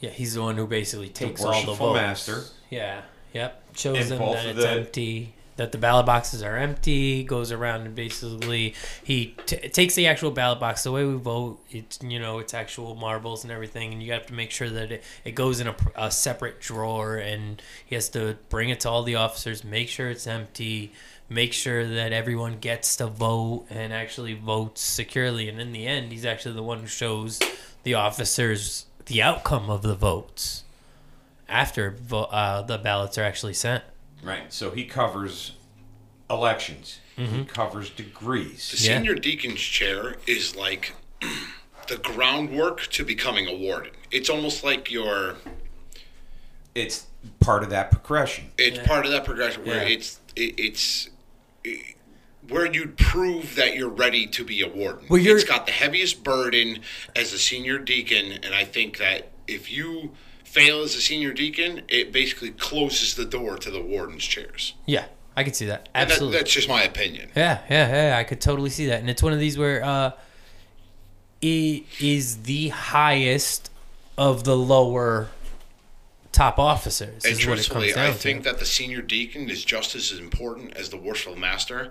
Yeah, 0.00 0.10
he's 0.10 0.34
the 0.34 0.42
one 0.42 0.56
who 0.56 0.66
basically 0.66 1.08
takes 1.08 1.42
all 1.42 1.50
the 1.50 1.56
worshipful 1.58 1.88
votes. 1.94 1.96
master. 2.00 2.44
Yeah. 2.70 3.02
Yep. 3.34 3.76
Shows 3.76 3.96
And 4.10 4.20
them 4.20 4.32
that 4.32 4.46
it's 4.46 4.58
the- 4.60 4.70
empty. 4.70 5.34
That 5.58 5.72
the 5.72 5.78
ballot 5.78 6.06
boxes 6.06 6.42
are 6.42 6.56
empty. 6.56 7.22
Goes 7.22 7.52
around 7.52 7.82
and 7.82 7.94
basically 7.94 8.74
he 9.04 9.34
t- 9.44 9.68
takes 9.68 9.94
the 9.94 10.06
actual 10.06 10.30
ballot 10.30 10.60
box. 10.60 10.84
The 10.84 10.92
way 10.92 11.04
we 11.04 11.16
vote, 11.16 11.60
it's 11.70 11.98
you 12.02 12.18
know 12.18 12.38
it's 12.38 12.54
actual 12.54 12.94
marbles 12.94 13.42
and 13.44 13.52
everything, 13.52 13.92
and 13.92 14.02
you 14.02 14.12
have 14.12 14.26
to 14.26 14.34
make 14.34 14.50
sure 14.50 14.70
that 14.70 14.90
it, 14.90 15.04
it 15.24 15.34
goes 15.34 15.60
in 15.60 15.66
a, 15.66 15.76
a 15.96 16.10
separate 16.10 16.60
drawer, 16.60 17.16
and 17.16 17.60
he 17.84 17.94
has 17.94 18.08
to 18.10 18.38
bring 18.48 18.70
it 18.70 18.80
to 18.80 18.88
all 18.88 19.02
the 19.02 19.16
officers, 19.16 19.64
make 19.64 19.88
sure 19.88 20.08
it's 20.08 20.26
empty, 20.26 20.92
make 21.28 21.52
sure 21.52 21.86
that 21.86 22.12
everyone 22.12 22.58
gets 22.58 22.96
to 22.96 23.06
vote 23.06 23.66
and 23.68 23.92
actually 23.92 24.34
votes 24.34 24.80
securely. 24.80 25.48
And 25.48 25.60
in 25.60 25.72
the 25.72 25.86
end, 25.86 26.12
he's 26.12 26.24
actually 26.24 26.54
the 26.54 26.62
one 26.62 26.80
who 26.80 26.86
shows 26.86 27.40
the 27.82 27.94
officers 27.94 28.86
the 29.06 29.22
outcome 29.22 29.70
of 29.70 29.82
the 29.82 29.94
votes 29.94 30.64
after 31.48 31.96
uh, 32.12 32.62
the 32.62 32.78
ballots 32.78 33.18
are 33.18 33.24
actually 33.24 33.54
sent. 33.54 33.82
Right. 34.22 34.52
So 34.52 34.70
he 34.70 34.84
covers 34.84 35.52
elections. 36.30 36.98
Mm-hmm. 37.16 37.36
He 37.36 37.44
covers 37.44 37.90
The 37.90 38.02
degrees. 38.02 38.84
Yeah. 38.86 38.96
senior 38.96 39.14
deacon's 39.14 39.60
chair 39.60 40.16
is 40.26 40.54
like 40.56 40.92
the 41.88 41.96
groundwork 41.98 42.82
to 42.88 43.04
becoming 43.04 43.46
a 43.48 43.54
warden. 43.56 43.92
It's 44.10 44.28
almost 44.30 44.62
like 44.64 44.90
your 44.90 45.36
It's 46.74 47.06
part 47.40 47.62
of 47.62 47.70
that 47.70 47.90
progression. 47.90 48.50
it's 48.58 48.76
Yeah. 48.78 48.86
part 48.86 49.04
of 49.06 49.12
that 49.12 49.24
progression 49.24 49.64
where 49.64 49.82
Yeah. 49.82 49.94
it's 49.94 50.20
it, 50.36 50.54
it's 50.58 51.08
it, 51.64 51.96
where 52.48 52.66
you'd 52.72 52.96
prove 52.96 53.56
that 53.56 53.74
you're 53.76 53.88
ready 53.90 54.26
to 54.26 54.44
be 54.44 54.62
a 54.62 54.68
warden. 54.68 55.06
Well, 55.08 55.20
you're- 55.20 55.38
it's 55.38 55.48
got 55.48 55.66
the 55.66 55.72
heaviest 55.72 56.22
burden 56.22 56.80
as 57.14 57.32
a 57.32 57.38
senior 57.38 57.78
deacon, 57.78 58.32
and 58.32 58.54
I 58.54 58.64
think 58.64 58.96
that 58.98 59.30
if 59.46 59.70
you 59.70 60.14
fail 60.48 60.82
as 60.82 60.94
a 60.94 61.00
senior 61.00 61.32
deacon, 61.32 61.82
it 61.88 62.12
basically 62.12 62.50
closes 62.50 63.14
the 63.14 63.24
door 63.24 63.56
to 63.58 63.70
the 63.70 63.80
warden's 63.82 64.24
chairs. 64.24 64.74
Yeah, 64.86 65.04
I 65.36 65.44
could 65.44 65.54
see 65.54 65.66
that. 65.66 65.88
And 65.94 66.08
that- 66.08 66.14
Absolutely. 66.14 66.38
that's 66.38 66.52
just 66.52 66.68
my 66.68 66.82
opinion. 66.82 67.30
Yeah, 67.36 67.60
yeah, 67.70 68.08
yeah. 68.10 68.18
I 68.18 68.24
could 68.24 68.40
totally 68.40 68.70
see 68.70 68.86
that, 68.86 69.00
and 69.00 69.10
it's 69.10 69.22
one 69.22 69.32
of 69.32 69.38
these 69.40 69.58
where 69.58 69.84
uh, 69.84 70.12
it 71.42 71.84
is 72.00 72.38
the 72.44 72.68
highest 72.68 73.70
of 74.16 74.44
the 74.44 74.56
lower 74.56 75.28
top 76.32 76.58
officers. 76.58 77.24
And 77.24 77.32
Is 77.34 77.46
what 77.46 77.58
it 77.58 77.64
truthfully, 77.64 77.92
I 77.94 78.08
to. 78.08 78.12
think 78.12 78.44
that 78.44 78.58
the 78.58 78.64
senior 78.66 79.02
deacon 79.02 79.48
is 79.48 79.64
just 79.64 79.94
as 79.94 80.12
important 80.12 80.76
as 80.76 80.88
the 80.90 80.96
worshipful 80.96 81.36
master 81.38 81.90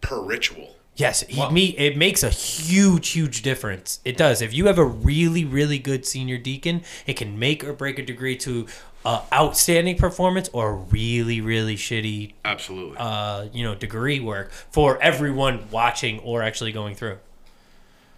per 0.00 0.20
ritual. 0.20 0.76
Yes, 0.94 1.22
he, 1.22 1.40
Well- 1.40 1.50
me, 1.50 1.66
it 1.78 1.96
makes 1.96 2.22
a 2.22 2.28
huge, 2.28 3.10
huge 3.10 3.42
difference. 3.42 4.00
It 4.04 4.16
does. 4.16 4.42
If 4.42 4.52
you 4.52 4.66
have 4.66 4.78
a 4.78 4.84
really, 4.84 5.44
really 5.44 5.78
good 5.78 6.04
senior 6.06 6.36
deacon, 6.38 6.82
it 7.06 7.14
can 7.14 7.38
make 7.38 7.64
or 7.64 7.72
break 7.72 7.98
a 7.98 8.02
degree 8.04 8.36
to 8.38 8.66
uh, 9.04 9.22
outstanding 9.32 9.96
performance 9.96 10.48
or 10.52 10.76
really, 10.76 11.40
really 11.40 11.76
shitty, 11.76 12.34
Absolutely. 12.44 12.96
uh, 12.98 13.46
you 13.52 13.64
know, 13.64 13.74
degree 13.74 14.20
work 14.20 14.52
for 14.52 15.00
everyone 15.02 15.66
watching 15.70 16.20
or 16.20 16.42
actually 16.42 16.72
going 16.72 16.94
through. 16.94 17.18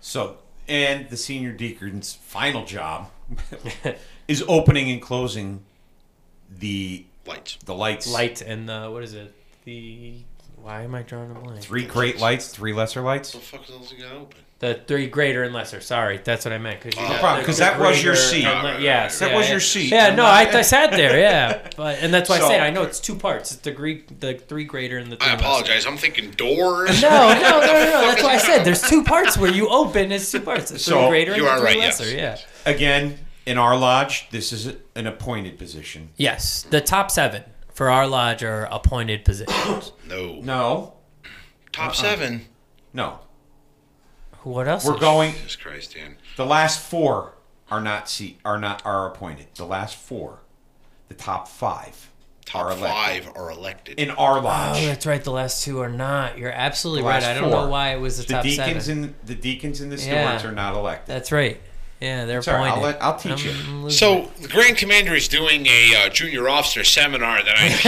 So, 0.01 0.39
and 0.69 1.09
the 1.09 1.17
senior 1.17 1.53
deacon's 1.53 2.15
final 2.15 2.65
job 2.67 3.09
is 4.29 4.45
opening 4.49 4.91
and 4.91 5.01
closing 5.01 5.63
the 6.51 7.07
Lights. 7.27 7.57
the 7.65 7.75
lights. 7.75 8.13
Light 8.13 8.43
and 8.43 8.69
the 8.69 8.91
what 8.91 9.03
is 9.03 9.15
it? 9.15 9.33
The 9.65 10.17
why 10.65 10.83
am 10.83 10.95
I 10.95 11.03
drawing 11.03 11.31
a 11.31 11.35
blank? 11.35 11.61
Three 11.61 11.85
great 11.85 12.19
lights, 12.19 12.49
three 12.49 12.73
lesser 12.73 13.03
lights. 13.03 13.35
What 13.35 13.43
the 13.43 13.49
fuck 13.59 13.71
else 13.71 13.93
you 13.93 14.03
got 14.03 14.13
open? 14.13 14.39
The 14.61 14.81
three 14.87 15.09
greater 15.09 15.43
and 15.43 15.53
lesser. 15.53 15.81
Sorry, 15.83 16.19
that's 16.25 16.47
what 16.47 16.55
I 16.55 16.59
meant. 16.59 16.81
Because 16.81 16.99
No 16.99 17.15
oh, 17.15 17.19
problem, 17.19 17.45
'cause 17.45 17.59
that 17.59 17.79
was 17.79 18.03
your 18.03 18.17
seat. 18.17 18.45
yes, 18.45 19.19
That 19.19 19.31
yeah, 19.33 19.37
was 19.37 19.47
yeah. 19.47 19.51
your 19.51 19.61
seat. 19.61 19.91
Yeah, 19.93 20.15
no, 20.15 20.25
I, 20.25 20.49
I 20.51 20.63
sat 20.75 20.93
there. 20.93 21.19
Yeah, 21.21 21.69
but 21.77 21.99
and 21.99 22.15
that's 22.15 22.31
why 22.31 22.39
So- 22.39 22.47
I 22.47 22.49
say 22.49 22.61
I 22.61 22.71
know 22.71 22.83
it's 22.83 22.99
two 22.99 23.15
parts. 23.17 23.53
It's 23.53 23.61
the 23.61 23.73
Greek, 23.73 24.21
the 24.21 24.35
three 24.35 24.65
greater 24.65 24.97
and 24.97 25.13
the. 25.13 25.17
Three 25.17 25.27
I 25.29 25.33
lesser. 25.33 25.45
apologize. 25.45 25.87
I'm 25.87 25.99
thinking 25.99 26.31
doors. 26.31 27.03
No, 27.03 27.11
no, 27.11 27.41
no, 27.43 27.61
no, 27.61 27.67
no. 27.67 28.01
That's 28.07 28.23
why 28.23 28.35
I 28.35 28.39
said 28.39 28.65
there's 28.65 28.81
two 28.89 29.03
parts 29.05 29.37
where 29.37 29.53
you 29.53 29.69
open. 29.69 30.13
It's 30.13 30.31
two 30.33 30.41
parts. 30.41 30.71
It's 30.71 30.85
The 30.87 30.93
three 30.93 31.01
So, 31.03 31.09
greater 31.11 31.33
and 31.33 31.43
you 31.43 31.47
the 31.47 31.53
are 31.53 31.59
three 31.59 31.67
right, 31.67 31.79
lesser. 31.81 32.05
yes. 32.11 32.47
Yeah. 32.67 32.73
Again, 32.73 33.19
in 33.45 33.59
our 33.59 33.77
lodge, 33.77 34.29
this 34.31 34.51
is 34.53 34.73
an 34.95 35.07
appointed 35.07 35.59
position. 35.59 36.09
Yes, 36.17 36.63
the 36.71 36.81
top 36.81 37.11
seven 37.11 37.43
for 37.75 37.91
our 37.91 38.07
lodge 38.07 38.43
are 38.43 38.65
appointed 38.71 39.25
positions. 39.25 39.93
No. 40.09 40.41
No, 40.43 40.93
Top 41.73 41.89
uh-uh. 41.89 41.93
seven. 41.95 42.47
no. 42.93 43.19
what 44.43 44.69
else? 44.69 44.85
We're 44.85 44.95
is- 44.95 45.01
going. 45.01 45.33
Jesus 45.33 45.57
Christ, 45.57 45.95
Dan. 45.95 46.17
The 46.37 46.47
last 46.47 46.79
four 46.81 47.35
are 47.71 47.81
not 47.81 48.09
seat 48.09 48.39
are 48.45 48.59
not 48.59 48.85
are 48.85 49.09
appointed. 49.11 49.47
The 49.57 49.65
last 49.67 49.97
four, 49.97 50.41
the 51.09 51.15
top 51.15 51.49
five, 51.49 52.11
are 52.55 52.69
Top 52.69 52.79
elected 52.79 53.25
five 53.25 53.37
are 53.37 53.51
elected. 53.51 53.99
in 53.99 54.11
our 54.11 54.39
oh, 54.39 54.43
lodge. 54.43 54.83
Oh, 54.83 54.87
that's 54.87 55.07
right. 55.07 55.25
The 55.25 55.33
last 55.33 55.65
two 55.65 55.81
are 55.81 55.89
not. 55.89 56.37
You're 56.39 56.53
absolutely 56.53 57.05
right. 57.05 57.23
I 57.23 57.33
don't 57.35 57.51
four. 57.51 57.63
know 57.65 57.69
why 57.69 57.95
it 57.95 58.01
was 58.01 58.19
the, 58.19 58.25
the 58.25 58.33
top 58.35 58.43
deacons 58.45 58.85
seven. 58.85 59.05
and 59.05 59.15
the 59.25 59.35
deacons 59.35 59.81
and 59.81 59.91
the 59.91 59.97
Yeah. 59.97 60.37
stewards 60.37 60.45
are 60.45 60.55
not 60.55 60.75
elected. 60.75 61.13
That's 61.15 61.33
right. 61.33 61.61
Yeah, 62.01 62.27
they're 62.27 62.43
Sorry, 62.43 62.59
I'll 62.69 62.73
appointed. 62.79 62.85
let- 62.85 63.03
I'll 63.03 63.17
teach 63.17 63.45
you. 63.45 63.53
I'm 63.53 63.85
losing 63.85 63.97
so 64.27 64.31
the 64.43 64.49
Grand 64.49 64.77
Commander 64.77 65.15
is 65.15 65.27
doing 65.29 65.67
a 65.67 65.95
uh, 65.97 66.09
junior 66.11 66.49
officer 66.51 66.85
seminar 66.85 67.43
that 67.43 67.55
I 67.57 67.67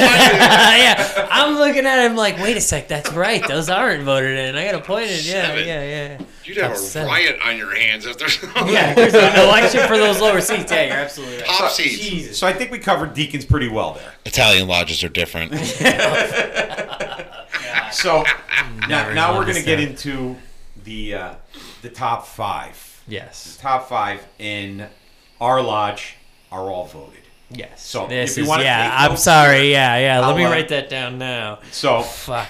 yeah, 0.78 1.28
I'm 1.30 1.56
looking 1.56 1.84
at 1.84 2.06
him 2.06 2.16
like, 2.16 2.38
wait 2.38 2.56
a 2.56 2.60
sec, 2.60 2.88
that's 2.88 3.12
right. 3.12 3.46
Those 3.46 3.68
aren't 3.68 4.04
voted 4.04 4.38
in. 4.38 4.56
I 4.56 4.64
got 4.64 4.74
appointed. 4.76 5.24
Yeah, 5.26 5.46
Seven. 5.48 5.66
yeah, 5.68 5.82
yeah. 5.82 6.18
You'd 6.44 6.56
have 6.58 6.70
Top 6.72 6.76
a 6.76 6.80
seven. 6.80 7.08
riot 7.08 7.38
on 7.44 7.56
your 7.58 7.74
hands 7.76 8.06
if 8.06 8.16
there's 8.18 8.40
Yeah, 8.42 8.94
there's 8.94 9.12
an 9.14 9.38
election 9.38 9.86
for 9.88 9.98
those 9.98 10.20
lower 10.20 10.40
seats. 10.40 10.70
Yeah, 10.72 10.84
you're 10.84 10.92
absolutely 10.94 11.38
right. 11.38 11.46
top 11.46 11.70
seats. 11.72 11.98
Jesus. 11.98 12.38
So 12.38 12.46
I 12.46 12.52
think 12.54 12.70
we 12.70 12.78
covered 12.78 13.12
deacons 13.12 13.44
pretty 13.44 13.68
well 13.68 13.94
there. 13.94 14.12
Italian 14.24 14.66
lodges 14.68 15.02
are 15.04 15.08
different. 15.10 15.52
So 17.92 18.24
now, 18.88 19.12
now 19.14 19.38
we're 19.38 19.46
gonna 19.46 19.62
get 19.62 19.80
into 19.80 20.36
the 20.84 21.14
uh, 21.14 21.34
the 21.82 21.88
top 21.88 22.26
five. 22.26 22.85
Yes. 23.08 23.56
Top 23.60 23.88
five 23.88 24.26
in 24.38 24.88
our 25.40 25.60
lodge 25.62 26.16
are 26.50 26.70
all 26.70 26.86
voted. 26.86 27.20
Yes. 27.50 27.86
So, 27.86 28.06
this 28.08 28.32
if 28.32 28.38
you 28.38 28.42
is, 28.44 28.48
wanna 28.48 28.64
yeah, 28.64 28.90
I'm 28.98 29.12
notes- 29.12 29.22
sorry. 29.22 29.70
Yeah, 29.70 29.96
yeah. 29.98 30.18
Let 30.20 30.30
I'll, 30.30 30.36
me 30.36 30.44
uh, 30.44 30.50
write 30.50 30.68
that 30.70 30.88
down 30.90 31.18
now. 31.18 31.60
So 31.70 32.02
Fuck. 32.02 32.48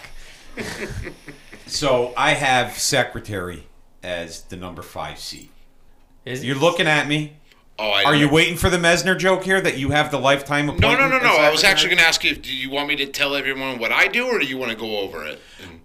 so 1.67 2.13
I 2.17 2.31
have 2.33 2.79
secretary 2.79 3.67
as 4.03 4.43
the 4.43 4.57
number 4.57 4.83
five 4.83 5.19
seat. 5.19 5.51
Is 6.25 6.45
You're 6.45 6.57
looking 6.57 6.87
at 6.87 7.07
me. 7.07 7.37
Oh, 7.79 7.91
I 7.91 8.05
Are 8.05 8.15
you 8.15 8.29
waiting 8.31 8.57
for 8.57 8.71
the 8.71 8.79
Mesner 8.79 9.19
joke 9.19 9.45
here 9.45 9.61
that 9.61 9.77
you 9.77 9.91
have 9.91 10.11
the 10.11 10.19
lifetime 10.19 10.67
No, 10.67 10.73
appointment? 10.75 11.11
no, 11.11 11.19
no, 11.19 11.25
no. 11.25 11.33
as 11.35 11.39
I 11.41 11.51
was 11.51 11.63
actually 11.63 11.91
going 11.91 11.99
to 11.99 12.07
ask 12.07 12.25
you, 12.25 12.35
do 12.35 12.55
you 12.55 12.71
want 12.71 12.89
me 12.89 12.97
to 12.97 13.07
tell 13.07 13.35
everyone 13.35 13.79
what 13.79 13.93
I 13.93 14.09
do, 14.09 14.27
or 14.27 14.39
do 14.39 14.47
you 14.47 14.57
want 14.57 14.71
to 14.71 14.77
go 14.79 14.99
over 15.01 15.27
it? 15.27 15.39
And 15.63 15.81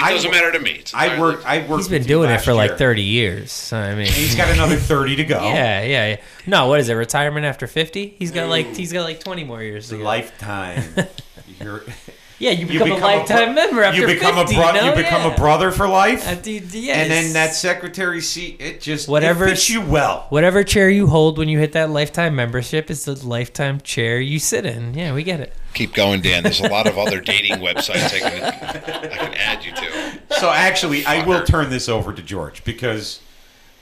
it 0.00 0.04
I 0.04 0.12
doesn't 0.12 0.30
wo- 0.30 0.36
matter 0.36 0.52
to 0.52 0.58
me. 0.58 0.70
It's 0.72 0.92
I 0.94 1.04
entirely- 1.04 1.20
work. 1.36 1.46
I 1.46 1.58
work. 1.66 1.78
He's 1.78 1.88
been 1.88 2.02
doing 2.04 2.30
it 2.30 2.40
for 2.40 2.52
like 2.52 2.76
30 2.78 3.02
years. 3.02 3.52
So, 3.52 3.76
I 3.76 3.90
mean, 3.90 4.06
And 4.06 4.08
he's 4.08 4.34
got 4.34 4.50
another 4.50 4.76
thirty 4.76 5.16
to 5.16 5.24
go. 5.24 5.40
yeah, 5.44 5.82
yeah, 5.82 6.06
yeah. 6.08 6.16
No, 6.46 6.66
what 6.68 6.80
is 6.80 6.88
it? 6.88 6.94
Retirement 6.94 7.46
after 7.46 7.66
50? 7.66 8.16
He's 8.18 8.30
got 8.32 8.48
like 8.48 8.74
he's 8.76 8.92
got 8.92 9.04
like 9.04 9.20
20 9.20 9.44
more 9.44 9.62
years 9.62 9.88
to 9.90 9.98
go. 9.98 10.04
Lifetime. 10.04 10.82
You're, 11.60 11.82
Yeah, 12.38 12.52
you 12.52 12.64
you 12.68 12.78
become, 12.82 12.92
a 12.92 12.96
lifetime 12.96 13.52
bro- 13.52 13.66
member 13.66 13.82
after 13.82 14.00
you 14.00 14.06
become 14.06 14.34
50, 14.34 14.54
a 14.54 14.58
bro- 14.58 14.72
no? 14.72 14.84
You 14.88 14.94
become 14.96 15.24
Yeah. 15.26 15.34
a 15.34 15.36
brother 15.36 15.70
for 15.70 15.86
life. 15.86 16.26
Uh, 16.26 16.36
dude, 16.36 16.72
yes. 16.72 16.96
And 16.96 17.10
then 17.10 17.32
that 17.34 17.54
secretary 17.54 18.22
seat, 18.22 18.56
it 18.60 18.80
just 18.80 19.08
Whatever- 19.08 19.44
it 19.44 19.50
fits 19.50 19.68
you 19.68 19.82
well. 19.82 20.24
Whatever 20.30 20.64
chair 20.64 20.88
you 20.88 21.06
hold 21.08 21.36
when 21.36 21.50
you 21.50 21.58
hit 21.58 21.72
that 21.72 21.90
lifetime 21.90 22.34
membership 22.34 22.90
is 22.90 23.04
the 23.04 23.14
lifetime 23.28 23.78
chair 23.82 24.18
you 24.18 24.38
sit 24.38 24.64
in. 24.64 24.94
Yeah, 24.94 25.12
we 25.12 25.22
get 25.22 25.40
it. 25.40 25.52
Keep 25.74 25.94
going, 25.94 26.20
Dan. 26.20 26.42
There's 26.42 26.60
a 26.60 26.68
lot 26.68 26.86
of 26.86 26.98
other 26.98 27.20
dating 27.20 27.54
websites 27.58 28.14
I 28.14 28.18
can, 28.30 28.42
I 28.44 29.16
can 29.16 29.34
add 29.34 29.64
you 29.64 29.72
to. 29.72 30.34
So 30.38 30.50
actually, 30.50 31.04
I 31.06 31.24
will 31.24 31.44
turn 31.44 31.70
this 31.70 31.88
over 31.88 32.12
to 32.12 32.22
George 32.22 32.64
because, 32.64 33.20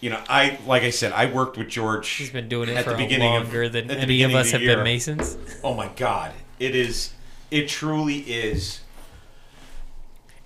you 0.00 0.10
know, 0.10 0.20
I 0.28 0.58
like 0.66 0.82
I 0.82 0.90
said, 0.90 1.12
I 1.12 1.26
worked 1.26 1.56
with 1.56 1.68
George. 1.68 2.08
He's 2.08 2.30
been 2.30 2.48
doing 2.48 2.68
it 2.68 2.76
At 2.76 2.84
for 2.84 2.90
the 2.90 2.96
beginning 2.98 3.34
of- 3.34 3.44
longer 3.44 3.68
than 3.68 3.86
the 3.88 3.94
any 3.94 4.02
of 4.02 4.08
beginning 4.08 4.36
of 4.36 4.40
us 4.42 4.50
have 4.52 4.60
year. 4.62 4.76
been 4.76 4.84
Masons. 4.84 5.36
Oh 5.64 5.74
my 5.74 5.88
God, 5.96 6.32
it 6.58 6.74
is. 6.76 7.12
It 7.50 7.68
truly 7.68 8.18
is. 8.18 8.80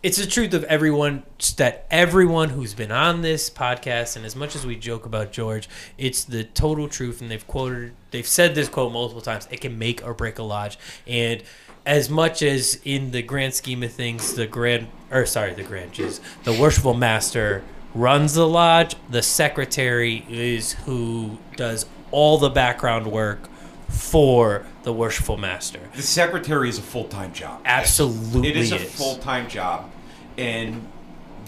It's 0.02 0.16
the 0.16 0.26
truth 0.26 0.52
of 0.52 0.64
everyone 0.64 1.22
that 1.58 1.86
everyone 1.88 2.48
who's 2.48 2.74
been 2.74 2.90
on 2.90 3.22
this 3.22 3.48
podcast, 3.48 4.16
and 4.16 4.26
as 4.26 4.34
much 4.34 4.56
as 4.56 4.66
we 4.66 4.74
joke 4.74 5.06
about 5.06 5.30
George, 5.30 5.68
it's 5.96 6.24
the 6.24 6.42
total 6.42 6.88
truth. 6.88 7.20
And 7.20 7.30
they've 7.30 7.46
quoted, 7.46 7.92
they've 8.10 8.26
said 8.26 8.56
this 8.56 8.68
quote 8.68 8.92
multiple 8.92 9.22
times. 9.22 9.46
It 9.52 9.60
can 9.60 9.78
make 9.78 10.04
or 10.04 10.12
break 10.12 10.40
a 10.40 10.42
lodge, 10.42 10.76
and 11.06 11.44
as 11.86 12.10
much 12.10 12.42
as 12.42 12.80
in 12.84 13.12
the 13.12 13.22
grand 13.22 13.54
scheme 13.54 13.84
of 13.84 13.92
things, 13.92 14.34
the 14.34 14.48
grand 14.48 14.88
or 15.12 15.24
sorry, 15.24 15.54
the 15.54 15.62
grand 15.62 15.92
jeez, 15.92 16.18
the 16.42 16.52
worshipful 16.52 16.94
master 16.94 17.62
runs 17.94 18.34
the 18.34 18.48
lodge. 18.48 18.96
The 19.08 19.22
secretary 19.22 20.26
is 20.28 20.72
who 20.84 21.38
does 21.54 21.86
all 22.10 22.38
the 22.38 22.50
background 22.50 23.06
work 23.06 23.48
for 23.92 24.66
the 24.82 24.92
worshipful 24.92 25.36
master. 25.36 25.80
The 25.94 26.02
secretary 26.02 26.68
is 26.68 26.78
a 26.78 26.82
full 26.82 27.04
time 27.04 27.32
job. 27.32 27.60
Absolutely, 27.64 28.48
It 28.50 28.56
is 28.56 28.72
a 28.72 28.78
full 28.78 29.16
time 29.18 29.48
job, 29.48 29.90
and 30.36 30.86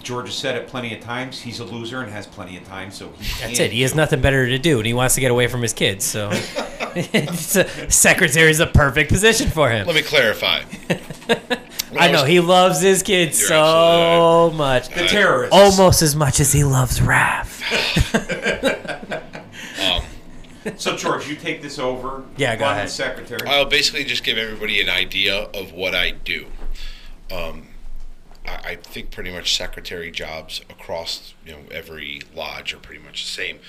George 0.03 0.27
has 0.27 0.35
said 0.35 0.55
it 0.55 0.67
plenty 0.67 0.93
of 0.95 1.01
times. 1.01 1.41
He's 1.41 1.59
a 1.59 1.65
loser 1.65 2.01
and 2.01 2.11
has 2.11 2.27
plenty 2.27 2.57
of 2.57 2.63
time, 2.67 2.91
so 2.91 3.09
he 3.17 3.23
That's 3.23 3.39
can't 3.39 3.59
it. 3.59 3.71
He 3.71 3.81
has 3.81 3.95
nothing 3.95 4.21
better 4.21 4.45
to 4.47 4.57
do, 4.59 4.77
and 4.77 4.85
he 4.85 4.93
wants 4.93 5.15
to 5.15 5.21
get 5.21 5.31
away 5.31 5.47
from 5.47 5.61
his 5.63 5.73
kids. 5.73 6.05
So 6.05 6.29
It's 6.95 7.55
a- 7.55 7.91
Secretary's 7.91 8.59
a 8.59 8.67
perfect 8.67 9.11
position 9.11 9.49
for 9.49 9.69
him. 9.69 9.85
Let 9.87 9.95
me 9.95 10.01
clarify. 10.03 10.61
When 10.63 11.39
I 11.97 12.11
know 12.11 12.21
was- 12.21 12.29
he 12.29 12.39
loves 12.39 12.81
his 12.81 13.01
kids 13.03 13.39
You're 13.39 13.49
so 13.49 14.53
much. 14.55 14.89
The 14.89 15.07
terrorists. 15.07 15.53
Almost 15.55 16.01
as 16.03 16.15
much 16.15 16.39
as 16.39 16.53
he 16.53 16.63
loves 16.63 16.99
Raph. 16.99 17.63
So 20.77 20.95
George, 20.97 21.27
you 21.27 21.35
take 21.35 21.61
this 21.61 21.77
over. 21.77 22.23
Yeah, 22.37 22.55
go 22.55 22.65
ahead. 22.65 22.89
Secretary. 22.89 23.47
I'll 23.47 23.65
basically 23.65 24.03
just 24.03 24.23
give 24.23 24.37
everybody 24.37 24.81
an 24.81 24.89
idea 24.89 25.43
of 25.53 25.71
what 25.71 25.93
I 25.93 26.11
do. 26.11 26.47
Um, 27.31 27.67
I, 28.47 28.55
I 28.63 28.75
think 28.75 29.11
pretty 29.11 29.31
much 29.31 29.55
secretary 29.55 30.11
jobs 30.11 30.61
across 30.69 31.33
you 31.45 31.51
know 31.53 31.59
every 31.71 32.21
lodge 32.33 32.73
are 32.73 32.77
pretty 32.77 33.03
much 33.03 33.23
the 33.23 33.29
same. 33.29 33.59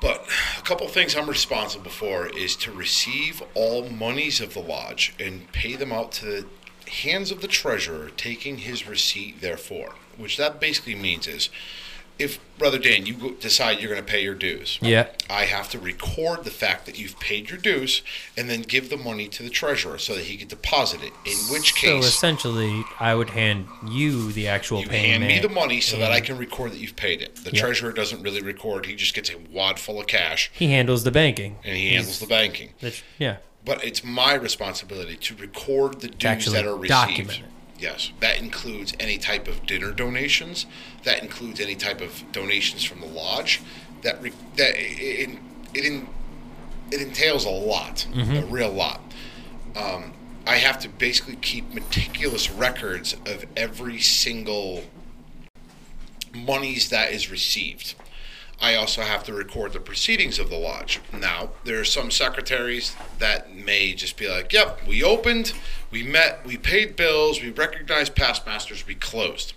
But 0.00 0.26
a 0.58 0.62
couple 0.62 0.86
of 0.86 0.92
things 0.92 1.14
I'm 1.14 1.28
responsible 1.28 1.90
for 1.90 2.26
is 2.28 2.56
to 2.56 2.72
receive 2.72 3.42
all 3.54 3.88
monies 3.88 4.40
of 4.40 4.54
the 4.54 4.60
lodge 4.60 5.14
and 5.20 5.50
pay 5.52 5.76
them 5.76 5.92
out 5.92 6.12
to 6.12 6.24
the 6.24 6.46
hands 6.90 7.30
of 7.30 7.42
the 7.42 7.48
treasurer, 7.48 8.10
taking 8.16 8.58
his 8.58 8.88
receipt 8.88 9.40
therefore. 9.40 9.94
Which 10.16 10.36
that 10.38 10.60
basically 10.60 10.94
means 10.94 11.26
is, 11.26 11.50
if 12.20 12.38
brother 12.58 12.78
Dan, 12.78 13.06
you 13.06 13.36
decide 13.40 13.80
you're 13.80 13.90
going 13.90 14.04
to 14.04 14.10
pay 14.10 14.22
your 14.22 14.34
dues, 14.34 14.78
Yeah. 14.82 15.06
I 15.30 15.44
have 15.46 15.70
to 15.70 15.78
record 15.78 16.44
the 16.44 16.50
fact 16.50 16.84
that 16.86 16.98
you've 16.98 17.18
paid 17.18 17.48
your 17.48 17.58
dues 17.58 18.02
and 18.36 18.50
then 18.50 18.60
give 18.62 18.90
the 18.90 18.98
money 18.98 19.28
to 19.28 19.42
the 19.42 19.48
treasurer 19.48 19.96
so 19.98 20.14
that 20.14 20.24
he 20.24 20.36
can 20.36 20.46
deposit 20.48 21.00
it. 21.02 21.12
In 21.24 21.36
which 21.52 21.74
case, 21.74 22.02
So 22.04 22.08
essentially, 22.08 22.84
I 23.00 23.14
would 23.14 23.30
hand 23.30 23.66
you 23.88 24.30
the 24.32 24.46
actual 24.48 24.82
you 24.82 24.88
payment. 24.88 25.22
hand 25.22 25.26
me 25.26 25.38
the 25.38 25.48
money 25.54 25.80
so 25.80 25.96
that 25.96 26.12
I 26.12 26.20
can 26.20 26.36
record 26.36 26.72
that 26.72 26.78
you've 26.78 26.96
paid 26.96 27.22
it. 27.22 27.36
The 27.36 27.52
Yeah. 27.54 27.60
treasurer 27.62 27.92
doesn't 27.92 28.22
really 28.22 28.42
record; 28.42 28.84
he 28.86 28.94
just 28.94 29.14
gets 29.14 29.30
a 29.30 29.38
wad 29.50 29.78
full 29.80 29.98
of 29.98 30.06
cash 30.06 30.50
He 30.52 30.66
handles 30.68 31.04
the 31.04 31.10
banking. 31.10 31.56
and 31.64 31.76
he 31.76 31.94
handles 31.94 32.18
the 32.20 32.26
banking. 32.26 32.74
Yeah. 33.18 33.36
But 33.64 33.84
it's 33.84 34.02
my 34.04 34.34
responsibility 34.34 35.16
to 35.16 35.34
record 35.36 36.00
the 36.00 36.08
dues 36.08 36.24
actually 36.24 36.56
that 36.56 36.66
are 36.66 36.74
received. 36.76 36.88
document. 36.90 37.42
Yes, 37.80 38.12
that 38.20 38.38
includes 38.38 38.92
any 39.00 39.16
type 39.16 39.48
of 39.48 39.64
dinner 39.66 39.90
donations. 39.90 40.66
That 41.04 41.22
includes 41.22 41.60
any 41.60 41.74
type 41.74 42.00
of 42.02 42.22
donations 42.30 42.84
from 42.84 43.00
the 43.00 43.06
lodge. 43.06 43.60
That 44.02 44.22
re- 44.22 44.32
that 44.56 44.74
it 44.76 45.30
it, 45.32 45.38
it, 45.74 46.04
it 46.90 47.00
entails 47.00 47.44
a 47.46 47.50
lot, 47.50 48.06
Mm-hmm. 48.12 48.36
a 48.36 48.46
real 48.46 48.70
lot. 48.70 49.00
Um, 49.74 50.12
I 50.46 50.56
have 50.56 50.78
to 50.80 50.88
basically 50.88 51.36
keep 51.36 51.72
meticulous 51.72 52.50
records 52.50 53.14
of 53.26 53.44
every 53.56 53.98
single 54.00 54.84
monies 56.34 56.90
that 56.90 57.12
is 57.12 57.30
received. 57.30 57.94
I 58.62 58.74
also 58.74 59.02
have 59.02 59.24
to 59.24 59.32
record 59.32 59.72
the 59.72 59.80
proceedings 59.80 60.38
of 60.38 60.50
the 60.50 60.56
lodge. 60.56 61.00
Now, 61.18 61.50
there 61.64 61.80
are 61.80 61.84
some 61.84 62.10
secretaries 62.10 62.94
that 63.18 63.54
may 63.54 63.94
just 63.94 64.18
be 64.18 64.28
like, 64.28 64.52
yep, 64.52 64.86
we 64.86 65.02
opened, 65.02 65.54
we 65.90 66.02
met, 66.02 66.44
we 66.44 66.58
paid 66.58 66.94
bills, 66.94 67.40
we 67.42 67.50
recognized 67.50 68.14
past 68.14 68.44
masters, 68.46 68.86
we 68.86 68.94
closed. 68.94 69.54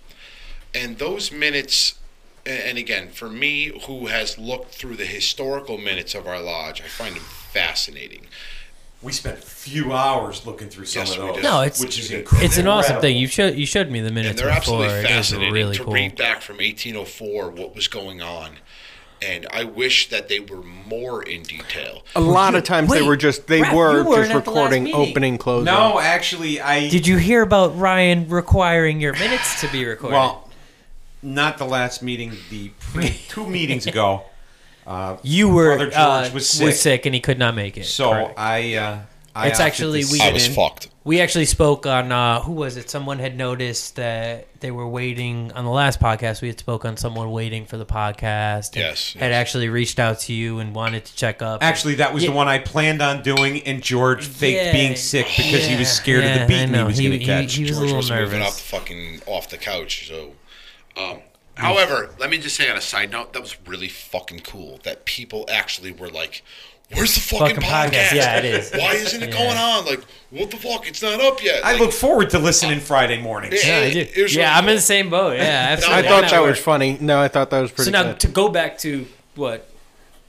And 0.74 0.97
those 0.99 1.32
minutes, 1.34 1.99
and 2.45 2.78
again, 2.78 3.10
for 3.10 3.30
me, 3.30 3.78
who 3.88 4.08
has 4.08 4.38
looked 4.38 4.74
through 4.74 4.95
the 4.95 5.06
historical 5.06 5.78
minutes 5.78 6.16
of 6.16 6.26
our 6.26 6.39
lodge, 6.41 6.82
I 6.82 6.86
find 6.86 7.16
them 7.16 7.24
fascinating. 7.24 8.26
we 9.01 9.12
spent 9.12 9.38
a 9.38 9.41
few 9.41 9.91
hours 9.91 10.45
looking 10.45 10.70
through 10.70 10.86
some 10.86 11.01
Yes, 11.01 11.12
of 11.18 11.18
those. 11.36 11.43
No, 11.43 11.60
it's 11.60 11.82
which 11.82 11.99
is 11.99 12.10
incredible. 12.10 12.45
it's 12.45 12.58
an 12.58 12.68
awesome 12.68 13.01
thing. 13.01 13.18
You 13.18 13.28
showed 13.28 13.56
you 13.56 13.66
showed 13.66 13.91
me 13.91 13.99
the 13.99 14.06
And 14.08 14.16
minutes 14.16 14.39
they're 14.41 14.47
before. 14.47 14.86
absolutely 14.86 14.95
It 14.95 15.04
is 15.04 15.08
fascinating 15.10 15.54
really 15.54 15.76
to 15.76 15.84
cool. 15.84 15.93
read 15.93 16.16
back 16.16 16.41
from 16.41 16.56
1804 16.58 17.49
what 17.51 17.76
was 17.76 17.89
going 17.89 18.22
on. 18.22 18.56
And 19.22 19.47
I 19.51 19.64
wish 19.64 20.09
that 20.09 20.28
they 20.28 20.39
were 20.39 20.64
more 20.64 21.24
in 21.24 21.43
detail. 21.43 22.03
A 22.16 22.22
lot 22.22 22.55
of 22.55 22.64
times 22.64 22.91
they 22.91 23.01
were 23.01 23.16
just 23.16 23.47
they 23.47 23.61
Raph, 23.61 23.74
were 24.05 24.18
just 24.18 24.32
at 24.32 24.45
the 24.45 24.51
last 24.51 24.57
recording 24.57 24.93
opening 24.93 25.38
closing. 25.38 25.66
No, 25.66 25.99
actually, 25.99 26.59
I 26.59 26.89
Did 26.89 27.07
you 27.07 27.18
hear 27.18 27.41
about 27.41 27.78
Ryan 27.78 28.28
requiring 28.28 28.99
your 28.99 29.14
minutes 29.14 29.61
to 29.61 29.72
be 29.72 29.86
recorded? 29.86 30.16
well, 30.16 30.49
not 31.22 31.57
the 31.57 31.66
last 31.66 32.03
meeting. 32.03 32.34
The 32.49 32.70
pre- 32.80 33.18
two 33.30 33.47
meetings 33.47 33.88
ago. 33.88 34.24
you 35.24 35.49
were 35.49 35.78
Brother 35.78 35.91
George 35.91 35.95
uh, 35.95 36.32
was 36.34 36.49
sick. 36.49 37.05
and 37.05 37.16
he 37.16 37.22
could 37.22 37.39
not 37.39 37.55
make 37.55 37.78
it. 37.78 37.86
So 37.86 38.11
Correct. 38.11 38.39
I. 38.39 38.76
Uh, 38.76 38.99
I 39.36 39.48
It's 39.48 39.60
actually- 39.60 40.00
we- 40.00 40.04
sit 40.04 40.22
I 40.22 40.32
was 40.32 40.48
fucked. 40.48 40.90
We 41.06 41.20
actually 41.20 41.46
spoke 41.46 41.86
on 41.88 42.12
uh, 42.12 42.40
who 42.42 42.52
was 42.54 42.78
it? 42.78 42.90
Someone 42.90 43.18
had 43.20 43.36
noticed 43.36 43.96
that 43.98 44.48
they 44.62 44.70
were 44.72 44.88
waiting 44.88 45.52
on 45.54 45.66
the 45.66 45.72
last 45.72 46.00
podcast. 46.00 46.42
We 46.42 46.48
had 46.50 46.60
spoke 46.60 46.86
on 46.86 46.96
someone 46.98 47.32
waiting 47.32 47.66
for 47.66 47.78
the 47.78 47.86
podcast. 47.86 48.68
and 48.74 48.84
Yes, 48.84 49.14
had 49.14 49.32
yes. 49.32 49.36
actually 49.36 49.70
reached 49.70 50.00
out 50.00 50.20
to 50.22 50.34
you 50.34 50.60
and 50.60 50.74
wanted 50.76 51.04
to 51.06 51.16
check 51.16 51.42
up. 51.42 51.64
Actually, 51.64 51.96
that 51.96 52.14
was 52.14 52.24
Yeah. 52.24 52.30
the 52.30 52.36
one 52.36 52.48
I 52.48 52.60
planned 52.60 53.02
on 53.02 53.22
doing, 53.24 53.62
and 53.64 53.82
George 53.82 54.24
faked 54.26 54.56
Yeah, 54.66 54.72
being 54.72 54.96
sick 54.96 55.26
because 55.26 55.66
he 55.66 55.76
was 55.76 55.88
yeah, 55.90 55.94
scared 55.94 56.24
of 56.26 56.40
the 56.42 56.46
beating 56.46 56.76
I 56.76 56.78
he 56.80 56.84
was 56.86 57.00
going 57.00 57.12
to 57.12 57.18
he- 57.20 57.26
catch. 57.26 57.54
he 57.56 57.64
was 57.64 57.72
George 57.72 57.82
little 57.82 57.98
was 57.98 58.12
moving 58.12 58.40
nervous. 58.40 58.48
off 58.48 58.56
the 58.58 58.64
fucking 58.64 59.22
off 59.26 59.50
the 59.50 59.58
couch. 59.58 60.08
So, 60.08 60.34
um, 60.96 61.18
however, 61.56 62.12
let 62.20 62.30
me 62.30 62.38
just 62.38 62.56
say 62.56 62.70
on 62.70 62.78
a 62.78 62.82
side 62.82 63.12
note, 63.12 63.34
that 63.34 63.42
was 63.42 63.58
really 63.66 63.90
fucking 63.90 64.42
cool 64.42 64.80
that 64.84 65.06
people 65.06 65.46
actually 65.52 65.92
were 65.92 66.10
like, 66.10 66.44
"Where's 66.96 67.14
the 67.16 67.20
fucking, 67.22 67.56
Fucking 67.56 67.62
podcast. 67.70 67.91
podcast? 68.10 68.14
Yeah, 68.16 68.38
it 68.38 68.46
is. 68.46 68.72
Why 68.72 68.94
isn't 68.94 69.24
it 69.24 69.30
Yeah. 69.30 69.38
going 69.38 69.58
on? 69.58 69.86
Like, 69.86 70.02
what 70.30 70.52
the 70.52 70.58
fuck? 70.58 70.88
It's 70.88 71.02
not 71.02 71.20
up 71.22 71.44
yet." 71.44 71.66
I 71.66 71.72
Like, 71.74 71.82
look 71.82 71.91
forward 71.94 72.30
to 72.32 72.39
listening 72.39 72.80
Friday 72.80 73.20
mornings. 73.22 73.66
yeah, 73.66 73.80
I 73.80 73.91
do. 73.91 74.00
yeah 74.00 74.16
really 74.16 74.44
I'm 74.46 74.70
in 74.70 74.76
the 74.76 74.82
same 74.82 75.10
boat. 75.10 75.38
Yeah, 75.38 75.44
I 75.70 75.72
absolutely. 75.74 76.04
thought 76.04 76.24
I'm 76.26 76.30
that 76.30 76.34
at 76.34 76.41
was 76.44 76.60
funny. 76.60 76.98
No, 77.02 77.20
I 77.20 77.28
thought 77.28 77.50
that 77.50 77.62
was 77.62 77.72
pretty 77.72 77.91
So 77.91 77.98
now 77.98 78.04
good. 78.04 78.20
to 78.22 78.28
go 78.28 78.50
back 78.50 78.78
to 78.80 79.06
what 79.36 79.70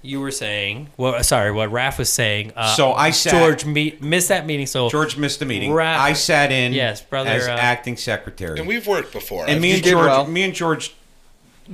you 0.03 0.21
were 0.21 0.31
saying. 0.31 0.89
Well, 0.99 1.23
sorry, 1.25 1.51
what 1.51 1.71
Raph 1.71 1.97
was 1.99 2.11
saying. 2.12 2.53
Uh, 2.55 2.75
So 2.75 2.93
I 2.93 3.11
sat- 3.11 3.33
George 3.33 3.65
me- 3.65 3.97
missed 4.01 4.29
that 4.29 4.45
meeting. 4.45 4.67
So 4.67 4.91
George 4.91 5.17
missed 5.17 5.39
the 5.39 5.47
meeting. 5.47 5.73
Ra- 5.73 5.97
I 5.99 6.12
sat 6.12 6.53
in 6.53 6.75
Yes, 6.75 7.01
brother, 7.01 7.31
as 7.31 7.49
uh, 7.49 7.53
acting 7.53 7.97
secretary. 7.97 8.59
And 8.59 8.69
we've 8.69 8.87
worked 8.87 9.12
before. 9.12 9.47
And 9.49 9.62
me 9.62 9.73
and 9.73 9.83
George, 9.83 10.07
well. 10.07 10.27
me 10.27 10.43
and 10.43 10.53
George 10.55 10.93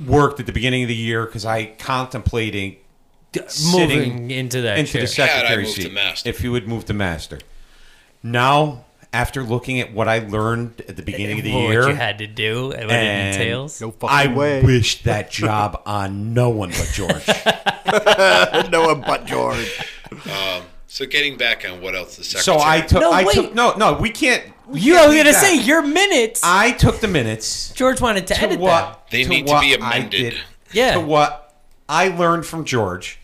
worked 0.05 0.39
at 0.39 0.45
the 0.45 0.53
beginning 0.53 0.83
of 0.83 0.87
the 0.87 0.95
year 0.95 1.25
because 1.25 1.43
I 1.45 1.65
contemplating 1.77 2.77
d- 3.31 3.41
moving 3.71 4.31
into 4.31 4.61
that 4.61 4.77
into 4.77 4.91
chair. 4.93 5.01
the 5.01 5.07
secretary 5.07 5.63
moved 5.63 5.75
to 5.75 5.81
seat. 5.83 5.93
master. 5.93 6.29
If 6.29 6.43
you 6.43 6.51
would 6.51 6.67
move 6.67 6.85
to 6.85 6.93
master. 6.93 7.39
Now, 8.23 8.85
after 9.13 9.43
looking 9.43 9.79
at 9.79 9.93
what 9.93 10.07
I 10.07 10.19
learned 10.19 10.81
at 10.87 10.95
the 10.95 11.01
beginning 11.03 11.39
of 11.39 11.43
the 11.43 11.53
what 11.53 11.59
year, 11.69 11.89
you 11.89 11.95
had 11.95 12.19
to 12.19 12.27
do 12.27 12.71
and 12.71 12.85
what 12.87 12.91
and 12.95 13.35
it 13.35 13.41
entails. 13.41 13.81
no 13.81 13.91
fucking 13.91 14.09
I 14.15 14.27
way. 14.33 14.61
wished 14.63 15.03
that 15.05 15.31
job 15.31 15.81
on 15.87 16.33
no 16.33 16.49
one 16.49 16.69
but 16.69 16.89
George. 16.93 17.27
no 18.71 18.85
one 18.85 19.01
but 19.01 19.25
George. 19.25 19.79
Um, 20.11 20.63
so 20.87 21.05
getting 21.05 21.37
back 21.37 21.65
on 21.69 21.81
what 21.81 21.95
else 21.95 22.17
the 22.17 22.23
so 22.23 22.39
secretary. 22.39 22.77
I 22.77 22.81
took. 22.81 23.01
No, 23.01 23.11
I 23.11 23.23
wait. 23.23 23.33
took. 23.33 23.53
No, 23.55 23.73
no, 23.75 23.93
we 23.93 24.09
can't. 24.11 24.43
we 24.67 24.81
You, 24.81 24.93
can't 24.93 25.07
I 25.07 25.09
leave 25.09 25.19
gonna 25.23 25.31
that. 25.33 25.41
say 25.43 25.57
your 25.61 25.81
minutes. 25.81 26.41
I 26.43 26.71
took 26.71 26.99
the 26.99 27.07
minutes. 27.07 27.71
George 27.73 27.99
wanted 28.01 28.27
to, 28.27 28.33
to 28.35 28.41
edit 28.41 28.59
what 28.59 29.07
They 29.09 29.23
to 29.23 29.29
need 29.29 29.47
to 29.47 29.53
what 29.53 29.61
be 29.61 29.73
I 29.77 29.95
amended. 29.95 30.33
did, 30.33 30.37
Yeah. 30.73 30.93
To 30.95 30.99
what 31.01 31.55
I 31.89 32.09
learned 32.09 32.45
from 32.45 32.65
George. 32.65 33.19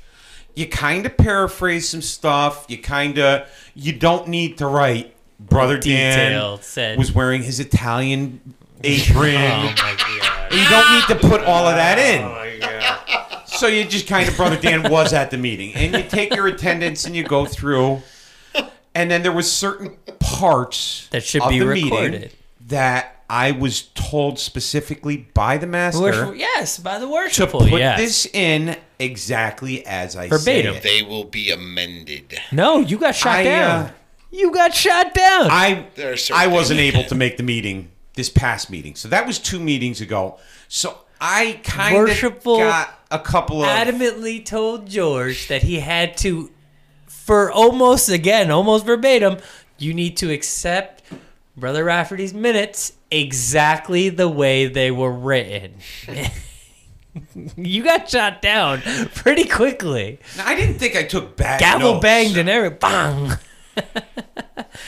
You 0.58 0.68
kind 0.68 1.06
of 1.06 1.16
paraphrase 1.18 1.88
some 1.90 2.02
stuff. 2.02 2.66
You 2.68 2.80
kind 2.80 3.20
of 3.20 3.48
you 3.76 3.94
don't 3.94 4.28
need 4.28 4.58
to 4.58 4.68
write. 4.68 5.14
Brother 5.40 5.78
Dan 5.78 6.58
said- 6.62 6.98
was 6.98 7.12
wearing 7.12 7.44
his 7.44 7.60
Italian 7.60 8.42
apron. 8.84 9.36
Oh 9.36 9.74
my 9.78 9.96
god. 9.98 10.52
you 10.52 10.68
don't 10.68 10.94
need 10.96 11.22
to 11.22 11.28
put 11.30 11.42
all 11.46 11.68
of 11.68 11.76
that 11.76 12.00
in. 12.00 12.24
Oh 12.24 13.44
so 13.46 13.68
you 13.68 13.86
just 13.86 14.08
kind 14.08 14.28
of, 14.30 14.36
Brother 14.36 14.58
Dan 14.60 14.90
was 14.92 15.14
at 15.14 15.30
the 15.32 15.38
meeting, 15.38 15.74
and 15.76 15.94
you 15.96 16.04
take 16.04 16.36
your 16.36 16.48
attendance 16.48 17.06
and 17.06 17.16
you 17.16 17.24
go 17.24 17.46
through, 17.46 18.02
and 18.96 19.10
then 19.12 19.24
there 19.24 19.32
was 19.32 19.52
certain 19.52 19.98
parts 20.20 21.08
That 21.12 21.24
should 21.24 21.42
of 21.42 21.50
be 21.50 21.60
the 21.60 21.66
meeting 21.66 21.92
recorded. 21.94 22.32
that 22.68 23.24
I 23.30 23.52
was 23.52 23.84
told 23.96 24.38
specifically 24.40 25.28
by 25.34 25.58
the 25.58 25.68
master 25.68 26.02
Worship- 26.02 26.36
yes, 26.38 26.78
by 26.80 27.00
the 27.00 27.06
to 27.06 27.12
worshipful. 27.12 27.60
put 27.62 27.80
yes. 27.80 28.00
this 28.00 28.26
in 28.34 28.76
exactly 29.00 29.86
as 29.86 30.16
I 30.16 30.28
Verbatim. 30.28 30.74
say 30.74 30.78
it. 30.78 30.84
they 30.84 31.02
will 31.02 31.24
be 31.26 31.52
amended. 31.52 32.40
No, 32.52 32.80
you 32.80 32.98
got 32.98 33.16
shot 33.16 33.38
I, 33.38 33.44
down. 33.44 33.86
uh, 33.86 33.92
you 34.32 34.52
got 34.54 34.74
shot 34.74 35.14
down. 35.14 35.48
I 35.52 35.88
There 35.96 36.14
are 36.14 36.18
certain 36.18 36.42
I 36.42 36.48
wasn't 36.48 36.80
things- 36.80 36.96
able 36.96 37.08
to 37.10 37.16
make 37.16 37.38
the 37.38 37.44
meeting 37.44 37.90
this 38.16 38.30
past 38.30 38.70
meeting, 38.70 38.96
so 38.96 39.08
that 39.10 39.28
was 39.28 39.40
two 39.40 39.60
meetings 39.60 40.02
ago. 40.02 40.38
So 40.68 40.98
I 41.22 41.60
kind 41.64 41.96
of 41.96 42.02
Worshipful 42.02 42.58
got 42.58 43.00
a 43.12 43.20
couple 43.20 43.62
of 43.64 43.70
adamantly 43.70 44.44
told 44.44 44.88
George 44.88 45.48
that 45.48 45.64
he 45.64 45.80
had 45.80 46.18
to, 46.18 46.52
for 47.08 47.52
almost 47.52 48.10
again, 48.10 48.52
almost 48.52 48.86
verbatim, 48.86 49.38
you 49.78 49.94
need 49.94 50.18
to 50.18 50.32
accept 50.32 51.04
Brother 51.56 51.84
Rafferty's 51.86 52.34
minutes 52.34 52.94
exactly 53.10 54.10
the 54.10 54.28
way 54.28 54.66
they 54.68 54.92
were 54.92 55.12
written. 55.12 55.76
you 57.58 57.84
got 57.84 58.10
shot 58.10 58.42
down 58.42 58.82
pretty 59.16 59.46
quickly. 59.46 60.20
Now, 60.38 60.48
I 60.48 60.56
didn't 60.56 60.76
think 60.80 60.96
I 60.96 61.04
took 61.04 61.36
bad 61.38 61.60
Gavel 61.60 61.94
notes. 61.94 62.02
banged 62.04 62.38
and 62.38 62.50
every 62.50 62.70
bang. 62.72 63.32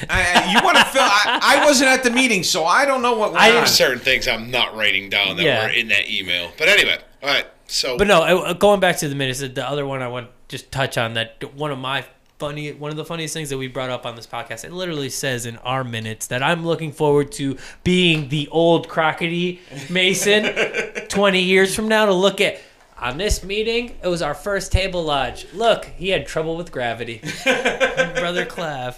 I, 0.09 0.51
you 0.53 0.63
want 0.63 0.77
to 0.77 0.83
fill? 0.85 1.01
I, 1.03 1.57
I 1.61 1.65
wasn't 1.65 1.89
at 1.89 2.03
the 2.03 2.09
meeting, 2.09 2.43
so 2.43 2.65
I 2.65 2.85
don't 2.85 3.01
know 3.01 3.17
what. 3.17 3.33
Went 3.33 3.43
I- 3.43 3.59
on. 3.59 3.67
Certain 3.67 3.99
things 3.99 4.27
I'm 4.27 4.49
not 4.51 4.75
writing 4.75 5.09
down 5.09 5.37
that 5.37 5.43
Yeah. 5.43 5.63
were 5.65 5.69
in 5.71 5.87
that 5.89 6.09
email. 6.09 6.51
But 6.57 6.69
anyway, 6.69 6.97
all 7.21 7.29
right. 7.29 7.45
So 7.67 7.97
But 7.97 8.07
no, 8.07 8.23
uh, 8.23 8.53
going 8.53 8.79
back 8.79 8.97
to 8.97 9.07
the 9.09 9.15
minutes, 9.15 9.39
the 9.41 9.67
other 9.67 9.85
one 9.85 10.01
I 10.01 10.07
want 10.07 10.27
to 10.27 10.33
just 10.57 10.71
touch 10.71 10.97
on 10.97 11.13
that 11.13 11.53
one 11.53 11.71
of 11.71 11.77
my 11.77 12.03
funny 12.39 12.71
one 12.71 12.89
of 12.89 12.97
the 12.97 13.05
funniest 13.05 13.33
things 13.33 13.49
that 13.49 13.57
we 13.57 13.67
brought 13.67 13.89
up 13.89 14.05
on 14.05 14.15
this 14.15 14.25
podcast. 14.25 14.63
It 14.63 14.71
literally 14.71 15.09
says 15.09 15.45
in 15.45 15.57
our 15.57 15.83
minutes 15.83 16.27
that 16.27 16.41
I'm 16.41 16.65
looking 16.65 16.93
forward 16.93 17.31
to 17.33 17.57
being 17.83 18.29
the 18.29 18.47
old 18.47 18.87
Crockety 18.87 19.59
Mason 19.89 20.45
20 21.09 21.41
years 21.41 21.75
from 21.75 21.87
now 21.87 22.05
to 22.05 22.13
look 22.13 22.41
at. 22.41 22.59
On 22.97 23.17
this 23.17 23.45
meeting, 23.45 23.95
it 24.03 24.07
was 24.09 24.21
our 24.21 24.33
first 24.33 24.73
table 24.73 25.03
lodge. 25.03 25.47
Look, 25.53 25.85
he 25.85 26.09
had 26.09 26.27
trouble 26.27 26.57
with 26.57 26.69
gravity. 26.69 27.19
Brother 27.43 28.45
Clav. 28.45 28.97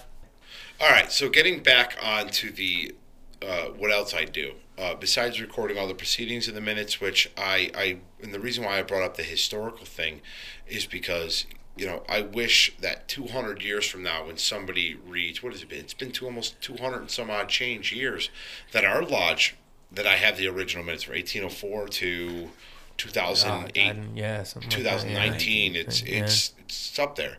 All 0.80 0.90
right, 0.90 1.12
so 1.12 1.30
getting 1.30 1.62
back 1.62 1.98
on 2.02 2.30
to 2.30 2.50
the 2.50 2.96
uh, 3.44 3.66
what 3.78 3.92
else 3.92 4.16
I 4.16 4.26
do 4.26 4.54
uh, 4.80 4.96
besides 4.96 5.40
recording 5.40 5.78
all 5.78 5.88
the 5.88 5.94
proceedings 5.94 6.48
in 6.48 6.56
the 6.56 6.62
minutes, 6.62 7.00
which 7.00 7.30
I, 7.38 7.70
I 7.76 7.98
and 8.24 8.34
the 8.34 8.40
reason 8.40 8.64
why 8.64 8.80
I 8.80 8.82
brought 8.82 9.04
up 9.04 9.18
the 9.18 9.24
historical 9.24 9.86
thing 9.86 10.22
is 10.68 10.88
because 10.88 11.46
you 11.78 11.86
know 11.86 12.04
I 12.10 12.22
wish 12.22 12.76
that 12.80 13.08
200 13.08 13.62
years 13.64 13.88
from 13.88 14.04
now, 14.04 14.26
when 14.28 14.38
somebody 14.38 14.96
reads 15.08 15.42
what 15.42 15.54
has 15.54 15.62
it 15.64 15.70
been? 15.70 15.80
It's 15.80 15.94
been 15.94 16.12
to 16.14 16.26
almost 16.26 16.62
200 16.62 16.98
and 17.02 17.12
some 17.12 17.30
odd 17.30 17.50
change 17.50 17.92
years 17.94 18.30
that 18.72 18.84
our 18.86 19.04
lodge 19.04 19.56
that 19.92 20.08
I 20.08 20.16
have 20.16 20.38
the 20.38 20.48
original 20.48 20.84
minutes 20.86 21.04
for 21.04 21.12
1804 21.14 21.88
to 21.90 22.50
2008, 22.98 23.82
I 23.82 23.96
yeah, 24.16 24.44
something 24.44 24.70
like 24.70 24.84
that, 24.84 24.86
yeah. 24.86 24.98
2019. 24.98 25.76
It's 25.76 26.02
Yeah. 26.04 26.24
it's 26.24 26.54
it's 26.60 27.00
up 27.00 27.16
there. 27.16 27.38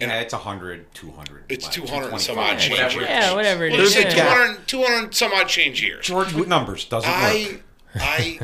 Yeah, 0.00 0.20
it's 0.20 0.32
100, 0.32 0.94
200. 0.94 1.44
It's 1.48 1.68
200 1.68 2.12
and 2.12 2.20
some 2.20 2.36
225, 2.36 2.38
odd 2.38 2.58
change 2.60 2.70
whatever. 2.70 2.94
years. 3.00 3.08
Yeah, 3.08 3.34
whatever 3.34 3.66
it 3.66 3.72
Well, 3.72 3.80
is. 3.80 3.94
yeah. 3.96 4.10
200, 4.10 4.68
200 4.68 5.14
some 5.14 5.32
odd 5.32 5.48
change 5.48 5.82
years. 5.82 6.06
George 6.06 6.32
with 6.32 6.46
numbers 6.46 6.84
doesn't 6.84 7.10
I, 7.10 7.48
work. 7.52 7.62
I, 7.96 8.38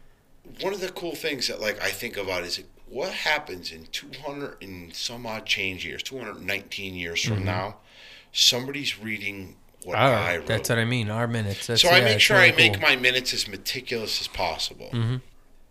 one 0.60 0.72
of 0.72 0.80
the 0.80 0.88
cool 0.90 1.14
things 1.14 1.46
that 1.48 1.60
like 1.60 1.80
I 1.80 1.90
think 1.90 2.16
about 2.16 2.42
is 2.42 2.60
what 2.90 3.12
happens 3.12 3.72
in 3.72 3.86
200 3.86 4.62
and 4.62 4.94
some 4.94 5.26
odd 5.26 5.46
change 5.46 5.84
years, 5.84 6.02
219 6.02 6.94
years 6.94 7.20
Mm-hmm. 7.22 7.34
from 7.34 7.44
now, 7.44 7.76
somebody's 8.32 8.98
reading 8.98 9.56
what 9.84 9.96
I 9.96 10.36
wrote. 10.38 10.46
that's 10.46 10.68
what 10.68 10.78
I 10.78 10.84
mean. 10.84 11.10
Our 11.10 11.26
minutes. 11.26 11.66
That's, 11.66 11.82
so 11.82 11.88
I 11.88 11.98
yeah, 11.98 12.04
make 12.04 12.20
sure 12.20 12.36
really 12.38 12.52
I 12.52 12.56
make 12.56 12.72
cool. 12.74 12.82
my 12.82 12.96
minutes 12.96 13.32
as 13.32 13.48
meticulous 13.48 14.20
as 14.20 14.28
possible. 14.28 14.90
Mm-hmm. 14.92 15.16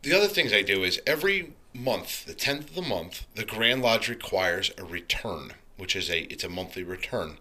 The 0.03 0.13
other 0.13 0.27
things 0.27 0.53
I 0.53 0.61
do 0.61 0.83
is 0.83 1.01
every 1.05 1.53
month, 1.73 2.25
the 2.25 2.33
tenth 2.33 2.69
of 2.69 2.75
the 2.75 2.81
month, 2.81 3.25
the 3.35 3.43
Grand 3.45 3.81
Lodge 3.81 4.07
requires 4.09 4.71
a 4.77 4.83
return, 4.85 5.53
which 5.75 5.95
is 5.95 6.09
a 6.09 6.21
it's 6.31 6.43
a 6.43 6.49
monthly 6.49 6.83
return, 6.83 7.37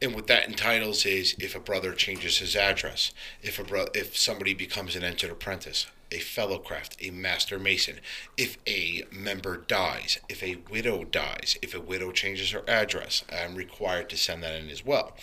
and 0.00 0.14
what 0.14 0.26
that 0.28 0.48
entitles 0.48 1.04
is 1.04 1.36
if 1.38 1.54
a 1.54 1.60
brother 1.60 1.92
changes 1.92 2.38
his 2.38 2.56
address, 2.56 3.12
if 3.42 3.58
a 3.58 3.64
bro- 3.64 3.86
if 3.94 4.16
somebody 4.16 4.54
becomes 4.54 4.96
an 4.96 5.04
entered 5.04 5.30
apprentice, 5.30 5.86
a 6.10 6.18
fellow 6.18 6.58
craft, 6.58 6.96
a 7.00 7.10
master 7.10 7.58
mason, 7.58 8.00
if 8.36 8.58
a 8.66 9.04
member 9.10 9.56
dies, 9.56 10.18
if 10.28 10.42
a 10.42 10.58
widow 10.70 11.04
dies, 11.04 11.56
if 11.62 11.74
a 11.74 11.80
widow 11.80 12.12
changes 12.12 12.52
her 12.52 12.62
address, 12.68 13.24
I'm 13.32 13.54
required 13.54 14.08
to 14.10 14.16
send 14.16 14.42
that 14.42 14.60
in 14.60 14.70
as 14.70 14.84
well 14.84 15.14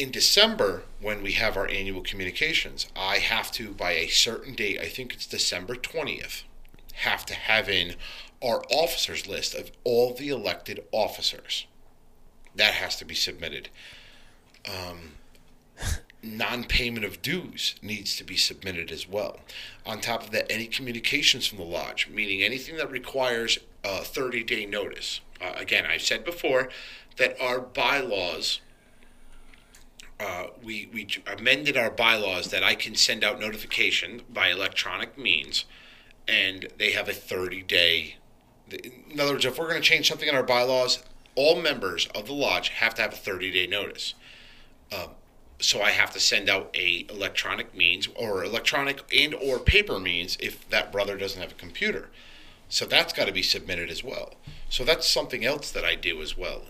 in 0.00 0.10
December, 0.10 0.84
when 0.98 1.22
we 1.22 1.32
have 1.32 1.58
our 1.58 1.68
annual 1.68 2.00
communications, 2.00 2.86
I 2.96 3.18
have 3.18 3.52
to, 3.52 3.72
by 3.72 3.92
a 3.92 4.08
certain 4.08 4.54
date, 4.54 4.80
I 4.80 4.88
think 4.88 5.12
it's 5.12 5.26
December 5.26 5.74
20th, 5.74 6.44
have 6.94 7.26
to 7.26 7.34
have 7.34 7.68
in 7.68 7.96
our 8.42 8.62
officers 8.70 9.26
list 9.26 9.54
of 9.54 9.70
all 9.84 10.14
the 10.14 10.30
elected 10.30 10.82
officers. 10.90 11.66
That 12.54 12.72
has 12.74 12.96
to 12.96 13.04
be 13.04 13.14
submitted. 13.14 13.68
Um, 14.66 15.12
non 16.22 16.64
payment 16.64 17.04
of 17.04 17.22
dues 17.22 17.74
needs 17.82 18.16
to 18.16 18.24
be 18.24 18.36
submitted 18.36 18.90
as 18.90 19.08
well. 19.08 19.40
On 19.86 20.00
top 20.00 20.24
of 20.24 20.30
that, 20.32 20.50
any 20.50 20.66
communications 20.66 21.46
from 21.46 21.58
the 21.58 21.64
lodge, 21.64 22.08
meaning 22.08 22.42
anything 22.42 22.76
that 22.76 22.90
requires 22.90 23.58
a 23.84 24.02
30 24.02 24.44
day 24.44 24.66
notice. 24.66 25.20
Uh, 25.40 25.52
again, 25.56 25.86
I've 25.86 26.02
said 26.02 26.24
before 26.24 26.68
that 27.16 27.40
our 27.40 27.60
bylaws 27.60 28.60
uh, 30.20 30.48
we, 30.62 30.88
we 30.92 31.08
amended 31.26 31.78
our 31.78 31.90
bylaws 31.90 32.50
that 32.50 32.62
I 32.62 32.74
can 32.74 32.94
send 32.94 33.24
out 33.24 33.40
notification 33.40 34.20
by 34.28 34.48
electronic 34.48 35.16
means, 35.16 35.64
and 36.28 36.68
they 36.78 36.90
have 36.92 37.08
a 37.08 37.14
30 37.14 37.62
day. 37.62 38.16
In 38.70 39.18
other 39.18 39.32
words, 39.32 39.46
if 39.46 39.58
we're 39.58 39.68
going 39.68 39.80
to 39.80 39.88
change 39.88 40.08
something 40.08 40.28
in 40.28 40.34
our 40.34 40.42
bylaws, 40.42 41.02
all 41.34 41.60
members 41.60 42.06
of 42.14 42.26
the 42.26 42.34
lodge 42.34 42.68
have 42.68 42.94
to 42.96 43.02
have 43.02 43.14
a 43.14 43.16
30 43.16 43.50
day 43.50 43.66
notice. 43.66 44.14
Um, 44.92 45.10
so 45.60 45.82
I 45.82 45.90
have 45.90 46.10
to 46.12 46.20
send 46.20 46.48
out 46.48 46.74
a 46.74 47.06
electronic 47.10 47.74
means 47.74 48.08
or 48.16 48.44
electronic 48.44 49.02
and 49.16 49.34
or 49.34 49.58
paper 49.58 49.98
means 49.98 50.36
if 50.40 50.68
that 50.70 50.90
brother 50.90 51.16
doesn't 51.16 51.40
have 51.40 51.52
a 51.52 51.56
computer. 51.56 52.08
So 52.68 52.86
that's 52.86 53.12
got 53.12 53.26
to 53.26 53.32
be 53.32 53.42
submitted 53.42 53.90
as 53.90 54.04
well. 54.04 54.34
So 54.68 54.84
that's 54.84 55.06
something 55.06 55.44
else 55.44 55.70
that 55.72 55.84
I 55.84 55.96
do 55.96 56.22
as 56.22 56.38
well. 56.38 56.62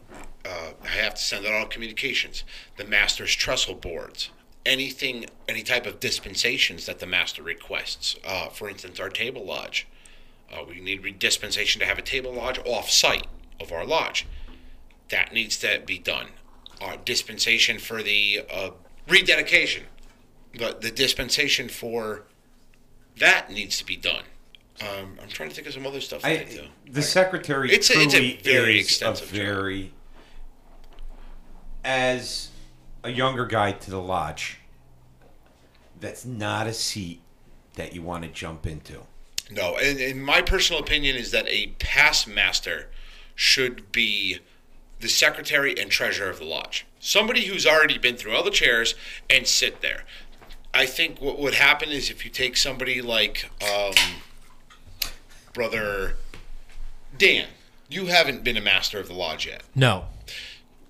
Uh, 0.44 0.70
I 0.82 0.88
have 0.88 1.14
to 1.14 1.22
send 1.22 1.46
out 1.46 1.52
all 1.52 1.66
communications, 1.66 2.44
the 2.78 2.84
master's 2.84 3.34
trestle 3.34 3.74
boards, 3.74 4.30
anything, 4.64 5.26
any 5.46 5.62
type 5.62 5.84
of 5.84 6.00
dispensations 6.00 6.86
that 6.86 6.98
the 6.98 7.06
master 7.06 7.42
requests. 7.42 8.16
Uh, 8.24 8.48
for 8.48 8.70
instance, 8.70 8.98
our 8.98 9.10
table 9.10 9.44
lodge. 9.44 9.86
Uh, 10.50 10.64
we 10.66 10.80
need 10.80 11.18
dispensation 11.18 11.80
to 11.80 11.86
have 11.86 11.98
a 11.98 12.02
table 12.02 12.32
lodge 12.32 12.58
off 12.64 12.90
site 12.90 13.26
of 13.60 13.70
our 13.70 13.84
lodge. 13.84 14.26
That 15.10 15.32
needs 15.34 15.58
to 15.58 15.82
be 15.84 15.98
done. 15.98 16.28
Our 16.80 16.96
dispensation 16.98 17.78
for 17.78 18.02
the 18.02 18.42
uh, 18.52 18.70
rededication, 19.08 19.84
But 20.58 20.80
the 20.80 20.90
dispensation 20.90 21.68
for 21.68 22.24
that 23.18 23.50
needs 23.50 23.76
to 23.78 23.84
be 23.84 23.96
done. 23.96 24.24
Um, 24.80 25.18
I'm 25.22 25.28
trying 25.28 25.50
to 25.50 25.54
think 25.54 25.66
of 25.66 25.74
some 25.74 25.86
other 25.86 26.00
stuff 26.00 26.24
I, 26.24 26.30
I, 26.30 26.44
do. 26.44 26.64
the 26.90 27.02
secretary 27.02 27.70
It's 27.70 27.90
a- 27.90 28.00
it's 28.00 28.14
a 28.14 28.36
very 28.38 28.78
extensive 28.78 29.28
a 29.30 29.36
job. 29.36 29.44
very 29.46 29.92
as 31.84 32.48
a 33.04 33.10
younger 33.10 33.44
guy 33.46 33.72
to 33.72 33.90
the 33.90 34.00
lodge. 34.00 34.58
That's 36.00 36.24
not 36.24 36.66
a 36.66 36.72
seat 36.72 37.20
that 37.74 37.94
you 37.94 38.00
want 38.02 38.24
to 38.24 38.30
jump 38.30 38.66
into. 38.66 39.02
No, 39.50 39.76
and, 39.76 39.98
and 40.00 40.22
my 40.24 40.40
personal 40.42 40.80
opinion 40.80 41.16
is 41.16 41.30
that 41.32 41.46
a 41.48 41.68
past 41.78 42.26
master 42.26 42.88
should 43.34 43.90
be 43.92 44.38
the 45.00 45.08
secretary 45.08 45.74
and 45.78 45.90
treasurer 45.90 46.30
of 46.30 46.38
the 46.38 46.44
lodge. 46.44 46.86
Somebody 46.98 47.46
who's 47.46 47.66
already 47.66 47.98
been 47.98 48.16
through 48.16 48.34
all 48.34 48.44
the 48.44 48.50
chairs 48.50 48.94
and 49.28 49.46
sit 49.46 49.80
there. 49.80 50.04
I 50.72 50.86
think 50.86 51.20
what 51.20 51.38
would 51.38 51.54
happen 51.54 51.88
is 51.88 52.10
if 52.10 52.24
you 52.24 52.30
take 52.30 52.56
somebody 52.56 53.02
like 53.02 53.50
um, 53.62 53.94
brother 55.52 56.16
Dan, 57.16 57.48
you 57.88 58.06
haven't 58.06 58.44
been 58.44 58.56
a 58.56 58.60
master 58.60 59.00
of 59.00 59.08
the 59.08 59.14
lodge 59.14 59.46
yet. 59.46 59.62
No. 59.74 60.04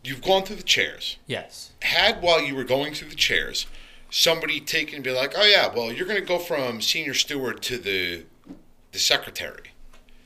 You've 0.03 0.23
gone 0.23 0.45
through 0.45 0.57
the 0.57 0.63
chairs. 0.63 1.17
Yes. 1.27 1.73
had 1.83 2.21
while 2.21 2.41
you 2.41 2.55
were 2.55 2.65
going 2.65 2.95
through 2.95 3.09
the 3.09 3.17
chairs 3.17 3.67
somebody 4.11 4.61
take 4.61 4.93
and 4.93 5.03
be 5.03 5.13
like, 5.13 5.33
"Oh 5.37 5.45
yeah, 5.45 5.73
well 5.73 5.93
you're 5.93 6.07
going 6.07 6.21
to 6.21 6.27
go 6.27 6.39
from 6.39 6.81
senior 6.81 7.15
steward 7.15 7.63
to 7.63 7.79
the 7.79 8.25
the 8.93 8.99
secretary." 8.99 9.70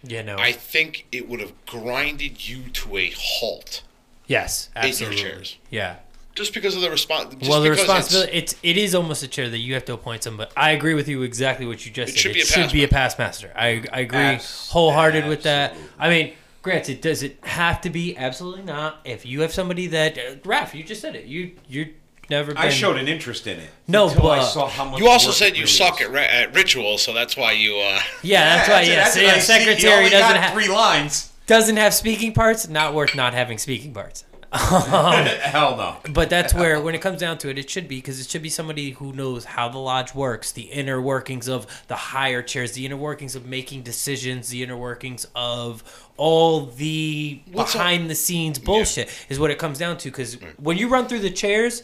Yeah. 0.06 0.22
No. 0.22 0.36
I 0.38 0.52
think 0.52 1.06
it 1.12 1.28
would 1.28 1.40
have 1.40 1.52
grinded 1.66 2.48
you 2.48 2.62
to 2.70 2.96
a 2.96 3.10
halt 3.16 3.82
yes. 4.26 4.68
in 4.76 4.82
your 4.82 4.88
Absolutely. 4.90 5.16
chairs 5.22 5.58
Yeah. 5.70 5.96
just 6.34 6.52
because 6.54 6.74
of 6.76 6.82
the 6.82 6.90
response. 6.90 7.34
well, 7.48 7.60
the 7.62 7.70
responsibility 7.70 8.32
it's 8.32 8.56
it 8.62 8.76
is 8.76 8.94
almost 8.94 9.22
a 9.22 9.28
chair 9.28 9.48
that 9.48 9.58
you 9.58 9.74
have 9.74 9.84
to 9.86 9.92
appoint 9.94 10.22
somebody. 10.22 10.50
I 10.56 10.70
agree 10.72 10.94
with 10.94 11.08
you 11.08 11.22
exactly 11.22 11.66
what 11.66 11.84
you 11.86 11.92
just 11.92 12.10
It 12.10 12.12
said. 12.14 12.20
should 12.20 12.30
it 12.32 12.34
be 12.34 12.40
should 12.44 12.72
be 12.72 12.84
a 12.84 12.88
past 12.88 13.18
master. 13.18 13.52
I 13.56 13.84
I 13.92 14.00
agree 14.00 14.18
Abs- 14.18 14.70
wholehearted 14.70 15.26
with 15.26 15.42
that. 15.44 15.76
I 15.98 16.08
mean, 16.08 16.34
granted, 16.62 17.00
does 17.00 17.22
it 17.22 17.38
have 17.44 17.80
to 17.82 17.90
be? 17.90 18.16
Absolutely 18.16 18.62
not. 18.62 19.00
If 19.04 19.24
you 19.26 19.42
have 19.42 19.52
somebody 19.52 19.86
that 19.88 20.18
uh, 20.18 20.34
Raph, 20.44 20.74
you 20.74 20.82
just 20.82 21.00
said 21.00 21.14
it. 21.14 21.26
You 21.26 21.52
you're 21.68 21.86
never. 22.30 22.52
Been, 22.54 22.62
I 22.62 22.68
showed 22.68 22.96
an 22.96 23.08
interest 23.08 23.46
in 23.46 23.58
it. 23.58 23.70
No, 23.88 24.08
until 24.08 24.30
I 24.30 24.38
but- 24.38 24.44
saw 24.46 24.68
how 24.68 24.84
much 24.86 25.00
You 25.00 25.08
also 25.08 25.28
work 25.28 25.36
said 25.36 25.48
you 25.56 25.62
really 25.62 25.66
suck 25.66 26.00
is. 26.00 26.06
at, 26.08 26.12
ri- 26.12 26.20
at 26.26 26.54
ritual, 26.54 26.98
so 26.98 27.12
that's 27.12 27.36
why 27.36 27.52
you. 27.52 27.76
Uh, 27.76 28.00
Yeah, 28.22 28.56
that's 28.56 28.68
why. 28.68 28.82
it. 28.82 28.88
Yes, 28.88 29.16
it. 29.16 29.22
yeah. 29.22 29.28
I 29.28 29.38
see. 29.38 29.52
You 29.54 29.60
Secretary 29.60 29.94
only 29.98 30.10
doesn't 30.10 30.36
have 30.40 30.52
three 30.54 30.68
lines. 30.68 31.32
doesn't 31.46 31.76
have 31.76 31.92
speaking 31.94 32.32
parts. 32.32 32.68
Not 32.68 32.94
worth 32.94 33.14
not 33.14 33.34
having 33.34 33.58
speaking 33.58 33.92
parts. 33.92 34.24
Hell 34.54 35.76
no. 35.76 35.96
But 36.12 36.30
that's 36.30 36.54
where, 36.54 36.80
when 36.80 36.94
it 36.94 37.00
comes 37.00 37.18
down 37.18 37.38
to 37.38 37.48
it, 37.50 37.58
it 37.58 37.68
should 37.68 37.88
be 37.88 37.96
because 37.96 38.20
it 38.20 38.28
should 38.28 38.42
be 38.42 38.48
somebody 38.48 38.90
who 38.92 39.12
knows 39.12 39.44
how 39.44 39.68
the 39.68 39.78
lodge 39.78 40.14
works, 40.14 40.52
the 40.52 40.62
inner 40.62 41.00
workings 41.02 41.48
of 41.48 41.66
the 41.88 41.96
higher 41.96 42.40
chairs, 42.40 42.70
the 42.72 42.86
inner 42.86 42.96
workings 42.96 43.34
of 43.34 43.46
making 43.46 43.82
decisions, 43.82 44.48
the 44.50 44.62
inner 44.62 44.76
workings 44.76 45.26
of 45.34 45.82
all 46.16 46.66
the 46.66 47.40
What's 47.50 47.74
up- 47.74 47.80
behind 47.80 48.08
the 48.08 48.14
scenes 48.14 48.60
bullshit 48.60 49.10
is 49.28 49.40
what 49.40 49.50
it 49.50 49.58
comes 49.58 49.78
down 49.78 49.96
to. 49.98 50.08
Because 50.10 50.34
when 50.58 50.78
you 50.78 50.88
run 50.88 51.08
through 51.08 51.20
the 51.20 51.30
chairs, 51.30 51.82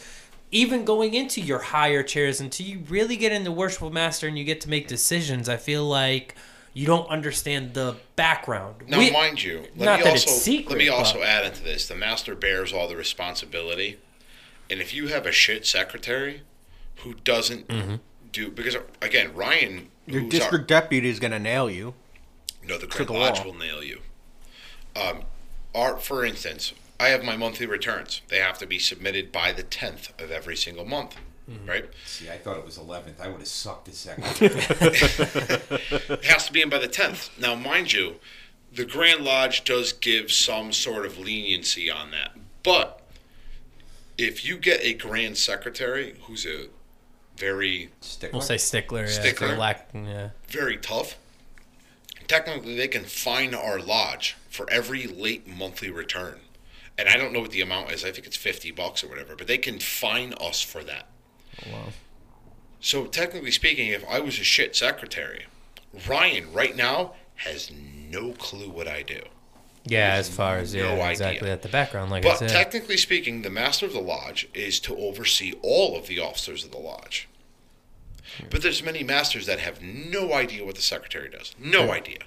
even 0.52 0.85
going 0.85 1.14
into 1.14 1.40
your 1.40 1.59
higher 1.60 2.02
chairs, 2.02 2.40
until 2.40 2.66
you 2.66 2.81
really 2.89 3.16
get 3.16 3.32
into 3.32 3.52
worshipful 3.52 3.90
master 3.90 4.27
and 4.27 4.39
you 4.39 4.44
get 4.44 4.60
to 4.62 4.68
make 4.68 4.89
decisions, 4.89 5.48
I 5.48 5.56
feel 5.56 5.85
like 5.86 6.35
you 6.74 6.86
don't 6.86 7.09
understand 7.09 7.74
the 7.74 7.97
background. 8.16 8.77
now, 8.89 8.98
We- 8.98 9.10
mind 9.10 9.43
you, 9.43 9.66
let 9.77 9.85
not 9.86 9.98
me 10.01 10.05
that 10.05 10.10
also 10.12 10.31
it's 10.31 10.43
secret, 10.43 10.70
let 10.70 10.78
me 10.78 10.89
also 10.89 11.18
but- 11.18 11.28
add 11.28 11.44
into 11.47 11.62
this: 11.62 11.86
the 11.89 11.94
master 11.97 12.35
bears 12.35 12.72
all 12.72 12.89
the 12.89 12.97
responsibility, 12.97 13.98
and 14.68 14.81
if 14.81 14.94
you 14.94 15.09
have 15.09 15.27
a 15.27 15.32
shit 15.32 15.66
secretary 15.66 16.43
who 16.97 17.14
doesn't 17.14 17.66
Mm-hmm. 17.68 17.94
do 18.32 18.51
because 18.51 18.77
again, 19.02 19.32
Ryan, 19.35 19.89
Your 20.06 20.20
who's 20.22 20.35
our- 20.35 20.40
district 20.40 20.68
deputy 20.68 21.09
is 21.09 21.18
going 21.20 21.32
to 21.32 21.39
nail 21.39 21.70
you. 21.70 21.94
No, 22.62 22.77
the 22.78 22.86
Grand 22.86 23.10
Lodge 23.10 23.44
will 23.44 23.55
nail 23.55 23.82
you. 23.82 24.01
Um, 24.94 25.22
our, 25.74 25.98
for 25.98 26.24
instance, 26.24 26.72
I 27.01 27.09
have 27.09 27.24
my 27.24 27.35
monthly 27.35 27.64
returns. 27.64 28.20
They 28.28 28.40
have 28.40 28.59
to 28.59 28.66
be 28.66 28.78
submitted 28.78 29.32
by 29.32 29.52
the 29.52 29.62
10th 29.62 30.10
of 30.22 30.31
every 30.31 30.55
single 30.55 30.85
month, 30.85 31.16
mm-hmm. 31.51 31.66
right? 31.66 31.86
See, 32.05 32.28
I 32.28 32.36
thought 32.36 32.59
it 32.59 32.64
was 32.64 32.77
11th. 32.78 33.18
I 33.18 33.28
would 33.28 33.39
have 33.39 33.48
sucked 33.48 33.89
a 33.89 33.93
second. 33.93 34.27
It 34.40 36.24
has 36.24 36.47
to 36.47 36.52
be 36.52 36.60
in 36.60 36.68
by 36.68 36.78
the 36.78 36.89
10th. 36.89 37.31
Now, 37.40 37.55
mind 37.55 37.94
you, 37.94 38.16
the 38.74 38.85
Grand 38.85 39.24
Lodge 39.24 39.64
does 39.64 39.94
give 39.94 40.31
some 40.31 40.72
sort 40.72 41.06
of 41.06 41.18
leniency 41.18 41.90
on 41.90 42.10
that. 42.10 42.36
But 42.62 43.01
if 44.18 44.44
you 44.44 44.59
get 44.59 44.81
a 44.82 44.93
Grand 44.93 45.39
Secretary 45.39 46.16
who's 46.24 46.44
a 46.44 46.66
very, 47.39 47.89
Stickler. 48.02 48.36
We'll 48.36 48.47
say 48.47 48.59
stickler. 48.59 49.06
Stickler? 49.06 49.48
For 49.48 49.56
lack, 49.56 49.89
yeah. 49.94 50.31
very 50.48 50.77
tough, 50.77 51.16
technically 52.28 52.77
they 52.77 52.89
can 52.89 53.05
fine 53.05 53.55
our 53.55 53.81
lodge 53.81 54.36
for 54.51 54.70
every 54.70 55.06
late 55.06 55.48
monthly 55.48 55.90
return. 55.90 56.40
And 57.01 57.09
I 57.09 57.16
don't 57.16 57.32
know 57.32 57.40
what 57.40 57.51
the 57.51 57.62
amount 57.62 57.90
is. 57.93 58.05
I 58.05 58.12
think 58.12 58.27
it's 58.27 58.36
50 58.36 58.72
bucks 58.72 59.02
or 59.02 59.09
whatever, 59.09 59.35
but 59.35 59.47
they 59.47 59.56
can 59.56 59.78
fine 59.78 60.35
us 60.35 60.60
for 60.60 60.85
that. 60.85 61.06
Oh, 61.66 61.72
wow. 61.72 61.85
So 62.81 63.06
technically 63.06 63.51
speaking, 63.52 63.89
if 63.89 64.05
I 64.06 64.20
was 64.20 64.39
a 64.39 64.44
shit 64.44 64.77
secretary, 64.77 65.47
Ryan 66.06 66.52
right 66.52 66.77
now 66.77 67.14
has 67.36 67.70
no 67.72 68.32
clue 68.32 68.68
what 68.68 68.86
I 68.86 69.01
do. 69.02 69.20
Yeah, 69.86 70.12
as 70.12 70.28
far 70.28 70.59
as 70.59 70.74
yeah, 70.74 70.94
no 70.94 71.02
exactly 71.06 71.39
idea. 71.40 71.52
at 71.55 71.62
the 71.62 71.70
background, 71.70 72.10
like 72.10 72.22
I 72.27 72.28
But 72.28 72.39
said. 72.40 72.51
technically 72.51 72.98
speaking, 72.98 73.40
the 73.40 73.48
master 73.51 73.86
of 73.86 73.94
the 73.94 74.01
lodge 74.01 74.47
is 74.52 74.78
to 74.81 74.94
oversee 74.94 75.55
all 75.62 75.97
of 75.97 76.06
the 76.06 76.18
officers 76.20 76.64
of 76.64 76.70
the 76.70 76.78
lodge. 76.78 77.28
Hmm. 78.39 78.47
But 78.51 78.60
there's 78.60 78.82
many 78.82 79.02
masters 79.02 79.47
that 79.47 79.59
have 79.59 79.81
no 79.81 80.35
idea 80.35 80.66
what 80.66 80.74
the 80.74 80.82
secretary 80.82 81.31
does. 81.31 81.55
No 81.59 81.93
idea. 81.93 82.18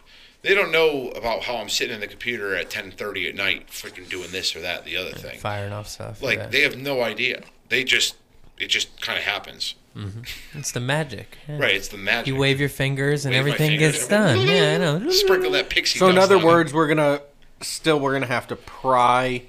They 0.43 0.53
don't 0.53 0.71
know 0.71 1.09
about 1.09 1.43
how 1.43 1.55
I'm 1.55 1.69
sitting 1.69 1.95
in 1.95 2.01
the 2.01 2.07
computer 2.07 2.55
at 2.55 2.69
10:30 2.69 3.29
at 3.29 3.35
night, 3.35 3.67
freaking 3.69 4.09
doing 4.09 4.31
this 4.31 4.55
or 4.55 4.61
that, 4.61 4.85
the 4.85 4.97
other 4.97 5.11
thing. 5.11 5.39
firing 5.39 5.73
off 5.73 5.87
stuff. 5.87 6.21
Like 6.21 6.37
yeah. 6.37 6.47
they 6.47 6.61
have 6.61 6.77
no 6.77 7.01
idea. 7.01 7.43
They 7.69 7.83
just 7.83 8.15
it 8.57 8.67
just 8.67 9.01
kind 9.01 9.17
of 9.17 9.23
happens. 9.25 9.75
Mm-hmm. 9.95 10.57
it's 10.57 10.71
the 10.71 10.79
magic. 10.79 11.37
yeah. 11.47 11.59
Right? 11.59 11.75
It's 11.75 11.87
the 11.87 11.97
magic. 11.97 12.27
You 12.27 12.35
wave 12.35 12.59
your 12.59 12.69
fingers 12.69 13.25
and 13.25 13.33
Wave 13.33 13.39
everything 13.39 13.71
fingers 13.71 13.93
gets 13.93 14.01
and- 14.03 14.09
done. 14.09 14.47
Yeah, 14.47 14.73
I 14.75 14.77
know. 14.79 15.09
Sprinkle 15.11 15.51
that 15.51 15.69
pixie. 15.69 15.99
So 15.99 16.09
in 16.09 16.15
dust 16.15 16.25
other 16.25 16.37
on 16.37 16.41
it. 16.41 16.45
words, 16.45 16.73
we're 16.73 16.87
gonna 16.87 17.21
still 17.61 17.99
we're 17.99 18.13
gonna 18.13 18.25
have 18.25 18.47
to 18.47 18.55
pry 18.55 19.43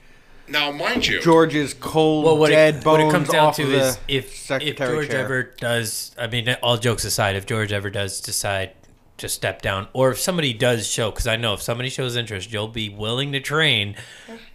now 0.46 0.70
mind 0.70 1.06
you, 1.06 1.20
George's 1.22 1.74
cold 1.74 2.24
Well, 2.24 2.36
what 2.36 2.50
dead 2.50 2.76
it, 2.76 2.84
bones 2.84 3.02
what 3.02 3.08
it 3.08 3.12
comes 3.12 3.28
down 3.30 3.46
off 3.46 3.56
to 3.56 3.62
is 3.62 3.96
the 3.96 4.00
if 4.08 4.24
if 4.26 4.36
secretary 4.36 4.96
George 4.96 5.08
chair. 5.08 5.24
ever 5.24 5.42
does, 5.42 6.14
I 6.18 6.26
mean, 6.26 6.54
all 6.62 6.76
jokes 6.76 7.04
aside, 7.04 7.36
if 7.36 7.46
George 7.46 7.72
ever 7.72 7.90
does 7.90 8.20
decide 8.20 8.72
to 9.16 9.28
step 9.28 9.62
down, 9.62 9.86
or 9.92 10.10
if 10.10 10.18
somebody 10.18 10.52
does 10.52 10.88
show, 10.88 11.10
because 11.10 11.28
I 11.28 11.36
know 11.36 11.54
if 11.54 11.62
somebody 11.62 11.88
shows 11.88 12.16
interest, 12.16 12.52
you'll 12.52 12.66
be 12.66 12.88
willing 12.88 13.30
to 13.32 13.40
train. 13.40 13.94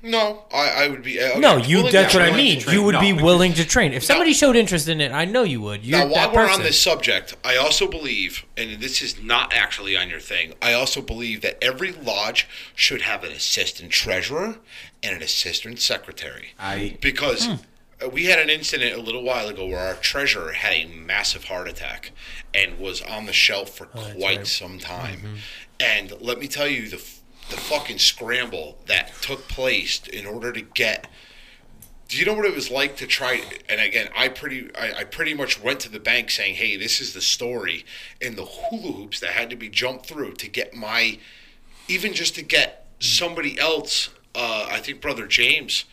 no, 0.02 0.44
I, 0.54 0.84
I 0.84 0.88
would 0.90 1.02
be. 1.02 1.20
uh, 1.20 1.40
No, 1.40 1.58
okay, 1.58 1.68
you. 1.68 1.78
willing 1.78 1.94
That's 1.94 2.12
to 2.12 2.20
what 2.20 2.26
I 2.28 2.32
train. 2.32 2.38
mean. 2.38 2.64
You 2.70 2.84
would 2.84 2.96
No, 2.96 3.00
be 3.00 3.14
willing 3.14 3.54
to 3.54 3.66
train 3.66 3.94
if 3.94 4.04
somebody 4.04 4.34
showed 4.34 4.58
interest 4.58 4.90
in 4.90 5.00
it. 5.00 5.14
I 5.14 5.24
know 5.26 5.44
you 5.44 5.62
would. 5.62 5.86
You're 5.86 6.00
Now, 6.00 6.06
while 6.08 6.14
that 6.16 6.34
we're 6.34 6.46
person. 6.46 6.60
on 6.62 6.66
this 6.66 6.80
subject, 6.82 7.36
I 7.44 7.56
also 7.56 7.88
believe, 7.88 8.46
and 8.58 8.82
this 8.82 9.02
is 9.02 9.22
not 9.24 9.54
actually 9.54 9.96
on 9.96 10.10
your 10.10 10.20
thing, 10.20 10.54
I 10.62 10.74
also 10.74 11.02
believe 11.02 11.42
that 11.42 11.58
every 11.64 11.94
lodge 11.94 12.48
should 12.76 13.04
have 13.04 13.24
an 13.24 13.32
assistant 13.32 13.92
treasurer 13.92 14.58
and 15.02 15.16
an 15.16 15.22
assistant 15.24 15.80
secretary. 15.80 16.50
I 16.60 16.98
Because 17.00 17.48
uh, 17.48 18.10
we 18.10 18.26
had 18.26 18.40
an 18.40 18.50
incident 18.50 18.98
a 18.98 19.02
little 19.02 19.24
while 19.24 19.48
ago 19.48 19.66
where 19.68 19.80
our 19.80 19.94
treasurer 19.96 20.52
had 20.52 20.74
a 20.74 20.86
massive 20.88 21.46
heart 21.46 21.70
attack 21.70 22.12
and 22.54 22.80
was 22.80 23.02
on 23.02 23.26
the 23.26 23.34
shelf 23.34 23.70
for 23.70 23.86
quite 23.86 24.48
some 24.48 24.80
time. 24.80 25.38
And 25.80 26.14
let 26.22 26.40
me 26.40 26.48
tell 26.48 26.68
you, 26.68 26.90
the, 26.90 26.98
the 27.50 27.58
fucking 27.58 28.00
scramble 28.00 28.78
that 28.88 29.14
took 29.22 29.48
place 29.48 30.02
in 30.08 30.26
order 30.26 30.52
to 30.52 30.62
get 30.62 31.08
do 32.08 32.18
you 32.18 32.26
know 32.26 32.34
what 32.34 32.46
it 32.46 32.56
was 32.56 32.72
like 32.72 32.98
to 32.98 33.06
try 33.06 33.40
and 33.70 33.80
again 33.80 34.10
i 34.18 34.28
pretty 34.28 34.70
I, 34.76 35.00
I 35.00 35.04
pretty 35.04 35.36
much 35.36 35.62
went 35.62 35.80
to 35.82 35.90
the 35.92 36.00
bank 36.00 36.32
saying 36.32 36.56
hey 36.56 36.76
this 36.76 37.00
is 37.00 37.14
the 37.14 37.22
story 37.22 37.86
and 38.20 38.36
the 38.36 38.46
hula 38.46 38.94
hoops 38.94 39.20
that 39.20 39.30
had 39.30 39.50
to 39.52 39.56
be 39.56 39.70
jumped 39.70 40.08
through 40.08 40.34
to 40.34 40.50
get 40.50 40.74
my 40.74 41.20
even 41.88 42.14
just 42.14 42.34
to 42.36 42.42
get 42.42 42.88
somebody 43.00 43.60
else 43.60 44.10
uh, 44.34 44.68
i 44.72 44.80
think 44.80 45.02
brother 45.02 45.28
james 45.28 45.86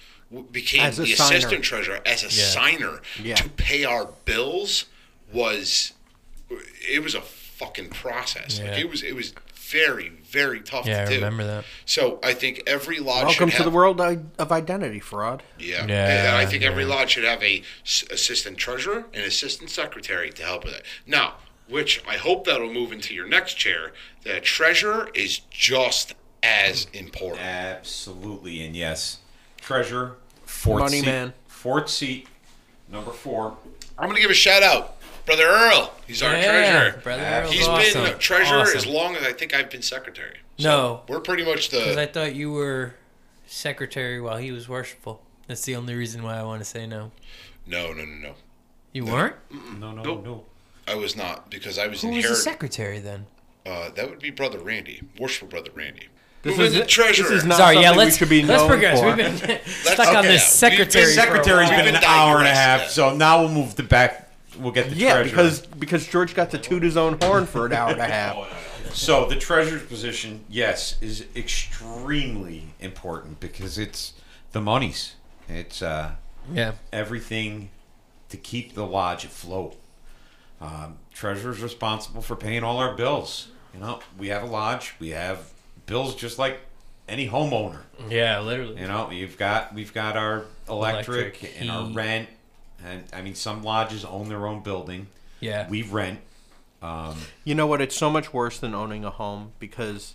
became 0.51 0.85
the 0.95 1.05
signer. 1.07 1.37
assistant 1.37 1.63
treasurer 1.63 2.01
as 2.07 2.25
a 2.25 2.31
signer 2.31 3.01
Yeah. 3.23 3.35
to 3.37 3.49
pay 3.51 3.85
our 3.85 4.07
bills 4.25 4.87
was 5.31 5.93
it 6.51 7.03
was 7.03 7.15
a 7.15 7.21
fucking 7.21 7.89
process 7.91 8.61
like 8.61 8.79
it 8.79 8.89
was 8.89 9.03
it 9.03 9.15
was 9.15 9.33
very 9.55 10.11
very 10.25 10.61
tough 10.61 10.87
yeah, 10.87 11.03
I 11.03 11.05
to 11.07 11.11
do 11.11 11.15
remember 11.17 11.45
that. 11.45 11.65
so 11.87 12.21
i 12.23 12.35
think 12.35 12.63
every 12.67 13.01
lodge 13.01 13.25
Welcome 13.25 13.49
should 13.51 13.57
to 13.59 13.63
the 13.65 13.71
world 13.71 14.01
of 14.01 14.53
identity 14.53 15.01
fraud. 15.01 15.43
yeah. 15.59 15.87
Yeah, 15.87 16.29
And 16.29 16.37
I 16.37 16.47
think 16.47 16.63
every 16.63 16.85
yeah. 16.85 16.91
lodge 16.91 17.11
should 17.13 17.25
have 17.25 17.43
a 17.43 17.63
s- 17.85 18.05
assistant 18.11 18.59
treasurer 18.59 19.07
and 19.15 19.25
assistant 19.25 19.71
secretary 19.71 20.31
to 20.31 20.43
help 20.45 20.65
with 20.65 20.75
it. 20.75 20.85
Now, 21.07 21.35
which 21.69 22.03
I 22.07 22.17
hope 22.17 22.45
that'll 22.47 22.73
move 22.73 22.93
into 22.93 23.13
your 23.15 23.27
next 23.27 23.55
chair. 23.55 23.93
The 24.23 24.39
treasurer 24.41 25.09
is 25.15 25.39
just 25.51 26.15
as 26.45 26.87
important. 26.93 27.41
absolutely 27.41 28.65
and 28.65 28.77
yes. 28.77 29.19
treasurer, 29.61 30.17
fourth 30.45 30.83
Money 30.85 31.01
seat, 31.01 31.07
man. 31.07 31.33
fourth 31.49 31.89
seat, 31.89 32.29
number 32.89 33.11
four. 33.11 33.57
I'm 33.99 34.05
going 34.09 34.17
to 34.17 34.23
give 34.23 34.31
a 34.31 34.35
shout 34.35 34.63
out, 34.63 34.96
brother 35.27 35.45
Earl. 35.45 35.93
He's 36.07 36.23
our 36.23 36.33
Yeah, 36.35 36.43
treasurer. 36.45 37.01
brother 37.03 37.23
Earl's 37.23 37.53
He's 37.53 37.67
awesome. 37.69 38.05
been 38.05 38.19
treasurer 38.19 38.59
Awesome. 38.61 38.77
as 38.79 38.87
long 38.87 39.17
as 39.17 39.25
I 39.25 39.33
think 39.33 39.55
I've 39.55 39.69
been 39.71 39.83
secretary. 39.83 40.39
No, 40.59 41.03
We're 41.09 41.21
pretty 41.21 41.45
much 41.45 41.69
the. 41.69 41.79
because. 41.81 41.97
I 41.99 42.07
thought 42.07 42.35
you 42.35 42.51
were 42.53 42.95
secretary 43.47 44.21
while 44.21 44.39
he 44.39 44.53
was 44.53 44.69
worshipful. 44.69 45.21
That's 45.47 45.63
the 45.63 45.77
only 45.77 45.95
reason 45.95 46.23
why 46.23 46.39
I 46.39 46.43
want 46.43 46.61
to 46.61 46.65
say 46.65 46.87
no. 46.87 47.13
No, 47.67 47.93
no, 47.93 48.05
no, 48.05 48.15
no. 48.29 48.35
You 48.93 49.05
weren't. 49.05 49.37
No, 49.79 49.93
no, 49.93 50.03
Nope. 50.03 50.25
no. 50.25 50.45
I 50.89 50.95
was 50.95 51.17
not 51.17 51.51
because 51.51 51.79
I 51.79 51.87
was 51.89 52.01
Who 52.01 52.09
was 52.09 52.15
the 52.15 52.19
inherited. 52.19 52.43
secretary 52.43 52.99
then? 53.01 53.27
uh, 53.67 53.91
that 53.91 54.09
would 54.09 54.21
be 54.21 54.31
brother 54.31 54.59
Randy, 54.61 55.03
worshipful 55.19 55.49
brother 55.49 55.71
Randy. 55.75 56.07
This 56.43 56.57
Who 56.57 56.63
is 56.63 56.75
the 56.75 56.87
treasurer? 56.87 57.29
This 57.29 57.39
is 57.39 57.45
not 57.45 57.57
Sorry, 57.59 57.77
yeah. 57.77 57.89
something 57.89 57.99
we 57.99 58.05
Let's 58.05 58.17
should 58.19 58.29
be 58.29 58.43
let's 58.45 58.63
progress. 58.65 59.01
for. 59.01 59.07
We've 59.07 59.17
been 59.17 59.37
stuck 59.67 60.15
on 60.15 60.23
this 60.25 60.43
yeah. 60.43 60.49
secretary. 60.49 61.07
We've 61.07 61.15
The 61.17 61.21
been 61.23 61.27
for 61.27 61.41
a 61.41 61.41
secretary's 61.43 61.71
while. 61.71 61.85
been 61.85 61.95
an 61.97 62.05
hour 62.05 62.39
and 62.39 62.47
a 62.47 62.55
half, 62.55 62.89
so 62.89 63.17
now 63.17 63.41
we'll 63.41 63.51
move 63.51 63.75
to 63.75 63.83
back. 63.83 64.26
We'll 64.59 64.73
get 64.73 64.91
the 64.91 64.97
yeah, 64.97 65.15
treasurer. 65.15 65.31
because 65.31 65.61
because 65.67 66.07
George 66.09 66.35
got 66.35 66.51
to 66.53 66.59
toot 66.59 66.83
his 66.83 66.97
own 66.97 67.19
horn 67.23 67.47
for 67.47 67.67
an 67.67 67.73
hour 67.73 67.91
and 67.91 68.01
a 68.01 68.05
half. 68.09 68.93
So 68.95 69.27
the 69.27 69.37
treasurer's 69.37 69.83
position, 69.83 70.45
yes, 70.49 70.97
is 71.03 71.27
extremely 71.81 72.75
important 72.81 73.41
because 73.41 73.79
it's 73.79 74.15
the 74.53 74.61
monies. 74.61 75.15
It's 75.49 75.83
uh, 75.83 76.13
Yeah. 76.53 76.73
everything 76.93 77.71
to 78.31 78.37
keep 78.37 78.75
the 78.75 78.87
lodge 78.87 79.25
afloat. 79.25 79.77
Um, 80.61 80.97
treasurer's 81.13 81.61
responsible 81.61 82.23
for 82.23 82.35
paying 82.37 82.65
all 82.65 82.79
our 82.79 82.95
bills. 82.95 83.49
You 83.75 83.81
know, 83.81 84.01
we 84.19 84.29
have 84.29 84.43
a 84.43 84.47
lodge. 84.47 84.95
We 84.99 85.11
have 85.11 85.51
bills 85.85 86.15
just 86.15 86.39
like 86.39 86.61
any 87.09 87.29
homeowner. 87.29 87.81
Yeah, 88.09 88.41
literally. 88.41 88.81
You 88.81 88.87
know, 88.89 89.11
you've 89.11 89.37
got 89.37 89.75
we've 89.75 89.93
got 89.93 90.17
our 90.17 90.45
electric, 90.69 91.43
Electric, 91.43 91.61
and 91.61 91.71
our 91.71 91.91
rent, 91.91 92.29
and 92.85 93.05
I 93.13 93.23
mean 93.23 93.35
some 93.35 93.63
lodges 93.63 94.05
own 94.05 94.29
their 94.29 94.47
own 94.47 94.63
building. 94.63 95.09
Yeah. 95.41 95.69
We 95.69 95.83
rent. 95.83 96.21
Um, 96.83 97.17
You 97.45 97.55
know 97.55 97.67
what? 97.67 97.81
It's 97.81 97.97
so 97.97 98.11
much 98.11 98.33
worse 98.33 98.59
than 98.59 98.75
owning 98.75 99.05
a 99.05 99.11
home 99.11 99.53
because 99.59 100.15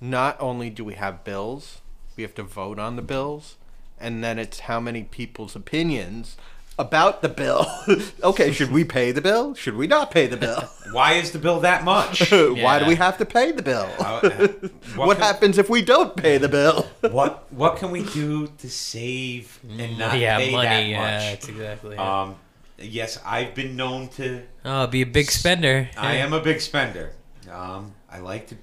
not 0.00 0.36
only 0.40 0.70
do 0.70 0.84
we 0.84 0.94
have 0.94 1.24
bills, 1.24 1.80
we 2.16 2.22
have 2.22 2.34
to 2.36 2.42
vote 2.42 2.78
on 2.78 2.96
the 2.96 3.02
bills, 3.02 3.56
and 3.98 4.22
then 4.24 4.38
it's 4.38 4.60
how 4.60 4.80
many 4.80 5.02
people's 5.04 5.56
opinions 5.56 6.36
about 6.78 7.20
the 7.22 7.28
bill. 7.28 7.66
okay, 8.22 8.52
should 8.52 8.72
we 8.72 8.84
pay 8.84 9.12
the 9.12 9.20
bill? 9.20 9.54
Should 9.54 9.76
we 9.76 9.86
not 9.86 10.10
pay 10.10 10.26
the 10.26 10.36
bill? 10.36 10.60
why 10.92 11.12
is 11.14 11.32
the 11.32 11.38
bill 11.38 11.60
that 11.60 11.84
much? 11.84 12.30
Why 12.32 12.78
do 12.78 12.86
we 12.86 12.94
have 12.96 13.18
to 13.18 13.26
pay 13.26 13.52
the 13.52 13.62
bill? 13.62 13.88
Uh, 13.98 14.48
what 14.96 15.18
can- 15.18 15.26
happens 15.26 15.58
if 15.58 15.68
we 15.68 15.82
don't 15.82 16.16
pay 16.16 16.38
the 16.38 16.48
bill? 16.48 16.86
What 17.02 17.52
what 17.52 17.76
can 17.76 17.90
we 17.90 18.02
do 18.04 18.46
to 18.46 18.68
save 18.70 19.60
and 19.68 19.98
not 19.98 20.18
yeah, 20.18 20.38
pay 20.38 20.50
money. 20.52 20.68
that 20.68 20.86
Yeah, 20.86 20.98
much? 21.00 21.22
that's 21.30 21.48
exactly. 21.48 21.94
it. 21.94 21.98
Um, 22.00 22.36
yes, 22.78 23.18
I've 23.24 23.54
been 23.54 23.76
known 23.76 24.08
to. 24.16 24.42
oh, 24.64 24.86
be 24.86 25.02
a 25.02 25.06
big 25.06 25.30
spender. 25.30 25.90
I 25.96 26.14
am 26.16 26.32
a 26.32 26.40
big 26.40 26.60
spender. 26.60 27.12
Um, 27.50 27.92
I 28.10 28.18
like 28.20 28.48
to. 28.48 28.56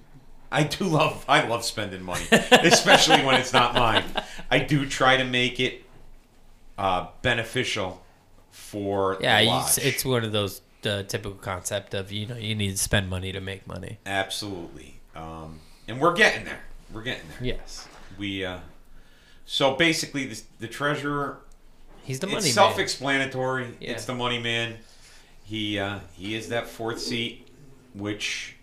I 0.51 0.63
do 0.63 0.85
love. 0.85 1.25
I 1.27 1.45
love 1.47 1.63
spending 1.65 2.03
money, 2.03 2.25
especially 2.31 3.23
when 3.23 3.35
it's 3.39 3.51
not 3.53 3.73
mine. 3.73 4.03
I 4.49 4.59
do 4.59 4.85
try 4.87 5.17
to 5.17 5.25
make 5.25 5.59
it 5.59 5.83
uh, 6.77 7.07
beneficial 7.21 8.03
for 8.51 9.17
Yeah, 9.21 9.37
the 9.37 9.43
you, 9.43 9.49
lodge. 9.49 9.77
it's 9.79 10.05
one 10.05 10.23
of 10.23 10.31
those 10.31 10.61
the 10.83 11.03
typical 11.03 11.37
concept 11.39 11.93
of 11.93 12.11
you 12.11 12.25
know 12.27 12.35
you 12.35 12.53
need 12.55 12.71
to 12.71 12.77
spend 12.77 13.09
money 13.09 13.31
to 13.31 13.39
make 13.41 13.65
money. 13.67 13.97
absolutely, 14.05 14.99
um, 15.15 15.59
and 15.87 15.99
we're 15.99 16.13
getting 16.13 16.45
there. 16.45 16.59
We're 16.93 17.03
getting 17.03 17.27
there. 17.29 17.39
Yes, 17.47 17.87
We. 18.17 18.45
Uh, 18.45 18.59
so 19.49 19.75
basically, 19.75 20.25
the, 20.27 20.41
the 20.59 20.67
treasurer 20.67 21.39
he's 22.03 22.19
the 22.19 22.27
money 22.27 22.39
it's 22.39 22.53
self-explanatory. 22.53 23.75
Yeah. 23.79 23.91
It's 23.91 24.05
the 24.05 24.13
money 24.15 24.39
man. 24.39 24.75
He 25.43 25.79
uh, 25.79 25.99
he 26.15 26.35
is 26.35 26.49
that 26.49 26.67
fourth 26.67 26.99
seat, 26.99 27.47
which 27.93 28.55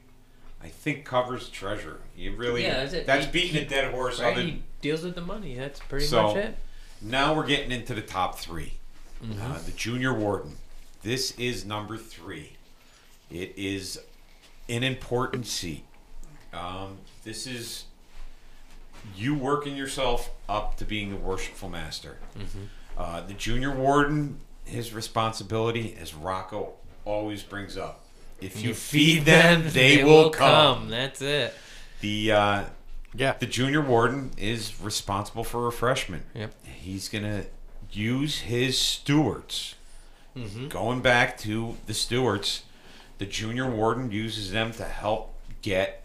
I 0.62 0.68
think 0.68 1.04
covers 1.04 1.48
treasure. 1.48 2.00
You 2.16 2.36
really 2.36 2.62
Yeah, 2.62 2.74
that's 2.80 2.92
it. 2.92 3.06
that's 3.06 3.26
He- 3.26 3.32
beating 3.32 3.52
he- 3.54 3.58
a 3.60 3.68
dead 3.68 3.92
horse. 3.92 4.20
Right? 4.20 4.32
Other, 4.34 4.42
He 4.42 4.62
deals 4.82 5.02
with 5.02 5.14
the 5.14 5.20
money. 5.22 5.54
That's 5.56 5.80
pretty 5.80 6.06
So- 6.06 6.22
much 6.28 6.36
it. 6.36 6.56
Now 7.04 7.34
we're 7.34 7.46
getting 7.46 7.70
into 7.70 7.94
the 7.94 8.02
top 8.02 8.38
3 8.38 8.72
Mm-hmm. 9.22 9.52
Uh, 9.52 9.58
the 9.64 9.70
junior 9.72 10.12
warden. 10.12 10.56
This 11.02 11.30
is 11.38 11.64
number 11.64 11.96
three. 11.96 12.56
It 13.30 13.54
is 13.56 13.98
an 14.68 14.82
important 14.82 15.46
seat. 15.46 15.84
Um, 16.52 16.98
this 17.24 17.46
is 17.46 17.84
you 19.16 19.34
working 19.34 19.76
yourself 19.76 20.30
up 20.48 20.76
to 20.78 20.84
being 20.84 21.10
the 21.10 21.16
worshipful 21.16 21.70
master. 21.70 22.18
Mm-hmm. 22.38 22.64
Uh, 22.98 23.20
the 23.22 23.34
junior 23.34 23.70
warden, 23.70 24.40
his 24.64 24.92
responsibility, 24.92 25.96
as 25.98 26.14
Rocco 26.14 26.74
always 27.06 27.42
brings 27.42 27.78
up, 27.78 28.04
if 28.40 28.62
you, 28.62 28.74
feed 28.74 29.24
them, 29.24 29.64
they, 29.68 30.04
will 30.04 30.28
come. 30.30 30.90
That's 30.90 31.22
it. 31.22 31.54
The 32.00 32.32
uh, 32.32 32.64
Yeah. 33.14 33.34
the 33.38 33.46
junior 33.46 33.80
warden 33.80 34.32
is 34.36 34.80
responsible 34.82 35.44
for 35.44 35.64
refreshment. 35.64 36.24
Yep. 36.34 36.54
He's 36.84 37.08
gonna 37.08 37.46
use 37.90 38.40
his 38.40 38.76
stewards. 38.78 39.74
Mm-hmm. 40.36 40.68
Going 40.68 41.00
back 41.00 41.38
to 41.38 41.76
the 41.86 41.94
stewards, 41.94 42.64
the 43.16 43.24
junior 43.24 43.70
warden 43.70 44.10
uses 44.10 44.52
them 44.52 44.72
to 44.72 44.84
help 44.84 45.34
get 45.62 46.04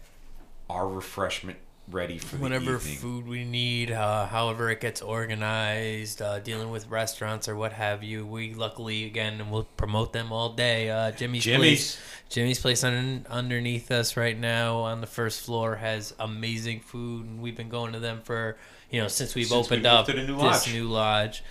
our 0.70 0.88
refreshment 0.88 1.58
ready 1.90 2.18
for 2.18 2.36
the 2.36 2.42
Whatever 2.42 2.78
food 2.78 3.26
we 3.26 3.44
need, 3.44 3.90
uh, 3.90 4.26
however 4.26 4.70
it 4.70 4.80
gets 4.80 5.02
organized, 5.02 6.22
uh, 6.22 6.38
dealing 6.40 6.70
with 6.70 6.88
restaurants 6.88 7.48
or 7.48 7.56
what 7.56 7.72
have 7.72 8.02
you. 8.02 8.26
We 8.26 8.54
luckily 8.54 9.04
again 9.04 9.40
and 9.40 9.50
we'll 9.50 9.64
promote 9.76 10.12
them 10.12 10.32
all 10.32 10.50
day. 10.52 10.90
Uh, 10.90 11.10
Jimmy's, 11.12 11.44
Jimmy's. 11.44 11.60
place, 11.96 11.98
Jimmy's 12.28 12.60
place 12.60 12.84
un- 12.84 13.26
underneath 13.28 13.90
us 13.90 14.16
right 14.16 14.38
now 14.38 14.76
on 14.78 15.00
the 15.00 15.06
first 15.06 15.40
floor 15.42 15.76
has 15.76 16.14
amazing 16.18 16.80
food, 16.80 17.26
and 17.26 17.40
we've 17.42 17.56
been 17.56 17.68
going 17.68 17.92
to 17.92 17.98
them 17.98 18.20
for 18.22 18.56
you 18.90 19.00
know 19.00 19.08
since 19.08 19.34
we've 19.34 19.48
Since 19.48 19.70
we 19.70 19.76
opened 19.78 19.82
moved 19.84 20.10
up 20.10 20.16
new 20.16 20.26
this 20.26 20.66
lodge. 20.66 20.72
new 20.72 20.88
lodge. 20.88 21.42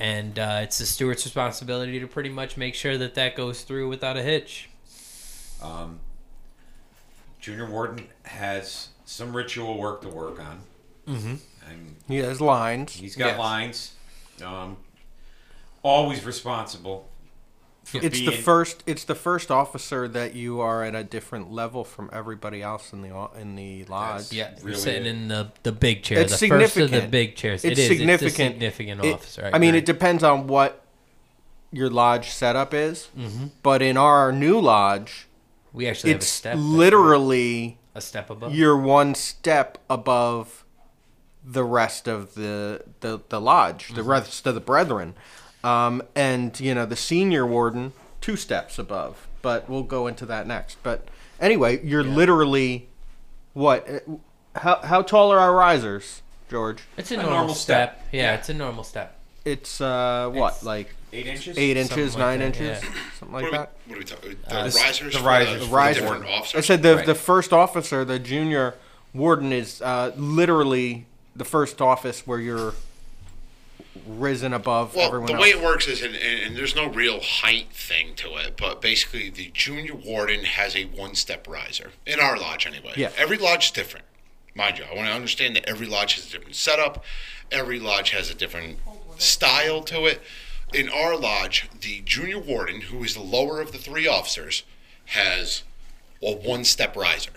And 0.00 0.38
uh, 0.38 0.60
it's 0.62 0.78
the 0.78 0.86
steward's 0.86 1.24
responsibility 1.24 1.98
to 1.98 2.06
pretty 2.06 2.28
much 2.28 2.56
make 2.56 2.76
sure 2.76 2.96
that 2.98 3.16
that 3.16 3.34
goes 3.34 3.62
through 3.62 3.88
without 3.88 4.16
a 4.16 4.22
hitch. 4.22 4.68
Um, 5.60 5.98
junior 7.40 7.68
warden 7.68 8.06
has 8.24 8.90
some 9.08 9.34
ritual 9.34 9.78
work 9.78 10.02
to 10.02 10.08
work 10.08 10.38
on. 10.38 10.60
Mm-hmm. 11.08 11.34
And 11.70 11.96
He 12.06 12.16
has 12.18 12.40
lines. 12.40 12.92
he's 12.94 13.16
got 13.16 13.28
Yes. 13.28 13.38
lines. 13.38 13.92
Um, 14.44 14.76
always 15.82 16.24
responsible. 16.24 17.08
for 17.84 18.00
It's 18.04 18.20
the 18.20 18.32
first. 18.32 18.82
It's 18.86 19.04
the 19.04 19.14
first 19.14 19.50
officer 19.50 20.06
that 20.08 20.34
you 20.34 20.60
are 20.60 20.84
at 20.84 20.94
a 20.94 21.02
different 21.02 21.50
level 21.50 21.84
from 21.84 22.10
everybody 22.12 22.60
else 22.62 22.92
in 22.92 23.00
the 23.00 23.08
o- 23.10 23.30
in 23.40 23.56
the 23.56 23.84
lodge. 23.86 24.30
Yeah, 24.30 24.50
really 24.62 24.78
sitting 24.78 25.06
it. 25.06 25.08
in 25.08 25.28
the 25.28 25.52
the 25.62 25.72
big 25.72 26.02
chair, 26.02 26.18
It's 26.20 26.38
the 26.38 26.48
first 26.48 26.76
of 26.76 26.82
the 26.82 26.86
significant. 26.88 27.10
big 27.10 27.36
chairs. 27.36 27.64
It's 27.64 27.78
it 27.78 27.82
is. 27.82 27.88
significant. 27.88 28.22
It's 28.26 28.32
a 28.34 28.36
significant 28.36 29.04
It- 29.06 29.14
officer. 29.14 29.50
I, 29.54 29.58
mean, 29.58 29.74
it 29.74 29.86
depends 29.86 30.22
on 30.22 30.46
what 30.48 30.84
your 31.72 31.88
lodge 31.88 32.28
setup 32.28 32.74
is. 32.74 33.08
Mm-hmm. 33.16 33.46
But 33.62 33.80
in 33.80 33.96
our 33.96 34.32
new 34.32 34.60
lodge, 34.60 35.26
we 35.72 35.88
actually 35.88 36.10
have 36.10 36.20
a 36.20 36.24
it's 36.24 36.26
step. 36.28 36.56
that's 36.56 36.62
literally 36.66 37.78
a 37.98 38.00
step 38.00 38.30
above. 38.30 38.54
you're 38.54 38.76
one 38.76 39.14
step 39.14 39.76
above 39.90 40.64
the 41.44 41.64
rest 41.64 42.08
of 42.08 42.34
the 42.34 42.82
the, 43.00 43.20
the 43.28 43.40
lodge, 43.40 43.88
the 43.94 44.02
rest 44.02 44.46
of 44.46 44.54
the 44.54 44.60
brethren, 44.60 45.14
um, 45.62 46.02
and 46.14 46.58
you 46.60 46.74
know 46.74 46.86
the 46.86 46.96
senior 46.96 47.46
warden 47.46 47.92
two 48.20 48.36
steps 48.36 48.78
above. 48.78 49.26
But 49.42 49.68
we'll 49.68 49.82
go 49.84 50.06
into 50.06 50.26
that 50.26 50.46
next. 50.46 50.78
But 50.82 51.06
anyway, 51.40 51.84
you're 51.84 52.02
literally 52.04 52.88
what? 53.54 53.88
uh, 53.88 53.98
How 54.60 54.80
how 54.82 55.02
tall 55.02 55.30
are 55.32 55.38
our 55.38 55.54
risers, 55.54 56.22
George? 56.50 56.82
it's 56.96 57.10
a, 57.10 57.14
A 57.14 57.16
normal, 57.18 57.36
normal 57.38 57.54
step. 57.54 57.94
step. 57.98 58.08
Yeah, 58.12 58.22
Yeah. 58.22 58.34
it's 58.34 58.48
a 58.48 58.54
normal 58.54 58.84
step. 58.84 59.18
It's 59.44 59.80
uh 59.80 60.28
what 60.32 60.54
It's 60.54 60.64
like 60.64 60.94
eight 61.12 61.26
inches. 61.26 61.56
eight 61.58 61.76
inches, 61.76 62.12
Something 62.12 62.12
like 62.12 62.18
nine 62.18 62.38
that, 62.40 62.46
inches, 62.46 62.82
yeah. 62.84 62.90
something 63.18 63.32
What 63.32 63.42
like 63.42 63.44
are 63.44 63.50
we, 63.50 63.56
that. 63.58 63.72
what 63.86 63.94
are 63.94 63.98
we 63.98 64.04
talking? 64.04 64.36
The 64.48 64.54
Uh, 64.58 64.64
risers. 64.64 65.12
the 65.14 65.18
for 65.20 65.24
risers 65.26 65.52
the, 65.54 65.58
for 65.60 65.66
for 65.70 65.76
Riser. 65.76 66.00
different 66.00 66.24
I 66.26 66.32
officers. 66.32 66.66
said 66.66 66.82
the 66.82 66.96
Right. 66.96 67.06
the 67.06 67.14
first 67.14 67.52
officer, 67.52 68.04
the 68.04 68.18
junior 68.18 68.74
warden, 69.14 69.52
is 69.52 69.80
uh, 69.82 70.12
literally 70.16 71.06
the 71.36 71.44
first 71.44 71.80
office 71.80 72.26
where 72.26 72.38
you're 72.40 72.74
risen 74.06 74.52
above 74.52 74.94
Well, 74.94 75.06
everyone 75.06 75.26
the 75.26 75.32
else. 75.34 75.42
way 75.42 75.48
it 75.50 75.60
works 75.62 75.86
is, 75.88 76.02
and, 76.02 76.14
and, 76.14 76.42
and 76.46 76.56
there's 76.56 76.74
no 76.74 76.86
real 76.88 77.20
height 77.20 77.72
thing 77.72 78.14
to 78.16 78.36
it, 78.36 78.56
but 78.56 78.80
basically 78.80 79.28
the 79.28 79.50
junior 79.52 79.94
warden 79.94 80.44
has 80.44 80.76
a 80.76 80.84
one-step 80.84 81.46
riser 81.48 81.90
in 82.06 82.20
our 82.20 82.38
lodge, 82.38 82.66
anyway. 82.66 82.92
Yeah. 82.96 83.10
Every 83.16 83.36
lodge 83.38 83.66
is 83.66 83.70
different, 83.72 84.06
mind 84.54 84.78
you. 84.78 84.84
I 84.84 84.94
want 84.94 85.08
to 85.08 85.12
understand 85.14 85.56
that 85.56 85.68
every 85.68 85.86
lodge 85.86 86.14
has 86.14 86.26
a 86.28 86.30
different 86.30 86.54
setup. 86.56 87.04
Every 87.50 87.80
lodge 87.80 88.10
has 88.10 88.30
a 88.30 88.34
different 88.34 88.78
style 89.18 89.82
to 89.82 90.06
it. 90.06 90.22
In 90.74 90.88
our 90.90 91.16
lodge, 91.16 91.68
the 91.80 92.00
junior 92.04 92.38
warden, 92.38 92.82
who 92.82 93.02
is 93.02 93.14
the 93.14 93.22
lower 93.22 93.60
of 93.60 93.72
the 93.72 93.78
three 93.78 94.06
officers, 94.06 94.64
has 95.06 95.62
a 96.22 96.32
one-step 96.34 96.94
riser. 96.94 97.30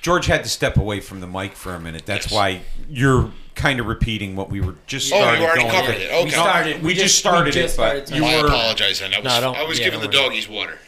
George 0.00 0.26
had 0.26 0.44
to 0.44 0.50
step 0.50 0.76
away 0.76 1.00
from 1.00 1.20
the 1.20 1.26
mic 1.26 1.54
for 1.54 1.74
a 1.74 1.80
minute. 1.80 2.04
That's 2.06 2.26
Yes. 2.26 2.32
why 2.32 2.60
you're 2.88 3.32
kind 3.54 3.80
of 3.80 3.86
repeating 3.86 4.36
what 4.36 4.50
we 4.50 4.60
were 4.60 4.76
just 4.86 5.12
Oh, 5.12 5.16
you 5.16 5.22
started 5.22 5.42
already 5.42 5.60
going 5.62 5.72
covered 5.74 5.94
through. 5.96 6.04
it. 6.04 6.10
Okay. 6.12 6.24
We 6.24 6.30
started. 6.30 6.76
We, 6.82 6.86
We 6.88 6.92
just 6.94 7.04
just- 7.06 7.18
started 7.18 7.54
we 7.54 7.60
it, 7.60 7.62
just 7.64 7.76
but 7.76 8.06
started 8.08 8.16
you 8.16 8.24
I 8.24 8.42
were 8.42 8.48
apologize, 8.48 9.00
then. 9.00 9.14
I 9.14 9.18
was, 9.18 9.24
No, 9.24 9.40
don't- 9.40 9.56
I 9.56 9.62
was 9.64 9.78
yeah, 9.78 9.84
giving 9.86 10.00
the 10.00 10.08
don't 10.08 10.24
worry. 10.24 10.28
doggies 10.42 10.48
water. 10.48 10.78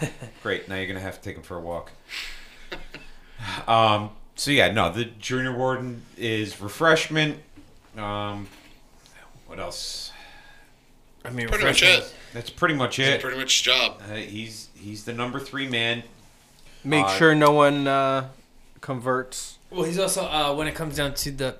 great. 0.42 0.68
Now 0.68 0.76
you're 0.76 0.86
gonna 0.86 1.00
have 1.00 1.16
to 1.16 1.22
take 1.22 1.36
him 1.36 1.42
for 1.42 1.56
a 1.56 1.60
walk. 1.60 1.90
um. 3.66 4.10
So 4.36 4.50
yeah, 4.50 4.70
no. 4.70 4.92
The 4.92 5.06
junior 5.06 5.52
warden 5.56 6.02
is 6.18 6.60
refreshment. 6.60 7.38
Um. 7.96 8.48
What 9.46 9.58
else? 9.58 10.12
I 11.26 11.30
mean, 11.30 11.48
Pretty 11.48 11.64
much 11.64 11.82
it. 11.82 12.14
That's 12.32 12.50
pretty 12.50 12.74
much 12.74 12.96
That's 12.98 13.10
it. 13.16 13.20
pretty 13.20 13.36
much 13.38 13.52
his 13.56 13.62
job. 13.62 14.00
Uh, 14.10 14.14
he's 14.14 14.68
he's 14.74 15.04
the 15.04 15.12
number 15.12 15.40
three 15.40 15.68
man. 15.68 16.02
Make 16.84 17.04
Uh, 17.06 17.16
sure 17.18 17.34
no 17.34 17.50
one 17.52 17.88
uh, 17.88 18.28
converts. 18.80 19.58
Well, 19.70 19.84
he's 19.84 19.98
also 19.98 20.24
uh, 20.24 20.54
when 20.54 20.68
it 20.68 20.74
comes 20.74 20.96
down 20.96 21.14
to 21.14 21.30
the, 21.32 21.56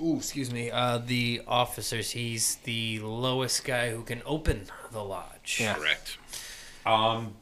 ooh, 0.00 0.16
excuse 0.18 0.52
me, 0.52 0.70
uh, 0.70 0.98
the 0.98 1.42
officers. 1.48 2.12
He's 2.12 2.56
the 2.64 3.00
lowest 3.00 3.64
guy 3.64 3.90
who 3.90 4.02
can 4.02 4.22
open 4.24 4.66
the 4.92 5.02
lodge. 5.02 5.58
Yeah. 5.60 5.74
Correct. 5.74 6.18
Um. 6.86 7.34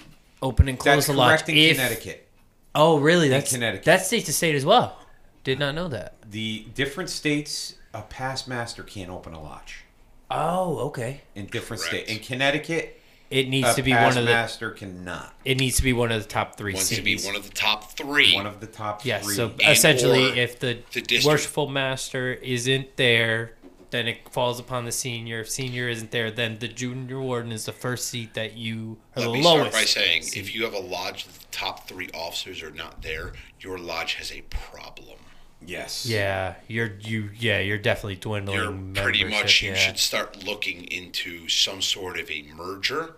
Open 0.43 0.69
and 0.71 0.79
close 0.79 0.95
That's 0.95 1.07
the 1.09 1.13
lodge. 1.13 1.29
correct 1.41 1.49
in 1.51 1.57
If- 1.59 1.77
Connecticut. 1.77 2.27
Oh, 2.75 2.99
really? 2.99 3.29
That's 3.29 3.53
Connecticut. 3.53 3.85
That's 3.85 4.07
state 4.07 4.25
to 4.25 4.33
state 4.33 4.55
as 4.55 4.65
well. 4.65 4.97
Did 5.45 5.59
not 5.59 5.75
know 5.75 5.89
that. 5.89 6.15
The 6.31 6.65
different 6.75 7.11
states, 7.11 7.75
a 7.93 8.01
past 8.03 8.49
master 8.49 8.83
can't 8.83 9.11
open 9.11 9.35
a 9.35 9.43
lodge. 9.43 9.85
Oh, 10.31 10.79
okay. 10.89 11.23
In 11.35 11.47
different 11.47 11.83
Correct. 11.83 12.07
states, 12.07 12.11
in 12.13 12.25
Connecticut, 12.25 13.01
It 13.31 13.49
needs 13.49 13.69
a 13.69 13.75
to 13.75 13.83
be 13.83 13.93
one 13.93 14.09
of 14.09 14.15
the. 14.15 14.31
master 14.31 14.71
cannot. 14.71 15.35
It 15.45 15.59
needs 15.59 15.77
to 15.77 15.83
be 15.83 15.93
one 15.93 16.11
of 16.13 16.23
the 16.23 16.29
top 16.29 16.57
three 16.57 16.75
Wants 16.75 16.89
to 16.91 17.03
be 17.03 17.17
one 17.19 17.37
of 17.37 17.45
the 17.49 17.55
top 17.55 17.93
three. 17.97 18.35
One 18.35 18.47
of 18.47 18.61
the 18.61 18.67
top 18.67 19.05
Yes. 19.05 19.25
three. 19.25 19.35
So 19.35 19.53
essentially, 19.61 20.39
if 20.41 20.59
the, 20.61 20.79
the 20.93 21.23
worshipful 21.25 21.69
master 21.69 22.33
isn't 22.35 22.97
there, 22.97 23.55
then 23.91 24.07
it 24.07 24.29
falls 24.31 24.61
upon 24.61 24.85
the 24.85 24.93
senior. 24.93 25.41
If 25.41 25.51
senior 25.51 25.89
isn't 25.89 26.13
there, 26.13 26.31
then 26.31 26.59
the 26.61 26.69
junior 26.69 27.21
warden 27.21 27.51
is 27.51 27.65
the 27.67 27.73
first 27.73 28.09
seat 28.09 28.35
that 28.35 28.57
you 28.57 28.99
are 29.17 29.21
Let 29.23 29.27
the 29.27 29.33
me 29.33 29.43
lowest. 29.43 29.71
start 29.71 29.73
by 29.83 29.85
saying, 29.87 30.23
seat. 30.23 30.39
if 30.41 30.55
you 30.55 30.63
have 30.65 30.75
a 30.75 30.79
lodge 30.81 31.25
that 31.25 31.35
the 31.35 31.47
top 31.51 31.89
three 31.89 32.09
officers 32.15 32.63
are 32.63 32.71
not 32.71 33.03
there, 33.03 33.33
your 33.61 33.79
lodge 33.79 34.15
has 34.15 34.31
a 34.31 34.43
problem. 34.43 35.19
Yes. 35.65 36.07
Yeah, 36.07 36.55
you're 36.69 36.93
you. 37.01 37.31
Yeah, 37.39 37.61
you're 37.61 37.79
definitely 37.79 38.17
dwindling. 38.17 38.59
You're 38.59 39.03
pretty 39.03 39.25
membership, 39.25 39.31
much 39.45 39.63
you 39.63 39.71
yeah. 39.71 39.77
should 39.77 39.99
start 39.99 40.45
looking 40.45 40.85
into 40.85 41.49
some 41.49 41.83
sort 41.83 42.19
of 42.19 42.31
a 42.31 42.45
merger 42.55 43.15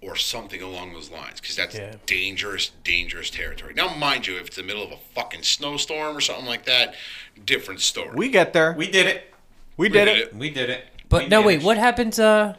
or 0.00 0.14
something 0.14 0.62
along 0.62 0.92
those 0.92 1.10
lines 1.10 1.40
because 1.40 1.56
that's 1.56 1.74
Yeah. 1.74 1.96
dangerous, 2.06 2.70
dangerous 2.84 3.30
territory. 3.30 3.74
Now, 3.74 3.94
mind 3.94 4.26
you, 4.28 4.36
if 4.36 4.46
it's 4.46 4.56
the 4.56 4.62
middle 4.62 4.82
of 4.84 4.92
a 4.92 4.96
fucking 5.14 5.42
snowstorm 5.42 6.16
or 6.16 6.20
something 6.20 6.46
like 6.46 6.66
that, 6.66 6.94
different 7.44 7.80
story. 7.80 8.10
We 8.14 8.28
get 8.28 8.52
there. 8.52 8.72
We 8.74 8.88
did 8.90 9.06
it. 9.06 9.34
We 9.76 9.88
did 9.88 10.04
did 10.04 10.08
it. 10.18 10.28
it. 10.28 10.34
We 10.36 10.50
did 10.50 10.70
it. 10.70 10.86
But 11.08 11.24
We 11.24 11.28
no, 11.28 11.42
wait. 11.42 11.62
What 11.62 11.78
happens? 11.78 12.18
Uh, 12.18 12.54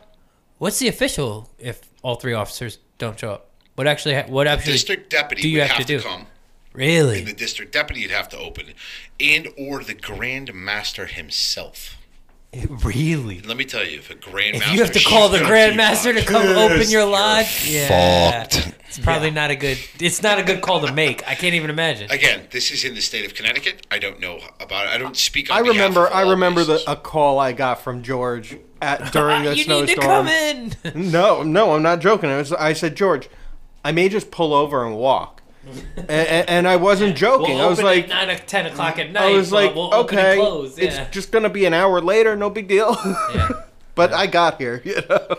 what's 0.58 0.80
the 0.80 0.88
official 0.90 1.50
if 1.60 1.82
all 2.02 2.16
three 2.16 2.34
officers 2.34 2.80
don't 2.98 3.18
show 3.20 3.32
up? 3.32 3.50
What 3.76 3.88
actually? 3.88 4.16
Ha- 4.16 4.24
what 4.28 4.46
actually? 4.48 4.74
district 4.74 5.10
deputy 5.10 5.42
do 5.44 5.50
you 5.50 5.60
would 5.60 5.68
have 5.68 5.78
have, 5.78 5.86
to 5.86 5.98
to, 5.98 6.04
do? 6.04 6.04
come. 6.10 6.26
Really? 6.74 7.20
And 7.20 7.28
the 7.28 7.34
district 7.34 7.74
deputy 7.74 8.02
would 8.04 8.12
have 8.12 8.30
to 8.30 8.38
open 8.38 8.68
it, 8.70 8.76
and 9.20 9.48
or 9.58 9.84
the 9.84 9.96
grand 9.96 10.54
master 10.54 11.06
himself. 11.08 11.98
Eh, 12.52 12.66
really? 12.84 13.42
Let 13.42 13.58
me 13.58 13.66
tell 13.66 13.86
you, 13.86 14.00
if 14.00 14.10
a 14.10 14.16
grand 14.16 14.56
If 14.56 14.62
master 14.62 14.76
you 14.76 14.84
have 14.84 14.92
to 14.94 15.04
call 15.04 15.30
the 15.30 15.40
up 15.40 15.46
Grand 15.48 15.78
Master 15.78 16.14
to 16.14 16.26
come 16.26 16.48
open 16.48 16.80
your 16.82 17.02
you're 17.02 17.06
lodge, 17.06 17.70
yeah, 17.70 18.42
fucked. 18.44 18.74
it's 18.88 18.98
probably 18.98 19.30
not 19.30 19.52
a 19.52 19.56
good. 19.56 19.78
It's 20.00 20.24
not 20.24 20.40
a 20.40 20.44
good 20.44 20.62
call 20.62 20.86
to 20.86 20.92
make. 20.92 21.28
I 21.28 21.36
can't 21.36 21.54
even 21.54 21.70
imagine. 21.70 22.10
Again, 22.10 22.48
this 22.50 22.72
is 22.72 22.84
in 22.84 22.96
the 22.96 23.02
state 23.02 23.24
of 23.26 23.36
Connecticut. 23.36 23.86
I 23.92 24.00
don't 24.00 24.20
know 24.20 24.40
about 24.60 24.88
it. 24.88 24.90
I 24.90 24.98
don't 24.98 25.16
speak. 25.16 25.52
On 25.52 25.58
I 25.58 25.60
remember. 25.60 26.08
Of 26.08 26.14
I 26.14 26.22
remember 26.22 26.64
the 26.64 26.82
a 26.88 26.96
call 26.96 27.38
I 27.38 27.52
got 27.52 27.82
from 27.82 28.02
George 28.02 28.58
at 28.82 29.12
during 29.14 29.44
the 29.44 29.56
you 29.56 29.66
snowstorm. 29.66 30.26
need 30.26 30.72
to 30.72 30.82
come 30.82 30.96
in. 30.96 31.12
No, 31.12 31.44
no, 31.44 31.74
I'm 31.76 31.84
not 31.84 32.00
joking. 32.00 32.32
I 32.32 32.38
was. 32.38 32.52
I 32.54 32.74
said, 32.74 32.96
George, 32.96 33.30
I 33.86 33.92
may 33.92 34.10
just 34.10 34.32
pull 34.32 34.56
over 34.56 34.84
and 34.86 34.98
walk. 34.98 35.39
And, 35.66 36.10
and, 36.10 36.50
and 36.50 36.68
I 36.68 36.76
wasn't 36.78 37.16
joking. 37.16 37.56
We'll 37.56 37.66
I 37.66 37.70
was 37.70 37.80
open 37.80 37.86
like, 37.92 38.04
at 38.06 38.10
nine 38.10 38.30
o- 38.30 38.40
ten 38.46 38.66
o'clock 38.66 38.98
at 39.00 39.12
night. 39.12 39.34
I 39.34 39.36
was 39.36 39.52
like, 39.52 39.76
we'll 39.76 39.94
open 39.94 40.18
okay, 40.18 40.32
and 40.34 40.40
close. 40.42 40.78
Yeah. 40.78 40.86
it's 41.04 41.12
just 41.14 41.32
gonna 41.32 41.50
be 41.50 41.66
an 41.66 41.74
hour 41.74 42.02
later, 42.02 42.36
no 42.36 42.50
big 42.50 42.68
deal. 42.68 42.96
yeah. 43.36 43.50
but 43.96 44.14
I 44.14 44.28
got 44.28 44.58
here, 44.60 44.82
you 44.86 45.02
know. 45.10 45.38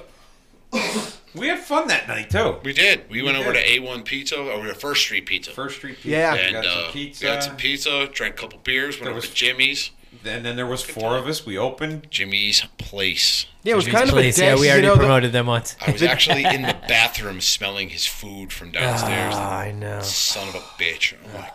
We 1.34 1.46
had 1.46 1.60
fun 1.60 1.86
that 1.88 2.08
night 2.08 2.30
too. 2.30 2.56
We 2.64 2.72
did. 2.72 3.08
We, 3.08 3.22
went 3.22 3.36
did. 3.36 3.46
over 3.46 3.52
to 3.54 3.64
A1 3.64 4.04
Pizza, 4.04 4.36
over 4.36 4.66
to 4.66 4.74
First 4.74 5.02
Street 5.02 5.26
Pizza. 5.26 5.52
First 5.52 5.76
Street 5.76 5.94
Pizza. 5.96 6.08
Yeah. 6.08 6.32
we 6.34 6.40
and 6.40 6.52
got 6.54 6.64
some 6.64 6.84
uh, 6.84 6.90
pizza. 6.92 7.24
we 7.24 7.32
got 7.32 7.42
some 7.44 7.56
pizza, 7.56 8.08
drank 8.12 8.34
a 8.34 8.36
couple 8.36 8.58
beers, 8.64 8.96
went 8.96 9.04
There 9.04 9.10
over 9.12 9.20
was- 9.20 9.28
to 9.28 9.34
Jimmy's. 9.34 9.90
And 10.24 10.44
then 10.44 10.56
there 10.56 10.66
was 10.66 10.82
four 10.82 11.16
of 11.16 11.26
us. 11.26 11.46
We 11.46 11.56
opened. 11.56 12.10
Jimmy's 12.10 12.66
Place. 12.78 13.46
Yeah, 13.62 13.72
it 13.72 13.76
was 13.76 13.84
Jimmy's 13.86 13.98
kind 13.98 14.08
of 14.10 14.14
Place. 14.14 14.38
a 14.38 14.42
Yeah, 14.44 14.50
dish, 14.52 14.60
we 14.60 14.66
you 14.66 14.72
already 14.72 14.86
know, 14.86 14.94
the- 14.94 15.00
promoted 15.00 15.32
them 15.32 15.46
once. 15.46 15.76
I 15.86 15.92
was 15.92 16.02
actually 16.02 16.44
in 16.44 16.62
the 16.62 16.76
bathroom 16.88 17.40
smelling 17.40 17.88
his 17.88 18.04
food 18.06 18.52
from 18.52 18.70
downstairs. 18.70 19.34
Ah, 19.36 19.58
I 19.60 19.72
know. 19.72 20.00
Son 20.02 20.48
of 20.48 20.54
a 20.56 20.58
bitch. 20.58 21.14
My 21.32 21.50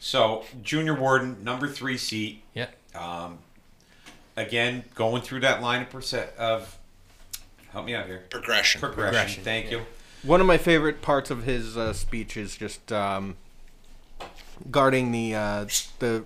So 0.00 0.44
Junior 0.62 0.94
Warden, 0.94 1.42
number 1.42 1.66
three 1.68 1.96
seat. 1.96 2.42
Yeah. 2.54 2.66
Um, 2.94 3.38
again, 4.36 4.84
going 4.94 5.22
through 5.22 5.40
that 5.40 5.62
line 5.62 5.82
of 5.82 5.90
percent 5.90 6.30
of. 6.38 6.78
Help 7.72 7.86
me 7.86 7.94
out 7.94 8.06
here. 8.06 8.22
progression. 8.30 8.80
Progression. 8.80 9.12
Progression, 9.14 9.44
Thank 9.44 9.70
you. 9.70 9.80
One 10.22 10.40
of 10.40 10.46
my 10.46 10.58
favorite 10.58 11.02
parts 11.02 11.30
of 11.30 11.42
his 11.44 11.76
uh, 11.76 11.92
speech 11.92 12.36
is 12.36 12.56
just 12.56 12.92
um, 12.92 13.36
guarding 14.70 15.10
the 15.12 15.34
uh, 15.34 15.66
the 15.98 16.24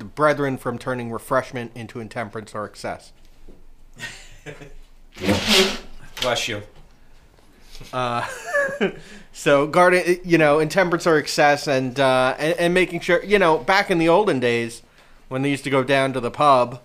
the 0.00 0.04
brethren 0.06 0.56
from 0.56 0.78
turning 0.78 1.12
refreshment 1.12 1.70
into 1.76 2.00
intemperance 2.00 2.54
or 2.54 2.64
excess. 2.64 3.12
Bless 6.22 6.48
you. 6.48 6.62
Uh, 7.92 8.26
so 9.32 9.66
guarding, 9.66 10.18
you 10.24 10.38
know, 10.38 10.58
intemperance 10.58 11.06
or 11.06 11.18
excess, 11.18 11.68
and, 11.68 12.00
uh, 12.00 12.34
and 12.38 12.58
and 12.58 12.74
making 12.74 13.00
sure, 13.00 13.22
you 13.22 13.38
know, 13.38 13.58
back 13.58 13.90
in 13.90 13.98
the 13.98 14.08
olden 14.08 14.40
days 14.40 14.82
when 15.28 15.42
they 15.42 15.50
used 15.50 15.64
to 15.64 15.70
go 15.70 15.84
down 15.84 16.12
to 16.14 16.20
the 16.20 16.30
pub, 16.30 16.80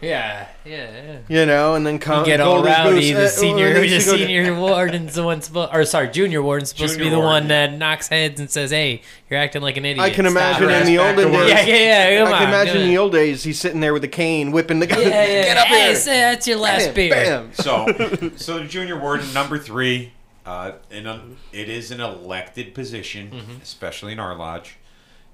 Yeah, 0.00 0.48
yeah, 0.64 0.90
yeah. 1.28 1.40
you 1.40 1.44
know, 1.44 1.74
and 1.74 1.86
then 1.86 1.98
come 1.98 2.24
get 2.24 2.40
all 2.40 2.62
Goldie's 2.62 2.72
rowdy. 2.74 3.00
Goose, 3.12 3.16
The 3.16 3.24
uh, 3.24 3.28
senior, 3.28 3.64
when 3.66 3.74
the 3.82 3.86
used 3.88 4.08
to 4.10 4.16
senior 4.16 4.54
warden's 4.58 5.14
the 5.14 5.22
one 5.22 5.42
supposed, 5.42 5.74
or 5.74 5.84
sorry, 5.84 6.08
junior 6.08 6.42
warden's 6.42 6.70
supposed 6.70 6.94
to 6.94 6.98
be 6.98 7.10
the 7.10 7.16
warden. 7.18 7.32
one 7.42 7.48
that 7.48 7.74
knocks 7.74 8.08
heads 8.08 8.40
and 8.40 8.50
says, 8.50 8.70
"Hey, 8.70 9.02
you're 9.28 9.38
acting 9.38 9.60
like 9.60 9.76
an 9.76 9.84
idiot." 9.84 10.00
I 10.02 10.08
can 10.08 10.24
Stop 10.24 10.60
imagine 10.62 10.70
it." 10.70 10.80
in 10.80 10.86
the 10.86 10.96
Back 10.96 11.18
olden 11.18 11.32
days. 11.32 11.48
Yeah, 11.50 11.64
yeah, 11.66 12.08
yeah. 12.10 12.24
Come 12.24 12.32
I 12.34 12.38
can 12.38 12.46
on, 12.46 12.54
imagine 12.54 12.76
in 12.82 12.88
the 12.88 12.96
old 12.98 13.12
days, 13.12 13.42
he's 13.42 13.60
sitting 13.60 13.80
there 13.80 13.92
with 13.92 14.04
a 14.04 14.08
cane, 14.08 14.52
whipping 14.52 14.78
the 14.78 14.86
guy. 14.86 15.00
Yeah, 15.00 15.08
yeah, 15.26 15.42
Get 15.44 15.56
up 15.58 15.66
hey, 15.66 15.86
here. 15.88 15.94
say 15.96 16.20
that's 16.20 16.48
your 16.48 16.56
last 16.58 16.86
Bam, 16.86 16.94
beer. 16.94 17.10
bam. 17.10 17.50
So, 17.54 18.30
so 18.36 18.58
the 18.58 18.64
junior 18.66 18.98
warden 18.98 19.30
number 19.34 19.58
three, 19.58 20.12
uh, 20.46 20.72
and 20.90 21.36
it 21.52 21.68
is 21.68 21.90
an 21.90 22.00
elected 22.00 22.72
position, 22.74 23.60
especially 23.62 24.12
in 24.12 24.18
our 24.18 24.34
lodge. 24.34 24.76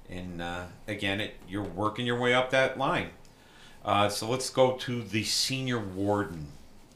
And 0.09 0.41
uh, 0.41 0.63
again, 0.87 1.21
it, 1.21 1.35
you're 1.47 1.63
working 1.63 2.05
your 2.05 2.19
way 2.19 2.33
up 2.33 2.49
that 2.51 2.77
line. 2.77 3.11
Uh, 3.87 4.09
so 4.09 4.29
let's 4.29 4.49
go 4.49 4.73
to 4.73 5.01
the 5.01 5.23
senior 5.23 5.79
warden. 5.79 6.47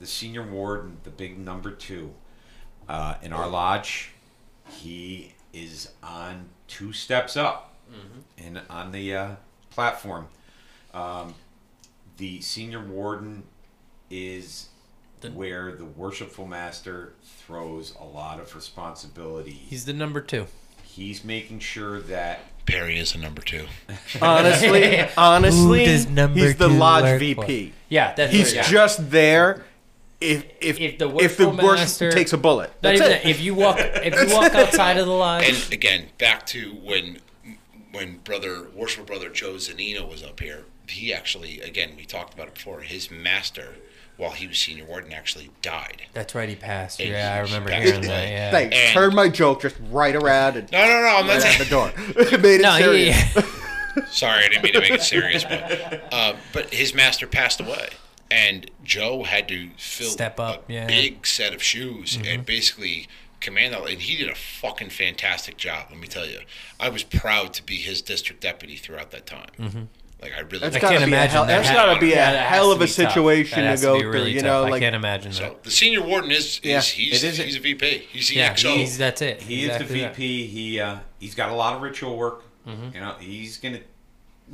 The 0.01 0.05
senior 0.05 0.43
warden, 0.43 0.97
the 1.05 1.09
big 1.09 1.39
number 1.39 1.71
two, 1.71 2.11
uh, 2.89 3.15
in 3.21 3.31
our 3.31 3.47
lodge. 3.47 4.11
He 4.69 5.33
is 5.53 5.93
on 6.03 6.49
two 6.67 6.91
steps 6.91 7.37
up, 7.37 7.75
and 8.37 8.61
on 8.69 8.91
the 8.91 9.15
uh, 9.15 9.35
platform. 9.69 10.27
Um, 10.93 11.33
the 12.17 12.41
senior 12.41 12.83
warden 12.83 13.43
is 14.09 14.67
where 15.33 15.71
the 15.71 15.85
worshipful 15.85 16.45
master 16.45 17.13
throws 17.23 17.95
a 17.99 18.03
lot 18.03 18.39
of 18.39 18.53
responsibility. 18.53 19.51
He's 19.51 19.85
the 19.85 19.93
number 19.93 20.19
two. 20.19 20.47
He's 20.83 21.23
making 21.23 21.59
sure 21.59 22.01
that 22.01 22.41
Perry 22.65 22.97
is 22.97 23.15
a 23.15 23.17
number 23.17 23.41
two. 23.41 23.65
Honestly, 24.21 24.99
honestly, 25.17 25.79
Who 25.79 25.91
does 25.91 26.07
number 26.09 26.39
he's 26.39 26.55
the 26.55 26.67
two 26.67 26.73
lodge 26.75 27.03
work 27.03 27.19
VP. 27.19 27.73
Yeah, 27.89 28.13
that's 28.13 28.31
He's 28.31 28.47
right, 28.55 28.65
yeah. 28.65 28.71
just 28.71 29.09
there 29.11 29.65
if 30.21 30.45
if 30.61 30.79
If 30.79 30.97
the 30.99 31.09
if 31.17 31.37
the 31.37 31.47
worshipful 31.49 31.51
worship 31.67 31.77
master- 31.79 32.11
takes 32.11 32.31
a 32.33 32.37
bullet. 32.37 32.69
Not 32.69 32.81
That's 32.81 32.99
even 33.01 33.11
it. 33.11 33.23
that. 33.23 33.29
If 33.29 33.41
you 33.41 33.55
walk, 33.55 33.77
if 33.79 34.29
you 34.29 34.35
walk 34.35 34.53
outside 34.53 34.97
of 34.97 35.05
the 35.07 35.11
lodge, 35.13 35.47
And 35.49 35.73
again, 35.73 36.09
back 36.17 36.45
to 36.47 36.71
when 36.75 37.19
when 37.91 38.17
brother 38.19 38.67
worshipful 38.75 39.05
brother 39.05 39.29
Joe 39.29 39.53
Zanino 39.55 40.07
was 40.09 40.23
up 40.23 40.39
here, 40.39 40.65
he 40.87 41.11
actually 41.13 41.59
again 41.61 41.93
we 41.97 42.05
talked 42.05 42.33
about 42.33 42.47
it 42.47 42.53
before. 42.53 42.81
His 42.81 43.09
master, 43.11 43.75
while 44.21 44.31
he 44.31 44.45
was 44.45 44.59
senior 44.59 44.85
warden, 44.85 45.11
actually 45.11 45.49
died. 45.63 46.03
that's 46.13 46.35
right. 46.35 46.47
He 46.47 46.55
passed. 46.55 46.99
And 46.99 47.09
Yeah, 47.09 47.33
I 47.33 47.39
remember 47.39 47.71
hearing 47.71 48.01
that. 48.03 48.29
Yeah. 48.29 48.51
Thanks. 48.51 48.77
And- 48.77 48.93
Turned 48.93 49.15
my 49.15 49.29
joke 49.29 49.63
just 49.63 49.75
right 49.89 50.15
around 50.15 50.57
and 50.57 50.71
No, 50.71 50.77
no, 50.85 51.01
no. 51.01 51.07
I'm 51.17 51.25
not 51.25 51.33
right 51.33 51.35
out 51.37 51.41
saying. 51.41 51.57
the 51.57 51.65
door. 51.65 51.91
Made 52.39 52.59
it 52.59 52.61
No, 52.61 52.77
serious. 52.77 53.17
he, 53.33 53.41
Sorry, 54.11 54.45
I 54.45 54.49
didn't 54.49 54.63
mean 54.63 54.73
to 54.73 54.79
make 54.79 54.91
it 54.91 55.01
serious, 55.01 55.43
but 55.43 56.03
uh, 56.13 56.35
but 56.53 56.71
his 56.73 56.93
master 56.93 57.25
passed 57.27 57.59
away, 57.59 57.89
and 58.29 58.69
Joe 58.83 59.23
had 59.23 59.47
to 59.49 59.69
fill 59.75 60.11
Step 60.11 60.39
up, 60.39 60.69
a 60.69 60.73
yeah. 60.73 60.87
big 60.87 61.25
set 61.27 61.53
of 61.53 61.61
shoes 61.63 62.17
and 62.25 62.45
basically 62.45 63.07
command 63.41 63.73
that. 63.73 63.81
And 63.89 63.99
he 64.01 64.15
did 64.15 64.29
a 64.29 64.35
fucking 64.35 64.91
fantastic 64.91 65.57
job. 65.57 65.87
Let 65.89 65.99
me 65.99 66.07
tell 66.07 66.25
you, 66.27 66.39
I 66.79 66.87
was 66.89 67.03
proud 67.03 67.53
to 67.55 67.63
be 67.63 67.77
his 67.77 68.01
district 68.01 68.39
deputy 68.41 68.75
throughout 68.77 69.09
that 69.11 69.25
time. 69.25 69.89
Like 70.21 70.33
I 70.37 70.41
really. 70.41 70.59
That's 70.59 70.75
I 70.75 70.79
can't 70.79 71.03
imagine 71.03 71.31
hell. 71.31 71.45
that 71.45 71.57
That's 71.57 71.69
ha- 71.69 71.73
gotta 71.87 71.99
be 71.99 72.11
a 72.13 72.15
yeah, 72.15 72.31
that 72.33 72.47
has 72.47 72.57
hell 72.59 72.71
of 72.71 72.77
a 72.79 72.83
be 72.83 72.87
situation 72.87 73.59
to 73.59 73.65
has 73.65 73.81
go 73.81 73.95
be 73.95 74.01
through. 74.01 74.11
really 74.11 74.31
You 74.33 74.41
tough. 74.41 74.67
know, 74.67 74.73
I 74.73 74.79
can't 74.79 74.95
imagine 74.95 75.31
so 75.33 75.43
that. 75.43 75.63
the 75.63 75.71
senior 75.71 76.03
warden 76.03 76.29
is, 76.31 76.59
is 76.59 76.59
Yeah. 76.63 76.81
he's 76.81 77.23
It 77.23 77.27
is- 77.27 77.37
he's 77.37 77.55
a 77.55 77.59
VP. 77.59 78.07
He's 78.11 78.27
the 78.29 78.35
Yeah, 78.35 78.53
XO. 78.53 78.75
he's 78.75 78.97
that's 78.99 79.21
it. 79.23 79.41
he 79.41 79.65
Exactly 79.65 79.85
is 79.85 79.91
the 79.93 80.01
that. 80.01 80.15
VP. 80.15 80.45
He 80.47 80.79
uh, 80.79 80.97
he's 81.19 81.33
got 81.33 81.49
a 81.49 81.55
lot 81.55 81.75
of 81.75 81.81
ritual 81.81 82.17
work. 82.17 82.43
You 82.67 82.99
know, 82.99 83.15
he's 83.19 83.57
gonna 83.57 83.79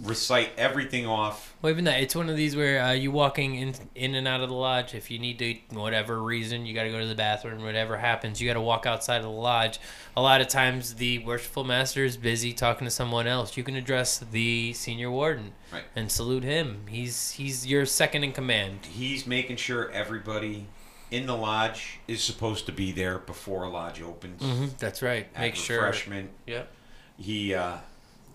recite 0.03 0.49
everything 0.57 1.06
off. 1.07 1.56
Well, 1.61 1.72
even 1.72 1.86
that, 1.86 2.02
it's 2.02 2.15
one 2.15 2.30
of 2.30 2.36
these 2.38 2.56
where 2.56 2.82
uh, 2.84 2.91
you 2.91 3.11
walking 3.11 3.56
in 3.56 3.74
in 3.95 4.14
and 4.15 4.28
out 4.28 4.41
of 4.41 4.49
the 4.49 4.56
lodge. 4.56 4.94
If 4.94 5.10
you 5.10 5.18
need 5.18 5.40
to, 5.40 5.56
whatever 5.76 6.22
reason, 6.22 6.65
you 6.65 6.74
got 6.76 6.84
to 6.84 6.91
go 6.91 6.99
to 6.99 7.07
the 7.07 7.15
bathroom. 7.15 7.64
Whatever 7.64 7.98
happens, 7.98 8.40
you 8.40 8.48
got 8.48 8.53
to 8.53 8.61
walk 8.61 8.86
outside 8.86 9.18
of 9.18 9.24
the 9.24 9.30
lodge. 9.30 9.80
A 10.15 10.22
lot 10.22 10.40
of 10.41 10.48
times, 10.48 10.95
the 10.95 11.19
worshipful 11.19 11.64
master 11.64 12.06
is 12.06 12.15
busy 12.18 12.53
talking 12.53 12.86
to 12.86 12.91
someone 12.91 13.26
else. 13.28 13.57
You 13.57 13.64
can 13.64 13.76
address 13.76 14.19
the 14.19 14.74
senior 14.74 15.10
warden 15.10 15.53
Right. 15.74 15.84
and 15.95 16.11
salute 16.11 16.44
him. 16.44 16.86
He's 16.88 17.32
he's 17.32 17.65
your 17.65 17.86
second 17.86 18.24
in 18.24 18.34
command. 18.34 18.86
He's 18.86 19.26
making 19.26 19.57
sure 19.57 19.90
everybody 19.91 20.68
in 21.10 21.26
the 21.26 21.36
lodge 21.36 21.99
is 22.07 22.22
supposed 22.22 22.65
to 22.68 22.72
be 22.72 22.91
there 22.91 23.18
before 23.18 23.64
a 23.64 23.69
lodge 23.69 24.02
opens. 24.02 24.41
Mm-hmm. 24.44 24.65
That's 24.78 25.02
right. 25.02 25.28
Make 25.40 25.56
sure. 25.56 25.78
refreshment. 25.78 26.30
Yep. 26.45 26.72
He 27.18 27.53
uh, 27.56 27.78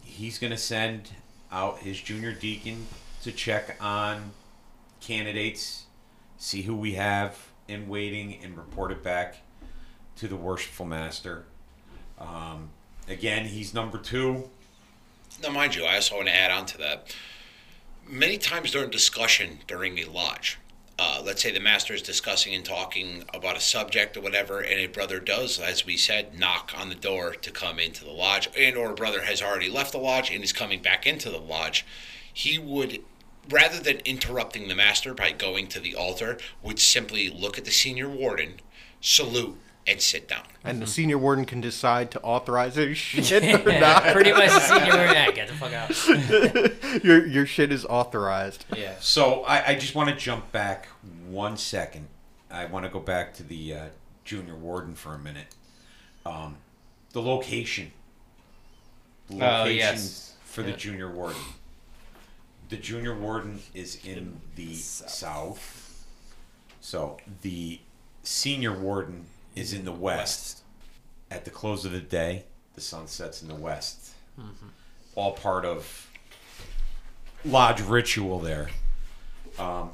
he's 0.02 0.38
gonna 0.38 0.58
send 0.58 1.10
out 1.52 1.78
his 1.80 2.00
junior 2.00 2.32
deacon 2.32 2.86
to 3.22 3.30
check 3.30 3.76
on 3.80 4.32
candidates, 5.00 5.84
see 6.38 6.62
who 6.62 6.74
we 6.74 6.94
have 6.94 7.48
in 7.68 7.88
waiting, 7.88 8.38
and 8.42 8.56
report 8.56 8.90
it 8.90 9.02
back 9.02 9.36
to 10.16 10.26
the 10.26 10.36
worshipful 10.36 10.86
master. 10.86 11.44
Um, 12.18 12.70
again, 13.08 13.46
he's 13.46 13.74
number 13.74 13.98
two. 13.98 14.48
Now, 15.42 15.50
mind 15.50 15.74
you, 15.74 15.84
I 15.84 15.96
also 15.96 16.16
want 16.16 16.28
to 16.28 16.34
add 16.34 16.50
on 16.50 16.66
to 16.66 16.78
that. 16.78 17.14
Many 18.06 18.38
times 18.38 18.72
during 18.72 18.90
discussion 18.90 19.60
during 19.66 19.98
a 19.98 20.04
lodge, 20.04 20.58
uh, 20.98 21.22
let's 21.24 21.42
say 21.42 21.50
the 21.50 21.60
master 21.60 21.94
is 21.94 22.02
discussing 22.02 22.54
and 22.54 22.64
talking 22.64 23.24
about 23.32 23.56
a 23.56 23.60
subject 23.60 24.16
or 24.16 24.20
whatever, 24.20 24.60
and 24.60 24.78
a 24.78 24.86
brother 24.86 25.20
does, 25.20 25.58
as 25.58 25.86
we 25.86 25.96
said, 25.96 26.38
knock 26.38 26.72
on 26.76 26.88
the 26.88 26.94
door 26.94 27.34
to 27.34 27.50
come 27.50 27.78
into 27.78 28.04
the 28.04 28.10
lodge, 28.10 28.48
and 28.56 28.76
or 28.76 28.90
a 28.90 28.94
brother 28.94 29.22
has 29.22 29.42
already 29.42 29.70
left 29.70 29.92
the 29.92 29.98
lodge 29.98 30.30
and 30.30 30.44
is 30.44 30.52
coming 30.52 30.82
back 30.82 31.06
into 31.06 31.30
the 31.30 31.38
lodge, 31.38 31.86
he 32.32 32.58
would, 32.58 33.00
rather 33.48 33.80
than 33.80 33.98
interrupting 34.04 34.68
the 34.68 34.74
master 34.74 35.14
by 35.14 35.32
going 35.32 35.66
to 35.68 35.80
the 35.80 35.94
altar, 35.94 36.38
would 36.62 36.78
simply 36.78 37.28
look 37.28 37.58
at 37.58 37.64
the 37.64 37.70
senior 37.70 38.08
warden, 38.08 38.60
salute, 39.00 39.58
and 39.86 40.00
sit 40.00 40.28
down. 40.28 40.44
and 40.64 40.80
the 40.80 40.86
senior 40.86 41.18
warden 41.18 41.44
can 41.44 41.60
decide 41.60 42.10
to 42.12 42.20
authorize 42.22 42.76
his 42.76 42.96
shit 42.98 43.42
or 43.66 43.80
not. 43.80 44.04
Pretty 44.12 44.32
much 44.32 44.48
the 44.50 44.60
senior 44.60 44.96
warden. 44.96 45.14
Yeah, 45.14 45.30
get 45.32 45.48
the 45.48 45.54
fuck 45.54 45.72
out. 45.72 47.04
your 47.04 47.26
your 47.26 47.46
shit 47.46 47.72
is 47.72 47.84
authorized. 47.86 48.64
Yeah. 48.76 48.94
So 49.00 49.42
I, 49.44 49.68
I 49.68 49.74
just 49.74 49.94
want 49.94 50.08
to 50.10 50.14
jump 50.16 50.52
back 50.52 50.86
one 51.28 51.56
second. 51.56 52.08
I 52.50 52.66
want 52.66 52.84
to 52.84 52.90
go 52.90 53.00
back 53.00 53.34
to 53.34 53.42
the 53.42 53.74
uh, 53.74 53.86
junior 54.24 54.54
warden 54.54 54.94
for 54.94 55.14
a 55.14 55.18
minute. 55.18 55.46
Um, 56.24 56.56
the 57.12 57.22
location. 57.22 57.92
The 59.28 59.62
Oh, 59.62 59.64
yes. 59.64 60.34
for 60.44 60.62
the 60.62 60.72
junior 60.72 61.10
warden. 61.10 61.40
The 62.68 62.76
junior 62.76 63.18
warden 63.18 63.60
is 63.74 63.98
in 64.04 64.40
the 64.56 64.74
south. 64.74 66.04
So 66.80 67.16
the 67.42 67.80
senior 68.22 68.72
warden 68.78 69.26
is 69.54 69.72
in 69.72 69.84
the 69.84 69.92
west. 69.92 70.62
At 71.30 71.44
the 71.44 71.50
close 71.50 71.84
of 71.84 71.92
the 71.92 72.00
day, 72.00 72.44
the 72.74 72.80
sun 72.80 73.06
sets 73.08 73.40
in 73.42 73.48
the 73.48 73.54
west. 73.54 74.10
Mm-hmm. 74.38 74.66
All 75.14 75.32
part 75.32 75.64
of 75.64 76.08
lodge 77.44 77.80
ritual 77.80 78.38
there. 78.38 78.68
Um, 79.58 79.90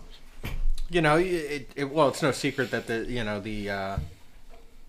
You 0.91 1.01
know, 1.03 1.17
it, 1.17 1.71
it 1.77 1.91
well, 1.91 2.09
it's 2.09 2.23
no 2.23 2.33
secret 2.33 2.71
that 2.71 2.87
the 2.87 3.05
you 3.05 3.23
know 3.23 3.41
the 3.41 3.71
uh, 3.71 3.99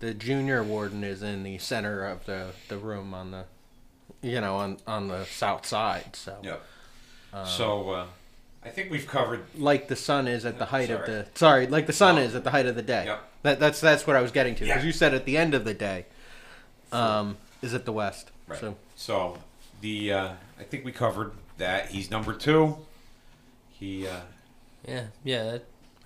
the 0.00 0.14
junior 0.14 0.62
warden 0.62 1.04
is 1.04 1.22
in 1.22 1.42
the 1.42 1.58
center 1.58 2.06
of 2.06 2.24
the, 2.24 2.52
the 2.68 2.78
room 2.78 3.12
on 3.12 3.32
the, 3.32 3.44
you 4.22 4.40
know, 4.40 4.56
on 4.56 4.78
on 4.86 5.08
the 5.08 5.24
south 5.26 5.66
side. 5.66 6.16
So 6.16 6.38
Yep. 6.42 6.62
so 7.44 7.90
uh, 7.90 8.06
I 8.64 8.68
think 8.68 8.90
we've 8.90 9.06
covered. 9.06 9.42
like 9.56 9.88
the 9.88 9.96
sun 9.96 10.28
is 10.28 10.44
at 10.44 10.58
the 10.58 10.66
height 10.66 10.90
of 10.90 11.06
the 11.06 11.26
sorry, 11.34 11.66
like 11.66 11.86
the 11.86 11.92
sun 11.92 12.16
No. 12.16 12.22
is 12.22 12.34
at 12.34 12.44
the 12.44 12.50
height 12.50 12.66
of 12.66 12.74
the 12.76 12.82
day. 12.82 13.06
Yep. 13.06 13.24
That 13.42 13.60
that's 13.60 13.80
that's 13.80 14.06
what 14.06 14.16
I 14.16 14.20
was 14.22 14.32
getting 14.32 14.54
to 14.56 14.64
because 14.64 14.82
Yeah. 14.82 14.86
you 14.86 14.92
said 14.92 15.14
at 15.14 15.24
the 15.24 15.36
end 15.38 15.54
of 15.54 15.64
the 15.64 15.72
day, 15.74 16.06
um, 16.92 17.36
is 17.62 17.72
at 17.74 17.84
the 17.86 17.92
west. 17.92 18.30
Right. 18.46 18.60
So 18.60 18.76
So 18.96 19.38
the 19.80 20.12
uh, 20.12 20.28
I 20.58 20.62
think 20.64 20.84
we 20.84 20.92
covered 20.92 21.32
that. 21.58 21.88
He's 21.90 22.10
number 22.10 22.34
two. 22.34 22.76
He 23.70 24.06
uh, 24.06 24.20
Yeah, 24.86 25.04
yeah. 25.24 25.44
that 25.44 25.64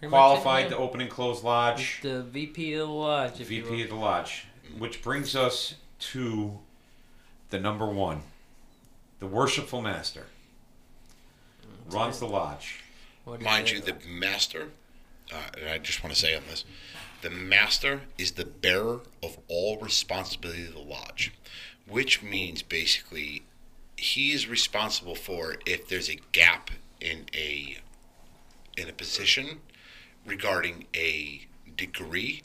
qualified 0.08 0.66
it, 0.66 0.70
to 0.70 0.76
open 0.76 1.00
and 1.00 1.10
close 1.10 1.42
lodge. 1.42 1.98
He's 2.02 2.10
the 2.12 2.22
VP 2.22 2.74
of 2.74 2.86
the 2.88 2.94
lodge. 2.94 3.40
If 3.40 3.48
VP 3.48 3.68
will. 3.70 3.82
of 3.82 3.88
the 3.88 3.94
lodge, 3.96 4.46
which 4.78 5.02
brings 5.02 5.34
us 5.34 5.74
to 6.12 6.58
the 7.50 7.58
number 7.58 7.86
one, 7.86 8.22
the 9.18 9.26
worshipful 9.26 9.82
master. 9.82 10.26
Runs 11.90 12.18
the 12.20 12.26
lodge. 12.26 12.80
Mind 13.40 13.70
you, 13.70 13.80
the 13.80 13.96
master, 14.06 14.68
uh, 15.32 15.36
and 15.58 15.70
I 15.70 15.78
just 15.78 16.02
want 16.02 16.14
to 16.14 16.20
say 16.20 16.36
on 16.36 16.42
this, 16.48 16.64
the 17.22 17.30
master 17.30 18.02
is 18.18 18.32
the 18.32 18.44
bearer 18.44 19.00
of 19.22 19.38
all 19.48 19.78
responsibility 19.78 20.66
of 20.66 20.74
the 20.74 20.80
lodge, 20.80 21.32
which 21.88 22.22
means 22.22 22.62
basically 22.62 23.42
he 23.96 24.32
is 24.32 24.46
responsible 24.46 25.14
for 25.14 25.56
if 25.64 25.88
there's 25.88 26.10
a 26.10 26.18
gap 26.32 26.70
in 27.00 27.26
a 27.34 27.78
in 28.76 28.88
a 28.88 28.92
position 28.92 29.60
regarding 30.26 30.86
a 30.94 31.46
degree 31.76 32.42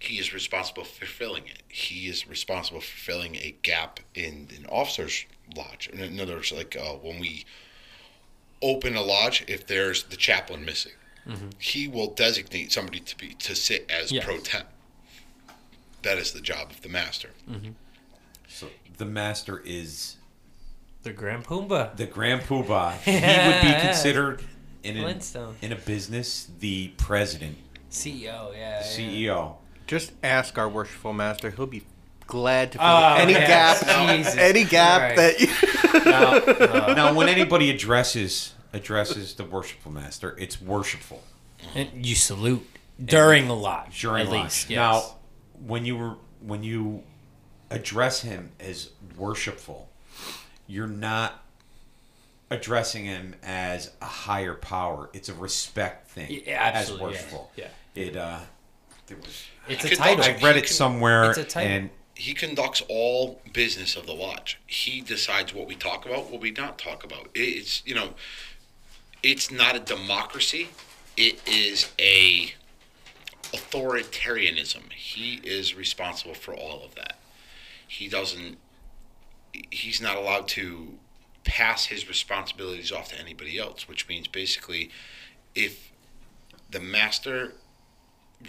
he 0.00 0.18
is 0.18 0.32
responsible 0.32 0.84
for 0.84 1.04
filling 1.04 1.46
it. 1.46 1.62
He 1.68 2.08
is 2.08 2.26
responsible 2.26 2.80
for 2.80 2.96
filling 2.96 3.36
a 3.36 3.54
gap 3.62 4.00
in 4.14 4.48
an 4.56 4.64
officer's 4.70 5.26
lodge. 5.54 5.88
In 5.88 6.18
other 6.18 6.36
words, 6.36 6.50
like 6.52 6.74
uh, 6.74 6.94
when 6.94 7.20
we 7.20 7.44
open 8.62 8.96
a 8.96 9.02
lodge, 9.02 9.44
if 9.48 9.66
there's 9.66 10.04
the 10.04 10.16
chaplain 10.16 10.64
missing, 10.64 10.92
he 11.58 11.86
will 11.86 12.08
designate 12.12 12.72
somebody 12.72 12.98
to 13.00 13.16
be 13.16 13.34
to 13.34 13.54
sit 13.54 13.88
as 13.90 14.10
Yes. 14.10 14.24
pro 14.24 14.38
temp. 14.38 14.66
That 16.02 16.18
is 16.18 16.32
the 16.32 16.40
job 16.40 16.70
of 16.70 16.80
the 16.82 16.88
master. 16.88 17.30
So 18.48 18.68
the 18.98 19.04
master 19.04 19.62
is 19.64 20.16
the 21.02 21.12
Grand 21.12 21.44
Pumbaa. 21.44 21.96
the 21.96 22.06
Grand 22.06 22.42
Poobah. 22.42 22.94
He 23.04 23.12
would 23.12 23.62
be 23.62 23.80
considered 23.80 24.42
in 24.82 24.96
a, 24.96 25.00
in 25.62 25.72
a 25.72 25.76
business 25.76 26.48
the 26.58 26.88
president, 26.96 27.58
CEO. 27.90 28.52
Yeah. 28.56 28.82
CEO. 28.82 29.56
just 29.86 30.12
ask 30.22 30.58
our 30.58 30.68
worshipful 30.68 31.12
master; 31.12 31.50
he'll 31.50 31.66
be 31.66 31.82
glad 32.30 32.72
to 32.72 32.78
fill 32.78 32.86
Oh, 32.86 33.14
any 33.18 33.32
yes. 33.32 33.82
gap, 33.84 34.16
Jesus 34.16 34.36
any 34.36 34.64
gap 34.64 35.14
Christ. 35.14 35.38
that. 35.38 36.84
You, 36.88 36.94
now, 36.94 37.12
when 37.14 37.28
anybody 37.28 37.70
addresses 37.70 38.54
addresses 38.72 39.34
the 39.34 39.44
worshipful 39.44 39.92
master, 39.92 40.36
it's 40.38 40.60
worshipful. 40.62 41.22
And 41.74 42.06
you 42.06 42.14
salute 42.14 42.66
during 43.04 43.48
the 43.48 43.56
lodge. 43.56 44.00
during 44.00 44.26
at 44.26 44.32
least. 44.32 44.70
Yes. 44.70 44.76
Now, 44.76 45.16
when 45.66 45.84
you 45.84 45.96
were 45.96 46.14
when 46.40 46.62
you 46.62 47.02
address 47.70 48.22
him 48.22 48.50
as 48.60 48.90
worshipful, 49.16 49.88
you're 50.66 50.86
not 50.86 51.42
addressing 52.50 53.04
him 53.04 53.34
as 53.42 53.90
a 54.00 54.06
higher 54.06 54.54
power. 54.54 55.10
It's 55.12 55.28
a 55.28 55.34
respect 55.34 56.08
thing. 56.08 56.42
Yeah, 56.46 56.58
absolutely, 56.60 56.80
As 56.80 56.90
yeah, 57.00 57.04
worshipful. 57.26 57.50
yeah. 57.56 57.68
It 57.94 58.16
uh, 58.16 58.38
there 59.06 59.16
was. 59.18 59.44
it's 59.68 59.84
a 59.84 59.94
title. 59.96 60.24
I 60.24 60.38
read 60.42 60.56
it 60.56 60.68
somewhere, 60.68 61.30
It's 61.30 61.38
a 61.38 61.44
title. 61.44 61.70
and 61.72 61.90
He 62.20 62.34
conducts 62.34 62.82
all 62.86 63.40
business 63.50 63.96
of 63.96 64.04
the 64.04 64.12
lodge. 64.12 64.60
He 64.66 65.00
decides 65.00 65.54
what 65.54 65.66
we 65.66 65.74
talk 65.74 66.04
about, 66.04 66.30
what 66.30 66.42
we 66.42 66.50
not 66.50 66.76
talk 66.76 67.02
about. 67.02 67.30
It's 67.34 67.82
you 67.86 67.94
know, 67.94 68.10
it's 69.22 69.50
not 69.50 69.74
a 69.74 69.78
democracy. 69.78 70.68
It 71.16 71.40
is 71.48 71.90
a 71.98 72.52
authoritarianism. 73.54 74.92
He 74.92 75.40
is 75.44 75.74
responsible 75.74 76.34
for 76.34 76.52
all 76.52 76.84
of 76.84 76.94
that. 76.96 77.16
He 77.88 78.06
doesn't. 78.06 78.58
He's 79.70 80.02
not 80.02 80.16
allowed 80.16 80.46
to 80.48 80.98
pass 81.44 81.86
his 81.86 82.06
responsibilities 82.06 82.92
off 82.92 83.08
to 83.08 83.18
anybody 83.18 83.58
else, 83.58 83.88
which 83.88 84.06
means 84.08 84.28
basically, 84.28 84.90
if 85.54 85.90
the 86.70 86.80
master 86.80 87.54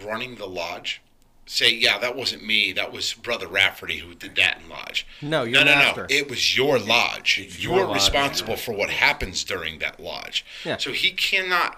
running 0.04 0.36
the 0.36 0.46
lodge 0.46 1.02
say, 1.46 1.74
yeah, 1.74 1.98
that 2.00 2.16
wasn't 2.16 2.46
me. 2.46 2.72
That 2.72 2.92
was 2.94 3.14
Brother 3.14 3.48
Rafferty 3.48 3.98
who 3.98 4.14
did 4.14 4.36
that 4.36 4.60
in 4.64 4.70
lodge. 4.70 5.06
No, 5.22 5.44
no, 5.46 5.60
no, 5.60 5.66
master. 5.66 6.02
no. 6.10 6.16
It 6.16 6.30
was 6.30 6.56
your 6.56 6.80
lodge. 6.80 7.40
It's 7.40 7.62
You're 7.62 7.76
your 7.78 7.86
lodge. 7.88 7.96
responsible 7.96 8.56
for 8.56 8.74
what 8.74 8.90
happens 8.90 9.44
during 9.44 9.80
that 9.80 10.00
lodge. 10.00 10.46
Yeah. 10.64 10.78
So 10.78 10.92
he 10.92 11.12
cannot 11.12 11.78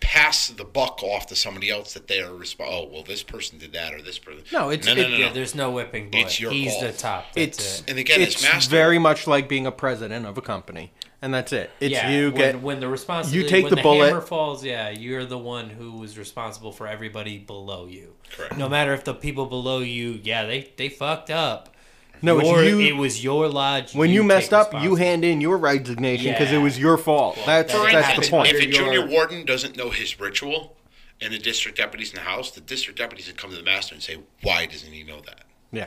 pass 0.00 0.48
the 0.48 0.64
buck 0.64 1.02
off 1.02 1.26
to 1.26 1.36
somebody 1.36 1.68
else 1.70 1.92
that 1.94 2.08
they 2.08 2.20
are 2.22 2.34
responsible. 2.34 2.88
Oh, 2.88 2.90
well, 2.94 3.02
this 3.02 3.22
person 3.22 3.58
did 3.58 3.72
that 3.74 3.92
or 3.92 4.00
this 4.00 4.18
person. 4.18 4.42
No, 4.52 4.70
it's- 4.70 4.86
no, 4.86 4.94
no, 4.94 5.02
it- 5.02 5.10
no, 5.10 5.16
yeah, 5.16 5.26
no. 5.28 5.34
there's 5.34 5.54
no 5.54 5.70
whipping 5.70 6.10
boy. 6.10 6.20
It's 6.20 6.40
your 6.40 6.52
He's 6.52 6.72
call. 6.72 6.82
the 6.82 6.92
top. 6.92 7.26
That's 7.34 7.58
it's 7.58 7.80
it. 7.80 7.90
And 7.90 7.98
again, 7.98 8.20
it's 8.22 8.36
as 8.36 8.42
master, 8.42 8.70
very 8.70 8.98
much 8.98 9.26
like 9.26 9.48
being 9.48 9.66
a 9.66 9.72
president 9.72 10.24
of 10.24 10.38
a 10.38 10.42
company, 10.42 10.92
and 11.22 11.32
that's 11.34 11.52
it. 11.52 11.70
It's 11.80 11.92
yeah, 11.92 12.10
you 12.10 12.26
when, 12.30 12.34
get 12.34 12.62
when 12.62 12.80
the 12.80 12.88
responsibility 12.88 13.42
you 13.44 13.48
take 13.48 13.64
when 13.64 13.74
the 13.74 13.82
bullet- 13.82 14.08
hammer 14.08 14.20
falls. 14.20 14.64
Yeah, 14.64 14.90
you're 14.90 15.24
the 15.26 15.38
one 15.38 15.68
who 15.70 15.92
was 15.92 16.16
responsible 16.18 16.72
for 16.72 16.86
everybody 16.86 17.38
below 17.38 17.86
you. 17.86 18.14
Correct. 18.32 18.56
No 18.56 18.68
matter 18.68 18.92
if 18.94 19.04
the 19.04 19.14
people 19.14 19.46
below 19.46 19.80
you, 19.80 20.20
yeah, 20.22 20.44
they 20.46 20.70
they 20.76 20.88
fucked 20.88 21.30
up. 21.30 21.74
No, 22.22 22.38
Your- 22.42 22.62
you- 22.64 22.80
It 22.80 22.96
was 22.96 23.24
your 23.24 23.48
lodge. 23.48 23.94
when 23.94 24.10
you, 24.10 24.20
take 24.20 24.28
messed 24.28 24.52
up, 24.52 24.74
you 24.82 24.96
hand 24.96 25.24
in 25.24 25.40
your 25.40 25.56
resignation 25.56 26.32
because 26.32 26.50
Yeah. 26.52 26.58
it 26.58 26.62
was 26.62 26.78
your 26.78 26.98
fault. 26.98 27.38
that's 27.46 27.72
For 27.72 27.78
that's 27.90 28.08
instance, 28.08 28.26
the 28.26 28.30
point. 28.30 28.48
if 28.50 28.56
a 28.60 28.64
You're- 28.64 28.72
junior 28.76 29.06
warden 29.06 29.46
doesn't 29.46 29.74
know 29.76 29.88
his 29.88 30.20
ritual, 30.20 30.76
and 31.22 31.32
the 31.32 31.38
district 31.38 31.78
deputy's 31.78 32.10
in 32.10 32.16
the 32.16 32.20
house, 32.22 32.50
the 32.50 32.60
district 32.60 32.98
deputies 32.98 33.26
would 33.26 33.38
come 33.38 33.48
to 33.50 33.56
the 33.56 33.62
master 33.62 33.94
and 33.94 34.02
say, 34.02 34.18
"Why 34.42 34.66
doesn't 34.66 34.92
he 34.92 35.02
know 35.02 35.20
that?" 35.20 35.44
Yeah. 35.72 35.86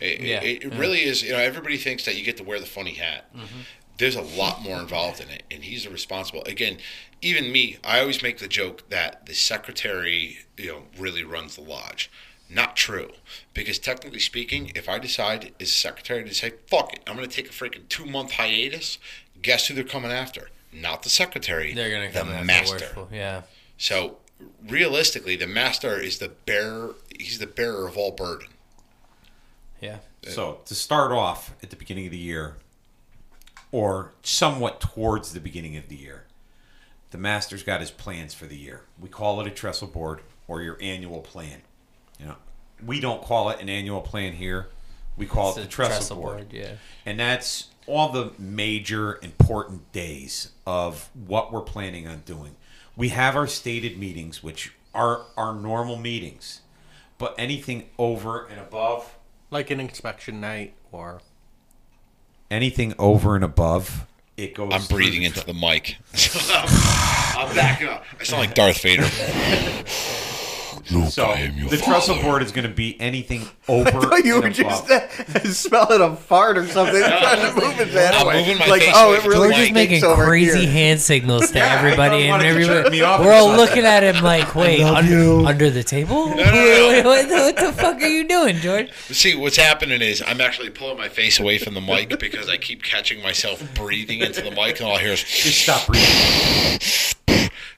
It, 0.00 0.20
Yeah, 0.20 0.42
it, 0.42 0.62
it 0.64 0.72
yeah. 0.72 0.78
really 0.78 1.02
is. 1.02 1.22
You 1.22 1.32
know, 1.32 1.38
everybody 1.38 1.76
thinks 1.78 2.04
that 2.06 2.16
you 2.16 2.24
get 2.24 2.36
to 2.38 2.42
wear 2.44 2.58
the 2.60 2.66
funny 2.66 2.92
hat. 2.94 3.26
Mm-hmm. 3.34 3.60
There's 3.98 4.16
a 4.16 4.22
lot 4.22 4.62
more 4.62 4.78
involved 4.78 5.20
in 5.20 5.30
it, 5.30 5.44
and 5.50 5.64
he's 5.64 5.84
the 5.84 5.90
responsible. 5.90 6.42
Again, 6.44 6.78
even 7.22 7.50
me, 7.50 7.78
I 7.82 8.00
always 8.00 8.22
make 8.22 8.38
the 8.38 8.48
joke 8.48 8.88
that 8.90 9.26
the 9.26 9.34
secretary, 9.34 10.38
you 10.56 10.68
know, 10.68 10.82
really 10.98 11.24
runs 11.24 11.56
the 11.56 11.62
lodge. 11.62 12.10
Not 12.48 12.76
true, 12.76 13.10
because 13.54 13.78
technically 13.78 14.20
speaking, 14.20 14.70
if 14.74 14.88
I 14.88 14.98
decide 14.98 15.52
as 15.58 15.72
secretary 15.72 16.24
to 16.24 16.34
say, 16.34 16.52
"Fuck 16.68 16.92
it," 16.92 17.00
I'm 17.06 17.16
going 17.16 17.28
to 17.28 17.34
take 17.34 17.48
a 17.48 17.52
freaking 17.52 17.88
two 17.88 18.06
month 18.06 18.32
hiatus. 18.32 18.98
Guess 19.42 19.66
who 19.66 19.74
they're 19.74 19.82
coming 19.82 20.12
after? 20.12 20.50
Not 20.72 21.02
the 21.02 21.08
secretary. 21.08 21.72
They're 21.72 21.90
gonna 21.90 22.12
come 22.12 22.28
the 22.28 22.34
after 22.34 22.46
master. 22.46 22.74
Worshipful, 22.74 23.08
Yeah. 23.12 23.42
So 23.78 24.18
realistically, 24.62 25.36
the 25.36 25.46
master 25.46 25.98
is 25.98 26.18
the 26.18 26.28
bearer. 26.28 26.94
He's 27.18 27.38
the 27.38 27.46
bearer 27.46 27.86
of 27.86 27.96
all 27.96 28.12
burden. 28.12 28.48
Yeah. 29.80 29.98
So 30.28 30.60
to 30.66 30.74
start 30.74 31.12
off 31.12 31.54
at 31.62 31.70
the 31.70 31.76
beginning 31.76 32.06
of 32.06 32.10
the 32.12 32.18
year, 32.18 32.56
or 33.72 34.12
somewhat 34.22 34.80
towards 34.80 35.32
the 35.32 35.40
beginning 35.40 35.76
of 35.76 35.88
the 35.88 35.96
year, 35.96 36.24
the 37.10 37.18
master's 37.18 37.62
got 37.62 37.80
his 37.80 37.90
plans 37.90 38.34
for 38.34 38.46
the 38.46 38.56
year. 38.56 38.82
We 39.00 39.08
call 39.08 39.40
it 39.40 39.46
a 39.46 39.50
trestle 39.50 39.88
board 39.88 40.20
or 40.48 40.62
your 40.62 40.78
annual 40.80 41.20
plan. 41.20 41.62
You 42.18 42.26
know, 42.26 42.36
we 42.84 43.00
don't 43.00 43.22
call 43.22 43.50
it 43.50 43.60
an 43.60 43.68
annual 43.68 44.00
plan 44.00 44.32
here. 44.34 44.68
We 45.16 45.26
call 45.26 45.50
It's 45.50 45.58
it 45.58 45.60
the 45.62 45.66
trestle, 45.68 45.96
trestle 45.96 46.16
board. 46.16 46.36
board, 46.38 46.52
yeah. 46.52 46.72
And 47.04 47.18
that's 47.18 47.68
all 47.86 48.10
the 48.10 48.32
major 48.38 49.18
important 49.22 49.90
days 49.92 50.50
of 50.66 51.08
what 51.14 51.52
we're 51.52 51.60
planning 51.62 52.06
on 52.06 52.22
doing. 52.26 52.56
We 52.96 53.10
have 53.10 53.36
our 53.36 53.46
stated 53.46 53.98
meetings, 53.98 54.42
which 54.42 54.72
are 54.94 55.22
our 55.36 55.54
normal 55.54 55.96
meetings. 55.96 56.60
But 57.18 57.34
anything 57.38 57.88
over 57.98 58.46
and 58.46 58.60
above 58.60 59.16
Like 59.50 59.70
an 59.70 59.80
inspection 59.80 60.40
night 60.40 60.74
or 60.92 61.20
anything 62.50 62.94
over 62.98 63.34
and 63.34 63.44
above, 63.44 64.06
it 64.36 64.54
goes. 64.54 64.72
I'm 64.72 64.84
breathing 64.86 65.20
the 65.20 65.26
into 65.26 65.44
the 65.44 65.54
mic. 65.54 65.96
I'm 67.36 67.54
backing 67.54 67.88
up. 67.88 68.04
I 68.20 68.24
sound 68.24 68.40
like 68.40 68.54
Darth 68.54 68.82
Vader. 68.82 69.08
Luke, 70.90 71.10
So 71.10 71.24
I 71.24 71.38
am 71.40 71.58
your 71.58 71.68
the 71.68 71.78
trestle 71.78 72.20
board 72.22 72.42
is 72.42 72.52
going 72.52 72.68
to 72.68 72.72
be 72.74 73.00
anything 73.00 73.42
over. 73.68 73.88
I 73.88 73.90
thought 73.90 74.24
you 74.24 74.34
and 74.36 74.44
were 74.44 74.50
just 74.50 74.84
above. 74.86 75.46
smelling 75.46 76.00
a 76.00 76.14
fart 76.16 76.56
or 76.58 76.66
something, 76.68 77.00
trying 77.00 77.54
to 77.54 77.60
move 77.60 77.74
his 77.74 77.92
head 77.92 78.14
I'm 78.14 78.26
away. 78.26 78.40
moving 78.40 78.58
my 78.58 78.66
like, 78.66 78.82
face 78.82 78.92
oh, 78.94 79.08
away 79.08 79.16
it 79.18 79.22
from 79.22 79.30
really 79.30 79.48
the 79.48 79.54
George 79.54 79.66
is 79.68 79.72
making 79.72 80.00
crazy 80.02 80.60
here. 80.60 80.70
hand 80.70 81.00
signals 81.00 81.50
to 81.50 81.58
everybody, 81.60 82.22
and 82.22 82.28
wanted 82.30 82.44
to 82.54 82.60
jerk 82.60 82.68
everybody 82.70 82.90
me 82.98 83.02
off 83.02 83.20
we're 83.20 83.32
all 83.32 83.48
looking 83.56 83.84
at 83.84 84.02
him 84.02 84.22
like, 84.22 84.54
"Wait, 84.54 84.82
under, 84.82 85.46
under 85.46 85.70
the 85.70 85.82
table? 85.82 86.28
Wait, 86.28 86.36
wait, 86.36 87.04
what, 87.04 87.28
the- 87.28 87.34
what 87.34 87.56
the 87.56 87.72
fuck 87.72 88.00
are 88.00 88.06
you 88.08 88.26
doing, 88.28 88.56
George?" 88.56 88.92
See, 89.08 89.34
what's 89.34 89.56
happening 89.56 90.00
is 90.02 90.22
I'm 90.26 90.40
actually 90.40 90.70
pulling 90.70 90.98
my 90.98 91.08
face 91.08 91.40
away 91.40 91.58
from 91.58 91.74
the 91.74 91.80
mic 91.80 92.18
because 92.20 92.48
I 92.48 92.56
keep 92.58 92.82
catching 92.82 93.22
myself 93.22 93.62
breathing 93.74 94.20
into 94.20 94.40
the 94.42 94.50
mic, 94.52 94.78
and 94.80 94.88
all 94.88 94.96
I 94.96 95.00
hear 95.00 95.12
is 95.12 95.22
Just 95.24 95.62
stop 95.62 95.86
breathing. 95.86 96.78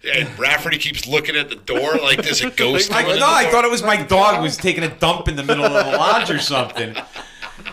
And 0.05 0.39
Rafferty 0.39 0.79
keeps 0.79 1.07
looking 1.07 1.35
at 1.37 1.49
the 1.49 1.57
door 1.57 1.97
like 1.97 2.23
there's 2.23 2.41
a 2.43 2.51
ghost. 2.57 2.93
I, 2.93 3.03
no, 3.03 3.27
I 3.29 3.51
thought 3.51 3.65
it 3.65 3.71
was 3.71 3.83
my 3.83 4.01
dog 4.03 4.43
was 4.43 4.57
taking 4.57 4.85
a 4.85 4.89
dump 4.89 5.27
in 5.29 5.37
the 5.37 5.43
middle 5.43 5.65
of 5.65 5.73
the 5.73 5.97
lodge 5.99 6.31
or 6.31 6.39
something, 6.39 6.97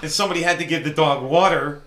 and 0.01 0.11
somebody 0.11 0.41
had 0.41 0.57
to 0.59 0.65
give 0.65 0.83
the 0.83 0.89
dog 0.89 1.23
water. 1.23 1.83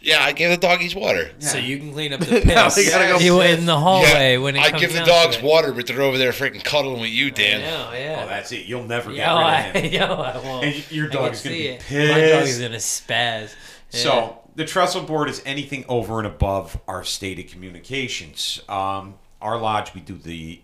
Yeah, 0.00 0.22
I 0.22 0.32
gave 0.32 0.50
the 0.50 0.58
doggies 0.58 0.94
water. 0.94 1.30
So 1.38 1.56
you 1.56 1.78
can 1.78 1.90
clean 1.92 2.12
up 2.12 2.20
the 2.24 2.44
Now 2.44 2.64
piss 2.66 2.76
we 2.76 2.90
gotta 2.90 3.06
go 3.08 3.18
you 3.18 3.38
piss. 3.40 3.58
in 3.58 3.64
the 3.66 3.78
hallway 3.80 4.36
when 4.36 4.54
it 4.54 4.60
I 4.60 4.70
comes 4.70 4.82
give 4.82 4.92
the 4.92 5.02
dogs 5.02 5.40
water, 5.40 5.72
but 5.72 5.86
they're 5.86 6.02
over 6.02 6.18
there 6.18 6.30
freaking 6.32 6.62
cuddling 6.62 7.00
with 7.00 7.08
you, 7.10 7.30
Dan. 7.30 7.60
Yeah, 7.60 7.94
yeah. 7.94 8.20
Oh, 8.22 8.28
that's 8.28 8.52
it. 8.52 8.66
You'll 8.66 8.84
never 8.84 9.10
Yo, 9.10 9.16
get 9.16 9.28
I, 9.28 9.66
rid 9.72 9.76
of 9.76 9.82
him. 9.82 9.92
yo, 10.00 10.06
I 10.14 10.36
won't. 10.38 10.64
And 10.66 10.90
your 10.92 11.08
dog's 11.08 11.40
can 11.42 11.50
gonna 11.52 11.56
see 11.56 11.62
be 11.88 11.98
it. 12.00 12.08
My 12.10 12.20
dog 12.20 12.42
is 12.42 12.58
pissed. 12.58 12.60
gonna 12.60 12.76
spaz. 12.76 13.54
Yeah. 13.92 13.98
So 14.00 14.38
the 14.54 14.66
trestle 14.66 15.02
board 15.02 15.30
is 15.30 15.42
anything 15.46 15.86
over 15.88 16.18
and 16.18 16.26
above 16.26 16.78
our 16.86 17.02
stated 17.02 17.48
communications. 17.48 18.60
Um, 18.68 19.14
our 19.44 19.58
lodge, 19.58 19.94
we 19.94 20.00
do 20.00 20.16
the, 20.16 20.60